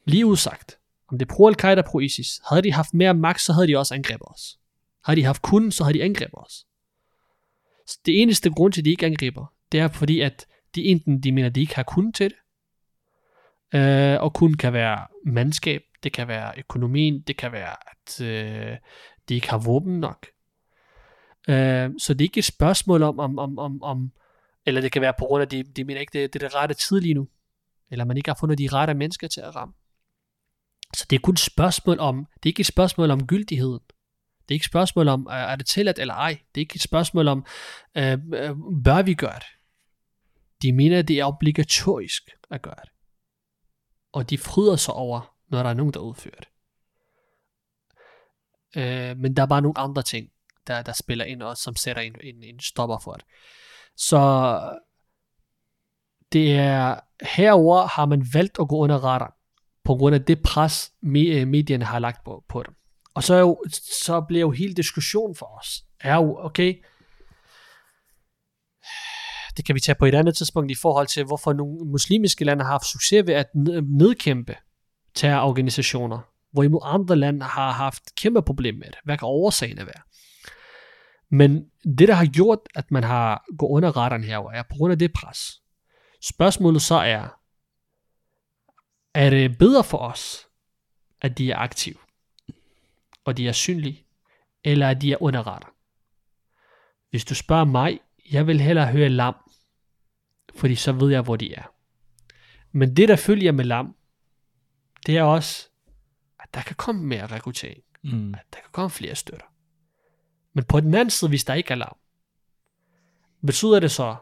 lige 0.05 0.27
udsagt, 0.27 0.79
om 1.09 1.19
det 1.19 1.31
er 1.31 1.35
pro-Al-Qaida 1.35 1.83
pro-ISIS, 1.83 2.41
havde 2.49 2.63
de 2.63 2.73
haft 2.73 2.95
mere 2.95 3.15
magt, 3.15 3.41
så 3.41 3.53
havde 3.53 3.69
de 3.69 3.79
også 3.79 3.95
angrebet 3.95 4.29
os. 4.29 4.59
Har 5.05 5.15
de 5.15 5.25
haft 5.25 5.43
kunden, 5.43 5.71
så 5.71 5.85
har 5.85 5.93
de 5.93 6.03
angrebet 6.03 6.35
os. 6.35 6.67
Så 7.87 7.99
det 8.07 8.23
eneste 8.23 8.51
grund 8.51 8.73
til, 8.73 8.81
at 8.81 8.85
de 8.85 8.91
ikke 8.91 9.07
angriber, 9.07 9.53
det 9.73 9.81
er 9.81 9.89
fordi, 9.89 10.21
at 10.21 10.47
de 10.75 10.85
enten 10.85 11.21
de 11.23 11.33
mener, 11.33 11.49
at 11.49 11.55
de 11.55 11.61
ikke 11.61 11.75
har 11.75 11.83
kunden 11.83 12.13
til 12.13 12.31
det, 12.31 12.37
øh, 13.79 14.23
og 14.23 14.35
kun 14.35 14.55
kan 14.55 14.73
være 14.73 15.07
mandskab, 15.27 15.83
det 16.03 16.13
kan 16.13 16.29
være 16.29 16.53
økonomien, 16.59 17.21
det 17.21 17.37
kan 17.37 17.53
være, 17.53 17.77
at 17.91 18.21
øh, 18.21 18.77
de 19.29 19.35
ikke 19.35 19.51
har 19.51 19.59
våben 19.59 20.01
nok. 20.01 20.27
Øh, 21.49 21.91
så 21.99 22.15
det 22.15 22.21
er 22.21 22.29
ikke 22.29 22.39
et 22.39 22.45
spørgsmål 22.45 23.03
om, 23.03 23.19
om, 23.19 23.39
om, 23.39 23.59
om, 23.59 23.83
om 23.83 24.13
eller 24.67 24.81
det 24.81 24.93
kan 24.93 25.03
være 25.03 25.15
på 25.19 25.25
grund 25.25 25.41
af, 25.41 25.47
at 25.47 25.51
de, 25.51 25.63
de 25.63 25.85
mener 25.85 26.01
ikke, 26.01 26.23
det, 26.23 26.33
det 26.33 26.43
er 26.43 26.49
det 26.49 26.57
rette 26.57 26.75
tid 26.75 27.01
lige 27.01 27.15
nu, 27.15 27.29
eller 27.91 28.05
man 28.05 28.17
ikke 28.17 28.31
har 28.31 28.37
fundet 28.41 28.59
de 28.59 28.69
rette 28.73 28.95
mennesker 28.95 29.29
til 29.29 29.41
at 29.41 29.57
ramme. 29.57 29.75
Så 30.97 31.07
det 31.11 31.17
er 31.17 31.21
kun 31.21 31.33
et 31.33 31.39
spørgsmål 31.39 31.99
om, 31.99 32.27
det 32.35 32.49
er 32.49 32.51
ikke 32.51 32.61
et 32.61 32.67
spørgsmål 32.67 33.11
om 33.11 33.27
gyldigheden. 33.27 33.81
Det 34.49 34.55
er 34.55 34.55
ikke 34.55 34.63
et 34.63 34.71
spørgsmål 34.71 35.09
om, 35.09 35.27
er 35.31 35.57
det 35.57 35.67
tilladt 35.67 35.99
eller 35.99 36.15
ej. 36.15 36.39
Det 36.55 36.61
er 36.61 36.65
ikke 36.65 36.77
et 36.77 36.83
spørgsmål 36.83 37.29
om, 37.29 37.47
øh, 37.97 38.13
øh 38.13 38.57
bør 38.85 39.03
vi 39.03 39.15
gøre 39.15 39.39
det. 39.39 39.47
De 40.63 40.73
mener, 40.73 40.99
at 40.99 41.09
det 41.09 41.21
er 41.21 41.25
obligatorisk 41.25 42.31
at 42.51 42.63
gøre 42.63 42.81
det. 42.83 42.91
Og 44.13 44.31
de 44.31 44.39
fryder 44.39 44.77
sig 44.77 44.95
over, 44.95 45.37
når 45.49 45.63
der 45.63 45.71
er 45.71 45.75
nogen, 45.75 45.93
der 45.93 46.01
udfører 46.01 46.41
det. 46.41 46.49
Øh, 48.77 49.17
men 49.17 49.37
der 49.37 49.43
er 49.43 49.47
bare 49.47 49.63
nogle 49.63 49.79
andre 49.79 50.03
ting, 50.03 50.31
der, 50.67 50.83
der 50.83 50.93
spiller 50.93 51.25
ind 51.25 51.43
og 51.43 51.57
som 51.57 51.77
sætter 51.77 52.03
en, 52.03 52.17
en, 52.21 52.43
en 52.43 52.61
stopper 52.61 52.99
for 52.99 53.13
det. 53.13 53.25
Så 53.97 54.61
det 56.33 56.57
er 56.57 57.01
herover 57.23 57.87
har 57.87 58.07
man 58.07 58.27
valgt 58.35 58.59
at 58.61 58.69
gå 58.69 58.77
under 58.77 58.97
radar 58.97 59.37
på 59.85 59.95
grund 59.95 60.15
af 60.15 60.25
det 60.25 60.43
pres, 60.43 60.93
øh, 61.03 61.49
medierne 61.49 61.85
har 61.85 61.99
lagt 61.99 62.25
på, 62.25 62.45
på 62.49 62.63
dem. 62.63 62.75
Og 63.15 63.23
så, 63.23 63.35
er 63.35 63.41
jo, 63.41 63.63
så 64.05 64.21
bliver 64.21 64.41
jo 64.41 64.51
hele 64.51 64.75
diskussionen 64.75 65.35
for 65.35 65.59
os, 65.59 65.85
er 66.01 66.15
jo, 66.15 66.37
okay, 66.39 66.85
det 69.57 69.65
kan 69.65 69.75
vi 69.75 69.81
tage 69.81 69.97
på 69.99 70.05
et 70.07 70.15
andet 70.15 70.37
tidspunkt 70.37 70.71
i 70.71 70.75
forhold 70.75 71.07
til, 71.07 71.25
hvorfor 71.25 71.53
nogle 71.53 71.91
muslimske 71.91 72.45
lande 72.45 72.65
har 72.65 72.71
haft 72.71 72.87
succes 72.87 73.27
ved 73.27 73.35
at 73.35 73.47
nedkæmpe 73.99 74.57
terrororganisationer, 75.15 76.19
hvorimod 76.53 76.81
andre 76.83 77.17
lande 77.17 77.45
har 77.45 77.71
haft 77.73 78.15
kæmpe 78.15 78.43
problemer 78.43 78.79
med 78.79 78.87
det. 78.87 78.99
Hvad 79.05 79.19
kan 79.19 79.27
årsagerne 79.27 79.87
være? 79.87 80.03
Men 81.31 81.65
det, 81.99 82.09
der 82.09 82.15
har 82.15 82.27
gjort, 82.27 82.59
at 82.75 82.91
man 82.91 83.05
har 83.05 83.45
gået 83.59 83.71
under 83.71 83.97
retterne 83.97 84.25
her, 84.25 84.39
er 84.39 84.63
på 84.63 84.77
grund 84.77 84.93
af 84.93 84.99
det 84.99 85.13
pres. 85.13 85.63
Spørgsmålet 86.23 86.83
så 86.83 86.95
er, 86.95 87.29
er 89.15 89.31
det 89.31 89.59
bedre 89.59 89.85
for 89.85 89.99
os, 89.99 90.47
at 91.21 91.39
de 91.39 91.51
er 91.51 91.57
aktive, 91.57 91.95
og 93.25 93.37
de 93.37 93.49
er 93.49 93.53
synlige, 93.53 94.07
eller 94.65 94.89
at 94.89 95.03
de 95.03 95.13
er 95.13 95.23
underretter? 95.23 95.69
Hvis 97.11 97.25
du 97.25 97.35
spørger 97.35 97.65
mig, 97.65 98.01
jeg 98.31 98.47
vil 98.47 98.61
hellere 98.61 98.87
høre 98.87 99.09
lam, 99.09 99.35
fordi 100.55 100.75
så 100.75 100.93
ved 100.93 101.11
jeg, 101.11 101.23
hvor 101.23 101.37
de 101.37 101.55
er. 101.55 101.75
Men 102.73 102.97
det, 102.97 103.09
der 103.09 103.17
følger 103.17 103.53
med 103.53 103.65
lam, 103.65 103.97
det 105.07 105.17
er 105.17 105.23
også, 105.23 105.69
at 106.41 106.55
der 106.55 106.63
kan 106.63 106.77
komme 106.77 107.03
mere 107.03 107.27
rekruttering. 107.27 107.83
Mm. 108.03 108.35
At 108.35 108.45
der 108.53 108.61
kan 108.61 108.71
komme 108.73 108.91
flere 108.91 109.15
støtter. 109.15 109.47
Men 110.53 110.65
på 110.65 110.81
den 110.81 110.95
anden 110.95 111.11
side, 111.11 111.29
hvis 111.29 111.45
der 111.45 111.55
ikke 111.55 111.71
er 111.71 111.75
lam, 111.75 111.97
betyder 113.47 113.81
det 113.81 113.91
så, 113.91 114.17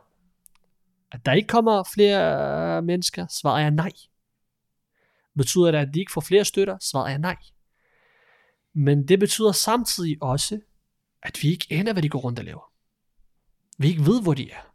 at 1.13 1.27
der 1.27 1.33
ikke 1.33 1.49
kommer 1.49 1.83
flere 1.95 2.83
mennesker? 2.83 3.27
Svaret 3.27 3.65
er 3.65 3.71
nej. 3.71 3.93
Betyder 5.37 5.71
det, 5.71 5.79
at 5.79 5.89
de 5.95 6.01
ikke 6.01 6.13
får 6.13 6.21
flere 6.21 6.45
støtter? 6.45 6.79
Svaret 6.81 7.13
er 7.13 7.19
nej. 7.19 7.37
Men 8.75 9.09
det 9.09 9.19
betyder 9.19 9.53
samtidig 9.53 10.17
også, 10.21 10.61
at 11.23 11.39
vi 11.43 11.49
ikke 11.49 11.67
aner, 11.71 11.93
hvad 11.93 12.03
de 12.03 12.09
går 12.09 12.19
rundt 12.19 12.39
og 12.39 12.45
laver. 12.45 12.73
Vi 13.79 13.89
ikke 13.89 14.07
ved, 14.07 14.23
hvor 14.23 14.35
de 14.35 14.51
er. 14.51 14.73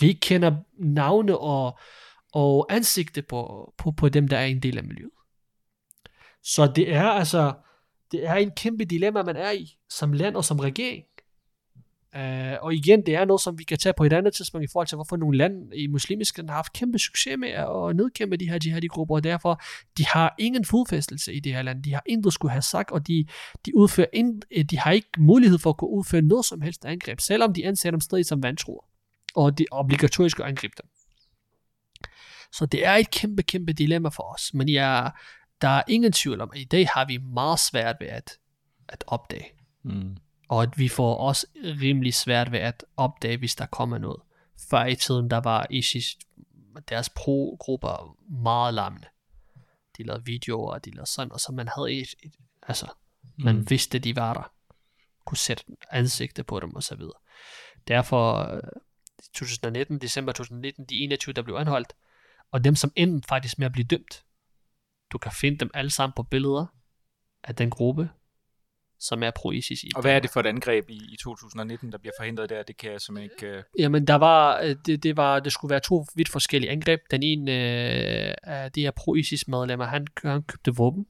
Vi 0.00 0.08
ikke 0.08 0.20
kender 0.20 0.56
navne 0.78 1.38
og, 1.38 1.78
og 2.32 2.66
ansigte 2.72 3.22
på, 3.22 3.72
på, 3.78 3.90
på 3.90 4.08
dem, 4.08 4.28
der 4.28 4.38
er 4.38 4.46
en 4.46 4.62
del 4.62 4.78
af 4.78 4.84
miljøet. 4.84 5.10
Så 6.42 6.72
det 6.76 6.92
er 6.92 7.08
altså, 7.08 7.54
det 8.12 8.26
er 8.26 8.34
en 8.34 8.50
kæmpe 8.50 8.84
dilemma, 8.84 9.22
man 9.22 9.36
er 9.36 9.50
i, 9.50 9.78
som 9.88 10.12
land 10.12 10.36
og 10.36 10.44
som 10.44 10.58
regering. 10.58 11.04
Uh, 12.16 12.64
og 12.64 12.74
igen, 12.74 13.06
det 13.06 13.14
er 13.14 13.24
noget, 13.24 13.42
som 13.42 13.58
vi 13.58 13.64
kan 13.64 13.78
tage 13.78 13.92
på 13.96 14.04
et 14.04 14.12
andet 14.12 14.34
tidspunkt 14.34 14.64
i 14.64 14.68
forhold 14.72 14.86
til, 14.86 14.96
hvorfor 14.96 15.16
nogle 15.16 15.38
lande 15.38 15.76
i 15.76 15.86
muslimiske 15.86 16.38
lande 16.38 16.50
har 16.50 16.56
haft 16.56 16.72
kæmpe 16.72 16.98
succes 16.98 17.36
med 17.38 17.48
at 17.48 17.96
nedkæmpe 17.96 18.36
de 18.36 18.50
her 18.50 18.58
jihadi-grupper, 18.64 19.14
og 19.14 19.24
derfor 19.24 19.62
de 19.98 20.06
har 20.06 20.34
ingen 20.38 20.64
fodfæstelse 20.64 21.34
i 21.34 21.40
det 21.40 21.54
her 21.54 21.62
land. 21.62 21.82
De 21.82 21.92
har 21.92 22.02
intet 22.06 22.32
skulle 22.32 22.52
have 22.52 22.62
sagt, 22.62 22.90
og 22.90 23.06
de, 23.06 23.26
de, 23.66 23.76
udfører 23.76 24.06
ind, 24.12 24.42
øh, 24.56 24.64
de 24.64 24.78
har 24.78 24.92
ikke 24.92 25.08
mulighed 25.18 25.58
for 25.58 25.70
at 25.70 25.76
kunne 25.76 25.90
udføre 25.90 26.22
noget 26.22 26.44
som 26.44 26.60
helst 26.60 26.84
angreb, 26.84 27.20
selvom 27.20 27.54
de 27.54 27.66
anser 27.66 27.90
dem 27.90 28.00
stadig 28.00 28.26
som 28.26 28.42
vantroer 28.42 28.84
og 29.34 29.58
det 29.58 29.66
obligatorisk 29.70 30.40
at 30.40 30.46
angribe 30.46 30.74
dem. 30.82 30.90
Så 32.52 32.66
det 32.66 32.86
er 32.86 32.92
et 32.92 33.10
kæmpe, 33.10 33.42
kæmpe 33.42 33.72
dilemma 33.72 34.08
for 34.08 34.34
os, 34.34 34.54
men 34.54 34.68
jeg, 34.68 35.12
der 35.60 35.68
er 35.68 35.82
ingen 35.88 36.12
tvivl 36.12 36.40
om, 36.40 36.50
at 36.54 36.60
i 36.60 36.64
dag 36.64 36.88
har 36.88 37.04
vi 37.04 37.18
meget 37.18 37.60
svært 37.60 37.96
ved 38.00 38.06
at, 38.06 38.38
at 38.88 39.04
opdage. 39.06 39.46
Mm. 39.82 40.16
Og 40.48 40.62
at 40.62 40.78
vi 40.78 40.88
får 40.88 41.16
også 41.16 41.46
rimelig 41.54 42.14
svært 42.14 42.52
ved 42.52 42.58
at 42.58 42.84
opdage, 42.96 43.36
hvis 43.36 43.54
der 43.54 43.66
kommer 43.66 43.98
noget. 43.98 44.22
Før 44.70 44.84
i 44.84 44.94
tiden, 44.94 45.30
der 45.30 45.36
var 45.36 45.66
ISIS, 45.70 46.18
deres 46.88 47.08
pro-grupper 47.08 48.16
meget 48.42 48.74
lammende. 48.74 49.06
De 49.96 50.02
lavede 50.02 50.24
videoer, 50.24 50.72
og 50.72 50.84
de 50.84 50.90
lavede 50.90 51.10
sådan, 51.10 51.32
og 51.32 51.40
så 51.40 51.52
man 51.52 51.68
havde 51.68 51.92
et, 51.92 52.14
et 52.22 52.34
altså, 52.62 52.86
man 53.38 53.56
mm. 53.56 53.70
vidste, 53.70 53.98
de 53.98 54.16
var 54.16 54.34
der. 54.34 54.52
Kunne 55.24 55.38
sætte 55.38 55.64
ansigte 55.90 56.44
på 56.44 56.60
dem, 56.60 56.74
og 56.74 56.82
så 56.82 56.94
videre. 56.96 57.18
Derfor 57.88 58.50
2019, 59.34 59.98
december 59.98 60.32
2019, 60.32 60.84
de 60.84 60.94
21, 60.94 61.32
der 61.32 61.42
blev 61.42 61.54
anholdt, 61.54 61.92
og 62.50 62.64
dem, 62.64 62.76
som 62.76 62.92
endte 62.96 63.28
faktisk 63.28 63.58
med 63.58 63.66
at 63.66 63.72
blive 63.72 63.86
dømt. 63.86 64.24
Du 65.12 65.18
kan 65.18 65.32
finde 65.32 65.58
dem 65.58 65.70
alle 65.74 65.90
sammen 65.90 66.12
på 66.16 66.22
billeder 66.22 66.66
af 67.44 67.54
den 67.54 67.70
gruppe, 67.70 68.10
som 69.00 69.22
er 69.22 69.30
pro-ISIS 69.30 69.84
i 69.84 69.90
Og 69.96 70.02
hvad 70.02 70.12
er 70.12 70.20
det 70.20 70.30
for 70.30 70.40
et 70.40 70.46
angreb 70.46 70.90
i, 70.90 71.00
i 71.12 71.16
2019, 71.22 71.92
der 71.92 71.98
bliver 71.98 72.12
forhindret 72.20 72.50
der? 72.50 72.62
Det 72.62 72.76
kan 72.76 72.92
jeg 72.92 73.00
simpelthen 73.00 73.30
ikke... 73.36 73.58
Uh... 73.58 73.64
Jamen, 73.78 74.06
der 74.06 74.14
var, 74.14 74.60
øh, 74.60 74.76
det, 74.86 75.02
det, 75.02 75.16
var, 75.16 75.40
det 75.40 75.52
skulle 75.52 75.70
være 75.70 75.80
to 75.80 76.06
vidt 76.16 76.28
forskellige 76.28 76.70
angreb. 76.70 77.00
Den 77.10 77.22
ene 77.22 77.52
øh, 77.52 78.34
af 78.42 78.72
de 78.72 78.80
her 78.80 78.90
pro-ISIS 78.90 79.44
medlemmer, 79.48 79.84
han, 79.84 80.06
han 80.24 80.42
købte 80.42 80.74
våben. 80.76 81.06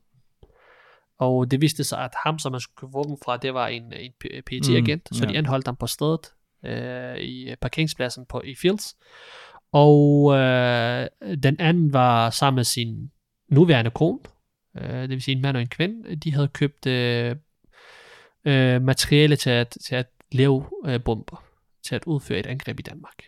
Og 1.19 1.51
det 1.51 1.61
viste 1.61 1.85
sig, 1.85 1.99
at 1.99 2.11
ham, 2.25 2.39
som 2.39 2.53
man 2.53 2.61
skulle 2.61 2.77
købe 2.77 2.93
våben 2.93 3.19
fra, 3.25 3.37
det 3.37 3.55
var 3.55 3.69
en, 3.69 3.93
en 3.93 4.13
PET-agent, 4.47 5.09
mm, 5.11 5.15
så 5.15 5.25
ja. 5.25 5.33
de 5.33 5.39
anholdt 5.39 5.67
ham 5.67 5.77
på 5.77 5.87
stedet 5.87 6.33
øh, 6.65 7.19
i 7.19 7.55
parkeringspladsen 7.61 8.27
på, 8.29 8.43
i 8.45 8.55
Fields. 8.55 8.97
Og 9.73 10.35
øh, 10.35 11.07
den 11.43 11.61
anden 11.61 11.93
var 11.93 12.31
sammen 12.31 12.57
med 12.57 12.65
sin 12.65 13.11
nuværende 13.49 13.91
kone, 13.91 14.19
øh, 14.77 15.03
det 15.03 15.11
vil 15.11 15.23
sige 15.23 15.37
en 15.37 15.43
mand 15.43 15.57
og 15.57 15.61
en 15.63 15.69
kvinde. 15.69 16.17
De 16.17 16.33
havde 16.33 16.49
købt 16.49 16.87
øh, 16.87 17.37
øh, 18.45 18.83
materiale 18.83 19.37
til 19.37 19.51
at, 19.51 19.77
til 19.87 19.95
at 19.95 20.07
lave 20.33 20.67
øh, 20.87 21.05
bomber, 21.05 21.45
til 21.87 21.95
at 21.95 22.05
udføre 22.05 22.39
et 22.39 22.47
angreb 22.47 22.81
i 22.81 22.83
Danmark. 22.83 23.25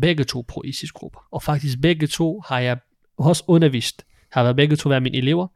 Begge 0.00 0.24
to 0.24 0.44
pro-ISIS-grupper. 0.48 1.20
Og 1.30 1.42
faktisk 1.42 1.80
begge 1.82 2.06
to 2.06 2.40
har 2.40 2.58
jeg 2.58 2.78
også 3.16 3.44
undervist, 3.46 4.06
har 4.32 4.42
været 4.42 4.56
begge 4.56 4.76
to 4.76 4.88
været 4.88 5.02
mine 5.02 5.16
elever, 5.16 5.46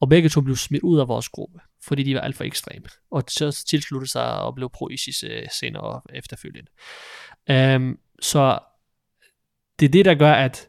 og 0.00 0.08
begge 0.08 0.28
to 0.28 0.40
blev 0.40 0.56
smidt 0.56 0.82
ud 0.82 1.00
af 1.00 1.08
vores 1.08 1.28
gruppe, 1.28 1.60
fordi 1.82 2.02
de 2.02 2.14
var 2.14 2.20
alt 2.20 2.36
for 2.36 2.44
ekstreme. 2.44 2.86
Og 3.10 3.22
så 3.28 3.64
tilsluttede 3.68 4.10
sig 4.10 4.42
og 4.42 4.54
blev 4.54 4.70
pro-ISIS 4.70 5.24
øh, 5.24 5.46
senere 5.60 6.00
efterfølgende. 6.14 6.70
Øhm, 7.50 7.98
så 8.22 8.58
det 9.80 9.86
er 9.86 9.90
det, 9.90 10.04
der 10.04 10.14
gør, 10.14 10.32
at, 10.32 10.68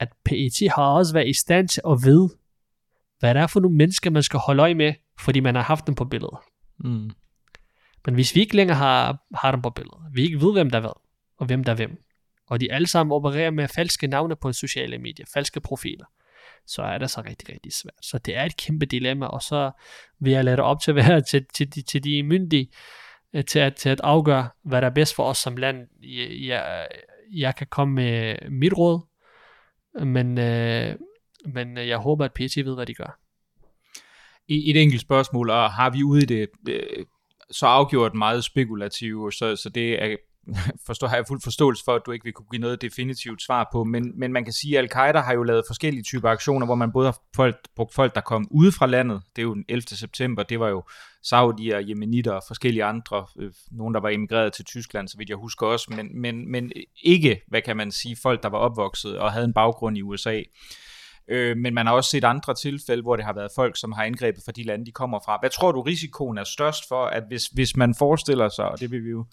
at 0.00 0.08
PET 0.24 0.70
har 0.74 0.86
også 0.86 1.12
været 1.12 1.28
i 1.28 1.32
stand 1.32 1.68
til 1.68 1.82
at 1.88 1.98
vide, 2.04 2.30
hvad 3.18 3.34
det 3.34 3.42
er 3.42 3.46
for 3.46 3.60
nogle 3.60 3.76
mennesker, 3.76 4.10
man 4.10 4.22
skal 4.22 4.40
holde 4.40 4.62
øje 4.62 4.74
med, 4.74 4.94
fordi 5.20 5.40
man 5.40 5.54
har 5.54 5.62
haft 5.62 5.86
dem 5.86 5.94
på 5.94 6.04
billedet. 6.04 6.38
Mm. 6.78 7.10
Men 8.04 8.14
hvis 8.14 8.34
vi 8.34 8.40
ikke 8.40 8.56
længere 8.56 8.76
har, 8.76 9.24
har 9.34 9.50
dem 9.50 9.62
på 9.62 9.70
billedet, 9.70 10.00
vi 10.12 10.22
ikke 10.22 10.40
ved, 10.40 10.52
hvem 10.52 10.70
der 10.70 10.78
er 10.78 10.80
hvad, 10.80 11.00
og 11.38 11.46
hvem 11.46 11.64
der 11.64 11.72
er 11.72 11.76
hvem, 11.76 12.04
og 12.46 12.60
de 12.60 12.72
alle 12.72 12.86
sammen 12.86 13.12
opererer 13.12 13.50
med 13.50 13.68
falske 13.68 14.06
navne 14.06 14.36
på 14.36 14.52
sociale 14.52 14.98
medier, 14.98 15.26
falske 15.34 15.60
profiler, 15.60 16.04
så 16.66 16.82
er 16.82 16.98
det 16.98 17.10
så 17.10 17.20
rigtig, 17.20 17.48
rigtig 17.48 17.72
svært. 17.72 17.94
Så 18.02 18.18
det 18.18 18.36
er 18.36 18.44
et 18.44 18.56
kæmpe 18.56 18.86
dilemma, 18.86 19.26
og 19.26 19.42
så 19.42 19.70
vil 20.20 20.32
jeg 20.32 20.44
lade 20.44 20.56
det 20.56 20.64
op 20.64 20.80
til 20.80 20.90
at 20.90 20.96
være 20.96 21.20
til, 21.30 21.46
til, 21.54 21.74
de, 21.74 21.82
til 21.82 22.04
de 22.04 22.22
myndige, 22.22 22.70
øh, 23.32 23.44
til 23.44 23.58
at, 23.58 23.76
til 23.76 23.88
at 23.88 24.00
afgøre, 24.00 24.48
hvad 24.62 24.80
der 24.80 24.86
er 24.88 24.94
bedst 24.94 25.14
for 25.14 25.24
os 25.24 25.38
som 25.38 25.56
land. 25.56 25.88
Jeg, 26.02 26.46
jeg, 26.46 26.88
jeg 27.32 27.56
kan 27.56 27.66
komme 27.70 27.94
med 27.94 28.36
mit 28.50 28.72
råd, 28.72 29.00
men, 30.04 30.38
øh, 30.38 30.96
men 31.46 31.76
jeg 31.76 31.98
håber, 31.98 32.24
at 32.24 32.32
PT 32.32 32.56
ved, 32.56 32.74
hvad 32.74 32.86
de 32.86 32.94
gør 32.94 33.23
i 34.48 34.70
et 34.70 34.82
enkelt 34.82 35.00
spørgsmål, 35.00 35.50
og 35.50 35.72
har 35.72 35.90
vi 35.90 36.02
ude 36.02 36.22
i 36.22 36.26
det 36.26 36.48
øh, 36.68 37.06
så 37.50 37.66
afgjort 37.66 38.14
meget 38.14 38.44
spekulativt, 38.44 39.34
så, 39.34 39.56
så 39.56 39.68
det 39.68 40.02
er, 40.02 40.16
forstår, 40.86 41.06
har 41.06 41.16
jeg 41.16 41.24
fuld 41.28 41.40
forståelse 41.42 41.84
for, 41.84 41.94
at 41.94 42.02
du 42.06 42.10
ikke 42.12 42.24
vil 42.24 42.32
kunne 42.32 42.46
give 42.50 42.60
noget 42.60 42.82
definitivt 42.82 43.42
svar 43.42 43.68
på, 43.72 43.84
men, 43.84 44.18
men 44.18 44.32
man 44.32 44.44
kan 44.44 44.52
sige, 44.52 44.78
at 44.78 44.84
Al-Qaida 44.84 45.20
har 45.20 45.34
jo 45.34 45.42
lavet 45.42 45.64
forskellige 45.68 46.02
typer 46.02 46.28
aktioner, 46.28 46.66
hvor 46.66 46.74
man 46.74 46.92
både 46.92 47.06
har 47.06 47.18
folk, 47.36 47.56
brugt 47.76 47.94
folk, 47.94 48.14
der 48.14 48.20
kom 48.20 48.48
ude 48.50 48.72
fra 48.72 48.86
landet, 48.86 49.22
det 49.36 49.42
er 49.42 49.46
jo 49.46 49.54
den 49.54 49.64
11. 49.68 49.82
september, 49.82 50.42
det 50.42 50.60
var 50.60 50.68
jo 50.68 50.82
saudier, 51.22 51.78
jemenitter 51.78 52.32
og 52.32 52.42
forskellige 52.46 52.84
andre, 52.84 53.26
øh, 53.38 53.52
nogen 53.70 53.94
der 53.94 54.00
var 54.00 54.08
emigreret 54.08 54.52
til 54.52 54.64
Tyskland, 54.64 55.08
så 55.08 55.18
vidt 55.18 55.28
jeg 55.28 55.36
husker 55.36 55.66
også, 55.66 55.92
men, 55.96 56.20
men, 56.20 56.50
men 56.50 56.72
ikke, 57.02 57.40
hvad 57.48 57.62
kan 57.62 57.76
man 57.76 57.92
sige, 57.92 58.16
folk 58.22 58.42
der 58.42 58.48
var 58.48 58.58
opvokset 58.58 59.18
og 59.18 59.32
havde 59.32 59.44
en 59.44 59.54
baggrund 59.54 59.98
i 59.98 60.02
USA. 60.02 60.42
Øh, 61.28 61.56
men 61.56 61.74
man 61.74 61.86
har 61.86 61.94
også 61.94 62.10
set 62.10 62.24
andre 62.24 62.54
tilfælde, 62.54 63.02
hvor 63.02 63.16
det 63.16 63.24
har 63.24 63.32
været 63.32 63.50
folk, 63.54 63.76
som 63.76 63.92
har 63.92 64.04
angrebet 64.04 64.42
fra 64.44 64.52
de 64.52 64.62
lande, 64.62 64.86
de 64.86 64.92
kommer 64.92 65.20
fra. 65.24 65.38
Hvad 65.40 65.50
tror 65.50 65.72
du, 65.72 65.80
risikoen 65.80 66.38
er 66.38 66.44
størst 66.44 66.88
for, 66.88 67.04
at 67.04 67.22
hvis, 67.28 67.46
hvis 67.46 67.76
man 67.76 67.94
forestiller 67.94 68.48
sig, 68.48 68.68
og 68.68 68.80
det 68.80 68.90
vil 68.90 69.04
vi 69.04 69.10
jo 69.10 69.26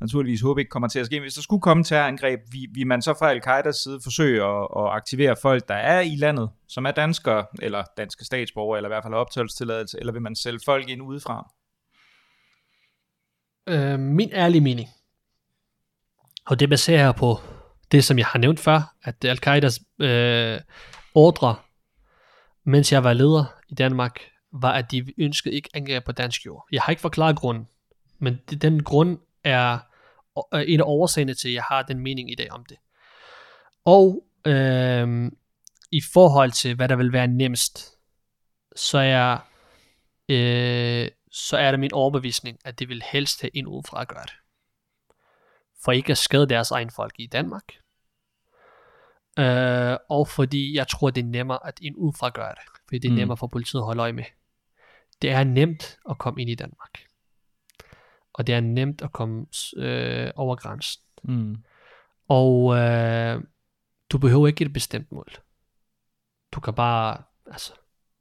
naturligvis 0.00 0.40
håbe 0.40 0.60
ikke 0.60 0.70
kommer 0.70 0.88
til 0.88 0.98
at 0.98 1.06
ske, 1.06 1.20
hvis 1.20 1.34
der 1.34 1.42
skulle 1.42 1.62
komme 1.62 1.84
terrorangreb, 1.84 2.40
vil, 2.52 2.68
vil 2.72 2.86
man 2.86 3.02
så 3.02 3.14
fra 3.18 3.30
Al-Qaidas 3.30 3.76
side 3.76 4.00
forsøge 4.02 4.44
at, 4.44 4.68
at 4.76 4.92
aktivere 4.92 5.36
folk, 5.42 5.68
der 5.68 5.74
er 5.74 6.00
i 6.00 6.16
landet, 6.16 6.50
som 6.68 6.86
er 6.86 6.90
danskere, 6.90 7.46
eller 7.62 7.84
danske 7.96 8.24
statsborgere, 8.24 8.78
eller 8.78 8.88
i 8.88 8.92
hvert 8.92 9.04
fald 9.04 9.14
optagelsestilladelse, 9.14 10.00
eller 10.00 10.12
vil 10.12 10.22
man 10.22 10.36
sælge 10.36 10.60
folk 10.64 10.88
ind 10.88 11.02
udefra? 11.02 11.50
Øh, 13.68 13.98
min 13.98 14.30
ærlige 14.32 14.60
mening, 14.60 14.88
og 16.46 16.60
det 16.60 16.68
baserer 16.68 17.00
jeg 17.00 17.14
på 17.14 17.38
det, 17.92 18.04
som 18.04 18.18
jeg 18.18 18.26
har 18.26 18.38
nævnt 18.38 18.60
før, 18.60 18.94
at 19.02 19.24
Al-Qaidas 19.24 19.80
øh, 20.00 20.60
ordre, 21.16 21.56
mens 22.64 22.92
jeg 22.92 23.04
var 23.04 23.12
leder 23.12 23.44
i 23.68 23.74
Danmark, 23.74 24.20
var, 24.52 24.72
at 24.72 24.90
de 24.90 25.22
ønskede 25.22 25.54
ikke 25.54 25.68
angreb 25.74 26.04
på 26.04 26.12
dansk 26.12 26.46
jord. 26.46 26.68
Jeg 26.72 26.82
har 26.82 26.90
ikke 26.90 27.00
forklaret 27.00 27.36
grunden, 27.36 27.68
men 28.18 28.36
den 28.60 28.82
grund 28.82 29.18
er 29.44 29.78
en 30.52 30.80
af 30.80 30.84
årsagerne 30.84 31.34
til, 31.34 31.48
at 31.48 31.54
jeg 31.54 31.62
har 31.62 31.82
den 31.82 31.98
mening 31.98 32.30
i 32.30 32.34
dag 32.34 32.52
om 32.52 32.64
det. 32.64 32.76
Og 33.84 34.24
øh, 34.46 35.32
i 35.92 36.00
forhold 36.12 36.52
til, 36.52 36.74
hvad 36.74 36.88
der 36.88 36.96
vil 36.96 37.12
være 37.12 37.26
nemmest, 37.26 37.96
så 38.76 38.98
er, 38.98 39.38
øh, 40.28 41.08
så 41.32 41.56
er 41.56 41.70
det 41.70 41.80
min 41.80 41.92
overbevisning, 41.92 42.58
at 42.64 42.78
det 42.78 42.88
vil 42.88 43.02
helst 43.12 43.40
have 43.40 43.56
en 43.56 43.66
udefra 43.66 44.00
at 44.00 44.08
gøre 44.08 44.22
det. 44.22 44.34
For 45.84 45.92
ikke 45.92 46.10
at 46.10 46.18
skade 46.18 46.48
deres 46.48 46.70
egen 46.70 46.90
folk 46.90 47.14
i 47.18 47.26
Danmark, 47.26 47.64
Øh, 49.38 49.96
og 50.08 50.28
fordi 50.28 50.76
jeg 50.76 50.88
tror, 50.88 51.10
det 51.10 51.24
er 51.24 51.26
nemmere 51.26 51.66
at 51.66 51.78
en 51.82 51.96
udefra 51.96 52.28
gøre 52.28 52.50
det. 52.50 52.62
Fordi 52.88 52.98
det 52.98 53.08
er 53.08 53.12
mm. 53.12 53.16
nemmere 53.16 53.36
for 53.36 53.46
politiet 53.46 53.80
at 53.80 53.84
holde 53.84 54.02
øje 54.02 54.12
med. 54.12 54.24
Det 55.22 55.30
er 55.30 55.44
nemt 55.44 55.98
at 56.10 56.18
komme 56.18 56.40
ind 56.40 56.50
i 56.50 56.54
Danmark. 56.54 56.98
Og 58.32 58.46
det 58.46 58.54
er 58.54 58.60
nemt 58.60 59.02
at 59.02 59.12
komme 59.12 59.46
øh, 59.76 60.30
over 60.36 60.56
grænsen. 60.56 61.02
Mm. 61.24 61.56
Og 62.28 62.76
øh, 62.76 63.42
du 64.10 64.18
behøver 64.18 64.46
ikke 64.46 64.64
et 64.64 64.72
bestemt 64.72 65.12
mål. 65.12 65.28
Du 66.52 66.60
kan 66.60 66.74
bare 66.74 67.22
altså, 67.46 67.72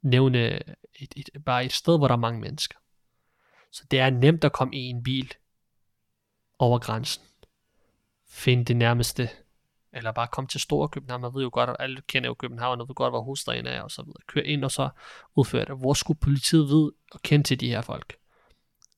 nævne 0.02 0.56
et, 1.00 1.14
et, 1.16 1.30
bare 1.46 1.66
et 1.66 1.74
sted, 1.74 1.98
hvor 1.98 2.08
der 2.08 2.16
er 2.16 2.20
mange 2.20 2.40
mennesker. 2.40 2.78
Så 3.72 3.84
det 3.92 4.00
er 4.00 4.10
nemt 4.10 4.44
at 4.44 4.54
komme 4.54 4.76
i 4.76 4.80
en 4.80 5.04
bil 5.04 5.34
over 6.60 6.80
grænsen. 6.80 7.24
Find 8.30 8.66
det 8.66 8.78
nærmeste 8.78 9.30
eller 9.95 10.11
bare 10.11 10.27
komme 10.27 10.47
til 10.47 10.59
Store 10.59 10.89
København, 10.89 11.22
man 11.22 11.34
ved 11.34 11.43
jo 11.43 11.49
godt, 11.53 11.69
at 11.69 11.76
alle 11.80 12.01
kender 12.01 12.30
jo 12.30 12.34
København, 12.34 12.81
og 12.81 12.88
ved 12.88 12.95
godt, 12.95 13.11
hvor 13.11 13.22
hovedstaden 13.22 13.67
er, 13.67 13.81
og 13.81 13.91
så 13.91 14.01
videre. 14.01 14.22
Kør 14.27 14.41
ind 14.41 14.63
og 14.63 14.72
så 14.72 14.89
udføre 15.35 15.65
det. 15.65 15.77
Hvor 15.77 15.93
skulle 15.93 16.19
politiet 16.19 16.67
vide 16.67 16.91
og 17.11 17.22
kende 17.22 17.47
til 17.47 17.59
de 17.59 17.69
her 17.69 17.81
folk? 17.81 18.15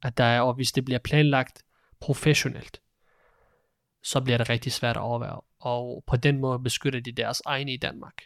At 0.04 0.18
der 0.18 0.24
er, 0.24 0.42
og 0.42 0.54
hvis 0.54 0.72
det 0.72 0.86
bliver 0.86 1.00
planlagt 1.00 1.64
professionelt, 2.00 2.82
så 4.04 4.22
bliver 4.22 4.38
det 4.38 4.50
rigtig 4.50 4.72
svært 4.72 4.98
at 4.98 5.02
overvære. 5.02 5.42
Og 5.60 6.04
på 6.08 6.16
den 6.16 6.38
måde 6.38 6.60
beskytter 6.60 7.00
de 7.00 7.12
deres 7.12 7.42
egne 7.46 7.74
i 7.74 7.78
Danmark. 7.78 8.22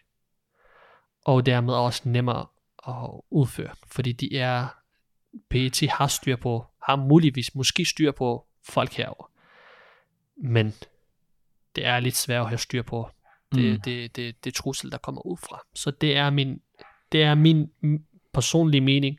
Og 1.26 1.45
dermed 1.45 1.73
også 1.73 2.02
nemmere 2.06 2.45
at 2.88 3.22
udføre, 3.30 3.76
fordi 3.88 4.11
de 4.11 4.38
er, 4.38 4.68
PET 5.49 5.89
har 5.89 6.07
styr 6.07 6.35
på, 6.35 6.65
har 6.84 6.95
muligvis 6.95 7.56
måske 7.56 7.85
styr 7.85 8.11
på 8.11 8.48
folk 8.64 8.93
herover. 8.93 9.31
Men 10.38 10.73
det 11.76 11.85
er 11.85 11.99
lidt 11.99 12.15
svært 12.15 12.41
at 12.41 12.48
have 12.48 12.57
styr 12.57 12.81
på 12.81 13.10
det, 13.52 13.73
mm. 13.73 13.81
det, 13.81 14.15
det, 14.15 14.45
det 14.45 14.53
trussel, 14.53 14.91
der 14.91 14.98
kommer 14.98 15.26
ud 15.26 15.38
fra. 15.38 15.60
Så 15.76 15.91
det 15.91 16.18
er 16.18 16.30
min, 16.30 16.60
det 17.11 17.23
er 17.23 17.35
min 17.35 17.68
personlige 18.34 18.81
mening, 18.81 19.18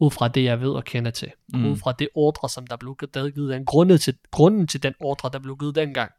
ud 0.00 0.10
fra 0.10 0.28
det, 0.28 0.44
jeg 0.44 0.60
ved 0.60 0.70
og 0.70 0.84
kender 0.84 1.10
til. 1.10 1.32
Mm. 1.54 1.66
Ud 1.66 1.76
fra 1.76 1.92
det 1.92 2.08
ordre, 2.14 2.48
som 2.48 2.66
der 2.66 2.76
blev 2.76 2.96
givet, 3.34 3.52
den 3.52 3.64
grunden 3.64 3.98
til, 3.98 4.18
grunden 4.30 4.66
til 4.66 4.82
den 4.82 4.94
ordre, 5.00 5.30
der 5.32 5.38
blev 5.38 5.56
givet 5.58 5.74
dengang. 5.74 6.12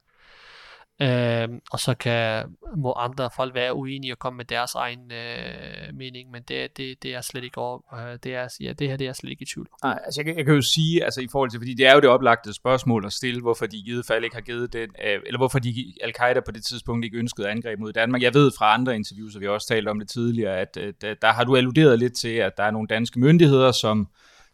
Øh, 1.01 1.47
og 1.71 1.79
så 1.79 1.93
kan, 1.93 2.45
må 2.77 2.93
andre 2.93 3.29
folk 3.35 3.55
være 3.55 3.73
uenige 3.73 4.13
og 4.13 4.19
komme 4.19 4.37
med 4.37 4.45
deres 4.45 4.75
egen 4.75 5.11
øh, 5.11 5.95
mening, 5.95 6.31
men 6.31 6.43
det, 6.47 6.77
det, 6.77 7.03
det 7.03 7.15
er 7.15 7.21
slet 7.21 7.43
ikke 7.43 7.57
over, 7.57 7.93
øh, 7.93 8.17
det, 8.23 8.35
er, 8.35 8.47
ja, 8.61 8.73
det 8.73 8.89
her 8.89 8.97
det 8.97 9.07
er 9.07 9.13
slet 9.13 9.29
ikke 9.29 9.41
i 9.41 9.45
tvivl. 9.45 9.67
Nej, 9.83 9.99
altså 10.05 10.21
jeg, 10.25 10.37
jeg 10.37 10.45
kan 10.45 10.53
jo 10.53 10.61
sige, 10.61 11.03
altså 11.03 11.21
i 11.21 11.27
forhold 11.31 11.49
til, 11.49 11.59
fordi 11.59 11.73
det 11.73 11.87
er 11.87 11.93
jo 11.93 11.99
det 11.99 12.09
oplagte 12.09 12.53
spørgsmål 12.53 13.05
at 13.05 13.13
stille, 13.13 13.41
hvorfor 13.41 13.65
de 13.65 13.77
i 13.77 13.81
givet 13.81 14.05
fald 14.05 14.23
ikke 14.23 14.35
har 14.35 14.41
givet 14.41 14.73
den, 14.73 14.89
øh, 15.05 15.19
eller 15.25 15.37
hvorfor 15.37 15.59
de 15.59 15.93
Al-Qaida 16.03 16.39
på 16.39 16.51
det 16.51 16.65
tidspunkt 16.65 17.05
ikke 17.05 17.17
ønskede 17.17 17.49
angreb 17.49 17.79
mod 17.79 17.93
Danmark. 17.93 18.21
Jeg 18.21 18.33
ved 18.33 18.51
fra 18.57 18.73
andre 18.73 18.95
interviews, 18.95 19.35
og 19.35 19.41
vi 19.41 19.45
har 19.45 19.53
også 19.53 19.67
talt 19.67 19.87
om 19.87 19.99
det 19.99 20.09
tidligere, 20.09 20.57
at, 20.57 20.77
øh, 20.81 20.93
der, 21.01 21.13
der 21.13 21.27
har 21.27 21.43
du 21.43 21.55
alluderet 21.55 21.99
lidt 21.99 22.15
til, 22.15 22.35
at 22.35 22.57
der 22.57 22.63
er 22.63 22.71
nogle 22.71 22.87
danske 22.87 23.19
myndigheder, 23.19 23.71
som 23.71 24.07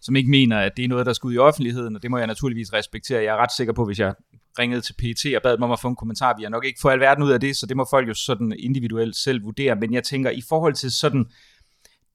som 0.05 0.15
ikke 0.15 0.29
mener, 0.29 0.59
at 0.59 0.71
det 0.77 0.85
er 0.85 0.89
noget, 0.89 1.05
der 1.05 1.13
skal 1.13 1.27
ud 1.27 1.33
i 1.33 1.37
offentligheden, 1.37 1.95
og 1.95 2.03
det 2.03 2.11
må 2.11 2.17
jeg 2.17 2.27
naturligvis 2.27 2.73
respektere. 2.73 3.23
Jeg 3.23 3.33
er 3.33 3.37
ret 3.37 3.51
sikker 3.57 3.73
på, 3.73 3.85
hvis 3.85 3.99
jeg 3.99 4.13
ringede 4.59 4.81
til 4.81 4.93
PT 4.93 5.35
og 5.35 5.41
bad 5.43 5.53
dem 5.53 5.63
om 5.63 5.71
at 5.71 5.79
få 5.79 5.87
en 5.87 5.95
kommentar, 5.95 6.35
vi 6.37 6.43
har 6.43 6.49
nok 6.49 6.65
ikke 6.65 6.79
fået 6.81 6.93
alverden 6.93 7.23
ud 7.23 7.31
af 7.31 7.39
det, 7.39 7.55
så 7.55 7.65
det 7.65 7.77
må 7.77 7.85
folk 7.89 8.09
jo 8.09 8.13
sådan 8.13 8.53
individuelt 8.59 9.15
selv 9.15 9.43
vurdere, 9.43 9.75
men 9.75 9.93
jeg 9.93 10.03
tænker, 10.03 10.29
i 10.29 10.41
forhold 10.49 10.73
til 10.73 10.91
sådan 10.91 11.25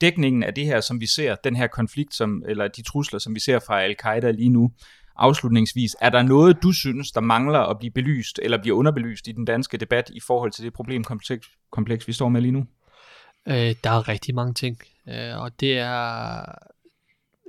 dækningen 0.00 0.42
af 0.42 0.54
det 0.54 0.66
her, 0.66 0.80
som 0.80 1.00
vi 1.00 1.06
ser, 1.06 1.34
den 1.34 1.56
her 1.56 1.66
konflikt, 1.66 2.14
som, 2.14 2.42
eller 2.48 2.68
de 2.68 2.82
trusler, 2.82 3.18
som 3.18 3.34
vi 3.34 3.40
ser 3.40 3.58
fra 3.58 3.82
Al-Qaida 3.82 4.30
lige 4.30 4.48
nu, 4.48 4.70
afslutningsvis, 5.16 5.96
er 6.00 6.10
der 6.10 6.22
noget, 6.22 6.62
du 6.62 6.72
synes, 6.72 7.12
der 7.12 7.20
mangler 7.20 7.58
at 7.58 7.78
blive 7.78 7.90
belyst, 7.90 8.40
eller 8.42 8.58
bliver 8.62 8.76
underbelyst 8.76 9.28
i 9.28 9.32
den 9.32 9.44
danske 9.44 9.76
debat 9.76 10.10
i 10.14 10.20
forhold 10.26 10.52
til 10.52 10.64
det 10.64 10.72
problemkompleks, 10.72 11.48
kompleks, 11.72 12.08
vi 12.08 12.12
står 12.12 12.28
med 12.28 12.40
lige 12.40 12.52
nu? 12.52 12.66
Øh, 13.48 13.74
der 13.84 13.90
er 13.90 14.08
rigtig 14.08 14.34
mange 14.34 14.54
ting, 14.54 14.78
øh, 15.08 15.38
og 15.38 15.60
det 15.60 15.78
er 15.78 16.44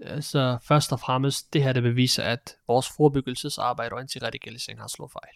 altså 0.01 0.57
først 0.63 0.91
og 0.93 0.99
fremmest 0.99 1.53
det 1.53 1.63
her, 1.63 1.73
det 1.73 1.83
beviser, 1.83 2.23
at 2.23 2.55
vores 2.67 2.89
forebyggelsesarbejde 2.97 3.93
og 3.93 3.99
antiradikalisering 3.99 4.79
har 4.79 4.87
slået 4.87 5.11
fejl. 5.11 5.35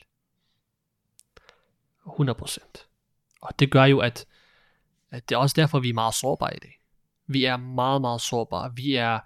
100%. 2.07 2.87
Og 3.41 3.59
det 3.59 3.71
gør 3.71 3.83
jo, 3.83 3.99
at, 3.99 4.25
at 5.11 5.29
det 5.29 5.35
er 5.35 5.39
også 5.39 5.53
derfor, 5.57 5.79
vi 5.79 5.89
er 5.89 5.93
meget 5.93 6.15
sårbare 6.15 6.55
i 6.55 6.59
det. 6.59 6.69
Vi 7.27 7.45
er 7.45 7.57
meget, 7.57 8.01
meget 8.01 8.21
sårbare. 8.21 8.75
Vi 8.75 8.95
er, 8.95 9.19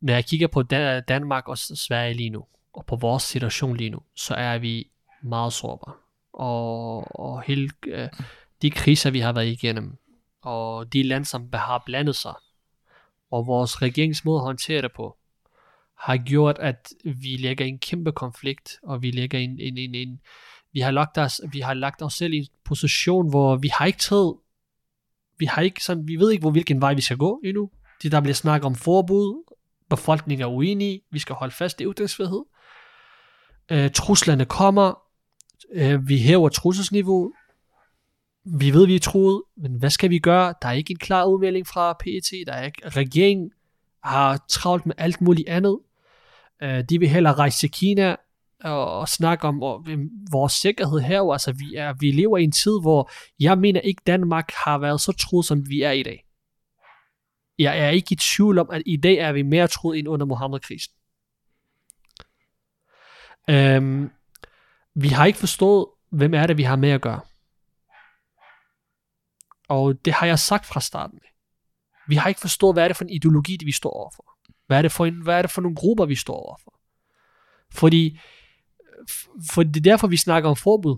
når 0.00 0.12
jeg 0.12 0.24
kigger 0.24 0.46
på 0.46 0.62
Dan- 0.62 1.02
Danmark 1.08 1.48
og 1.48 1.58
Sverige 1.58 2.14
lige 2.14 2.30
nu, 2.30 2.46
og 2.72 2.86
på 2.86 2.96
vores 2.96 3.22
situation 3.22 3.76
lige 3.76 3.90
nu, 3.90 4.02
så 4.14 4.34
er 4.34 4.58
vi 4.58 4.90
meget 5.22 5.52
sårbare. 5.52 5.94
Og, 6.32 7.20
og 7.20 7.42
hele 7.42 7.70
øh, 7.86 8.08
de 8.62 8.70
kriser, 8.70 9.10
vi 9.10 9.20
har 9.20 9.32
været 9.32 9.48
igennem, 9.48 9.98
og 10.40 10.92
de 10.92 11.02
lande, 11.02 11.26
som 11.26 11.48
har 11.52 11.82
blandet 11.86 12.16
sig, 12.16 12.34
og 13.30 13.46
vores 13.46 13.82
regeringsmåde 13.82 14.38
at 14.38 14.44
håndtere 14.44 14.82
det 14.82 14.92
på, 14.96 15.16
har 15.98 16.16
gjort, 16.16 16.58
at 16.58 16.88
vi 17.04 17.36
lægger 17.36 17.64
i 17.64 17.68
en 17.68 17.78
kæmpe 17.78 18.12
konflikt, 18.12 18.78
og 18.82 19.02
vi 19.02 19.10
lægger 19.10 19.38
en, 19.38 19.60
en, 19.60 19.78
en, 19.78 19.94
en 19.94 20.20
vi 20.72 20.80
har 20.80 20.90
lagt 20.90 21.18
os, 21.18 21.40
vi 21.52 21.60
har 21.60 21.74
lagt 21.74 22.02
os 22.02 22.14
selv 22.14 22.32
i 22.32 22.36
en 22.36 22.46
position, 22.64 23.30
hvor 23.30 23.56
vi 23.56 23.68
har 23.68 23.86
ikke 23.86 23.98
taget, 23.98 24.34
vi 25.38 25.44
har 25.46 25.62
ikke 25.62 25.84
sådan, 25.84 26.08
vi 26.08 26.16
ved 26.16 26.30
ikke, 26.30 26.40
hvor 26.40 26.50
hvilken 26.50 26.80
vej 26.80 26.94
vi 26.94 27.00
skal 27.00 27.16
gå 27.16 27.40
endnu. 27.44 27.70
Det 28.02 28.12
der 28.12 28.20
bliver 28.20 28.34
snakket 28.34 28.66
om 28.66 28.74
forbud, 28.74 29.54
befolkningen 29.90 30.42
er 30.42 30.52
uenige, 30.52 31.00
vi 31.10 31.18
skal 31.18 31.34
holde 31.34 31.54
fast 31.54 31.80
i 31.80 31.84
ytringsfrihed. 31.84 32.44
Øh, 33.70 33.90
truslerne 33.90 34.44
kommer, 34.44 34.98
øh, 35.72 36.08
vi 36.08 36.18
hæver 36.18 36.48
trusselsniveau, 36.48 37.32
vi 38.54 38.70
ved, 38.70 38.86
vi 38.86 38.94
er 38.94 39.00
troet, 39.00 39.42
men 39.56 39.72
hvad 39.78 39.90
skal 39.90 40.10
vi 40.10 40.18
gøre? 40.18 40.54
Der 40.62 40.68
er 40.68 40.72
ikke 40.72 40.90
en 40.90 40.98
klar 40.98 41.24
udmelding 41.24 41.66
fra 41.66 41.92
PET, 41.92 42.46
der 42.46 42.52
er 42.52 42.64
ikke, 42.64 42.88
regeringen 42.88 43.50
har 44.04 44.44
travlt 44.48 44.86
med 44.86 44.94
alt 44.98 45.20
muligt 45.20 45.48
andet. 45.48 45.78
Øh, 46.62 46.84
de 46.88 46.98
vil 46.98 47.08
hellere 47.08 47.34
rejse 47.34 47.58
til 47.58 47.70
Kina 47.70 48.16
og, 48.64 48.98
og 48.98 49.08
snakke 49.08 49.48
om 49.48 49.62
og, 49.62 49.86
vores 50.30 50.52
sikkerhed 50.52 50.98
her. 50.98 51.32
Altså, 51.32 51.52
vi, 51.52 51.74
er, 51.74 51.94
vi 52.00 52.10
lever 52.10 52.38
i 52.38 52.44
en 52.44 52.52
tid, 52.52 52.80
hvor 52.80 53.10
jeg 53.40 53.58
mener 53.58 53.80
ikke, 53.80 54.02
Danmark 54.06 54.52
har 54.64 54.78
været 54.78 55.00
så 55.00 55.12
truet, 55.12 55.46
som 55.46 55.68
vi 55.68 55.82
er 55.82 55.90
i 55.90 56.02
dag. 56.02 56.24
Jeg 57.58 57.78
er 57.78 57.88
ikke 57.88 58.12
i 58.12 58.16
tvivl 58.16 58.58
om, 58.58 58.70
at 58.72 58.82
i 58.86 58.96
dag 58.96 59.14
er 59.14 59.32
vi 59.32 59.42
mere 59.42 59.68
truet 59.68 59.98
end 59.98 60.08
under 60.08 60.26
Mohammed-krisen. 60.26 60.94
Øhm, 63.50 64.10
vi 64.94 65.08
har 65.08 65.26
ikke 65.26 65.38
forstået, 65.38 65.86
hvem 66.10 66.34
er 66.34 66.46
det, 66.46 66.56
vi 66.56 66.62
har 66.62 66.76
med 66.76 66.90
at 66.90 67.00
gøre. 67.00 67.20
Og 69.68 70.04
det 70.04 70.12
har 70.12 70.26
jeg 70.26 70.38
sagt 70.38 70.66
fra 70.66 70.80
starten. 70.80 71.18
Vi 72.08 72.14
har 72.14 72.28
ikke 72.28 72.40
forstået, 72.40 72.74
hvad 72.74 72.84
er 72.84 72.88
det 72.88 72.96
for 72.96 73.04
en 73.04 73.10
ideologi, 73.10 73.56
det 73.56 73.66
vi 73.66 73.72
står 73.72 73.90
overfor. 73.90 74.24
Hvad 74.66 74.78
er 74.78 74.82
det 74.82 74.92
for, 74.92 75.06
en, 75.06 75.22
hvad 75.22 75.38
er 75.38 75.42
det 75.42 75.50
for 75.50 75.60
nogle 75.60 75.76
grupper, 75.76 76.06
vi 76.06 76.14
står 76.14 76.34
overfor. 76.34 76.78
Fordi, 77.74 78.18
for 79.50 79.62
det 79.62 79.76
er 79.76 79.90
derfor, 79.90 80.06
vi 80.06 80.16
snakker 80.16 80.50
om 80.50 80.56
forbud. 80.56 80.96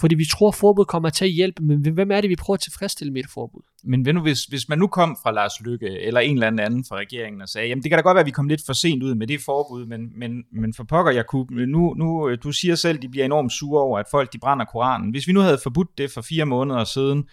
Fordi 0.00 0.14
vi 0.14 0.24
tror, 0.24 0.48
at 0.48 0.54
forbud 0.54 0.84
kommer 0.84 1.10
til 1.10 1.24
at 1.24 1.30
hjælpe, 1.30 1.62
men 1.62 1.92
hvem 1.92 2.10
er 2.10 2.20
det, 2.20 2.30
vi 2.30 2.36
prøver 2.36 2.56
at 2.56 2.60
tilfredsstille 2.60 3.12
med 3.12 3.24
et 3.24 3.30
forbud? 3.30 3.62
Men 3.84 4.04
ved 4.04 4.12
nu, 4.12 4.20
hvis, 4.20 4.44
hvis 4.44 4.68
man 4.68 4.78
nu 4.78 4.86
kom 4.86 5.16
fra 5.22 5.32
Lars 5.32 5.60
Lykke, 5.60 5.88
eller 6.00 6.20
en 6.20 6.42
eller 6.42 6.46
anden 6.46 6.84
fra 6.88 6.96
regeringen, 6.96 7.42
og 7.42 7.48
sagde, 7.48 7.68
jamen 7.68 7.82
det 7.82 7.90
kan 7.90 7.98
da 7.98 8.02
godt 8.02 8.14
være, 8.14 8.20
at 8.20 8.26
vi 8.26 8.30
kom 8.30 8.48
lidt 8.48 8.62
for 8.66 8.72
sent 8.72 9.02
ud 9.02 9.14
med 9.14 9.26
det 9.26 9.40
forbud, 9.40 9.86
men, 9.86 10.18
men, 10.18 10.44
men 10.52 10.74
for 10.74 10.84
pokker, 10.84 11.12
Jakub, 11.12 11.50
nu, 11.50 11.94
nu, 11.94 12.34
du 12.34 12.52
siger 12.52 12.74
selv, 12.74 12.96
at 12.96 13.02
de 13.02 13.08
bliver 13.08 13.24
enormt 13.24 13.52
sure 13.52 13.82
over, 13.82 13.98
at 13.98 14.06
folk 14.10 14.32
de 14.32 14.38
brænder 14.38 14.64
Koranen. 14.64 15.10
Hvis 15.10 15.26
vi 15.26 15.32
nu 15.32 15.40
havde 15.40 15.58
forbudt 15.62 15.98
det 15.98 16.10
for 16.10 16.22
fire 16.22 16.44
måneder 16.44 16.84
siden, 16.84 17.24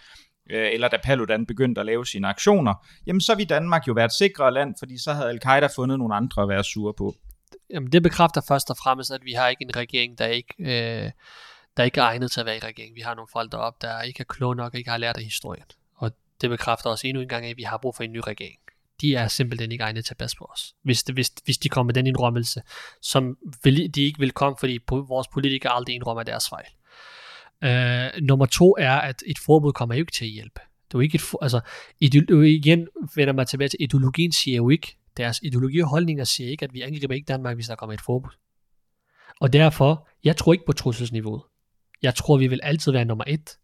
Øh, 0.50 0.70
eller 0.72 0.88
da 0.88 0.96
Paludan 1.04 1.46
begyndte 1.46 1.80
at 1.80 1.86
lave 1.86 2.06
sine 2.06 2.28
aktioner, 2.28 2.74
jamen 3.06 3.20
så 3.20 3.34
ville 3.34 3.48
Danmark 3.48 3.88
jo 3.88 3.92
være 3.92 4.04
et 4.04 4.12
sikrere 4.12 4.54
land, 4.54 4.74
fordi 4.78 4.98
så 4.98 5.12
havde 5.12 5.28
Al-Qaida 5.28 5.68
fundet 5.76 5.98
nogle 5.98 6.14
andre 6.14 6.42
at 6.42 6.48
være 6.48 6.64
sure 6.64 6.94
på. 6.94 7.14
Jamen 7.70 7.92
det 7.92 8.02
bekræfter 8.02 8.40
først 8.48 8.70
og 8.70 8.76
fremmest, 8.76 9.10
at 9.10 9.24
vi 9.24 9.32
har 9.32 9.48
ikke 9.48 9.64
en 9.64 9.76
regering, 9.76 10.18
der 10.18 10.26
ikke, 10.26 10.54
øh, 10.58 11.10
der 11.76 11.84
ikke 11.84 12.00
er 12.00 12.04
egnet 12.04 12.30
til 12.30 12.40
at 12.40 12.46
være 12.46 12.56
i 12.56 12.60
regering. 12.60 12.94
Vi 12.94 13.00
har 13.00 13.14
nogle 13.14 13.28
folk 13.32 13.52
deroppe, 13.52 13.86
der 13.86 14.02
ikke 14.02 14.20
er 14.20 14.24
kloge 14.24 14.56
nok 14.56 14.72
og 14.72 14.78
ikke 14.78 14.90
har 14.90 14.98
lært 14.98 15.16
af 15.16 15.22
historien. 15.22 15.64
Og 15.96 16.12
det 16.40 16.50
bekræfter 16.50 16.90
også 16.90 17.06
endnu 17.06 17.22
en 17.22 17.28
gang, 17.28 17.46
at 17.46 17.56
vi 17.56 17.62
har 17.62 17.76
brug 17.76 17.96
for 17.96 18.04
en 18.04 18.12
ny 18.12 18.20
regering. 18.26 18.58
De 19.00 19.14
er 19.14 19.28
simpelthen 19.28 19.72
ikke 19.72 19.84
egnet 19.84 20.04
til 20.04 20.12
at 20.12 20.18
passe 20.18 20.36
på 20.36 20.44
os. 20.44 20.74
Hvis, 20.82 21.02
de, 21.02 21.12
hvis, 21.12 21.32
hvis 21.44 21.58
de 21.58 21.68
kommer 21.68 21.88
med 21.88 21.94
den 21.94 22.06
indrømmelse, 22.06 22.62
som 23.02 23.36
vil, 23.64 23.94
de 23.94 24.02
ikke 24.02 24.18
vil 24.18 24.32
komme, 24.32 24.56
fordi 24.60 24.78
vores 24.88 25.28
politikere 25.28 25.72
aldrig 25.72 25.94
indrømmer 25.94 26.22
deres 26.22 26.48
fejl. 26.48 26.66
Øh, 27.64 28.22
nummer 28.22 28.46
to 28.46 28.76
er, 28.78 28.92
at 28.92 29.22
et 29.26 29.38
forbud 29.38 29.72
kommer 29.72 29.94
jo 29.94 30.00
ikke 30.00 30.12
til 30.12 30.24
at 30.24 30.30
hjælpe. 30.30 30.60
Det 30.60 30.94
er 30.94 30.98
jo 30.98 31.00
ikke 31.00 31.14
et, 31.14 31.20
for, 31.20 31.42
altså, 31.42 31.60
ideolo- 32.04 32.40
igen 32.40 32.88
vender 33.14 33.32
man 33.32 33.46
tilbage 33.46 33.68
til, 33.68 33.76
ideologien 33.80 34.32
siger 34.32 34.56
jo 34.56 34.68
ikke, 34.68 34.96
deres 35.16 35.40
ideologi 35.42 35.78
og 35.78 35.88
holdninger 35.88 36.24
siger 36.24 36.50
ikke, 36.50 36.64
at 36.64 36.74
vi 36.74 36.80
angriber 36.80 37.14
ikke 37.14 37.26
Danmark, 37.26 37.54
hvis 37.54 37.66
der 37.66 37.74
kommer 37.74 37.94
et 37.94 38.00
forbud. 38.00 38.30
Og 39.40 39.52
derfor, 39.52 40.08
jeg 40.24 40.36
tror 40.36 40.52
ikke 40.52 40.66
på 40.66 40.72
trusselsniveauet. 40.72 41.42
Jeg 42.02 42.14
tror, 42.14 42.36
vi 42.36 42.46
vil 42.46 42.60
altid 42.62 42.92
være 42.92 43.04
nummer 43.04 43.24
et, 43.26 43.58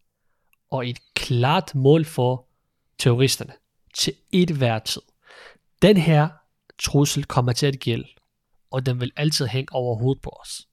og 0.71 0.87
et 0.87 0.99
klart 1.15 1.75
mål 1.75 2.05
for 2.05 2.47
terroristerne 2.99 3.53
til 3.93 4.13
et 4.31 4.49
hver 4.49 4.79
tid. 4.79 5.01
Den 5.81 5.97
her 5.97 6.29
trussel 6.79 7.25
kommer 7.25 7.51
til 7.51 7.65
at 7.65 7.79
gælde, 7.79 8.07
og 8.71 8.85
den 8.85 8.99
vil 8.99 9.11
altid 9.15 9.47
hænge 9.47 9.67
over 9.71 9.97
hovedet 9.99 10.21
på 10.21 10.29
os. 10.29 10.67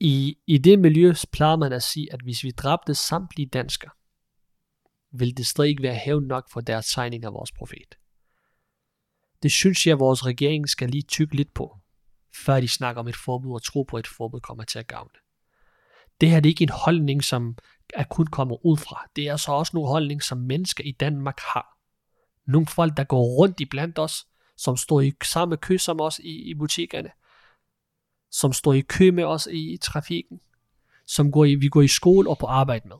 I, 0.00 0.38
I 0.46 0.58
det 0.58 0.78
miljø 0.78 1.14
plejer 1.32 1.56
man 1.56 1.72
at 1.72 1.82
sige, 1.82 2.12
at 2.12 2.20
hvis 2.22 2.44
vi 2.44 2.50
dræbte 2.50 2.94
samtlige 2.94 3.48
danskere, 3.48 3.90
vil 5.12 5.36
det 5.36 5.46
stadig 5.46 5.70
ikke 5.70 5.82
være 5.82 5.94
hævn 5.94 6.26
nok 6.26 6.50
for 6.52 6.60
deres 6.60 6.86
tegning 6.86 7.24
af 7.24 7.32
vores 7.32 7.52
profet. 7.52 7.94
Det 9.42 9.52
synes 9.52 9.86
jeg, 9.86 9.92
at 9.92 9.98
vores 9.98 10.26
regering 10.26 10.68
skal 10.68 10.90
lige 10.90 11.02
tykke 11.02 11.36
lidt 11.36 11.54
på, 11.54 11.78
før 12.44 12.60
de 12.60 12.68
snakker 12.68 13.00
om 13.00 13.08
et 13.08 13.16
forbud 13.16 13.54
og 13.54 13.62
tro 13.62 13.82
på, 13.82 13.96
at 13.96 14.04
et 14.04 14.10
forbud 14.16 14.40
kommer 14.40 14.64
til 14.64 14.78
at 14.78 14.86
gavne. 14.86 15.10
Det 16.20 16.30
her 16.30 16.40
det 16.40 16.48
er 16.48 16.50
ikke 16.50 16.62
en 16.62 16.68
holdning, 16.68 17.24
som 17.24 17.56
er 17.94 18.04
kun 18.04 18.26
kommer 18.26 18.66
ud 18.66 18.76
fra. 18.76 19.06
Det 19.16 19.28
er 19.28 19.36
så 19.36 19.52
også 19.52 19.70
nogle 19.74 19.88
holdning, 19.88 20.22
som 20.22 20.38
mennesker 20.38 20.84
i 20.84 20.92
Danmark 20.92 21.38
har. 21.40 21.78
Nogle 22.46 22.66
folk, 22.66 22.96
der 22.96 23.04
går 23.04 23.22
rundt 23.22 23.60
i 23.60 23.64
blandt 23.64 23.98
os, 23.98 24.26
som 24.56 24.76
står 24.76 25.00
i 25.00 25.12
samme 25.24 25.56
kø 25.56 25.78
som 25.78 26.00
os 26.00 26.18
i, 26.18 26.50
i 26.50 26.54
butikkerne, 26.54 27.10
som 28.40 28.52
står 28.52 28.72
i 28.72 28.80
kø 28.80 29.10
med 29.10 29.24
os 29.24 29.48
i, 29.52 29.72
i 29.72 29.76
trafikken, 29.76 30.40
som 31.06 31.32
går 31.32 31.44
i, 31.44 31.54
vi 31.54 31.68
går 31.68 31.82
i 31.82 31.88
skole 31.88 32.30
og 32.30 32.38
på 32.38 32.46
arbejde 32.46 32.88
med. 32.88 32.96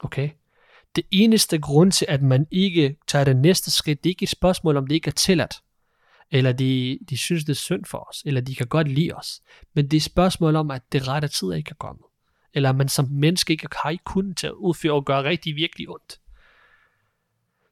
Okay? 0.00 0.30
Det 0.96 1.04
eneste 1.10 1.58
grund 1.58 1.92
til, 1.92 2.06
at 2.08 2.22
man 2.22 2.46
ikke 2.50 2.96
tager 3.06 3.24
det 3.24 3.36
næste 3.36 3.70
skridt, 3.70 4.04
det 4.04 4.10
er 4.10 4.12
ikke 4.12 4.22
et 4.22 4.28
spørgsmål, 4.28 4.76
om 4.76 4.86
det 4.86 4.94
ikke 4.94 5.08
er 5.08 5.12
tilladt, 5.12 5.62
eller 6.30 6.52
de, 6.52 6.98
de 7.10 7.16
synes, 7.16 7.44
det 7.44 7.52
er 7.52 7.56
synd 7.56 7.84
for 7.84 8.08
os, 8.10 8.22
eller 8.26 8.40
de 8.40 8.54
kan 8.54 8.66
godt 8.66 8.88
lide 8.88 9.12
os. 9.12 9.40
Men 9.74 9.84
det 9.84 9.92
er 9.92 10.00
et 10.00 10.02
spørgsmål 10.02 10.56
om, 10.56 10.70
at 10.70 10.82
det 10.92 11.08
rette 11.08 11.28
tid 11.28 11.52
ikke 11.52 11.70
er 11.70 11.74
kommet. 11.74 12.04
Eller 12.54 12.72
man 12.72 12.88
som 12.88 13.08
menneske 13.10 13.52
ikke 13.52 13.68
har 13.82 13.90
ikke 13.90 14.04
kunnet 14.04 14.36
til 14.36 14.46
at 14.46 14.52
udføre 14.52 14.92
og 14.92 15.04
gøre 15.04 15.24
rigtig 15.24 15.56
virkelig 15.56 15.88
ondt. 15.88 16.20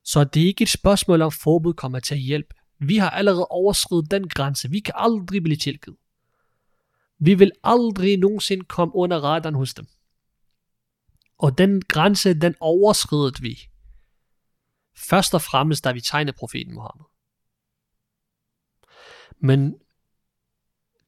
Så 0.04 0.24
det 0.24 0.42
er 0.42 0.46
ikke 0.46 0.62
et 0.62 0.68
spørgsmål 0.68 1.22
om, 1.22 1.32
forbud 1.32 1.74
kommer 1.74 2.00
til 2.00 2.14
at 2.14 2.20
hjælpe. 2.20 2.54
Vi 2.88 2.96
har 2.96 3.10
allerede 3.10 3.46
overskrevet 3.46 4.10
den 4.10 4.28
grænse. 4.28 4.70
Vi 4.70 4.80
kan 4.80 4.94
aldrig 4.96 5.42
blive 5.42 5.56
tilgivet. 5.56 5.98
Vi 7.18 7.34
vil 7.34 7.52
aldrig 7.64 8.16
nogensinde 8.16 8.64
komme 8.64 8.94
under 8.94 9.20
radaren 9.20 9.54
hos 9.54 9.74
dem. 9.74 9.86
Og 11.38 11.58
den 11.58 11.82
grænse, 11.82 12.34
den 12.34 12.54
overskredet 12.60 13.42
vi. 13.42 13.68
Først 14.96 15.34
og 15.34 15.42
fremmest, 15.42 15.84
da 15.84 15.92
vi 15.92 16.00
tegnede 16.00 16.36
profeten 16.36 16.74
Muhammed. 16.74 17.04
Men 19.38 19.74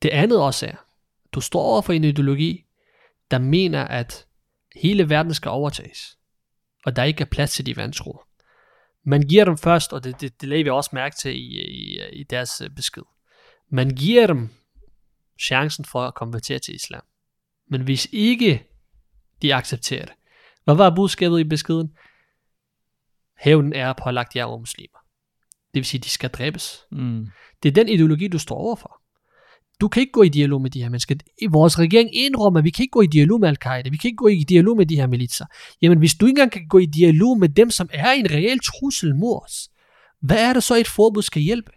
det 0.03 0.09
andet 0.09 0.43
også 0.43 0.66
er, 0.66 0.77
du 1.32 1.40
står 1.40 1.62
over 1.62 1.82
for 1.82 1.93
en 1.93 2.05
ideologi, 2.05 2.65
der 3.31 3.39
mener, 3.39 3.85
at 3.85 4.27
hele 4.77 5.09
verden 5.09 5.35
skal 5.35 5.48
overtages, 5.48 6.19
og 6.85 6.97
der 6.97 7.03
ikke 7.03 7.20
er 7.20 7.28
plads 7.31 7.53
til 7.53 7.66
de 7.66 7.77
vantro. 7.77 8.23
Man 9.07 9.23
giver 9.23 9.45
dem 9.45 9.59
først, 9.59 9.93
og 9.93 10.05
det, 10.05 10.20
det, 10.20 10.41
det 10.41 10.49
lagde 10.49 10.65
vi 10.65 10.70
også 10.70 10.91
mærke 10.93 11.16
til 11.16 11.37
i, 11.37 11.61
i, 11.61 11.99
i 12.12 12.23
deres 12.23 12.61
øh, 12.61 12.70
besked. 12.70 13.03
Man 13.70 13.91
giver 13.91 14.27
dem 14.27 14.49
chancen 15.41 15.85
for 15.85 16.03
at 16.03 16.15
konvertere 16.15 16.59
til 16.59 16.74
islam. 16.74 17.03
Men 17.70 17.83
hvis 17.83 18.09
ikke 18.12 18.66
de 19.43 19.55
accepterer 19.55 20.05
det, 20.05 20.15
hvad 20.65 20.74
var 20.74 20.95
budskabet 20.95 21.41
i 21.41 21.45
beskeden? 21.45 21.97
Hævnen 23.39 23.73
er 23.73 23.95
pålagt 24.05 24.37
jer 24.37 24.45
over 24.45 24.59
muslimer. 24.59 24.99
Det 25.74 25.81
vil 25.81 25.85
sige, 25.85 25.99
at 25.99 26.05
de 26.05 26.11
skal 26.11 26.31
dræbes. 26.31 26.78
Mm. 26.91 27.27
Det 27.62 27.69
er 27.69 27.73
den 27.73 27.89
ideologi, 27.89 28.28
du 28.28 28.39
står 28.39 28.57
overfor. 28.57 29.03
Du 29.81 29.89
kan 29.89 30.01
ikke 30.01 30.12
gå 30.12 30.23
i 30.23 30.28
dialog 30.28 30.62
med 30.62 30.70
de 30.70 30.82
her 30.82 30.89
mennesker. 30.89 31.15
Vores 31.51 31.78
regering 31.78 32.15
indrømmer, 32.15 32.59
at 32.59 32.65
vi 32.65 32.70
kan 32.70 32.82
ikke 32.82 32.93
gå 32.93 33.01
i 33.01 33.07
dialog 33.07 33.40
med 33.40 33.48
Al-Qaida. 33.48 33.90
Vi 33.90 33.97
kan 33.97 34.09
ikke 34.09 34.16
gå 34.16 34.28
i 34.28 34.44
dialog 34.48 34.77
med 34.77 34.86
de 34.86 34.97
her 34.97 35.07
militser. 35.07 35.47
Jamen, 35.82 35.98
hvis 35.98 36.15
du 36.15 36.27
ikke 36.27 36.31
engang 36.31 36.53
kan 36.53 36.69
gå 36.69 36.78
i 36.78 36.86
dialog 36.86 37.39
med 37.39 37.48
dem, 37.48 37.70
som 37.70 37.89
er 37.93 38.11
en 38.11 38.31
reel 38.31 38.59
trussel 38.61 39.15
mod 39.15 39.40
os, 39.44 39.70
hvad 40.20 40.39
er 40.48 40.53
det 40.53 40.62
så, 40.62 40.74
et 40.74 40.89
forbud 40.89 41.23
skal 41.23 41.43
hjælpe? 41.43 41.73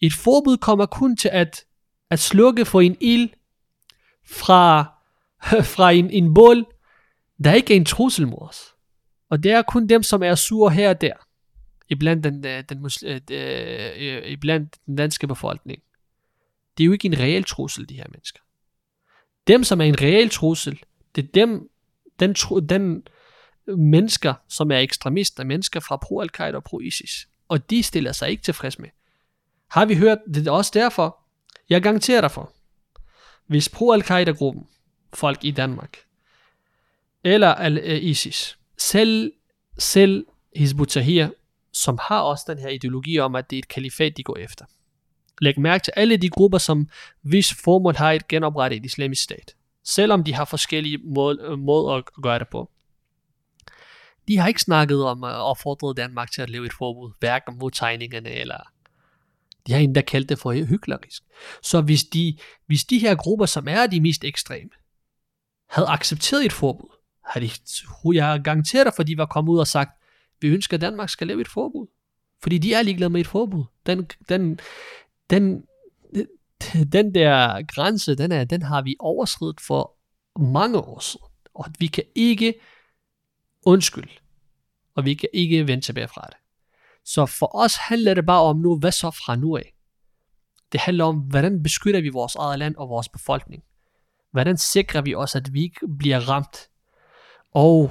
Et 0.00 0.12
forbud 0.12 0.56
kommer 0.56 0.86
kun 0.86 1.16
til 1.16 1.28
at, 1.32 1.64
at 2.10 2.18
slukke 2.18 2.64
for 2.64 2.80
en 2.80 2.96
ild 3.00 3.30
fra, 4.26 4.84
fra 5.74 5.90
en, 5.90 6.10
en 6.10 6.34
bål, 6.34 6.66
der 7.44 7.52
ikke 7.52 7.72
er 7.72 7.76
en 7.76 7.84
trussel 7.84 8.28
mod 8.28 8.48
os. 8.48 8.58
Og 9.30 9.42
det 9.42 9.52
er 9.52 9.62
kun 9.62 9.86
dem, 9.86 10.02
som 10.02 10.22
er 10.22 10.34
sure 10.34 10.70
her 10.70 10.88
og 10.88 11.00
der. 11.00 11.12
iblandt 11.88 12.24
den, 12.24 12.46
øh, 12.46 12.56
den, 12.56 12.64
den, 12.68 12.86
musl- 12.86 13.06
øh, 13.06 13.20
øh, 13.30 14.16
øh, 14.16 14.32
iblandt 14.32 14.76
den 14.86 14.96
danske 14.96 15.26
befolkning, 15.26 15.82
det 16.78 16.84
er 16.84 16.86
jo 16.86 16.92
ikke 16.92 17.06
en 17.08 17.18
reel 17.18 17.44
trussel, 17.44 17.88
de 17.88 17.94
her 17.94 18.06
mennesker. 18.08 18.40
Dem, 19.46 19.64
som 19.64 19.80
er 19.80 19.84
en 19.84 20.00
reel 20.00 20.30
trussel, 20.30 20.82
det 21.14 21.24
er 21.24 21.28
dem, 21.34 21.70
den, 22.20 22.34
tru, 22.34 22.58
den 22.58 23.06
mennesker, 23.66 24.34
som 24.48 24.70
er 24.70 24.78
ekstremister, 24.78 25.44
mennesker 25.44 25.80
fra 25.80 25.96
pro-Al-Qaida 25.96 26.56
og 26.56 26.64
pro-ISIS. 26.64 27.28
Og 27.48 27.70
de 27.70 27.82
stiller 27.82 28.12
sig 28.12 28.30
ikke 28.30 28.42
tilfreds 28.42 28.78
med. 28.78 28.88
Har 29.70 29.84
vi 29.84 29.94
hørt, 29.94 30.18
det 30.34 30.46
er 30.46 30.50
også 30.50 30.70
derfor, 30.74 31.18
jeg 31.70 31.82
garanterer 31.82 32.20
dig 32.20 32.30
for, 32.30 32.52
hvis 33.46 33.68
pro-Al-Qaida-gruppen, 33.68 34.66
folk 35.14 35.44
i 35.44 35.50
Danmark, 35.50 35.96
eller 37.24 37.48
al-ISIS, 37.48 38.50
eh, 38.50 38.56
selv, 38.78 39.32
selv 39.78 40.26
Hizbut 40.56 40.88
Tahrir, 40.88 41.28
som 41.72 41.98
har 42.08 42.20
også 42.20 42.44
den 42.48 42.58
her 42.58 42.68
ideologi 42.68 43.18
om, 43.18 43.34
at 43.34 43.50
det 43.50 43.56
er 43.56 43.58
et 43.58 43.68
kalifat, 43.68 44.16
de 44.16 44.22
går 44.22 44.36
efter. 44.36 44.64
Læg 45.42 45.60
mærke 45.60 45.84
til 45.84 45.92
alle 45.96 46.16
de 46.16 46.28
grupper, 46.28 46.58
som 46.58 46.88
hvis 47.22 47.54
formål 47.64 47.94
har 47.94 48.12
et 48.12 48.28
genoprettet 48.28 48.76
et 48.76 48.84
islamisk 48.84 49.22
stat. 49.22 49.54
Selvom 49.84 50.24
de 50.24 50.34
har 50.34 50.44
forskellige 50.44 50.98
måder 51.58 51.92
øh, 51.92 51.98
at 51.98 52.04
gøre 52.22 52.38
det 52.38 52.48
på. 52.48 52.70
De 54.28 54.38
har 54.38 54.48
ikke 54.48 54.60
snakket 54.60 55.04
om 55.04 55.24
øh, 55.24 55.30
at 55.30 55.36
opfordre 55.36 55.94
Danmark 55.94 56.30
til 56.30 56.42
at 56.42 56.50
leve 56.50 56.66
et 56.66 56.72
forbud, 56.72 57.12
hverken 57.18 57.58
mod 57.58 57.70
tegningerne 57.70 58.30
eller... 58.30 58.56
De 59.66 59.72
har 59.72 59.80
endda 59.80 60.00
kaldt 60.00 60.28
det 60.28 60.38
for 60.38 60.52
hyklerisk. 60.52 61.22
Så 61.62 61.80
hvis 61.80 62.04
de, 62.04 62.36
hvis 62.66 62.84
de 62.84 62.98
her 62.98 63.14
grupper, 63.14 63.46
som 63.46 63.68
er 63.68 63.86
de 63.86 64.00
mest 64.00 64.24
ekstreme, 64.24 64.70
havde 65.70 65.88
accepteret 65.88 66.44
et 66.44 66.52
forbud, 66.52 66.96
har 67.26 67.40
de, 67.40 67.50
jeg 68.14 68.40
garanterer 68.44 68.84
dig, 68.84 68.92
for 68.96 69.02
de 69.02 69.18
var 69.18 69.26
kommet 69.26 69.52
ud 69.52 69.58
og 69.58 69.66
sagt, 69.66 69.90
vi 70.40 70.48
ønsker, 70.48 70.76
at 70.76 70.80
Danmark 70.80 71.08
skal 71.08 71.26
lave 71.26 71.40
et 71.40 71.48
forbud. 71.48 71.86
Fordi 72.42 72.58
de 72.58 72.74
er 72.74 72.82
ligeglade 72.82 73.10
med 73.10 73.20
et 73.20 73.26
forbud. 73.26 73.64
Den, 73.86 74.06
den, 74.28 74.58
den, 75.32 75.64
den 76.92 77.14
der 77.14 77.62
grænse, 77.62 78.14
den, 78.14 78.32
er, 78.32 78.44
den 78.44 78.62
har 78.62 78.82
vi 78.82 78.96
overskridt 78.98 79.60
for 79.60 79.96
mange 80.40 80.78
år 80.78 80.98
siden. 81.00 81.26
Og 81.54 81.66
vi 81.78 81.86
kan 81.86 82.04
ikke 82.14 82.54
undskylde. 83.66 84.12
Og 84.94 85.04
vi 85.04 85.14
kan 85.14 85.28
ikke 85.32 85.66
vende 85.66 85.84
tilbage 85.84 86.08
fra 86.08 86.26
det. 86.26 86.36
Så 87.04 87.26
for 87.26 87.56
os 87.56 87.76
handler 87.76 88.14
det 88.14 88.26
bare 88.26 88.42
om 88.42 88.56
nu, 88.56 88.78
hvad 88.78 88.92
så 88.92 89.10
fra 89.10 89.36
nu 89.36 89.56
af? 89.56 89.74
Det 90.72 90.80
handler 90.80 91.04
om, 91.04 91.16
hvordan 91.16 91.62
beskytter 91.62 92.00
vi 92.00 92.08
vores 92.08 92.34
eget 92.34 92.58
land 92.58 92.76
og 92.76 92.88
vores 92.88 93.08
befolkning? 93.08 93.62
Hvordan 94.30 94.56
sikrer 94.56 95.02
vi 95.02 95.14
os, 95.14 95.34
at 95.34 95.52
vi 95.52 95.62
ikke 95.62 95.88
bliver 95.98 96.28
ramt? 96.28 96.68
Og 97.50 97.90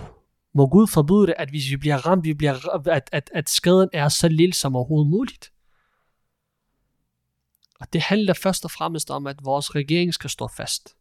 må 0.56 0.68
Gud 0.68 0.88
forbyde 0.88 1.28
det, 1.28 1.34
at 1.38 1.50
hvis 1.50 1.72
vi 1.72 1.78
bliver 1.78 1.98
ramt, 1.98 2.26
vi 2.26 2.34
bliver, 2.34 2.88
at, 2.88 3.10
at, 3.12 3.30
at 3.34 3.50
skaden 3.50 3.90
er 3.94 4.10
så 4.10 4.28
lille 4.28 4.54
som 4.54 4.76
overhovedet 4.76 5.10
muligt. 5.10 5.52
Og 7.82 7.88
det 7.94 8.02
handler 8.02 8.34
først 8.34 8.66
og 8.66 8.72
fremmest 8.72 9.12
om, 9.12 9.28
at 9.28 9.36
vores 9.44 9.76
regering 9.76 10.14
skal 10.14 10.30
stå 10.30 10.48
fast. 10.58 10.96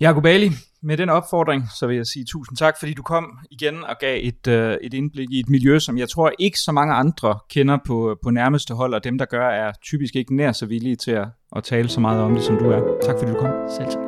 Jakob 0.00 0.26
Ali, 0.26 0.50
med 0.82 0.96
den 0.96 1.08
opfordring, 1.08 1.62
så 1.78 1.86
vil 1.86 1.96
jeg 1.96 2.06
sige 2.06 2.24
tusind 2.24 2.56
tak, 2.56 2.74
fordi 2.78 2.94
du 2.94 3.02
kom 3.02 3.38
igen 3.50 3.84
og 3.84 3.96
gav 4.00 4.20
et, 4.22 4.46
øh, 4.46 4.76
et 4.82 4.94
indblik 4.94 5.28
i 5.30 5.40
et 5.40 5.48
miljø, 5.48 5.78
som 5.78 5.98
jeg 5.98 6.08
tror 6.08 6.32
ikke 6.38 6.58
så 6.58 6.72
mange 6.72 6.94
andre 6.94 7.38
kender 7.50 7.78
på, 7.86 8.18
på 8.22 8.30
nærmeste 8.30 8.74
hold, 8.74 8.94
og 8.94 9.04
dem, 9.04 9.18
der 9.18 9.24
gør, 9.24 9.48
er 9.48 9.72
typisk 9.82 10.16
ikke 10.16 10.36
nær 10.36 10.52
så 10.52 10.66
villige 10.66 10.96
til 10.96 11.10
at, 11.10 11.26
at 11.56 11.64
tale 11.64 11.88
så 11.88 12.00
meget 12.00 12.20
om 12.22 12.34
det, 12.34 12.44
som 12.44 12.56
du 12.58 12.70
er. 12.70 12.98
Tak 13.02 13.16
fordi 13.18 13.32
du 13.32 13.38
kom. 13.38 13.50
Selv 13.76 13.90
tak. 13.90 14.05